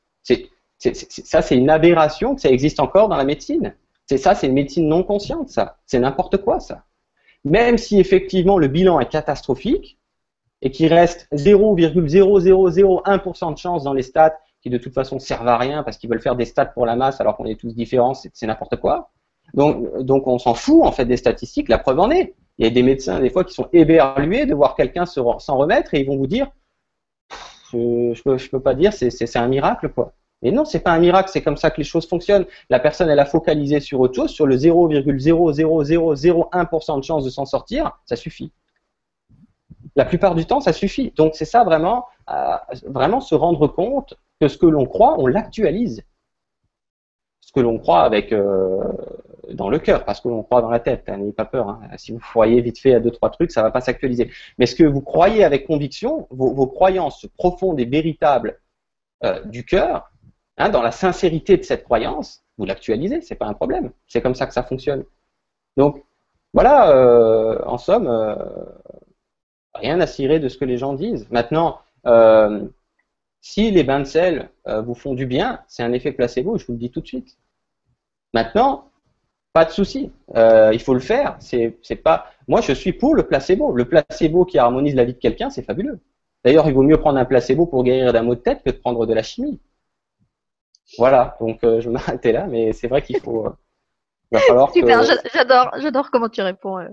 Ça, 0.82 1.42
c'est 1.42 1.56
une 1.56 1.70
aberration 1.70 2.34
que 2.34 2.40
ça 2.40 2.50
existe 2.50 2.80
encore 2.80 3.08
dans 3.08 3.16
la 3.16 3.24
médecine. 3.24 3.76
C'est 4.06 4.18
ça, 4.18 4.34
c'est 4.34 4.48
une 4.48 4.54
médecine 4.54 4.88
non 4.88 5.04
consciente, 5.04 5.48
ça. 5.48 5.78
C'est 5.86 6.00
n'importe 6.00 6.38
quoi, 6.38 6.58
ça. 6.60 6.84
Même 7.44 7.78
si 7.78 8.00
effectivement 8.00 8.58
le 8.58 8.68
bilan 8.68 9.00
est 9.00 9.08
catastrophique 9.08 9.98
et 10.60 10.70
qu'il 10.70 10.92
reste 10.92 11.28
0,0001% 11.32 13.52
de 13.52 13.58
chance 13.58 13.84
dans 13.84 13.92
les 13.92 14.02
stats 14.02 14.38
qui 14.60 14.70
de 14.70 14.78
toute 14.78 14.94
façon 14.94 15.18
servent 15.18 15.48
à 15.48 15.58
rien 15.58 15.82
parce 15.82 15.98
qu'ils 15.98 16.08
veulent 16.08 16.20
faire 16.20 16.36
des 16.36 16.44
stats 16.44 16.66
pour 16.66 16.86
la 16.86 16.94
masse 16.94 17.20
alors 17.20 17.36
qu'on 17.36 17.46
est 17.46 17.58
tous 17.58 17.74
différents, 17.74 18.14
c'est 18.14 18.46
n'importe 18.46 18.76
quoi. 18.76 19.10
Donc, 19.54 20.26
on 20.26 20.38
s'en 20.38 20.54
fout 20.54 20.84
en 20.84 20.92
fait 20.92 21.04
des 21.04 21.16
statistiques. 21.16 21.68
La 21.68 21.78
preuve 21.78 21.98
en 21.98 22.10
est. 22.10 22.34
Il 22.58 22.64
y 22.64 22.68
a 22.68 22.70
des 22.70 22.82
médecins 22.82 23.18
des 23.18 23.30
fois 23.30 23.44
qui 23.44 23.54
sont 23.54 23.68
éberlués 23.72 24.46
de 24.46 24.54
voir 24.54 24.76
quelqu'un 24.76 25.06
s'en 25.06 25.56
remettre 25.56 25.94
et 25.94 26.00
ils 26.00 26.06
vont 26.06 26.16
vous 26.16 26.26
dire, 26.26 26.48
je, 27.72 27.76
ne 27.76 28.48
peux, 28.48 28.60
pas 28.60 28.74
dire, 28.74 28.92
c'est 28.92 29.36
un 29.36 29.48
miracle 29.48 29.88
quoi. 29.88 30.12
Et 30.42 30.50
non, 30.50 30.64
c'est 30.64 30.80
pas 30.80 30.92
un 30.92 30.98
miracle, 30.98 31.30
c'est 31.32 31.42
comme 31.42 31.56
ça 31.56 31.70
que 31.70 31.78
les 31.78 31.84
choses 31.84 32.08
fonctionnent. 32.08 32.46
La 32.68 32.80
personne, 32.80 33.08
elle 33.08 33.20
a 33.20 33.24
focalisé 33.24 33.80
sur 33.80 34.00
autre 34.00 34.14
chose, 34.14 34.30
sur 34.30 34.46
le 34.46 34.56
0,00001% 34.56 36.98
de 36.98 37.04
chance 37.04 37.24
de 37.24 37.30
s'en 37.30 37.44
sortir, 37.44 37.98
ça 38.06 38.16
suffit. 38.16 38.52
La 39.94 40.04
plupart 40.04 40.34
du 40.34 40.46
temps, 40.46 40.60
ça 40.60 40.72
suffit. 40.72 41.12
Donc 41.16 41.34
c'est 41.34 41.44
ça 41.44 41.64
vraiment, 41.64 42.06
euh, 42.30 42.56
vraiment 42.86 43.20
se 43.20 43.34
rendre 43.34 43.68
compte 43.68 44.14
que 44.40 44.48
ce 44.48 44.58
que 44.58 44.66
l'on 44.66 44.86
croit, 44.86 45.16
on 45.18 45.26
l'actualise. 45.26 46.02
Ce 47.40 47.52
que 47.52 47.60
l'on 47.60 47.78
croit 47.78 48.02
avec 48.02 48.32
euh, 48.32 48.80
dans 49.52 49.68
le 49.68 49.78
cœur, 49.78 50.04
parce 50.04 50.20
que 50.20 50.28
l'on 50.28 50.42
croit 50.42 50.62
dans 50.62 50.70
la 50.70 50.80
tête. 50.80 51.04
Hein, 51.08 51.18
n'ayez 51.18 51.32
pas 51.32 51.44
peur. 51.44 51.68
Hein. 51.68 51.80
Si 51.96 52.12
vous 52.12 52.18
croyez 52.18 52.60
vite 52.60 52.78
fait 52.78 52.94
à 52.94 53.00
deux 53.00 53.10
trois 53.10 53.30
trucs, 53.30 53.52
ça 53.52 53.62
va 53.62 53.70
pas 53.70 53.80
s'actualiser. 53.80 54.30
Mais 54.58 54.66
ce 54.66 54.74
que 54.74 54.84
vous 54.84 55.02
croyez 55.02 55.44
avec 55.44 55.66
conviction, 55.66 56.26
vos, 56.30 56.66
croyances 56.66 57.26
profondes 57.36 57.78
et 57.78 57.84
véritables 57.84 58.60
euh, 59.24 59.44
du 59.44 59.64
cœur, 59.64 60.10
Hein, 60.58 60.68
dans 60.68 60.82
la 60.82 60.92
sincérité 60.92 61.56
de 61.56 61.62
cette 61.62 61.84
croyance, 61.84 62.44
vous 62.58 62.66
l'actualisez, 62.66 63.20
c'est 63.22 63.34
pas 63.34 63.46
un 63.46 63.54
problème. 63.54 63.90
C'est 64.06 64.20
comme 64.20 64.34
ça 64.34 64.46
que 64.46 64.52
ça 64.52 64.62
fonctionne. 64.62 65.04
Donc, 65.76 66.04
voilà, 66.52 66.90
euh, 66.90 67.58
en 67.64 67.78
somme, 67.78 68.06
euh, 68.06 68.36
rien 69.74 70.00
à 70.00 70.06
cirer 70.06 70.38
de 70.40 70.48
ce 70.48 70.58
que 70.58 70.64
les 70.64 70.76
gens 70.76 70.92
disent. 70.92 71.26
Maintenant, 71.30 71.80
euh, 72.06 72.64
si 73.40 73.70
les 73.70 73.84
bains 73.84 74.00
de 74.00 74.04
sel 74.04 74.50
vous 74.66 74.94
font 74.94 75.14
du 75.14 75.26
bien, 75.26 75.60
c'est 75.66 75.82
un 75.82 75.92
effet 75.92 76.12
placebo, 76.12 76.58
je 76.58 76.66
vous 76.66 76.74
le 76.74 76.78
dis 76.78 76.90
tout 76.90 77.00
de 77.00 77.06
suite. 77.06 77.38
Maintenant, 78.34 78.90
pas 79.52 79.64
de 79.64 79.70
souci, 79.70 80.12
il 80.34 80.80
faut 80.80 80.94
le 80.94 81.00
faire. 81.00 81.36
C'est, 81.40 81.96
pas. 82.02 82.30
Moi, 82.48 82.60
je 82.60 82.72
suis 82.72 82.92
pour 82.92 83.14
le 83.14 83.24
placebo. 83.24 83.72
Le 83.72 83.84
placebo 83.86 84.44
qui 84.44 84.58
harmonise 84.58 84.94
la 84.94 85.04
vie 85.04 85.14
de 85.14 85.18
quelqu'un, 85.18 85.50
c'est 85.50 85.62
fabuleux. 85.62 85.98
D'ailleurs, 86.44 86.68
il 86.68 86.74
vaut 86.74 86.82
mieux 86.82 86.98
prendre 86.98 87.18
un 87.18 87.24
placebo 87.24 87.66
pour 87.66 87.82
guérir 87.84 88.12
d'un 88.12 88.22
mot 88.22 88.34
de 88.34 88.40
tête 88.40 88.62
que 88.64 88.70
de 88.70 88.76
prendre 88.76 89.06
de 89.06 89.14
la 89.14 89.22
chimie. 89.22 89.60
Voilà, 90.98 91.36
donc 91.40 91.62
euh, 91.64 91.80
je 91.80 91.88
vais 91.88 91.92
m'arrêter 91.94 92.32
là, 92.32 92.46
mais 92.46 92.72
c'est 92.72 92.88
vrai 92.88 93.02
qu'il 93.02 93.20
faut. 93.20 93.46
Euh, 93.46 93.50
va 94.32 94.40
falloir 94.40 94.72
Super, 94.72 95.02
j'adore, 95.34 95.70
j'adore 95.78 96.10
comment 96.10 96.28
tu 96.28 96.40
réponds. 96.40 96.78
Euh. 96.78 96.88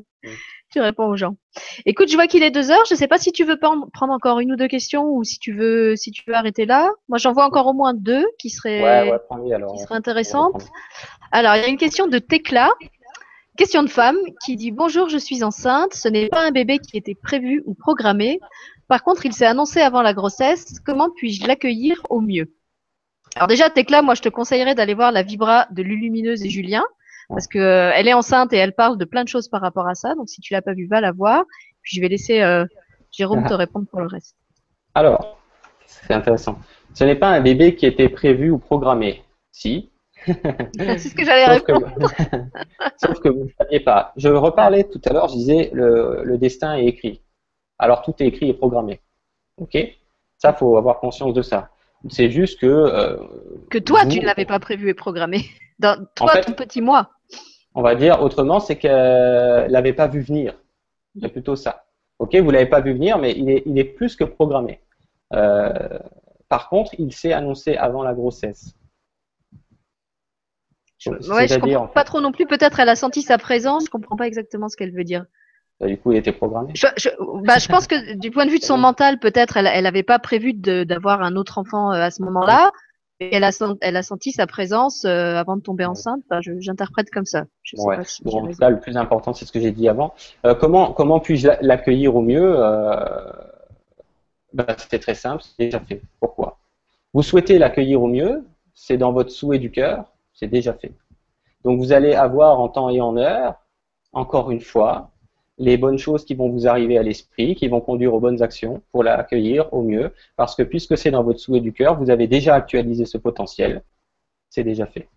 Tu 0.72 0.82
réponds 0.82 1.06
aux 1.06 1.16
gens. 1.16 1.36
Écoute, 1.86 2.10
je 2.10 2.16
vois 2.16 2.28
qu'il 2.28 2.44
est 2.44 2.52
deux 2.52 2.70
heures. 2.70 2.86
Je 2.88 2.94
ne 2.94 2.98
sais 2.98 3.08
pas 3.08 3.18
si 3.18 3.32
tu 3.32 3.44
veux 3.44 3.58
prendre 3.58 4.14
encore 4.14 4.40
une 4.40 4.52
ou 4.52 4.56
deux 4.56 4.68
questions 4.68 5.06
ou 5.06 5.24
si 5.24 5.40
tu 5.40 5.54
veux, 5.54 5.96
si 5.96 6.12
tu 6.12 6.22
veux 6.28 6.36
arrêter 6.36 6.66
là. 6.66 6.92
Moi, 7.08 7.18
j'en 7.18 7.34
vois 7.34 7.46
encore 7.46 7.66
au 7.66 7.74
moins 7.74 7.94
deux 7.94 8.26
qui 8.38 8.50
seraient, 8.50 9.12
qui 9.74 9.80
seraient 9.80 9.96
intéressantes. 9.96 10.68
Alors, 11.32 11.56
il 11.56 11.62
y 11.62 11.66
a 11.66 11.70
une 11.70 11.78
question 11.78 12.08
de 12.08 12.20
Tekla, 12.20 12.70
question 13.58 13.82
de 13.82 13.90
femme, 13.90 14.18
qui 14.46 14.58
dit 14.58 14.72
Bonjour, 14.72 15.10
je 15.10 15.18
suis 15.18 15.44
enceinte. 15.44 15.94
Ce 15.94 16.08
n'est 16.08 16.28
pas 16.28 16.46
un 16.46 16.52
bébé 16.52 16.78
qui 16.78 16.98
était 16.98 17.16
prévu 17.16 17.64
ou 17.66 17.74
programmé. 17.74 18.40
Par 18.88 19.02
contre, 19.04 19.26
il 19.26 19.34
s'est 19.34 19.46
annoncé 19.46 19.80
avant 19.82 20.04
la 20.04 20.14
grossesse. 20.14 20.80
Comment 20.86 21.10
puis-je 21.16 21.48
l'accueillir 21.48 22.02
au 22.10 22.22
mieux? 22.22 22.54
Alors 23.40 23.48
déjà, 23.48 23.70
Tecla, 23.70 24.02
moi, 24.02 24.16
je 24.16 24.22
te 24.22 24.28
conseillerais 24.28 24.76
d'aller 24.76 24.94
voir 24.94 25.14
la 25.14 25.24
Vibra 25.24 25.66
de 25.72 25.82
Lulumineuse 25.82 26.44
et 26.44 26.50
Julien, 26.50 26.84
parce 27.30 27.48
que 27.48 27.58
euh, 27.58 27.90
elle 27.96 28.10
est 28.10 28.14
enceinte 28.14 28.52
et 28.52 28.58
elle 28.58 28.74
parle 28.74 28.98
de 28.98 29.06
plein 29.06 29.24
de 29.24 29.30
choses 29.30 29.48
par 29.48 29.62
rapport 29.62 29.88
à 29.88 29.96
ça. 29.96 30.14
Donc, 30.16 30.28
si 30.28 30.42
tu 30.42 30.52
l'as 30.52 30.62
pas 30.62 30.74
vu, 30.74 30.88
va 30.88 31.00
la 31.00 31.14
voir. 31.14 31.46
Puis, 31.82 31.96
je 31.96 32.02
vais 32.02 32.10
laisser 32.10 32.42
euh, 32.42 32.66
Jérôme 33.12 33.48
te 33.48 33.54
répondre 33.56 33.88
pour 33.90 34.02
le 34.02 34.08
reste. 34.08 34.36
Alors, 34.94 35.40
c'est 35.86 36.14
intéressant. 36.14 36.60
Ce 36.94 37.06
n'est 37.06 37.16
pas 37.16 37.30
un 37.30 37.40
bébé 37.40 37.78
qui 37.78 37.86
était 37.86 38.10
prévu 38.10 38.52
ou 38.52 38.58
programmé. 38.58 39.24
Si. 39.54 39.90
c'est 40.26 40.98
ce 41.00 41.16
que 41.16 41.24
j'allais 41.24 41.46
répondre. 41.46 41.88
Sauf 42.98 43.22
que 43.22 43.30
vous 43.30 43.46
ne 43.46 43.50
saviez 43.58 43.80
pas. 43.80 44.12
Je 44.18 44.28
reparlais 44.28 44.84
tout 44.84 45.00
à 45.06 45.14
l'heure, 45.14 45.30
je 45.30 45.36
disais 45.36 45.70
le, 45.72 46.24
le 46.26 46.38
destin 46.38 46.76
est 46.76 46.88
écrit. 46.88 47.22
Alors, 47.78 48.02
tout 48.02 48.16
est 48.20 48.26
écrit 48.26 48.50
et 48.50 48.54
programmé. 48.54 49.00
OK? 49.56 49.78
Ça, 50.38 50.52
faut 50.52 50.76
avoir 50.76 51.00
conscience 51.00 51.34
de 51.34 51.42
ça. 51.42 51.70
C'est 52.08 52.30
juste 52.30 52.60
que. 52.60 52.66
Euh, 52.66 53.18
que 53.70 53.78
toi, 53.78 54.06
tu 54.06 54.20
ne 54.20 54.26
l'avais 54.26 54.46
pas 54.46 54.60
prévu 54.60 54.90
et 54.90 54.94
programmé. 54.94 55.46
Dans 55.80 56.06
toi, 56.16 56.38
ton 56.42 56.54
petit 56.54 56.82
moi. 56.82 57.12
On 57.74 57.82
va 57.82 57.96
dire 57.96 58.22
autrement, 58.22 58.60
c'est 58.60 58.78
qu'elle 58.78 59.72
l'avait 59.72 59.94
pas 59.94 60.08
vu 60.08 60.22
venir. 60.22 60.56
C'est 61.22 61.30
plutôt 61.30 61.56
ça. 61.56 61.86
Ok, 62.20 62.36
vous 62.36 62.52
l'avez 62.52 62.66
pas 62.66 62.82
vu 62.82 62.94
venir, 62.94 63.18
mais 63.18 63.32
il 63.32 63.50
est, 63.50 63.64
il 63.66 63.78
est 63.80 63.86
plus 63.86 64.16
que 64.16 64.26
programmé. 64.26 64.82
Euh, 65.34 66.00
par 66.50 66.68
contre, 66.70 66.94
il 66.98 67.14
s'est 67.14 67.32
annoncé 67.32 67.78
avant 67.78 68.04
la 68.04 68.14
grossesse. 68.14 68.76
Je, 70.98 71.12
ouais, 71.12 71.48
je 71.48 71.58
comprends 71.60 71.88
pas 71.88 72.04
trop 72.04 72.20
non 72.20 72.34
plus. 72.34 72.46
Peut-être 72.46 72.80
elle 72.80 72.90
a 72.90 72.96
senti 72.96 73.22
sa 73.22 73.38
présence. 73.38 73.86
Je 73.86 73.90
comprends 73.90 74.18
pas 74.18 74.28
exactement 74.28 74.68
ce 74.68 74.76
qu'elle 74.76 74.94
veut 74.94 75.06
dire. 75.06 75.26
Bah, 75.80 75.88
du 75.88 75.98
coup, 75.98 76.12
il 76.12 76.18
était 76.18 76.32
programmé. 76.32 76.74
Je, 76.76 76.88
je, 76.98 77.10
bah, 77.46 77.58
je 77.58 77.68
pense 77.68 77.88
que 77.88 78.16
du 78.16 78.32
point 78.32 78.46
de 78.46 78.52
vue 78.52 78.60
de 78.60 78.66
son 78.66 78.78
mental, 78.78 79.18
peut-être 79.20 79.58
elle, 79.58 79.68
elle 79.68 79.86
avait 79.86 80.04
pas 80.04 80.20
prévu 80.20 80.54
d'avoir 80.54 81.22
un 81.22 81.36
autre 81.36 81.58
enfant 81.58 81.92
euh, 81.92 82.02
à 82.02 82.12
ce 82.12 82.22
moment-là. 82.24 82.72
Elle 83.20 83.44
a, 83.44 83.52
elle 83.82 83.98
a 83.98 84.04
senti 84.04 84.32
sa 84.32 84.48
présence 84.48 85.04
euh, 85.04 85.36
avant 85.36 85.58
de 85.58 85.62
tomber 85.62 85.84
enceinte. 85.86 86.22
Enfin, 86.30 86.40
J'interprète 86.60 87.10
comme 87.10 87.26
ça. 87.26 87.46
Je 87.64 87.76
sais 87.76 87.86
pas 87.86 88.04
si 88.06 88.24
bon, 88.24 88.44
en 88.44 88.48
tout 88.48 88.58
cas, 88.58 88.70
le 88.70 88.80
plus 88.80 88.96
important, 88.96 89.34
c'est 89.34 89.46
ce 89.46 89.52
que 89.52 89.60
j'ai 89.60 89.72
dit 89.72 89.90
avant. 89.90 90.14
Euh, 90.46 90.56
comment 90.56 90.94
comment 90.94 91.20
puis-je 91.20 91.50
l'accueillir 91.62 92.16
au 92.16 92.22
mieux 92.22 92.56
euh, 92.58 93.30
bah, 94.54 94.68
C'était 94.78 95.00
très 95.00 95.16
simple, 95.16 95.44
c'est 95.44 95.66
déjà 95.66 95.82
fait. 95.82 96.02
Pourquoi? 96.22 96.60
Vous 97.14 97.22
souhaitez 97.22 97.58
l'accueillir 97.58 98.02
au 98.02 98.08
mieux, 98.08 98.46
c'est 98.74 98.98
dans 98.98 99.12
votre 99.12 99.32
souhait 99.32 99.60
du 99.60 99.70
cœur, 99.70 100.06
c'est 100.34 100.48
déjà 100.48 100.74
fait. 100.74 100.94
Donc 101.66 101.78
vous 101.78 101.92
allez 101.92 102.14
avoir 102.14 102.62
en 102.62 102.70
temps 102.70 102.90
et 102.90 103.02
en 103.02 103.18
heure, 103.18 103.56
encore 104.14 104.50
une 104.50 104.62
fois, 104.62 105.12
les 105.60 105.78
bonnes 105.78 105.98
choses 105.98 106.26
qui 106.26 106.36
vont 106.36 106.50
vous 106.50 106.68
arriver 106.68 106.98
à 106.98 107.04
l'esprit, 107.04 107.54
qui 107.54 107.68
vont 107.68 107.82
conduire 107.82 108.14
aux 108.14 108.20
bonnes 108.20 108.42
actions 108.42 108.82
pour 108.92 109.04
l'accueillir 109.04 109.72
au 109.74 109.84
mieux, 109.84 110.12
parce 110.38 110.56
que 110.56 110.64
puisque 110.64 110.98
c'est 110.98 111.12
dans 111.12 111.22
votre 111.22 111.40
souhait 111.40 111.60
du 111.60 111.74
cœur, 111.74 112.00
vous 112.00 112.10
avez 112.10 112.28
déjà 112.28 112.56
actualisé 112.56 113.06
ce 113.06 113.18
potentiel, 113.18 113.84
c'est 114.50 114.64
déjà 114.64 114.88
fait. 114.88 115.10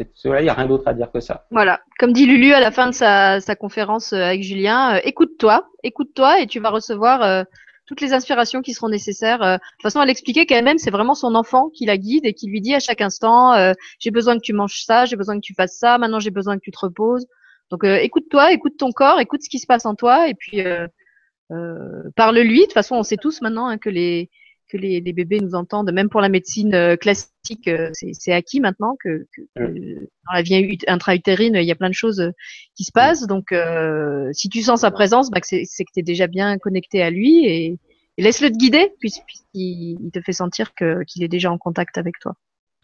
il 0.00 0.42
n'y 0.42 0.48
a 0.48 0.54
rien 0.54 0.66
d'autre 0.66 0.88
à 0.88 0.94
dire 0.94 1.12
que 1.12 1.20
ça. 1.20 1.46
Voilà, 1.52 1.80
comme 1.98 2.12
dit 2.12 2.26
Lulu 2.26 2.52
à 2.52 2.60
la 2.60 2.72
fin 2.72 2.88
de 2.88 2.92
sa, 2.92 3.40
conférence 3.56 4.12
euh, 4.12 4.20
avec 4.20 4.42
Julien, 4.42 4.96
euh, 4.96 5.00
écoute-toi, 5.04 5.68
écoute-toi 5.84 6.40
et 6.40 6.48
tu 6.48 6.58
vas 6.58 6.70
recevoir 6.70 7.22
euh, 7.22 7.44
toutes 7.86 8.00
les 8.00 8.12
inspirations 8.12 8.62
qui 8.62 8.74
seront 8.74 8.88
nécessaires. 8.88 9.38
de 9.38 9.56
toute 9.56 9.82
façon, 9.82 10.02
elle 10.02 10.10
expliquait 10.10 10.44
qu'elle-même, 10.44 10.78
c'est 10.78 10.90
vraiment 10.90 11.14
son 11.14 11.36
enfant 11.36 11.70
qui 11.70 11.86
la 11.86 11.96
guide 11.96 12.26
et 12.26 12.34
qui 12.34 12.48
lui 12.48 12.60
dit 12.60 12.74
à 12.74 12.80
chaque 12.80 13.00
instant, 13.00 13.54
j'ai 13.98 14.10
besoin 14.10 14.36
que 14.36 14.42
tu 14.42 14.52
manges 14.52 14.82
ça, 14.84 15.06
j'ai 15.06 15.16
besoin 15.16 15.36
que 15.36 15.40
tu 15.40 15.54
fasses 15.54 15.78
ça, 15.78 15.96
maintenant 15.96 16.20
j'ai 16.20 16.30
besoin 16.30 16.58
que 16.58 16.62
tu 16.62 16.70
te 16.70 16.78
reposes. 16.78 17.26
Donc 17.70 17.84
euh, 17.84 17.96
écoute-toi, 17.96 18.52
écoute 18.52 18.76
ton 18.78 18.92
corps, 18.92 19.20
écoute 19.20 19.42
ce 19.42 19.48
qui 19.48 19.58
se 19.58 19.66
passe 19.66 19.86
en 19.86 19.94
toi 19.94 20.28
et 20.28 20.34
puis 20.34 20.60
euh, 20.60 20.86
euh, 21.52 22.10
parle-lui. 22.16 22.60
De 22.60 22.64
toute 22.64 22.72
façon, 22.72 22.96
on 22.96 23.02
sait 23.02 23.16
tous 23.16 23.40
maintenant 23.42 23.66
hein, 23.68 23.78
que 23.78 23.90
les 23.90 24.30
que 24.68 24.76
les, 24.76 25.00
les, 25.00 25.14
bébés 25.14 25.40
nous 25.40 25.54
entendent, 25.54 25.90
même 25.92 26.10
pour 26.10 26.20
la 26.20 26.28
médecine 26.28 26.98
classique, 26.98 27.70
c'est 27.94 28.32
acquis 28.32 28.60
maintenant 28.60 28.96
que, 29.02 29.26
que, 29.34 29.40
dans 29.56 30.32
la 30.34 30.42
vie 30.42 30.76
intra-utérine, 30.86 31.54
il 31.54 31.64
y 31.64 31.72
a 31.72 31.74
plein 31.74 31.88
de 31.88 31.94
choses 31.94 32.32
qui 32.74 32.84
se 32.84 32.92
passent. 32.92 33.26
Donc, 33.26 33.50
euh, 33.52 34.28
si 34.34 34.50
tu 34.50 34.60
sens 34.60 34.82
sa 34.82 34.90
présence, 34.90 35.30
bah, 35.30 35.40
c'est 35.42 35.64
que 35.64 35.92
tu 35.94 36.00
es 36.00 36.02
déjà 36.02 36.26
bien 36.26 36.58
connecté 36.58 37.02
à 37.02 37.08
lui 37.08 37.46
et, 37.46 37.78
et 38.18 38.22
laisse-le 38.22 38.50
te 38.50 38.58
guider 38.58 38.92
puisqu'il 39.00 40.10
te 40.12 40.20
fait 40.20 40.34
sentir 40.34 40.74
qu'il 40.74 41.22
est 41.22 41.28
déjà 41.28 41.50
en 41.50 41.56
contact 41.56 41.96
avec 41.96 42.18
toi. 42.18 42.34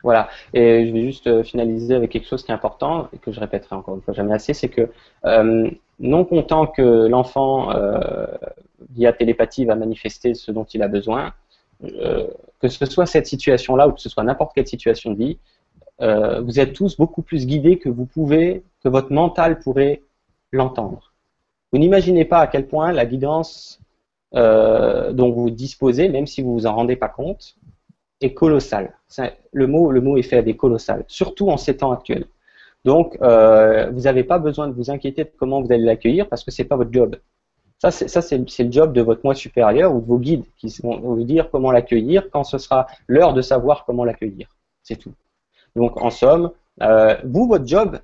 Voilà. 0.04 0.28
Et 0.52 0.86
je 0.86 0.92
vais 0.92 1.02
juste 1.02 1.26
euh, 1.26 1.42
finaliser 1.42 1.94
avec 1.94 2.10
quelque 2.10 2.28
chose 2.28 2.44
qui 2.44 2.52
est 2.52 2.54
important 2.54 3.08
et 3.14 3.18
que 3.18 3.32
je 3.32 3.40
répéterai 3.40 3.74
encore 3.74 3.96
une 3.96 4.02
fois 4.02 4.12
jamais 4.12 4.34
assez, 4.34 4.52
c'est 4.52 4.68
que 4.68 4.90
euh, 5.24 5.68
non 5.98 6.26
content 6.26 6.66
que 6.66 7.08
l'enfant 7.08 7.72
euh, 7.72 8.26
via 8.90 9.14
télépathie 9.14 9.64
va 9.64 9.76
manifester 9.76 10.34
ce 10.34 10.52
dont 10.52 10.64
il 10.64 10.82
a 10.82 10.88
besoin, 10.88 11.32
que 11.80 12.68
ce 12.68 12.86
soit 12.86 13.06
cette 13.06 13.26
situation-là 13.26 13.88
ou 13.88 13.92
que 13.92 14.00
ce 14.00 14.08
soit 14.08 14.24
n'importe 14.24 14.54
quelle 14.54 14.66
situation 14.66 15.10
de 15.12 15.16
vie, 15.16 15.38
vous 16.00 16.60
êtes 16.60 16.72
tous 16.72 16.96
beaucoup 16.96 17.22
plus 17.22 17.46
guidés 17.46 17.78
que 17.78 17.88
vous 17.88 18.06
pouvez, 18.06 18.62
que 18.82 18.88
votre 18.88 19.12
mental 19.12 19.58
pourrait 19.58 20.02
l'entendre. 20.52 21.12
Vous 21.72 21.78
n'imaginez 21.78 22.24
pas 22.24 22.38
à 22.38 22.46
quel 22.46 22.66
point 22.66 22.92
la 22.92 23.06
guidance 23.06 23.80
dont 24.32 25.30
vous 25.30 25.50
disposez, 25.50 26.08
même 26.08 26.26
si 26.26 26.42
vous 26.42 26.52
vous 26.52 26.66
en 26.66 26.74
rendez 26.74 26.96
pas 26.96 27.08
compte, 27.08 27.56
est 28.20 28.34
colossal. 28.34 28.96
Le 29.52 29.66
mot, 29.66 29.90
le 29.90 30.00
mot 30.00 30.16
effet 30.16 30.38
est 30.38 30.56
colossal, 30.56 31.04
surtout 31.08 31.50
en 31.50 31.56
ces 31.56 31.76
temps 31.76 31.92
actuels. 31.92 32.26
Donc, 32.84 33.16
euh, 33.22 33.90
vous 33.90 34.02
n'avez 34.02 34.24
pas 34.24 34.38
besoin 34.38 34.68
de 34.68 34.72
vous 34.72 34.90
inquiéter 34.90 35.24
de 35.24 35.30
comment 35.38 35.62
vous 35.62 35.72
allez 35.72 35.84
l'accueillir 35.84 36.28
parce 36.28 36.44
que 36.44 36.50
c'est 36.50 36.64
pas 36.64 36.76
votre 36.76 36.92
job. 36.92 37.16
Ça, 37.78 37.90
c'est, 37.90 38.38
le 38.38 38.72
job 38.72 38.92
de 38.94 39.02
votre 39.02 39.20
moi 39.24 39.34
supérieur 39.34 39.94
ou 39.94 40.00
de 40.00 40.06
vos 40.06 40.18
guides 40.18 40.44
qui 40.56 40.74
vont 40.82 40.98
vous 41.00 41.24
dire 41.24 41.50
comment 41.50 41.70
l'accueillir 41.70 42.30
quand 42.30 42.44
ce 42.44 42.56
sera 42.56 42.86
l'heure 43.08 43.34
de 43.34 43.42
savoir 43.42 43.84
comment 43.84 44.04
l'accueillir. 44.04 44.48
C'est 44.82 44.96
tout. 44.96 45.12
Donc, 45.76 46.00
en 46.00 46.10
somme, 46.10 46.50
euh, 46.82 47.16
vous, 47.24 47.46
votre 47.46 47.66
job, 47.66 47.98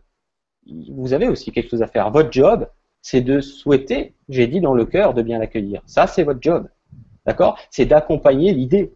vous 0.67 1.13
avez 1.13 1.29
aussi 1.29 1.51
quelque 1.53 1.71
chose 1.71 1.83
à 1.83 1.87
faire. 1.87 2.11
Votre 2.11 2.31
job, 2.31 2.69
c'est 3.01 3.23
de 3.23 3.41
souhaiter, 3.41 4.15
j'ai 4.29 4.47
dit 4.47 4.61
dans 4.61 4.75
le 4.75 4.85
cœur, 4.85 5.15
de 5.15 5.23
bien 5.23 5.39
l'accueillir. 5.39 5.83
Ça, 5.87 6.07
c'est 6.07 6.25
votre 6.25 6.43
job. 6.43 6.69
D'accord? 7.25 7.59
C'est 7.71 7.87
d'accompagner 7.87 8.53
l'idée. 8.53 8.93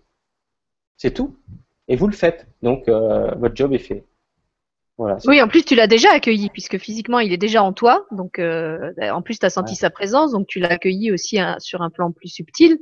C'est 0.96 1.12
tout. 1.12 1.36
Et 1.88 1.96
vous 1.96 2.06
le 2.06 2.12
faites. 2.12 2.46
Donc, 2.62 2.88
euh, 2.88 3.34
votre 3.36 3.56
job 3.56 3.72
est 3.72 3.78
fait. 3.78 4.04
Voilà, 4.96 5.18
oui, 5.26 5.42
en 5.42 5.48
plus, 5.48 5.64
tu 5.64 5.74
l'as 5.74 5.88
déjà 5.88 6.12
accueilli, 6.12 6.50
puisque 6.50 6.78
physiquement, 6.78 7.18
il 7.18 7.32
est 7.32 7.36
déjà 7.36 7.64
en 7.64 7.72
toi. 7.72 8.06
Donc, 8.12 8.38
euh, 8.38 8.92
en 9.00 9.22
plus, 9.22 9.40
tu 9.40 9.46
as 9.46 9.50
senti 9.50 9.74
sa 9.74 9.90
présence, 9.90 10.30
donc 10.30 10.46
tu 10.46 10.60
l'as 10.60 10.70
accueilli 10.70 11.10
aussi 11.10 11.40
hein, 11.40 11.56
sur 11.58 11.82
un 11.82 11.90
plan 11.90 12.12
plus 12.12 12.28
subtil. 12.28 12.78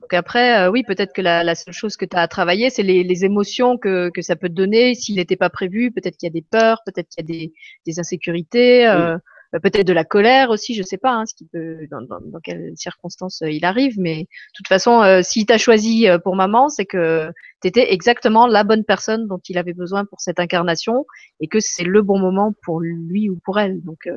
Donc 0.00 0.14
après, 0.14 0.60
euh, 0.60 0.70
oui, 0.70 0.84
peut-être 0.84 1.12
que 1.12 1.22
la, 1.22 1.54
seule 1.54 1.74
chose 1.74 1.96
que 1.96 2.04
tu 2.04 2.16
as 2.16 2.20
à 2.20 2.28
travailler, 2.28 2.70
c'est 2.70 2.84
les, 2.84 3.24
émotions 3.24 3.78
que, 3.78 4.10
ça 4.20 4.36
peut 4.36 4.48
te 4.48 4.54
donner. 4.54 4.94
S'il 4.94 5.16
n'était 5.16 5.36
pas 5.36 5.50
prévu, 5.50 5.90
peut-être 5.90 6.16
qu'il 6.16 6.28
y 6.28 6.30
a 6.30 6.32
des 6.32 6.44
peurs, 6.48 6.82
peut-être 6.86 7.08
qu'il 7.08 7.28
y 7.28 7.44
a 7.44 7.50
des, 7.84 8.00
insécurités. 8.00 8.86
Euh, 8.86 9.18
peut-être 9.58 9.86
de 9.86 9.92
la 9.92 10.04
colère 10.04 10.50
aussi, 10.50 10.74
je 10.74 10.82
sais 10.82 10.98
pas, 10.98 11.12
hein, 11.12 11.26
ce 11.26 11.34
qui 11.34 11.44
peut, 11.44 11.86
dans, 11.90 12.02
dans, 12.02 12.20
dans, 12.20 12.40
quelles 12.40 12.72
circonstances 12.76 13.42
euh, 13.42 13.50
il 13.50 13.64
arrive, 13.64 13.98
mais 13.98 14.22
de 14.22 14.52
toute 14.54 14.68
façon, 14.68 15.02
euh, 15.02 15.22
s'il 15.22 15.46
t'a 15.46 15.58
choisi 15.58 16.06
pour 16.22 16.36
maman, 16.36 16.68
c'est 16.68 16.86
que 16.86 17.30
tu 17.60 17.68
étais 17.68 17.92
exactement 17.92 18.46
la 18.46 18.62
bonne 18.62 18.84
personne 18.84 19.26
dont 19.26 19.40
il 19.48 19.58
avait 19.58 19.72
besoin 19.72 20.04
pour 20.04 20.20
cette 20.20 20.38
incarnation 20.38 21.04
et 21.40 21.48
que 21.48 21.58
c'est 21.58 21.84
le 21.84 22.02
bon 22.02 22.18
moment 22.18 22.52
pour 22.62 22.80
lui 22.80 23.28
ou 23.28 23.38
pour 23.44 23.58
elle. 23.58 23.82
Donc, 23.82 24.08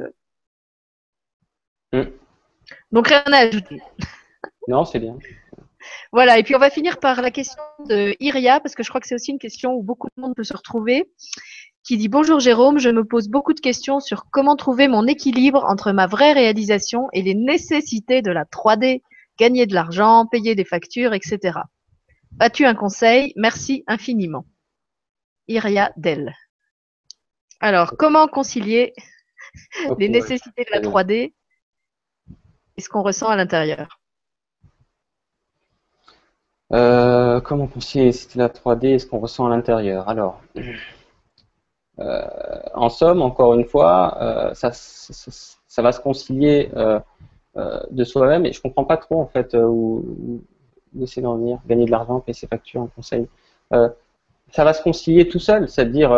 mm. 1.94 2.04
donc 2.92 3.08
rien 3.08 3.24
à 3.26 3.38
ajouter. 3.38 3.82
Non, 4.68 4.86
c'est 4.86 5.00
bien. 5.00 5.18
Voilà, 6.12 6.38
et 6.38 6.44
puis 6.44 6.56
on 6.56 6.60
va 6.60 6.70
finir 6.70 7.00
par 7.00 7.22
la 7.22 7.32
question 7.32 7.62
de 7.88 8.16
Iria, 8.20 8.60
parce 8.60 8.76
que 8.76 8.84
je 8.84 8.90
crois 8.90 9.02
que 9.02 9.08
c'est 9.08 9.16
aussi 9.16 9.32
une 9.32 9.40
question 9.40 9.74
où 9.74 9.84
beaucoup 9.84 10.08
de 10.16 10.22
monde 10.22 10.36
peut 10.36 10.44
se 10.44 10.56
retrouver 10.56 11.12
qui 11.84 11.98
dit 11.98 12.08
Bonjour 12.08 12.40
Jérôme, 12.40 12.80
je 12.80 12.90
me 12.90 13.04
pose 13.04 13.28
beaucoup 13.28 13.54
de 13.54 13.60
questions 13.60 14.00
sur 14.00 14.30
comment 14.32 14.56
trouver 14.56 14.88
mon 14.88 15.06
équilibre 15.06 15.66
entre 15.66 15.92
ma 15.92 16.08
vraie 16.08 16.34
réalisation 16.34 17.10
et 17.12 17.22
les 17.22 17.36
nécessités 17.36 18.22
de 18.22 18.32
la 18.32 18.46
3D, 18.46 19.02
gagner 19.38 19.66
de 19.66 19.74
l'argent, 19.74 20.26
payer 20.26 20.56
des 20.56 20.66
factures, 20.66 21.14
etc. 21.14 21.60
As-tu 22.40 22.66
un 22.66 22.74
conseil? 22.74 23.34
Merci 23.36 23.84
infiniment. 23.88 24.46
Iria 25.48 25.92
Del. 25.98 26.34
Alors, 27.60 27.96
comment 27.98 28.28
concilier 28.28 28.94
les 30.00 30.10
nécessités 30.10 30.64
de 30.64 30.72
la 30.72 30.82
3D 30.82 31.34
et 32.76 32.82
ce 32.82 32.90
qu'on 32.90 33.04
ressent 33.04 33.28
à 33.28 33.36
l'intérieur? 33.36 34.00
Euh, 36.72 37.40
Comment 37.42 37.68
concilier 37.68 38.06
les 38.06 38.10
nécessités 38.10 38.36
de 38.38 38.42
la 38.42 38.50
3D 38.50 38.86
et 38.96 39.00
ce 39.00 39.06
qu'on 39.06 39.20
ressent 39.20 39.46
à 39.46 39.50
l'intérieur? 39.50 40.10
Alors, 40.10 40.42
en 41.98 42.90
somme, 42.90 43.22
encore 43.22 43.54
une 43.54 43.66
fois, 43.66 44.18
euh, 44.22 44.54
ça, 44.54 44.72
ça, 44.74 45.82
va 45.82 45.92
se 45.92 46.00
concilier 46.00 46.70
euh, 46.76 47.00
de 47.92 48.04
soi-même 48.04 48.46
et 48.46 48.54
je 48.54 48.62
comprends 48.62 48.84
pas 48.84 48.98
trop 48.98 49.22
en 49.22 49.28
fait 49.28 49.54
où, 49.54 50.42
où 50.96 51.06
c'est 51.06 51.22
d'en 51.22 51.36
venir, 51.36 51.60
gagner 51.68 51.86
de 51.86 51.92
l'argent, 51.92 52.20
payer 52.20 52.34
ses 52.34 52.48
factures 52.48 52.82
en 52.82 52.88
conseil. 52.88 53.28
ça 53.72 54.64
va 54.64 54.74
se 54.74 54.82
concilier 54.82 55.28
tout 55.28 55.40
seul, 55.40 55.70
c'est-à-dire 55.70 56.12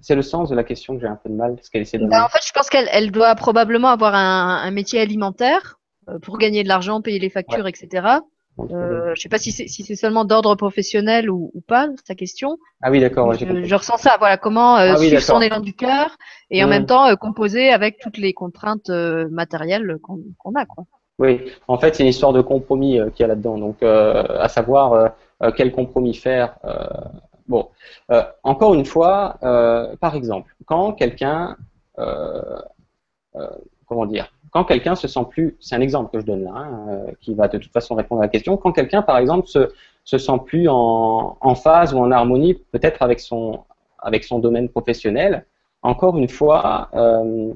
c'est 0.00 0.14
le 0.14 0.22
sens 0.22 0.48
de 0.48 0.54
la 0.54 0.64
question 0.64 0.94
que 0.94 1.00
j'ai 1.00 1.08
un 1.08 1.16
peu 1.16 1.28
de 1.28 1.34
mal. 1.34 1.56
Ce 1.62 1.70
qu'elle 1.70 1.82
essaie 1.82 1.98
de 1.98 2.06
bah, 2.06 2.24
en 2.24 2.28
fait, 2.28 2.44
je 2.46 2.52
pense 2.52 2.70
qu'elle 2.70 2.88
elle 2.92 3.10
doit 3.10 3.34
probablement 3.34 3.88
avoir 3.88 4.14
un, 4.14 4.62
un 4.62 4.70
métier 4.70 5.00
alimentaire 5.00 5.78
pour 6.22 6.38
gagner 6.38 6.62
de 6.62 6.68
l'argent, 6.68 7.02
payer 7.02 7.18
les 7.18 7.30
factures, 7.30 7.66
etc. 7.66 8.20
Euh, 8.70 9.14
je 9.14 9.20
sais 9.20 9.28
pas 9.28 9.38
si 9.38 9.52
c'est 9.52 9.68
si 9.68 9.96
seulement 9.96 10.24
d'ordre 10.24 10.54
professionnel 10.54 11.30
ou, 11.30 11.50
ou, 11.54 11.60
pas, 11.60 11.88
ta 12.06 12.14
question. 12.14 12.58
Ah 12.82 12.90
oui, 12.90 13.00
d'accord. 13.00 13.32
je, 13.34 13.64
je, 13.64 13.74
ressens 13.74 13.98
ça. 13.98 14.16
Voilà, 14.18 14.36
comment 14.36 14.76
euh, 14.76 14.92
ah 14.94 14.96
suivre 14.96 15.20
son 15.20 15.40
élan 15.40 15.60
du 15.60 15.74
cœur 15.74 16.16
et 16.50 16.62
en 16.62 16.66
mmh. 16.66 16.70
même 16.70 16.86
temps 16.86 17.06
euh, 17.06 17.14
composer 17.14 17.70
avec 17.70 17.98
toutes 17.98 18.18
les 18.18 18.32
contraintes 18.32 18.90
euh, 18.90 19.28
matérielles 19.30 19.98
qu'on 20.02 20.54
a, 20.54 20.66
quoi. 20.66 20.84
Oui, 21.18 21.40
en 21.66 21.78
fait, 21.78 21.96
c'est 21.96 22.04
une 22.04 22.08
histoire 22.08 22.32
de 22.32 22.40
compromis 22.40 23.00
qu'il 23.14 23.20
y 23.20 23.24
a 23.24 23.26
là-dedans. 23.26 23.58
Donc, 23.58 23.82
à 23.82 24.48
savoir 24.48 25.14
quel 25.56 25.72
compromis 25.72 26.14
faire. 26.14 26.54
bon, 27.48 27.66
encore 28.44 28.74
une 28.74 28.84
fois, 28.84 29.36
par 30.00 30.14
exemple, 30.14 30.54
quand 30.64 30.92
quelqu'un, 30.92 31.56
comment 31.96 34.06
dire, 34.06 34.32
quand 34.50 34.64
quelqu'un 34.64 34.94
se 34.94 35.08
sent 35.08 35.24
plus, 35.30 35.56
c'est 35.60 35.74
un 35.74 35.80
exemple 35.80 36.10
que 36.12 36.20
je 36.20 36.26
donne 36.26 36.44
là, 36.44 36.52
hein, 36.54 36.86
euh, 36.88 37.12
qui 37.20 37.34
va 37.34 37.48
de 37.48 37.58
toute 37.58 37.72
façon 37.72 37.94
répondre 37.94 38.20
à 38.22 38.24
la 38.24 38.28
question, 38.28 38.56
quand 38.56 38.72
quelqu'un, 38.72 39.02
par 39.02 39.18
exemple, 39.18 39.46
se, 39.46 39.70
se 40.04 40.18
sent 40.18 40.38
plus 40.46 40.68
en, 40.68 41.54
phase 41.54 41.94
ou 41.94 41.98
en 41.98 42.10
harmonie, 42.10 42.54
peut-être 42.72 43.02
avec 43.02 43.20
son, 43.20 43.64
avec 43.98 44.24
son 44.24 44.38
domaine 44.38 44.68
professionnel, 44.68 45.44
encore 45.82 46.16
une 46.16 46.28
fois, 46.28 46.88
euh, 46.94 47.52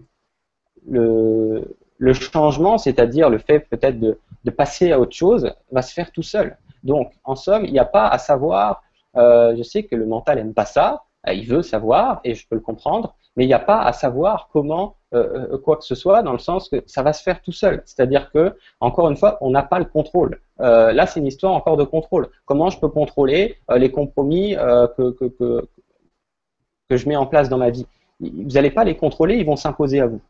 le, 0.88 2.12
changement, 2.12 2.78
c'est-à-dire 2.78 3.30
le 3.30 3.38
fait 3.38 3.60
peut-être 3.60 3.98
de, 3.98 4.18
passer 4.50 4.92
à 4.92 5.00
autre 5.00 5.14
chose, 5.14 5.52
va 5.70 5.82
se 5.82 5.92
faire 5.94 6.10
tout 6.12 6.22
seul. 6.22 6.56
Donc, 6.82 7.12
en 7.24 7.36
somme, 7.36 7.64
il 7.64 7.72
n'y 7.72 7.78
a 7.78 7.84
pas 7.84 8.08
à 8.08 8.18
savoir, 8.18 8.82
euh, 9.16 9.54
je 9.56 9.62
sais 9.62 9.84
que 9.84 9.94
le 9.94 10.04
mental 10.04 10.36
n'aime 10.36 10.54
pas 10.54 10.66
ça, 10.66 11.04
il 11.28 11.46
veut 11.46 11.62
savoir, 11.62 12.20
et 12.24 12.34
je 12.34 12.46
peux 12.48 12.56
le 12.56 12.60
comprendre, 12.60 13.14
mais 13.36 13.44
il 13.44 13.46
n'y 13.46 13.54
a 13.54 13.60
pas 13.60 13.80
à 13.80 13.92
savoir 13.92 14.48
comment 14.52 14.96
euh, 15.14 15.58
quoi 15.58 15.76
que 15.76 15.84
ce 15.84 15.94
soit, 15.94 16.22
dans 16.22 16.32
le 16.32 16.38
sens 16.38 16.68
que 16.68 16.82
ça 16.86 17.02
va 17.02 17.12
se 17.12 17.22
faire 17.22 17.40
tout 17.42 17.52
seul. 17.52 17.82
C'est-à-dire 17.84 18.30
que, 18.30 18.54
encore 18.80 19.08
une 19.10 19.16
fois, 19.16 19.38
on 19.40 19.50
n'a 19.50 19.62
pas 19.62 19.78
le 19.78 19.84
contrôle. 19.84 20.40
Euh, 20.60 20.92
là, 20.92 21.06
c'est 21.06 21.20
une 21.20 21.26
histoire 21.26 21.52
encore 21.54 21.76
de 21.76 21.84
contrôle. 21.84 22.28
Comment 22.44 22.70
je 22.70 22.78
peux 22.78 22.88
contrôler 22.88 23.56
les 23.76 23.90
compromis 23.90 24.54
que, 24.54 25.10
que, 25.10 25.24
que, 25.24 26.96
je 26.96 27.08
mets 27.08 27.16
en 27.16 27.26
place 27.26 27.48
dans 27.48 27.58
ma 27.58 27.70
vie? 27.70 27.86
Vous 28.20 28.50
n'allez 28.50 28.70
pas 28.70 28.84
les 28.84 28.96
contrôler, 28.96 29.36
ils 29.36 29.46
vont 29.46 29.56
s'imposer 29.56 30.00
à 30.00 30.06
vous. 30.06 30.20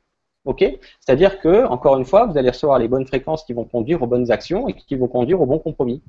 Ok? 0.44 0.64
C'est-à-dire 1.00 1.38
que, 1.40 1.66
encore 1.66 1.98
une 1.98 2.04
fois, 2.04 2.26
vous 2.26 2.36
allez 2.38 2.50
recevoir 2.50 2.78
les 2.78 2.88
bonnes 2.88 3.06
fréquences 3.06 3.44
qui 3.44 3.52
vont 3.52 3.64
conduire 3.64 4.02
aux 4.02 4.06
bonnes 4.06 4.30
actions 4.30 4.68
et 4.68 4.74
qui 4.74 4.96
vont 4.96 5.08
conduire 5.08 5.40
au 5.40 5.46
bon 5.46 5.58
compromis. 5.58 6.02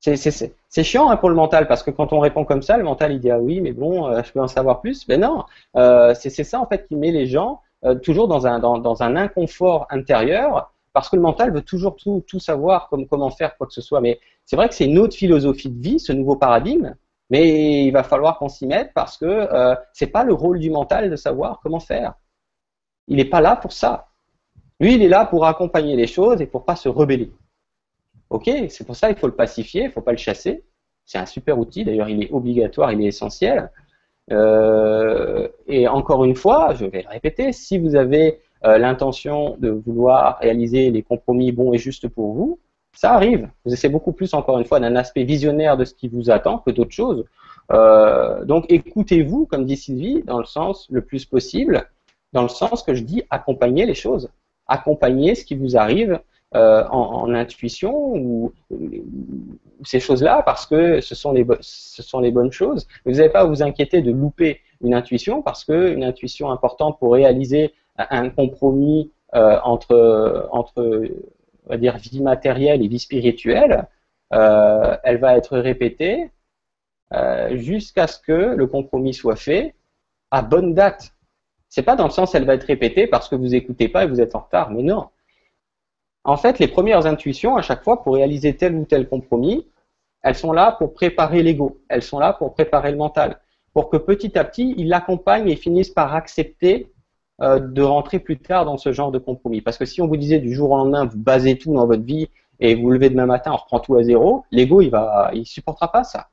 C'est 0.00 0.84
chiant 0.84 1.10
hein, 1.10 1.16
pour 1.16 1.28
le 1.28 1.34
mental 1.34 1.66
parce 1.66 1.82
que 1.82 1.90
quand 1.90 2.12
on 2.12 2.20
répond 2.20 2.44
comme 2.44 2.62
ça, 2.62 2.76
le 2.76 2.84
mental 2.84 3.12
il 3.12 3.20
dit 3.20 3.30
ah 3.30 3.40
oui 3.40 3.60
mais 3.60 3.72
bon 3.72 4.06
euh, 4.06 4.22
je 4.22 4.32
peux 4.32 4.40
en 4.40 4.46
savoir 4.46 4.80
plus? 4.80 5.06
Mais 5.08 5.18
non, 5.18 5.44
euh, 5.76 6.14
c'est 6.14 6.30
ça 6.30 6.60
en 6.60 6.66
fait 6.66 6.86
qui 6.86 6.94
met 6.94 7.10
les 7.10 7.26
gens 7.26 7.60
euh, 7.84 7.94
toujours 7.94 8.28
dans 8.28 8.46
un, 8.46 9.16
inconfort 9.16 9.86
intérieur 9.90 10.72
parce 10.92 11.08
que 11.08 11.16
le 11.16 11.22
mental 11.22 11.52
veut 11.52 11.62
toujours 11.62 11.96
tout, 11.96 12.40
savoir 12.40 12.88
comme, 12.88 13.06
comment 13.06 13.30
faire 13.30 13.56
quoi 13.56 13.66
que 13.66 13.72
ce 13.72 13.80
soit. 13.80 14.00
Mais 14.00 14.18
c'est 14.44 14.56
vrai 14.56 14.68
que 14.68 14.74
c'est 14.74 14.86
une 14.86 14.98
autre 14.98 15.14
philosophie 15.14 15.70
de 15.70 15.80
vie, 15.80 16.00
ce 16.00 16.12
nouveau 16.12 16.36
paradigme 16.36 16.94
mais 17.30 17.84
il 17.84 17.90
va 17.90 18.02
falloir 18.02 18.38
qu'on 18.38 18.48
s'y 18.48 18.66
mette 18.66 18.92
parce 18.94 19.18
que 19.18 19.26
euh, 19.26 19.74
c'est 19.92 20.06
pas 20.06 20.24
le 20.24 20.32
rôle 20.32 20.58
du 20.58 20.70
mental 20.70 21.10
de 21.10 21.16
savoir 21.16 21.60
comment 21.62 21.80
faire. 21.80 22.14
Il 23.06 23.16
n'est 23.16 23.24
pas 23.24 23.40
là 23.40 23.56
pour 23.56 23.72
ça. 23.72 24.08
Lui, 24.80 24.94
il 24.94 25.02
est 25.02 25.08
là 25.08 25.26
pour 25.26 25.44
accompagner 25.44 25.96
les 25.96 26.06
choses 26.06 26.40
et 26.40 26.46
pour 26.46 26.64
pas 26.64 26.76
se 26.76 26.88
rebeller. 26.88 27.32
Ok, 28.30 28.50
c'est 28.68 28.86
pour 28.86 28.96
ça 28.96 29.08
qu'il 29.08 29.18
faut 29.18 29.26
le 29.26 29.34
pacifier, 29.34 29.84
il 29.84 29.90
faut 29.90 30.02
pas 30.02 30.12
le 30.12 30.18
chasser. 30.18 30.64
C'est 31.04 31.18
un 31.18 31.26
super 31.26 31.58
outil. 31.58 31.84
D'ailleurs, 31.84 32.08
il 32.08 32.22
est 32.22 32.30
obligatoire, 32.30 32.92
il 32.92 33.02
est 33.02 33.06
essentiel. 33.06 33.70
Euh, 34.30 35.48
et 35.66 35.88
encore 35.88 36.24
une 36.24 36.34
fois, 36.34 36.74
je 36.74 36.84
vais 36.84 37.02
le 37.02 37.08
répéter, 37.08 37.52
si 37.52 37.78
vous 37.78 37.96
avez 37.96 38.40
euh, 38.64 38.78
l'intention 38.78 39.56
de 39.58 39.70
vouloir 39.70 40.38
réaliser 40.38 40.90
les 40.90 41.02
compromis 41.02 41.52
bons 41.52 41.72
et 41.72 41.78
justes 41.78 42.08
pour 42.08 42.32
vous, 42.32 42.58
ça 42.92 43.12
arrive. 43.12 43.48
Vous 43.64 43.72
essayez 43.72 43.92
beaucoup 43.92 44.12
plus, 44.12 44.34
encore 44.34 44.58
une 44.58 44.64
fois, 44.64 44.80
d'un 44.80 44.96
aspect 44.96 45.24
visionnaire 45.24 45.76
de 45.76 45.84
ce 45.84 45.94
qui 45.94 46.08
vous 46.08 46.30
attend 46.30 46.58
que 46.58 46.70
d'autres 46.70 46.92
choses. 46.92 47.24
Euh, 47.70 48.44
donc 48.44 48.64
écoutez-vous, 48.68 49.46
comme 49.46 49.66
dit 49.66 49.76
Sylvie, 49.76 50.22
dans 50.22 50.38
le 50.38 50.44
sens 50.44 50.88
le 50.90 51.02
plus 51.02 51.24
possible, 51.24 51.88
dans 52.32 52.42
le 52.42 52.48
sens 52.48 52.82
que 52.82 52.94
je 52.94 53.02
dis 53.02 53.22
accompagner 53.30 53.86
les 53.86 53.94
choses, 53.94 54.30
accompagner 54.66 55.34
ce 55.34 55.44
qui 55.44 55.54
vous 55.54 55.76
arrive 55.76 56.20
euh, 56.54 56.82
en, 56.88 57.34
intuition 57.34 58.14
ou, 58.14 58.54
ces 59.84 60.00
choses-là 60.00 60.42
parce 60.46 60.64
que 60.64 60.98
ce 61.02 61.14
sont 61.14 61.32
les, 61.32 61.46
ce 61.60 62.02
sont 62.02 62.20
les 62.20 62.30
bonnes 62.30 62.52
choses. 62.52 62.86
Vous 63.04 63.12
n'avez 63.12 63.28
pas 63.28 63.40
à 63.40 63.44
vous 63.44 63.62
inquiéter 63.62 64.00
de 64.00 64.10
louper 64.10 64.60
une 64.80 64.94
intuition 64.94 65.42
parce 65.42 65.62
qu'une 65.66 66.02
intuition 66.02 66.50
importante 66.50 66.98
pour 66.98 67.12
réaliser 67.12 67.74
un 67.98 68.30
compromis 68.30 69.12
euh, 69.34 69.58
entre, 69.62 70.48
entre 70.50 71.04
on 71.66 71.70
va 71.70 71.76
dire, 71.76 71.98
vie 71.98 72.22
matérielle 72.22 72.82
et 72.82 72.88
vie 72.88 72.98
spirituelle, 72.98 73.86
euh, 74.32 74.96
elle 75.04 75.18
va 75.18 75.36
être 75.36 75.58
répétée 75.58 76.30
jusqu'à 77.52 78.06
ce 78.06 78.18
que 78.18 78.32
le 78.32 78.66
compromis 78.66 79.12
soit 79.12 79.36
fait 79.36 79.74
à 80.30 80.40
bonne 80.40 80.72
date. 80.72 81.12
C'est 81.68 81.82
pas 81.82 81.94
dans 81.94 82.04
le 82.04 82.10
sens 82.10 82.34
elle 82.34 82.46
va 82.46 82.54
être 82.54 82.64
répétée 82.64 83.06
parce 83.06 83.28
que 83.28 83.34
vous 83.34 83.54
écoutez 83.54 83.88
pas 83.90 84.04
et 84.04 84.06
vous 84.06 84.22
êtes 84.22 84.34
en 84.34 84.40
retard, 84.40 84.70
mais 84.70 84.82
non. 84.82 85.08
En 86.28 86.36
fait, 86.36 86.58
les 86.58 86.68
premières 86.68 87.06
intuitions, 87.06 87.56
à 87.56 87.62
chaque 87.62 87.82
fois, 87.82 88.02
pour 88.02 88.12
réaliser 88.12 88.54
tel 88.54 88.74
ou 88.74 88.84
tel 88.84 89.08
compromis, 89.08 89.66
elles 90.22 90.34
sont 90.34 90.52
là 90.52 90.72
pour 90.72 90.92
préparer 90.92 91.42
l'ego, 91.42 91.80
elles 91.88 92.02
sont 92.02 92.18
là 92.18 92.34
pour 92.34 92.52
préparer 92.52 92.90
le 92.90 92.98
mental, 92.98 93.40
pour 93.72 93.88
que 93.88 93.96
petit 93.96 94.38
à 94.38 94.44
petit, 94.44 94.74
il 94.76 94.88
l'accompagne 94.88 95.48
et 95.48 95.56
finisse 95.56 95.88
par 95.88 96.14
accepter 96.14 96.92
euh, 97.40 97.58
de 97.58 97.80
rentrer 97.80 98.18
plus 98.18 98.38
tard 98.38 98.66
dans 98.66 98.76
ce 98.76 98.92
genre 98.92 99.10
de 99.10 99.18
compromis. 99.18 99.62
Parce 99.62 99.78
que 99.78 99.86
si 99.86 100.02
on 100.02 100.06
vous 100.06 100.18
disait 100.18 100.38
du 100.38 100.52
jour 100.52 100.70
au 100.70 100.76
lendemain, 100.76 101.06
vous 101.06 101.16
basez 101.16 101.56
tout 101.56 101.72
dans 101.72 101.86
votre 101.86 102.04
vie 102.04 102.28
et 102.60 102.74
vous 102.74 102.90
levez 102.90 103.08
demain 103.08 103.24
matin, 103.24 103.52
on 103.54 103.56
reprend 103.56 103.80
tout 103.80 103.96
à 103.96 104.02
zéro, 104.02 104.44
l'ego, 104.50 104.82
il 104.82 104.90
va, 104.90 105.30
il 105.32 105.46
supportera 105.46 105.90
pas 105.90 106.04
ça. 106.04 106.28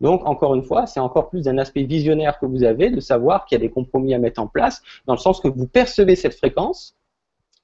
Donc, 0.00 0.26
encore 0.26 0.54
une 0.54 0.62
fois, 0.62 0.86
c'est 0.86 1.00
encore 1.00 1.28
plus 1.28 1.42
d'un 1.42 1.58
aspect 1.58 1.82
visionnaire 1.82 2.38
que 2.38 2.46
vous 2.46 2.64
avez 2.64 2.88
de 2.88 3.00
savoir 3.00 3.44
qu'il 3.44 3.58
y 3.58 3.60
a 3.60 3.66
des 3.66 3.70
compromis 3.70 4.14
à 4.14 4.18
mettre 4.18 4.40
en 4.40 4.46
place, 4.46 4.82
dans 5.04 5.12
le 5.12 5.18
sens 5.18 5.38
que 5.38 5.48
vous 5.48 5.66
percevez 5.66 6.16
cette 6.16 6.34
fréquence, 6.34 6.94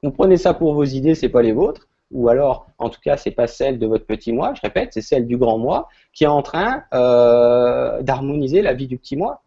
vous 0.04 0.12
prenez 0.12 0.36
ça 0.36 0.54
pour 0.54 0.74
vos 0.74 0.84
idées, 0.84 1.14
c'est 1.14 1.30
pas 1.30 1.42
les 1.42 1.52
vôtres, 1.52 1.88
ou 2.10 2.28
alors, 2.28 2.66
en 2.78 2.90
tout 2.90 3.00
cas, 3.00 3.16
c'est 3.16 3.30
pas 3.30 3.46
celle 3.46 3.78
de 3.78 3.86
votre 3.86 4.04
petit 4.04 4.32
moi, 4.32 4.52
je 4.54 4.60
répète, 4.60 4.92
c'est 4.92 5.00
celle 5.00 5.26
du 5.26 5.38
grand 5.38 5.58
moi, 5.58 5.88
qui 6.12 6.24
est 6.24 6.28
en 6.28 6.42
train 6.42 6.84
euh, 6.92 8.02
d'harmoniser 8.02 8.60
la 8.60 8.74
vie 8.74 8.86
du 8.86 8.98
petit 8.98 9.16
moi. 9.16 9.42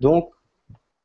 Donc, 0.00 0.30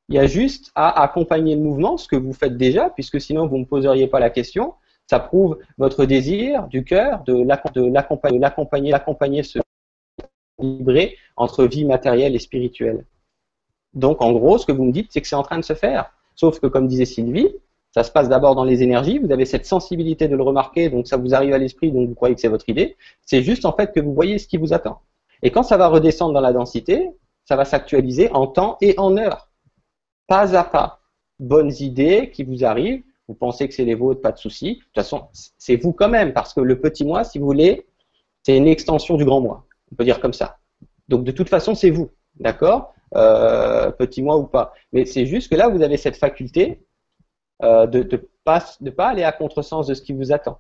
il 0.10 0.16
y 0.16 0.20
a 0.20 0.26
juste 0.26 0.72
à 0.76 1.04
accompagner 1.04 1.56
le 1.56 1.62
mouvement, 1.62 1.98
ce 1.98 2.08
que 2.08 2.16
vous 2.16 2.34
faites 2.34 2.58
déjà, 2.58 2.90
puisque 2.90 3.22
sinon 3.22 3.48
vous 3.48 3.58
ne 3.58 3.62
me 3.62 3.68
poseriez 3.68 4.08
pas 4.08 4.20
la 4.20 4.30
question. 4.30 4.74
Ça 5.08 5.20
prouve 5.20 5.60
votre 5.78 6.06
désir 6.06 6.68
du 6.68 6.84
cœur 6.84 7.24
de 7.26 7.44
l'accompagner, 7.44 8.90
l'accompagner, 8.90 9.44
se 9.44 9.60
libérer 10.60 11.16
entre 11.36 11.66
vie 11.66 11.86
matérielle 11.86 12.36
et 12.36 12.40
spirituelle. 12.40 13.06
Donc 13.94 14.22
en 14.22 14.32
gros, 14.32 14.58
ce 14.58 14.66
que 14.66 14.72
vous 14.72 14.84
me 14.84 14.92
dites, 14.92 15.12
c'est 15.12 15.22
que 15.22 15.28
c'est 15.28 15.36
en 15.36 15.44
train 15.44 15.60
de 15.60 15.64
se 15.64 15.74
faire. 15.74 16.12
Sauf 16.36 16.60
que, 16.60 16.68
comme 16.68 16.88
disait 16.88 17.06
Sylvie, 17.06 17.56
ça 17.96 18.04
se 18.04 18.12
passe 18.12 18.28
d'abord 18.28 18.56
dans 18.56 18.66
les 18.66 18.84
énergies, 18.84 19.20
vous 19.20 19.32
avez 19.32 19.46
cette 19.46 19.66
sensibilité 19.66 20.28
de 20.28 20.36
le 20.36 20.44
remarquer, 20.44 20.90
donc 20.90 21.08
ça 21.08 21.16
vous 21.16 21.34
arrive 21.34 21.54
à 21.54 21.58
l'esprit, 21.58 21.94
donc 21.94 22.10
vous 22.10 22.14
croyez 22.14 22.36
que 22.36 22.42
c'est 22.42 22.50
votre 22.50 22.68
idée. 22.68 22.98
C'est 23.26 23.42
juste 23.42 23.64
en 23.64 23.72
fait 23.72 23.94
que 23.94 24.02
vous 24.02 24.14
voyez 24.14 24.38
ce 24.38 24.48
qui 24.48 24.58
vous 24.58 24.74
attend. 24.74 25.00
Et 25.42 25.50
quand 25.50 25.64
ça 25.64 25.78
va 25.78 25.88
redescendre 25.88 26.34
dans 26.34 26.42
la 26.42 26.52
densité, 26.52 27.10
ça 27.46 27.56
va 27.56 27.64
s'actualiser 27.64 28.30
en 28.34 28.48
temps 28.48 28.78
et 28.82 28.96
en 28.98 29.16
heure 29.16 29.50
pas 30.28 30.58
à 30.58 30.66
pas, 30.66 31.00
bonnes 31.40 31.72
idées 31.80 32.32
qui 32.32 32.44
vous 32.44 32.66
arrivent. 32.66 33.02
Vous 33.30 33.34
pensez 33.34 33.66
que 33.66 33.74
c'est 33.74 33.86
les 33.86 33.96
vôtres, 33.96 34.20
pas 34.20 34.34
de 34.34 34.40
souci. 34.40 34.74
De 34.74 34.80
toute 34.80 34.96
façon, 34.96 35.30
c'est 35.58 35.78
vous 35.78 35.94
quand 35.94 36.10
même, 36.10 36.34
parce 36.34 36.54
que 36.54 36.60
le 36.60 36.82
petit 36.82 37.06
moi, 37.06 37.24
si 37.24 37.40
vous 37.40 37.46
voulez, 37.46 37.86
c'est 38.44 38.58
une 38.58 38.68
extension 38.68 39.16
du 39.16 39.24
grand 39.24 39.40
moi. 39.40 39.64
On 39.94 39.96
peut 39.96 40.04
dire 40.04 40.20
comme 40.20 40.34
ça. 40.34 40.58
Donc 41.08 41.24
de 41.24 41.32
toute 41.32 41.48
façon, 41.48 41.76
c'est 41.76 41.92
vous, 41.92 42.12
d'accord? 42.42 42.94
Euh, 43.16 43.90
Petit 43.92 44.22
moi 44.22 44.36
ou 44.36 44.48
pas. 44.48 44.74
Mais 44.92 45.06
c'est 45.06 45.26
juste 45.26 45.50
que 45.50 45.56
là, 45.56 45.70
vous 45.70 45.82
avez 45.82 45.96
cette 45.96 46.18
faculté 46.18 46.82
euh, 47.64 47.88
de 47.88 48.00
ne 48.00 48.90
pas, 48.90 49.08
aller 49.08 49.24
à 49.24 49.32
contresens 49.32 49.88
de 49.88 49.94
ce 49.94 50.02
qui 50.02 50.14
vous 50.14 50.34
attend. 50.34 50.60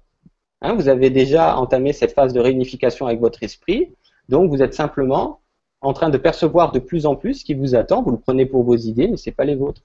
Hein, 0.62 0.74
vous 0.76 0.88
avez 0.88 1.10
déjà 1.10 1.58
entamé 1.58 1.93
cette 1.93 2.14
phase 2.14 2.34
de 2.34 2.39
réunification 2.39 3.06
avec 3.08 3.20
votre 3.20 3.43
esprit, 3.43 3.93
donc 4.30 4.50
vous 4.50 4.64
êtes 4.64 4.74
simplement 4.74 5.41
en 5.82 5.93
train 5.93 6.10
de 6.10 6.18
percevoir 6.18 6.72
de 6.72 6.80
plus 6.80 7.06
en 7.06 7.16
plus 7.16 7.36
ce 7.36 7.46
qui 7.46 7.54
vous 7.54 7.76
attend. 7.76 8.02
Vous 8.02 8.12
le 8.12 8.18
prenez 8.18 8.46
pour 8.46 8.64
vos 8.64 8.78
idées, 8.78 9.08
mais 9.08 9.18
c'est 9.18 9.32
pas 9.32 9.43
les 9.43 9.56
vôtres. 9.56 9.82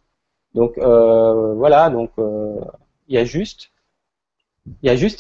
Donc 0.55 0.79
euh, 0.79 1.55
voilà, 1.55 1.91
donc 1.91 2.11
euh, 2.19 2.61
il 3.09 3.17
y 3.17 3.19
a 3.19 3.25
juste, 3.25 3.71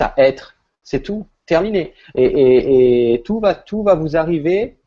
à 0.00 0.14
être, 0.16 0.54
c'est 0.82 1.02
tout, 1.02 1.26
terminé. 1.44 1.92
Et, 2.14 3.20
tout 3.24 3.40
va, 3.40 3.54
tout 3.54 3.82
va 3.82 3.96
vous 3.96 4.16
arriver, 4.16 4.78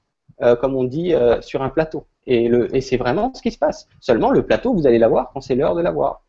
comme 0.61 0.75
on 0.75 0.85
dit, 0.85 1.13
sur 1.41 1.61
un 1.61 1.69
plateau. 1.69 2.05
Et 2.25 2.79
c'est 2.81 2.97
vraiment 2.97 3.33
ce 3.33 3.41
qui 3.41 3.51
se 3.51 3.57
passe. 3.57 3.87
Seulement 3.99 4.31
le 4.31 4.45
plateau, 4.45 4.73
vous 4.73 4.87
allez 4.87 4.99
l'avoir 4.99 5.31
quand 5.33 5.41
c'est 5.41 5.55
l'heure 5.55 5.75
de 5.75 5.81
l'avoir. 5.81 6.23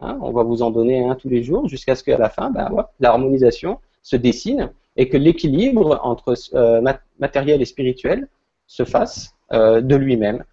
Hein, 0.00 0.18
on 0.22 0.32
va 0.32 0.42
vous 0.42 0.62
en 0.62 0.70
donner 0.70 1.06
un 1.06 1.14
tous 1.14 1.28
les 1.28 1.42
jours 1.42 1.68
jusqu'à 1.68 1.94
ce 1.94 2.02
qu'à 2.02 2.16
la 2.16 2.30
fin, 2.30 2.50
ben, 2.50 2.70
l'harmonisation 3.00 3.80
se 4.02 4.16
dessine 4.16 4.72
et 4.96 5.08
que 5.08 5.16
l'équilibre 5.16 6.00
entre 6.02 6.34
matériel 7.18 7.60
et 7.60 7.64
spirituel 7.64 8.28
se 8.66 8.84
fasse 8.84 9.34
euh, 9.52 9.80
de 9.80 9.96
lui-même. 9.96 10.44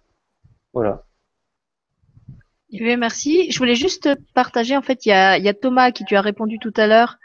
Voilà. 0.72 1.04
Oui, 2.72 2.96
merci. 2.96 3.50
Je 3.50 3.58
voulais 3.58 3.74
juste 3.74 4.10
partager, 4.34 4.76
en 4.76 4.82
fait, 4.82 5.06
il 5.06 5.08
y 5.08 5.12
a, 5.12 5.54
Thomas 5.54 5.92
qui 5.92 6.04
tu 6.04 6.16
as 6.16 6.20
répondu 6.20 6.58
tout 6.58 6.74
à 6.76 6.86
l'heure. 6.86 7.16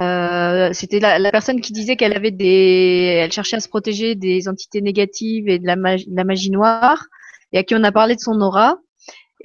Euh, 0.00 0.72
c'était 0.72 1.00
la, 1.00 1.30
personne 1.30 1.60
qui 1.60 1.72
disait 1.72 1.96
qu'elle 1.96 2.14
avait 2.14 2.30
des, 2.30 3.20
elle 3.22 3.32
cherchait 3.32 3.56
à 3.56 3.60
se 3.60 3.68
protéger 3.68 4.14
des 4.14 4.46
entités 4.46 4.82
négatives 4.82 5.48
et 5.48 5.58
de 5.58 5.66
la 5.66 5.74
magie, 5.74 6.06
la 6.12 6.24
magie 6.24 6.50
noire, 6.50 7.06
et 7.52 7.58
à 7.58 7.64
qui 7.64 7.74
on 7.74 7.82
a 7.82 7.90
parlé 7.90 8.14
de 8.14 8.20
son 8.20 8.40
aura. 8.40 8.78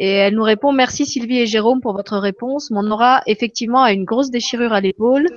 Et 0.04 0.14
elle 0.14 0.34
nous 0.34 0.42
répond 0.42 0.72
Merci 0.72 1.06
Sylvie 1.06 1.42
et 1.42 1.46
Jérôme 1.46 1.80
pour 1.80 1.94
votre 1.94 2.18
réponse. 2.18 2.72
Mon 2.72 2.90
aura, 2.90 3.22
effectivement, 3.28 3.84
a 3.84 3.94
une 3.94 4.04
grosse 4.04 4.32
déchirure 4.32 4.74
à 4.74 4.82
l'épaule. 4.82 5.28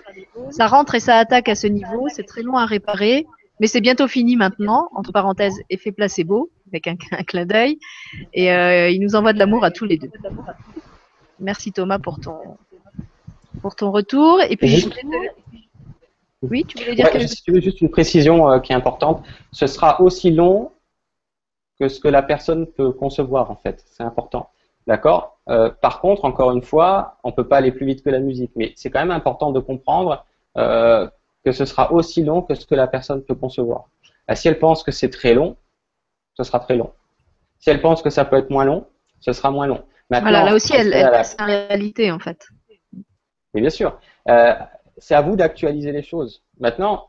Ça 0.50 0.66
rentre 0.68 0.94
et 0.94 1.00
ça 1.00 1.18
attaque 1.18 1.50
à 1.50 1.54
ce 1.54 1.66
niveau. 1.66 2.08
C'est 2.08 2.22
très 2.22 2.40
long 2.40 2.56
à 2.56 2.64
réparer. 2.64 3.26
Mais 3.60 3.66
c'est 3.66 3.82
bientôt 3.82 4.08
fini 4.08 4.36
maintenant, 4.36 4.88
entre 4.94 5.12
parenthèses, 5.12 5.60
effet 5.68 5.92
placebo, 5.92 6.48
avec 6.68 6.86
un, 6.86 6.96
clin 6.96 7.44
d'œil. 7.44 7.78
Et 8.32 8.50
euh, 8.50 8.88
il 8.88 9.02
nous 9.02 9.14
envoie 9.16 9.34
de 9.34 9.38
l'amour 9.38 9.64
à 9.64 9.70
tous 9.70 9.84
les 9.84 9.98
deux. 9.98 10.10
Merci 11.40 11.70
Thomas 11.70 11.98
pour 11.98 12.18
ton, 12.18 12.38
pour 13.60 13.76
ton 13.76 13.90
retour. 13.90 14.40
Et 14.48 14.56
puis, 14.56 14.88
Oui, 16.40 16.64
tu 16.64 16.78
voulais 16.78 16.94
dire 16.94 17.10
quelque 17.10 17.28
chose 17.28 17.60
Juste 17.60 17.82
une 17.82 17.90
précision 17.90 18.48
euh, 18.50 18.60
qui 18.60 18.72
est 18.72 18.76
importante. 18.76 19.26
Ce 19.52 19.66
sera 19.66 20.00
aussi 20.00 20.30
long 20.30 20.70
que 21.78 21.88
ce 21.90 22.00
que 22.00 22.08
la 22.08 22.22
personne 22.22 22.66
peut 22.66 22.92
concevoir, 22.92 23.50
en 23.50 23.56
fait. 23.56 23.84
C'est 23.86 24.04
important. 24.04 24.48
D'accord? 24.86 25.38
Euh, 25.48 25.70
Par 25.70 26.00
contre, 26.00 26.24
encore 26.24 26.52
une 26.52 26.62
fois, 26.62 27.18
on 27.24 27.30
ne 27.30 27.34
peut 27.34 27.46
pas 27.46 27.58
aller 27.58 27.72
plus 27.72 27.86
vite 27.86 28.02
que 28.02 28.10
la 28.10 28.20
musique, 28.20 28.52
mais 28.56 28.72
c'est 28.76 28.90
quand 28.90 29.00
même 29.00 29.10
important 29.10 29.50
de 29.50 29.60
comprendre 29.60 30.24
euh, 30.56 31.08
que 31.44 31.52
ce 31.52 31.64
sera 31.64 31.92
aussi 31.92 32.22
long 32.22 32.42
que 32.42 32.54
ce 32.54 32.66
que 32.66 32.74
la 32.74 32.86
personne 32.86 33.22
peut 33.22 33.34
concevoir. 33.34 33.88
si 34.34 34.48
elle 34.48 34.58
pense 34.58 34.82
que 34.82 34.92
c'est 34.92 35.10
très 35.10 35.34
long, 35.34 35.56
ce 36.34 36.44
sera 36.44 36.60
très 36.60 36.76
long. 36.76 36.92
Si 37.58 37.70
elle 37.70 37.80
pense 37.80 38.02
que 38.02 38.10
ça 38.10 38.24
peut 38.24 38.36
être 38.36 38.50
moins 38.50 38.64
long, 38.64 38.86
ce 39.20 39.32
sera 39.32 39.50
moins 39.50 39.66
long. 39.66 39.84
voilà, 40.10 40.44
là 40.44 40.54
aussi, 40.54 40.74
elle, 40.74 40.92
elle 40.92 41.10
passe 41.10 41.36
la 41.38 41.46
réalité, 41.46 42.10
en 42.10 42.18
fait. 42.18 42.48
Mais 43.54 43.60
bien 43.60 43.70
sûr. 43.70 43.98
Euh, 44.28 44.54
c'est 44.98 45.14
à 45.14 45.22
vous 45.22 45.36
d'actualiser 45.36 45.92
les 45.92 46.02
choses. 46.02 46.42
Maintenant, 46.60 47.08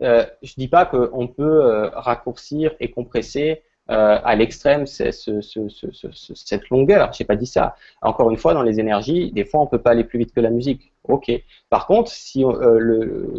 je 0.00 0.54
dis 0.56 0.68
pas 0.68 0.86
qu'on 0.86 1.28
peut 1.28 1.90
raccourcir 1.94 2.74
et 2.80 2.90
compresser 2.90 3.62
euh, 3.90 4.20
à 4.22 4.36
l'extrême 4.36 4.86
cette 4.86 6.70
longueur. 6.70 7.12
J'ai 7.12 7.24
pas 7.24 7.34
dit 7.34 7.46
ça. 7.46 7.74
Encore 8.00 8.30
une 8.30 8.36
fois, 8.36 8.54
dans 8.54 8.62
les 8.62 8.78
énergies, 8.78 9.32
des 9.32 9.44
fois, 9.44 9.60
on 9.60 9.66
peut 9.66 9.80
pas 9.82 9.90
aller 9.90 10.04
plus 10.04 10.20
vite 10.20 10.32
que 10.32 10.40
la 10.40 10.50
musique. 10.50 10.92
Ok. 11.02 11.32
Par 11.68 11.88
contre, 11.88 12.08
si, 12.08 12.44
euh, 12.44 12.78
le, 12.78 13.34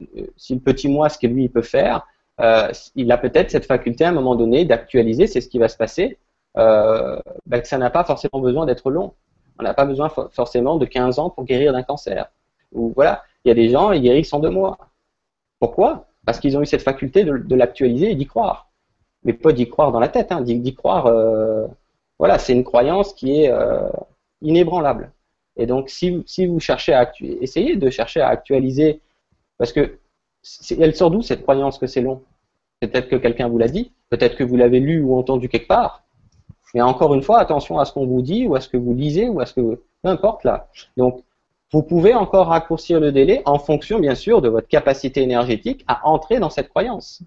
petit 0.65 0.89
moi, 0.89 1.07
ce 1.07 1.17
que 1.17 1.27
lui 1.27 1.45
il 1.45 1.49
peut 1.49 1.61
faire, 1.61 2.05
euh, 2.41 2.69
il 2.95 3.09
a 3.13 3.17
peut-être 3.17 3.51
cette 3.51 3.65
faculté 3.65 4.03
à 4.03 4.09
un 4.09 4.11
moment 4.11 4.35
donné 4.35 4.65
d'actualiser. 4.65 5.27
C'est 5.27 5.39
ce 5.39 5.47
qui 5.47 5.59
va 5.59 5.69
se 5.69 5.77
passer. 5.77 6.17
Ben, 6.55 7.21
que 7.61 7.67
ça 7.67 7.77
n'a 7.77 7.89
pas 7.89 8.03
forcément 8.03 8.39
besoin 8.41 8.65
d'être 8.65 8.91
long. 8.91 9.13
On 9.59 9.63
n'a 9.63 9.73
pas 9.73 9.85
besoin 9.85 10.09
forcément 10.09 10.75
de 10.77 10.85
15 10.85 11.19
ans 11.19 11.29
pour 11.29 11.45
guérir 11.45 11.71
d'un 11.71 11.83
cancer. 11.83 12.29
Voilà, 12.73 13.23
il 13.45 13.49
y 13.49 13.51
a 13.51 13.55
des 13.55 13.69
gens, 13.69 13.91
ils 13.91 14.01
guérissent 14.01 14.33
en 14.33 14.39
deux 14.39 14.49
mois. 14.49 14.77
Pourquoi? 15.59 16.07
Parce 16.25 16.39
qu'ils 16.39 16.57
ont 16.57 16.61
eu 16.61 16.65
cette 16.65 16.81
faculté 16.81 17.23
de 17.23 17.55
l'actualiser 17.55 18.11
et 18.11 18.15
d'y 18.15 18.25
croire 18.27 18.72
mais 19.23 19.33
pas 19.33 19.53
d'y 19.53 19.69
croire 19.69 19.91
dans 19.91 19.99
la 19.99 20.09
tête, 20.09 20.31
hein, 20.31 20.41
d'y 20.41 20.75
croire. 20.75 21.07
Euh, 21.07 21.67
voilà, 22.19 22.39
c'est 22.39 22.53
une 22.53 22.63
croyance 22.63 23.13
qui 23.13 23.41
est 23.41 23.51
euh, 23.51 23.89
inébranlable. 24.41 25.11
Et 25.57 25.65
donc, 25.65 25.89
si, 25.89 26.23
si 26.25 26.45
vous 26.45 26.59
cherchez 26.59 26.93
à 26.93 27.11
essayez 27.21 27.75
de 27.75 27.89
chercher 27.89 28.21
à 28.21 28.29
actualiser, 28.29 29.01
parce 29.57 29.71
que 29.71 29.97
elle 30.77 30.95
sort 30.95 31.11
d'où 31.11 31.21
cette 31.21 31.43
croyance 31.43 31.77
que 31.77 31.87
c'est 31.87 32.01
long? 32.01 32.21
Peut-être 32.79 33.07
que 33.07 33.15
quelqu'un 33.15 33.47
vous 33.47 33.57
l'a 33.57 33.69
dit, 33.69 33.91
peut-être 34.09 34.35
que 34.35 34.43
vous 34.43 34.57
l'avez 34.57 34.79
lu 34.79 35.01
ou 35.01 35.17
entendu 35.17 35.47
quelque 35.47 35.67
part. 35.67 36.03
Mais 36.73 36.81
encore 36.81 37.13
une 37.13 37.21
fois, 37.21 37.39
attention 37.39 37.79
à 37.79 37.85
ce 37.85 37.93
qu'on 37.93 38.07
vous 38.07 38.21
dit 38.21 38.47
ou 38.47 38.55
à 38.55 38.61
ce 38.61 38.67
que 38.67 38.77
vous 38.77 38.93
lisez 38.93 39.29
ou 39.29 39.39
à 39.39 39.45
ce 39.45 39.53
que 39.53 39.61
peu 39.61 40.09
importe 40.09 40.43
là. 40.43 40.67
Donc, 40.97 41.23
vous 41.71 41.83
pouvez 41.83 42.13
encore 42.13 42.47
raccourcir 42.47 42.99
le 42.99 43.11
délai 43.11 43.41
en 43.45 43.57
fonction, 43.57 43.99
bien 43.99 44.15
sûr, 44.15 44.41
de 44.41 44.49
votre 44.49 44.67
capacité 44.67 45.21
énergétique 45.21 45.83
à 45.87 46.07
entrer 46.07 46.39
dans 46.39 46.49
cette 46.49 46.69
croyance 46.69 47.23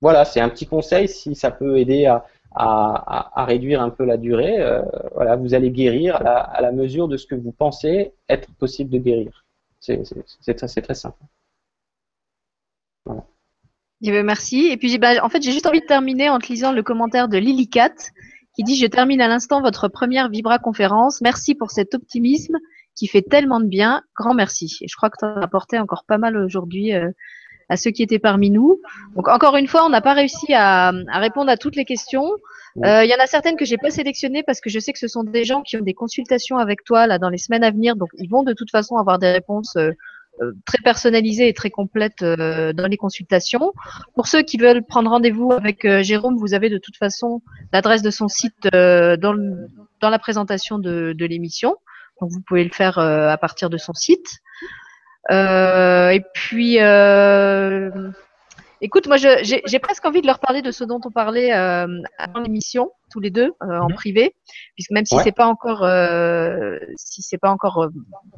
voilà, 0.00 0.24
c'est 0.24 0.40
un 0.40 0.48
petit 0.48 0.66
conseil 0.66 1.08
si 1.08 1.34
ça 1.34 1.50
peut 1.50 1.78
aider 1.78 2.06
à, 2.06 3.44
réduire 3.44 3.82
un 3.82 3.90
peu 3.90 4.04
la 4.04 4.16
durée. 4.16 4.60
Euh, 4.60 4.82
voilà, 5.14 5.36
vous 5.36 5.54
allez 5.54 5.70
guérir 5.70 6.16
à 6.16 6.60
la, 6.60 6.72
mesure 6.72 7.08
de 7.08 7.16
ce 7.16 7.26
que 7.26 7.34
vous 7.34 7.52
pensez 7.52 8.12
être 8.28 8.52
possible 8.54 8.90
de 8.90 8.98
guérir. 8.98 9.44
C'est 9.80 10.02
très, 10.54 10.66
très, 10.66 10.94
simple. 10.94 11.18
Eh 14.02 14.10
ben, 14.10 14.24
merci. 14.24 14.66
Et 14.66 14.76
puis, 14.76 14.98
bah, 14.98 15.22
en 15.22 15.28
fait, 15.28 15.42
j'ai 15.42 15.52
juste 15.52 15.66
envie 15.66 15.80
de 15.80 15.86
terminer 15.86 16.30
en 16.30 16.38
te 16.38 16.46
lisant 16.48 16.72
le 16.72 16.82
commentaire 16.82 17.28
de 17.28 17.38
Lilicat 17.38 17.94
qui 18.54 18.64
dit 18.64 18.76
Je 18.76 18.86
termine 18.86 19.20
à 19.20 19.28
l'instant 19.28 19.60
votre 19.60 19.88
première 19.88 20.28
Vibra 20.28 20.58
conférence. 20.58 21.20
Merci 21.20 21.54
pour 21.54 21.70
cet 21.70 21.94
optimisme 21.94 22.56
qui 22.94 23.06
fait 23.06 23.22
tellement 23.22 23.60
de 23.60 23.66
bien. 23.66 24.02
Grand 24.16 24.34
merci. 24.34 24.78
Et 24.80 24.88
je 24.88 24.96
crois 24.96 25.10
que 25.10 25.18
tu 25.18 25.24
as 25.24 25.42
apporté 25.42 25.78
encore 25.78 26.04
pas 26.04 26.18
mal 26.18 26.36
aujourd'hui. 26.36 26.92
Euh, 26.94 27.10
à 27.68 27.76
ceux 27.76 27.90
qui 27.90 28.02
étaient 28.02 28.18
parmi 28.18 28.50
nous. 28.50 28.80
Donc 29.16 29.28
encore 29.28 29.56
une 29.56 29.66
fois, 29.66 29.84
on 29.84 29.90
n'a 29.90 30.00
pas 30.00 30.14
réussi 30.14 30.54
à, 30.54 30.92
répondre 31.12 31.50
à 31.50 31.56
toutes 31.56 31.76
les 31.76 31.84
questions. 31.84 32.30
Euh, 32.84 33.04
il 33.04 33.10
y 33.10 33.14
en 33.14 33.22
a 33.22 33.26
certaines 33.26 33.56
que 33.56 33.64
j'ai 33.64 33.76
pas 33.76 33.90
sélectionnées 33.90 34.42
parce 34.42 34.60
que 34.60 34.70
je 34.70 34.78
sais 34.78 34.92
que 34.92 34.98
ce 34.98 35.08
sont 35.08 35.24
des 35.24 35.44
gens 35.44 35.62
qui 35.62 35.76
ont 35.76 35.82
des 35.82 35.94
consultations 35.94 36.58
avec 36.58 36.84
toi 36.84 37.06
là 37.06 37.18
dans 37.18 37.28
les 37.28 37.38
semaines 37.38 37.64
à 37.64 37.70
venir, 37.70 37.96
donc 37.96 38.10
ils 38.18 38.28
vont 38.28 38.42
de 38.42 38.52
toute 38.52 38.70
façon 38.70 38.96
avoir 38.96 39.18
des 39.18 39.30
réponses 39.30 39.74
euh, 39.76 39.90
euh, 40.40 40.52
très 40.64 40.78
personnalisées 40.84 41.48
et 41.48 41.54
très 41.54 41.70
complètes 41.70 42.22
dans 42.22 42.88
les 42.88 42.96
consultations. 42.96 43.72
Pour 44.14 44.28
ceux 44.28 44.42
qui 44.42 44.56
veulent 44.56 44.84
prendre 44.84 45.10
rendez-vous 45.10 45.52
avec 45.52 45.86
Jérôme, 46.02 46.36
vous 46.36 46.54
avez 46.54 46.70
de 46.70 46.78
toute 46.78 46.96
façon 46.96 47.42
l'adresse 47.72 48.02
de 48.02 48.10
son 48.10 48.28
site 48.28 48.68
dans, 48.72 49.18
dans 50.00 50.10
la 50.10 50.18
présentation 50.20 50.78
de, 50.78 51.12
de 51.12 51.26
l'émission. 51.26 51.74
Donc 52.20 52.30
vous 52.30 52.40
pouvez 52.40 52.62
le 52.62 52.70
faire 52.70 52.98
à 52.98 53.36
partir 53.36 53.68
de 53.68 53.78
son 53.78 53.94
site. 53.94 54.40
Euh, 55.30 56.10
et 56.10 56.20
puis, 56.34 56.80
euh, 56.80 57.90
écoute, 58.80 59.06
moi, 59.06 59.16
j'ai 59.16 59.78
presque 59.78 60.04
envie 60.04 60.20
de 60.20 60.26
leur 60.26 60.38
parler 60.38 60.62
de 60.62 60.70
ce 60.70 60.84
dont 60.84 61.00
on 61.04 61.10
parlait 61.10 61.52
euh, 61.52 61.86
avant 62.18 62.40
l'émission 62.40 62.90
tous 63.10 63.20
les 63.20 63.30
deux 63.30 63.52
euh, 63.62 63.78
en 63.80 63.88
mhm. 63.88 63.94
privé, 63.94 64.34
puisque 64.74 64.90
même 64.90 65.04
si 65.04 65.16
c'est 65.22 65.32
pas 65.32 65.46
encore 65.46 65.82
euh, 65.84 66.78
si 66.96 67.22
c'est 67.22 67.38
pas 67.38 67.50
encore 67.50 67.84
euh, 67.84 67.88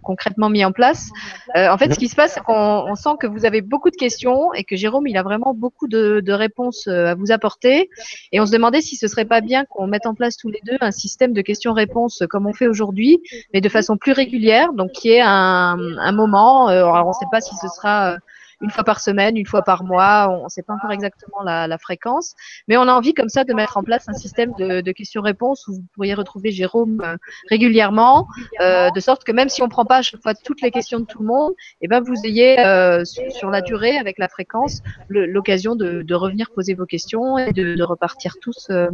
concrètement 0.03 0.49
mis 0.49 0.65
en 0.65 0.73
place, 0.73 1.11
en 1.55 1.77
fait, 1.79 1.93
ce 1.93 1.99
qui 1.99 2.09
se 2.09 2.17
passe, 2.17 2.35
c'est 2.35 2.43
qu'on 2.43 2.95
sent 2.95 3.11
que 3.19 3.27
vous 3.27 3.45
avez 3.45 3.61
beaucoup 3.61 3.91
de 3.91 3.97
questions 3.97 4.53
et 4.55 4.65
que 4.65 4.77
Jérôme, 4.77 5.07
il 5.07 5.17
a 5.17 5.23
vraiment 5.23 5.55
beaucoup 5.55 5.89
de, 5.89 6.21
de 6.21 6.33
réponses 6.33 6.87
à 6.87 7.15
vous 7.15 7.33
apporter. 7.33 7.91
Et 8.33 8.41
on 8.41 8.47
se 8.47 8.53
demandait 8.53 8.81
si 8.81 8.97
ce 8.97 9.09
serait 9.09 9.25
pas 9.25 9.41
bien 9.41 9.65
qu'on 9.65 9.87
mette 9.87 10.07
en 10.07 10.15
place 10.15 10.37
tous 10.37 10.49
les 10.49 10.61
deux 10.65 10.77
un 10.81 10.91
système 10.91 11.33
de 11.33 11.43
questions-réponses 11.43 12.23
comme 12.31 12.47
on 12.47 12.53
fait 12.53 12.69
aujourd'hui, 12.69 13.21
mais 13.53 13.61
de 13.61 13.69
façon 13.69 13.97
plus 13.97 14.13
régulière, 14.13 14.73
donc 14.73 14.93
qui 14.93 15.11
est 15.11 15.21
un, 15.21 15.77
un 15.99 16.13
moment. 16.13 16.69
alors, 16.69 17.07
on 17.07 17.09
ne 17.09 17.15
sait 17.15 17.27
pas 17.31 17.41
si 17.41 17.55
ce 17.57 17.69
sera 17.69 18.17
une 18.61 18.71
fois 18.71 18.85
par 18.85 19.01
semaine, 19.01 19.37
une 19.37 19.47
fois 19.47 19.63
par 19.63 19.85
mois. 19.85 20.29
On 20.31 20.45
ne 20.45 20.49
sait 20.49 20.63
pas 20.63 20.75
encore 20.75 20.93
exactement 20.93 21.43
la, 21.43 21.67
la, 21.67 21.79
fréquence, 21.79 22.35
mais 22.69 22.77
on 22.77 22.83
a 22.83 22.93
envie 22.93 23.15
comme 23.15 23.29
ça 23.29 23.45
de 23.45 23.55
mettre 23.55 23.77
en 23.77 23.83
place 23.83 24.09
un 24.09 24.13
système 24.13 24.53
de, 24.59 24.81
de 24.81 24.93
questions-réponses 24.93 25.67
où 25.69 25.75
vous 25.75 25.85
pourriez 25.95 26.15
retrouver 26.15 26.51
Jérôme 26.51 27.01
euh, 27.03 27.17
régulièrement, 27.49 28.27
euh, 28.61 28.91
de 28.91 29.01
sorte 29.01 29.25
que 29.25 29.33
même 29.33 29.49
si 29.49 29.63
on 29.63 29.67
ne 29.67 29.71
prend 29.71 29.85
pas 29.85 29.99
à 29.99 30.03
chaque 30.03 30.23
fois 30.23 30.35
toutes 30.35 30.61
les 30.63 30.71
questions 30.71 31.01
de 31.01 31.07
tout 31.07 31.21
le 31.21 31.27
monde, 31.27 31.53
et 31.81 31.87
eh 31.87 31.89
ben 31.89 32.01
vous 32.01 32.15
ayez 32.25 32.59
euh, 32.61 33.05
sur, 33.05 33.51
la 33.51 33.61
durée, 33.61 33.97
avec 33.97 34.19
la 34.19 34.29
fréquence, 34.29 34.83
l'occasion 35.09 35.75
de, 35.77 36.03
de, 36.03 36.15
revenir 36.15 36.51
poser 36.51 36.75
vos 36.75 36.87
questions 36.87 37.39
et 37.39 37.53
de, 37.53 37.75
de 37.75 37.83
repartir 37.83 38.37
tous 38.41 38.69
euh, 38.71 38.89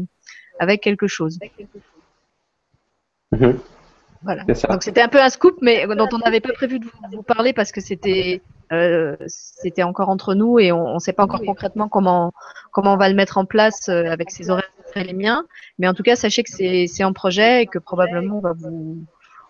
avec 0.59 0.80
quelque 0.80 1.06
chose. 1.06 1.38
Mhm. 3.32 3.59
Voilà. 4.22 4.44
Donc 4.44 4.82
c'était 4.82 5.02
un 5.02 5.09
peu 5.09 5.20
un 5.20 5.28
scoop, 5.28 5.59
mais 5.60 5.86
dont 5.86 6.09
on 6.12 6.18
n'avait 6.18 6.40
pas 6.40 6.52
prévu 6.52 6.78
de 6.80 6.86
vous, 7.12 7.22
parler 7.22 7.52
parce 7.52 7.70
que 7.70 7.80
c'était 7.80 8.43
euh, 8.72 9.16
c'était 9.26 9.82
encore 9.82 10.09
entre 10.09 10.34
nous 10.34 10.59
et 10.59 10.72
on 10.72 10.94
ne 10.94 10.98
sait 10.98 11.12
pas 11.12 11.24
encore 11.24 11.43
concrètement 11.44 11.88
comment 11.88 12.32
comment 12.72 12.94
on 12.94 12.97
va 12.97 13.09
le 13.09 13.14
mettre 13.14 13.38
en 13.38 13.44
place 13.44 13.88
euh, 13.88 14.10
avec 14.10 14.30
ses 14.30 14.51
horaires 14.51 14.70
et 14.94 15.05
les 15.05 15.12
miens. 15.12 15.44
Mais 15.78 15.88
en 15.88 15.94
tout 15.94 16.02
cas, 16.02 16.16
sachez 16.16 16.43
que 16.43 16.51
c'est 16.51 17.05
en 17.05 17.12
projet 17.12 17.62
et 17.62 17.66
que 17.66 17.78
probablement 17.78 18.38
on 18.38 18.40
va 18.40 18.52
vous 18.52 19.06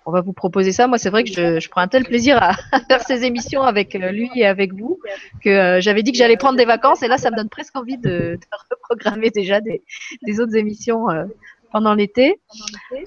on 0.06 0.12
va 0.12 0.20
vous 0.20 0.32
proposer 0.32 0.72
ça. 0.72 0.86
Moi, 0.86 0.98
c'est 0.98 1.10
vrai 1.10 1.24
que 1.24 1.30
je, 1.30 1.58
je, 1.58 1.68
prends 1.68 1.80
un 1.80 1.88
tel 1.88 2.04
plaisir 2.04 2.38
à, 2.40 2.54
faire 2.88 3.02
ces 3.02 3.24
émissions 3.24 3.62
avec 3.62 3.94
euh, 3.94 4.12
lui 4.12 4.30
et 4.36 4.46
avec 4.46 4.72
vous 4.72 5.00
que 5.42 5.50
euh, 5.50 5.80
j'avais 5.80 6.02
dit 6.02 6.12
que 6.12 6.18
j'allais 6.18 6.36
prendre 6.36 6.56
des 6.56 6.64
vacances 6.64 7.02
et 7.02 7.08
là, 7.08 7.18
ça 7.18 7.30
me 7.30 7.36
donne 7.36 7.48
presque 7.48 7.76
envie 7.76 7.98
de, 7.98 8.10
de 8.10 8.38
reprogrammer 8.70 9.30
déjà 9.30 9.60
des, 9.60 9.82
des 10.22 10.40
autres 10.40 10.56
émissions 10.56 11.10
euh, 11.10 11.24
pendant 11.70 11.94
l'été. 11.94 12.40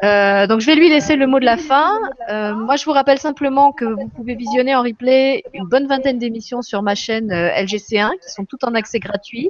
Euh, 0.03 0.47
donc 0.47 0.61
je 0.61 0.65
vais 0.65 0.75
lui 0.75 0.89
laisser 0.89 1.15
le 1.15 1.27
mot 1.27 1.39
de 1.39 1.45
la 1.45 1.57
fin. 1.57 1.97
Euh, 2.29 2.53
moi 2.53 2.75
je 2.75 2.85
vous 2.85 2.91
rappelle 2.91 3.19
simplement 3.19 3.71
que 3.71 3.85
vous 3.85 4.07
pouvez 4.09 4.35
visionner 4.35 4.75
en 4.75 4.83
replay 4.83 5.43
une 5.53 5.65
bonne 5.65 5.87
vingtaine 5.87 6.19
d'émissions 6.19 6.61
sur 6.61 6.81
ma 6.81 6.95
chaîne 6.95 7.31
euh, 7.31 7.49
LGC1 7.49 8.11
qui 8.21 8.29
sont 8.31 8.45
toutes 8.45 8.63
en 8.63 8.73
accès 8.75 8.99
gratuit. 8.99 9.49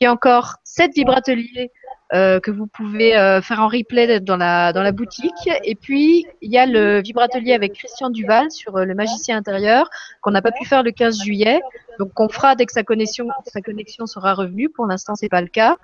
Il 0.00 0.04
y 0.04 0.06
a 0.06 0.12
encore 0.12 0.56
sept 0.64 0.94
vibrateliers 0.94 1.70
que 2.12 2.50
vous 2.50 2.66
pouvez 2.66 3.12
faire 3.40 3.60
en 3.60 3.68
replay 3.68 4.18
dans 4.18 4.36
la, 4.36 4.72
dans 4.72 4.82
la 4.82 4.90
boutique. 4.90 5.48
Et 5.62 5.76
puis, 5.76 6.26
il 6.40 6.50
y 6.50 6.58
a 6.58 6.66
le 6.66 7.00
vibratelier 7.00 7.52
avec 7.52 7.74
Christian 7.74 8.10
Duval 8.10 8.50
sur 8.50 8.78
le 8.78 8.94
magicien 8.94 9.36
intérieur 9.36 9.88
qu'on 10.20 10.32
n'a 10.32 10.42
pas 10.42 10.50
pu 10.50 10.64
faire 10.64 10.82
le 10.82 10.90
15 10.90 11.22
juillet. 11.22 11.60
Donc, 12.00 12.18
on 12.18 12.28
fera 12.28 12.56
dès 12.56 12.66
que 12.66 12.72
sa 12.72 12.82
connexion, 12.82 13.28
sa 13.46 13.60
connexion 13.60 14.06
sera 14.06 14.34
revenue. 14.34 14.68
Pour 14.70 14.86
l'instant, 14.86 15.14
c'est 15.14 15.28
pas 15.28 15.40
le 15.40 15.46
cas. 15.46 15.76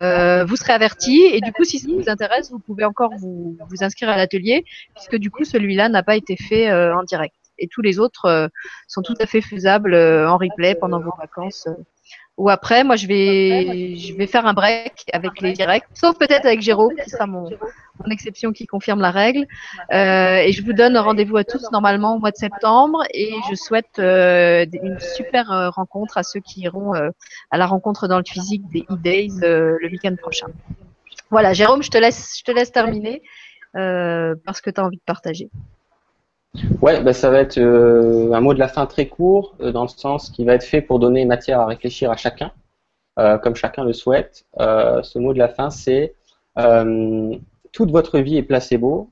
Vous 0.00 0.56
serez 0.56 0.72
avertis. 0.72 1.22
Et 1.32 1.40
du 1.40 1.52
coup, 1.52 1.64
si 1.64 1.78
ça 1.78 1.88
vous 1.90 2.08
intéresse, 2.08 2.50
vous 2.50 2.58
pouvez 2.58 2.84
encore 2.84 3.12
vous, 3.16 3.56
vous 3.68 3.84
inscrire 3.84 4.08
à 4.08 4.16
l'atelier 4.16 4.64
puisque 4.94 5.16
du 5.16 5.30
coup, 5.30 5.44
celui-là 5.44 5.88
n'a 5.88 6.02
pas 6.02 6.16
été 6.16 6.36
fait 6.36 6.72
en 6.72 7.02
direct. 7.02 7.34
Et 7.58 7.68
tous 7.68 7.82
les 7.82 7.98
autres 7.98 8.50
sont 8.88 9.02
tout 9.02 9.14
à 9.20 9.26
fait 9.26 9.40
faisables 9.40 9.94
en 9.94 10.36
replay 10.36 10.74
pendant 10.74 11.00
vos 11.00 11.12
vacances 11.18 11.68
ou 12.36 12.50
après, 12.50 12.82
moi, 12.82 12.96
je 12.96 13.06
vais, 13.06 13.94
je 13.94 14.14
vais 14.14 14.26
faire 14.26 14.44
un 14.46 14.54
break 14.54 15.04
avec 15.12 15.40
les 15.40 15.52
directs, 15.52 15.84
sauf 15.94 16.18
peut-être 16.18 16.46
avec 16.46 16.60
Jérôme, 16.60 16.94
qui 17.02 17.08
sera 17.08 17.26
mon, 17.26 17.48
mon 18.00 18.10
exception 18.10 18.52
qui 18.52 18.66
confirme 18.66 19.00
la 19.00 19.12
règle. 19.12 19.46
Euh, 19.92 20.38
et 20.38 20.50
je 20.50 20.64
vous 20.64 20.72
donne 20.72 20.96
rendez-vous 20.96 21.36
à 21.36 21.44
tous 21.44 21.70
normalement 21.70 22.16
au 22.16 22.18
mois 22.18 22.32
de 22.32 22.36
septembre. 22.36 23.04
Et 23.12 23.32
je 23.48 23.54
souhaite 23.54 23.98
euh, 23.98 24.66
une 24.72 24.98
super 24.98 25.52
euh, 25.52 25.70
rencontre 25.70 26.18
à 26.18 26.24
ceux 26.24 26.40
qui 26.40 26.62
iront 26.62 26.94
euh, 26.94 27.10
à 27.50 27.58
la 27.58 27.66
rencontre 27.66 28.08
dans 28.08 28.18
le 28.18 28.24
physique 28.24 28.68
des 28.72 28.84
e-days 28.90 29.38
le 29.40 29.88
week-end 29.90 30.16
prochain. 30.16 30.48
Voilà, 31.30 31.52
Jérôme, 31.52 31.82
je 31.82 31.90
te 31.90 31.98
laisse, 31.98 32.38
je 32.38 32.44
te 32.44 32.50
laisse 32.50 32.72
terminer 32.72 33.22
parce 33.72 34.60
que 34.60 34.70
tu 34.70 34.80
as 34.80 34.84
envie 34.84 34.96
de 34.96 35.02
partager. 35.06 35.50
Ouais, 36.80 37.02
bah, 37.02 37.12
ça 37.12 37.30
va 37.30 37.40
être 37.40 37.58
euh, 37.58 38.32
un 38.32 38.40
mot 38.40 38.54
de 38.54 38.58
la 38.58 38.68
fin 38.68 38.86
très 38.86 39.08
court, 39.08 39.56
euh, 39.60 39.72
dans 39.72 39.82
le 39.82 39.88
sens 39.88 40.30
qui 40.30 40.44
va 40.44 40.54
être 40.54 40.64
fait 40.64 40.82
pour 40.82 40.98
donner 40.98 41.24
matière 41.24 41.60
à 41.60 41.66
réfléchir 41.66 42.10
à 42.10 42.16
chacun, 42.16 42.52
euh, 43.18 43.38
comme 43.38 43.56
chacun 43.56 43.84
le 43.84 43.92
souhaite. 43.92 44.44
ce 44.58 45.18
mot 45.18 45.32
de 45.32 45.38
la 45.38 45.48
fin, 45.48 45.70
c'est 45.70 46.14
toute 47.72 47.90
votre 47.90 48.20
vie 48.20 48.36
est 48.36 48.42
placebo, 48.42 49.10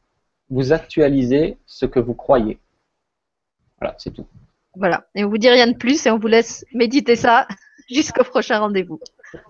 vous 0.51 0.73
actualisez 0.73 1.57
ce 1.67 1.87
que 1.87 1.99
vous 1.99 2.15
croyez. 2.15 2.59
Voilà, 3.81 3.97
c'est 3.99 4.13
tout. 4.13 4.27
Voilà. 4.77 5.05
Et 5.15 5.25
on 5.25 5.29
vous 5.29 5.39
dit 5.39 5.51
rien 5.51 5.67
de 5.67 5.77
plus 5.77 6.07
et 6.07 6.11
on 6.11 6.19
vous 6.19 6.29
laisse 6.29 6.65
méditer 6.73 7.17
ça 7.17 7.49
jusqu'au 7.91 8.23
prochain 8.23 8.61
rendez-vous. 8.61 9.01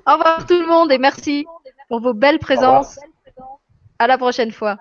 Au 0.06 0.12
revoir 0.12 0.46
tout 0.46 0.58
le 0.58 0.66
monde 0.66 0.90
et 0.90 0.98
merci 0.98 1.44
pour 1.88 2.00
vos 2.00 2.14
belles 2.14 2.38
présences. 2.38 2.98
À 3.98 4.06
la 4.06 4.16
prochaine 4.16 4.50
fois. 4.50 4.78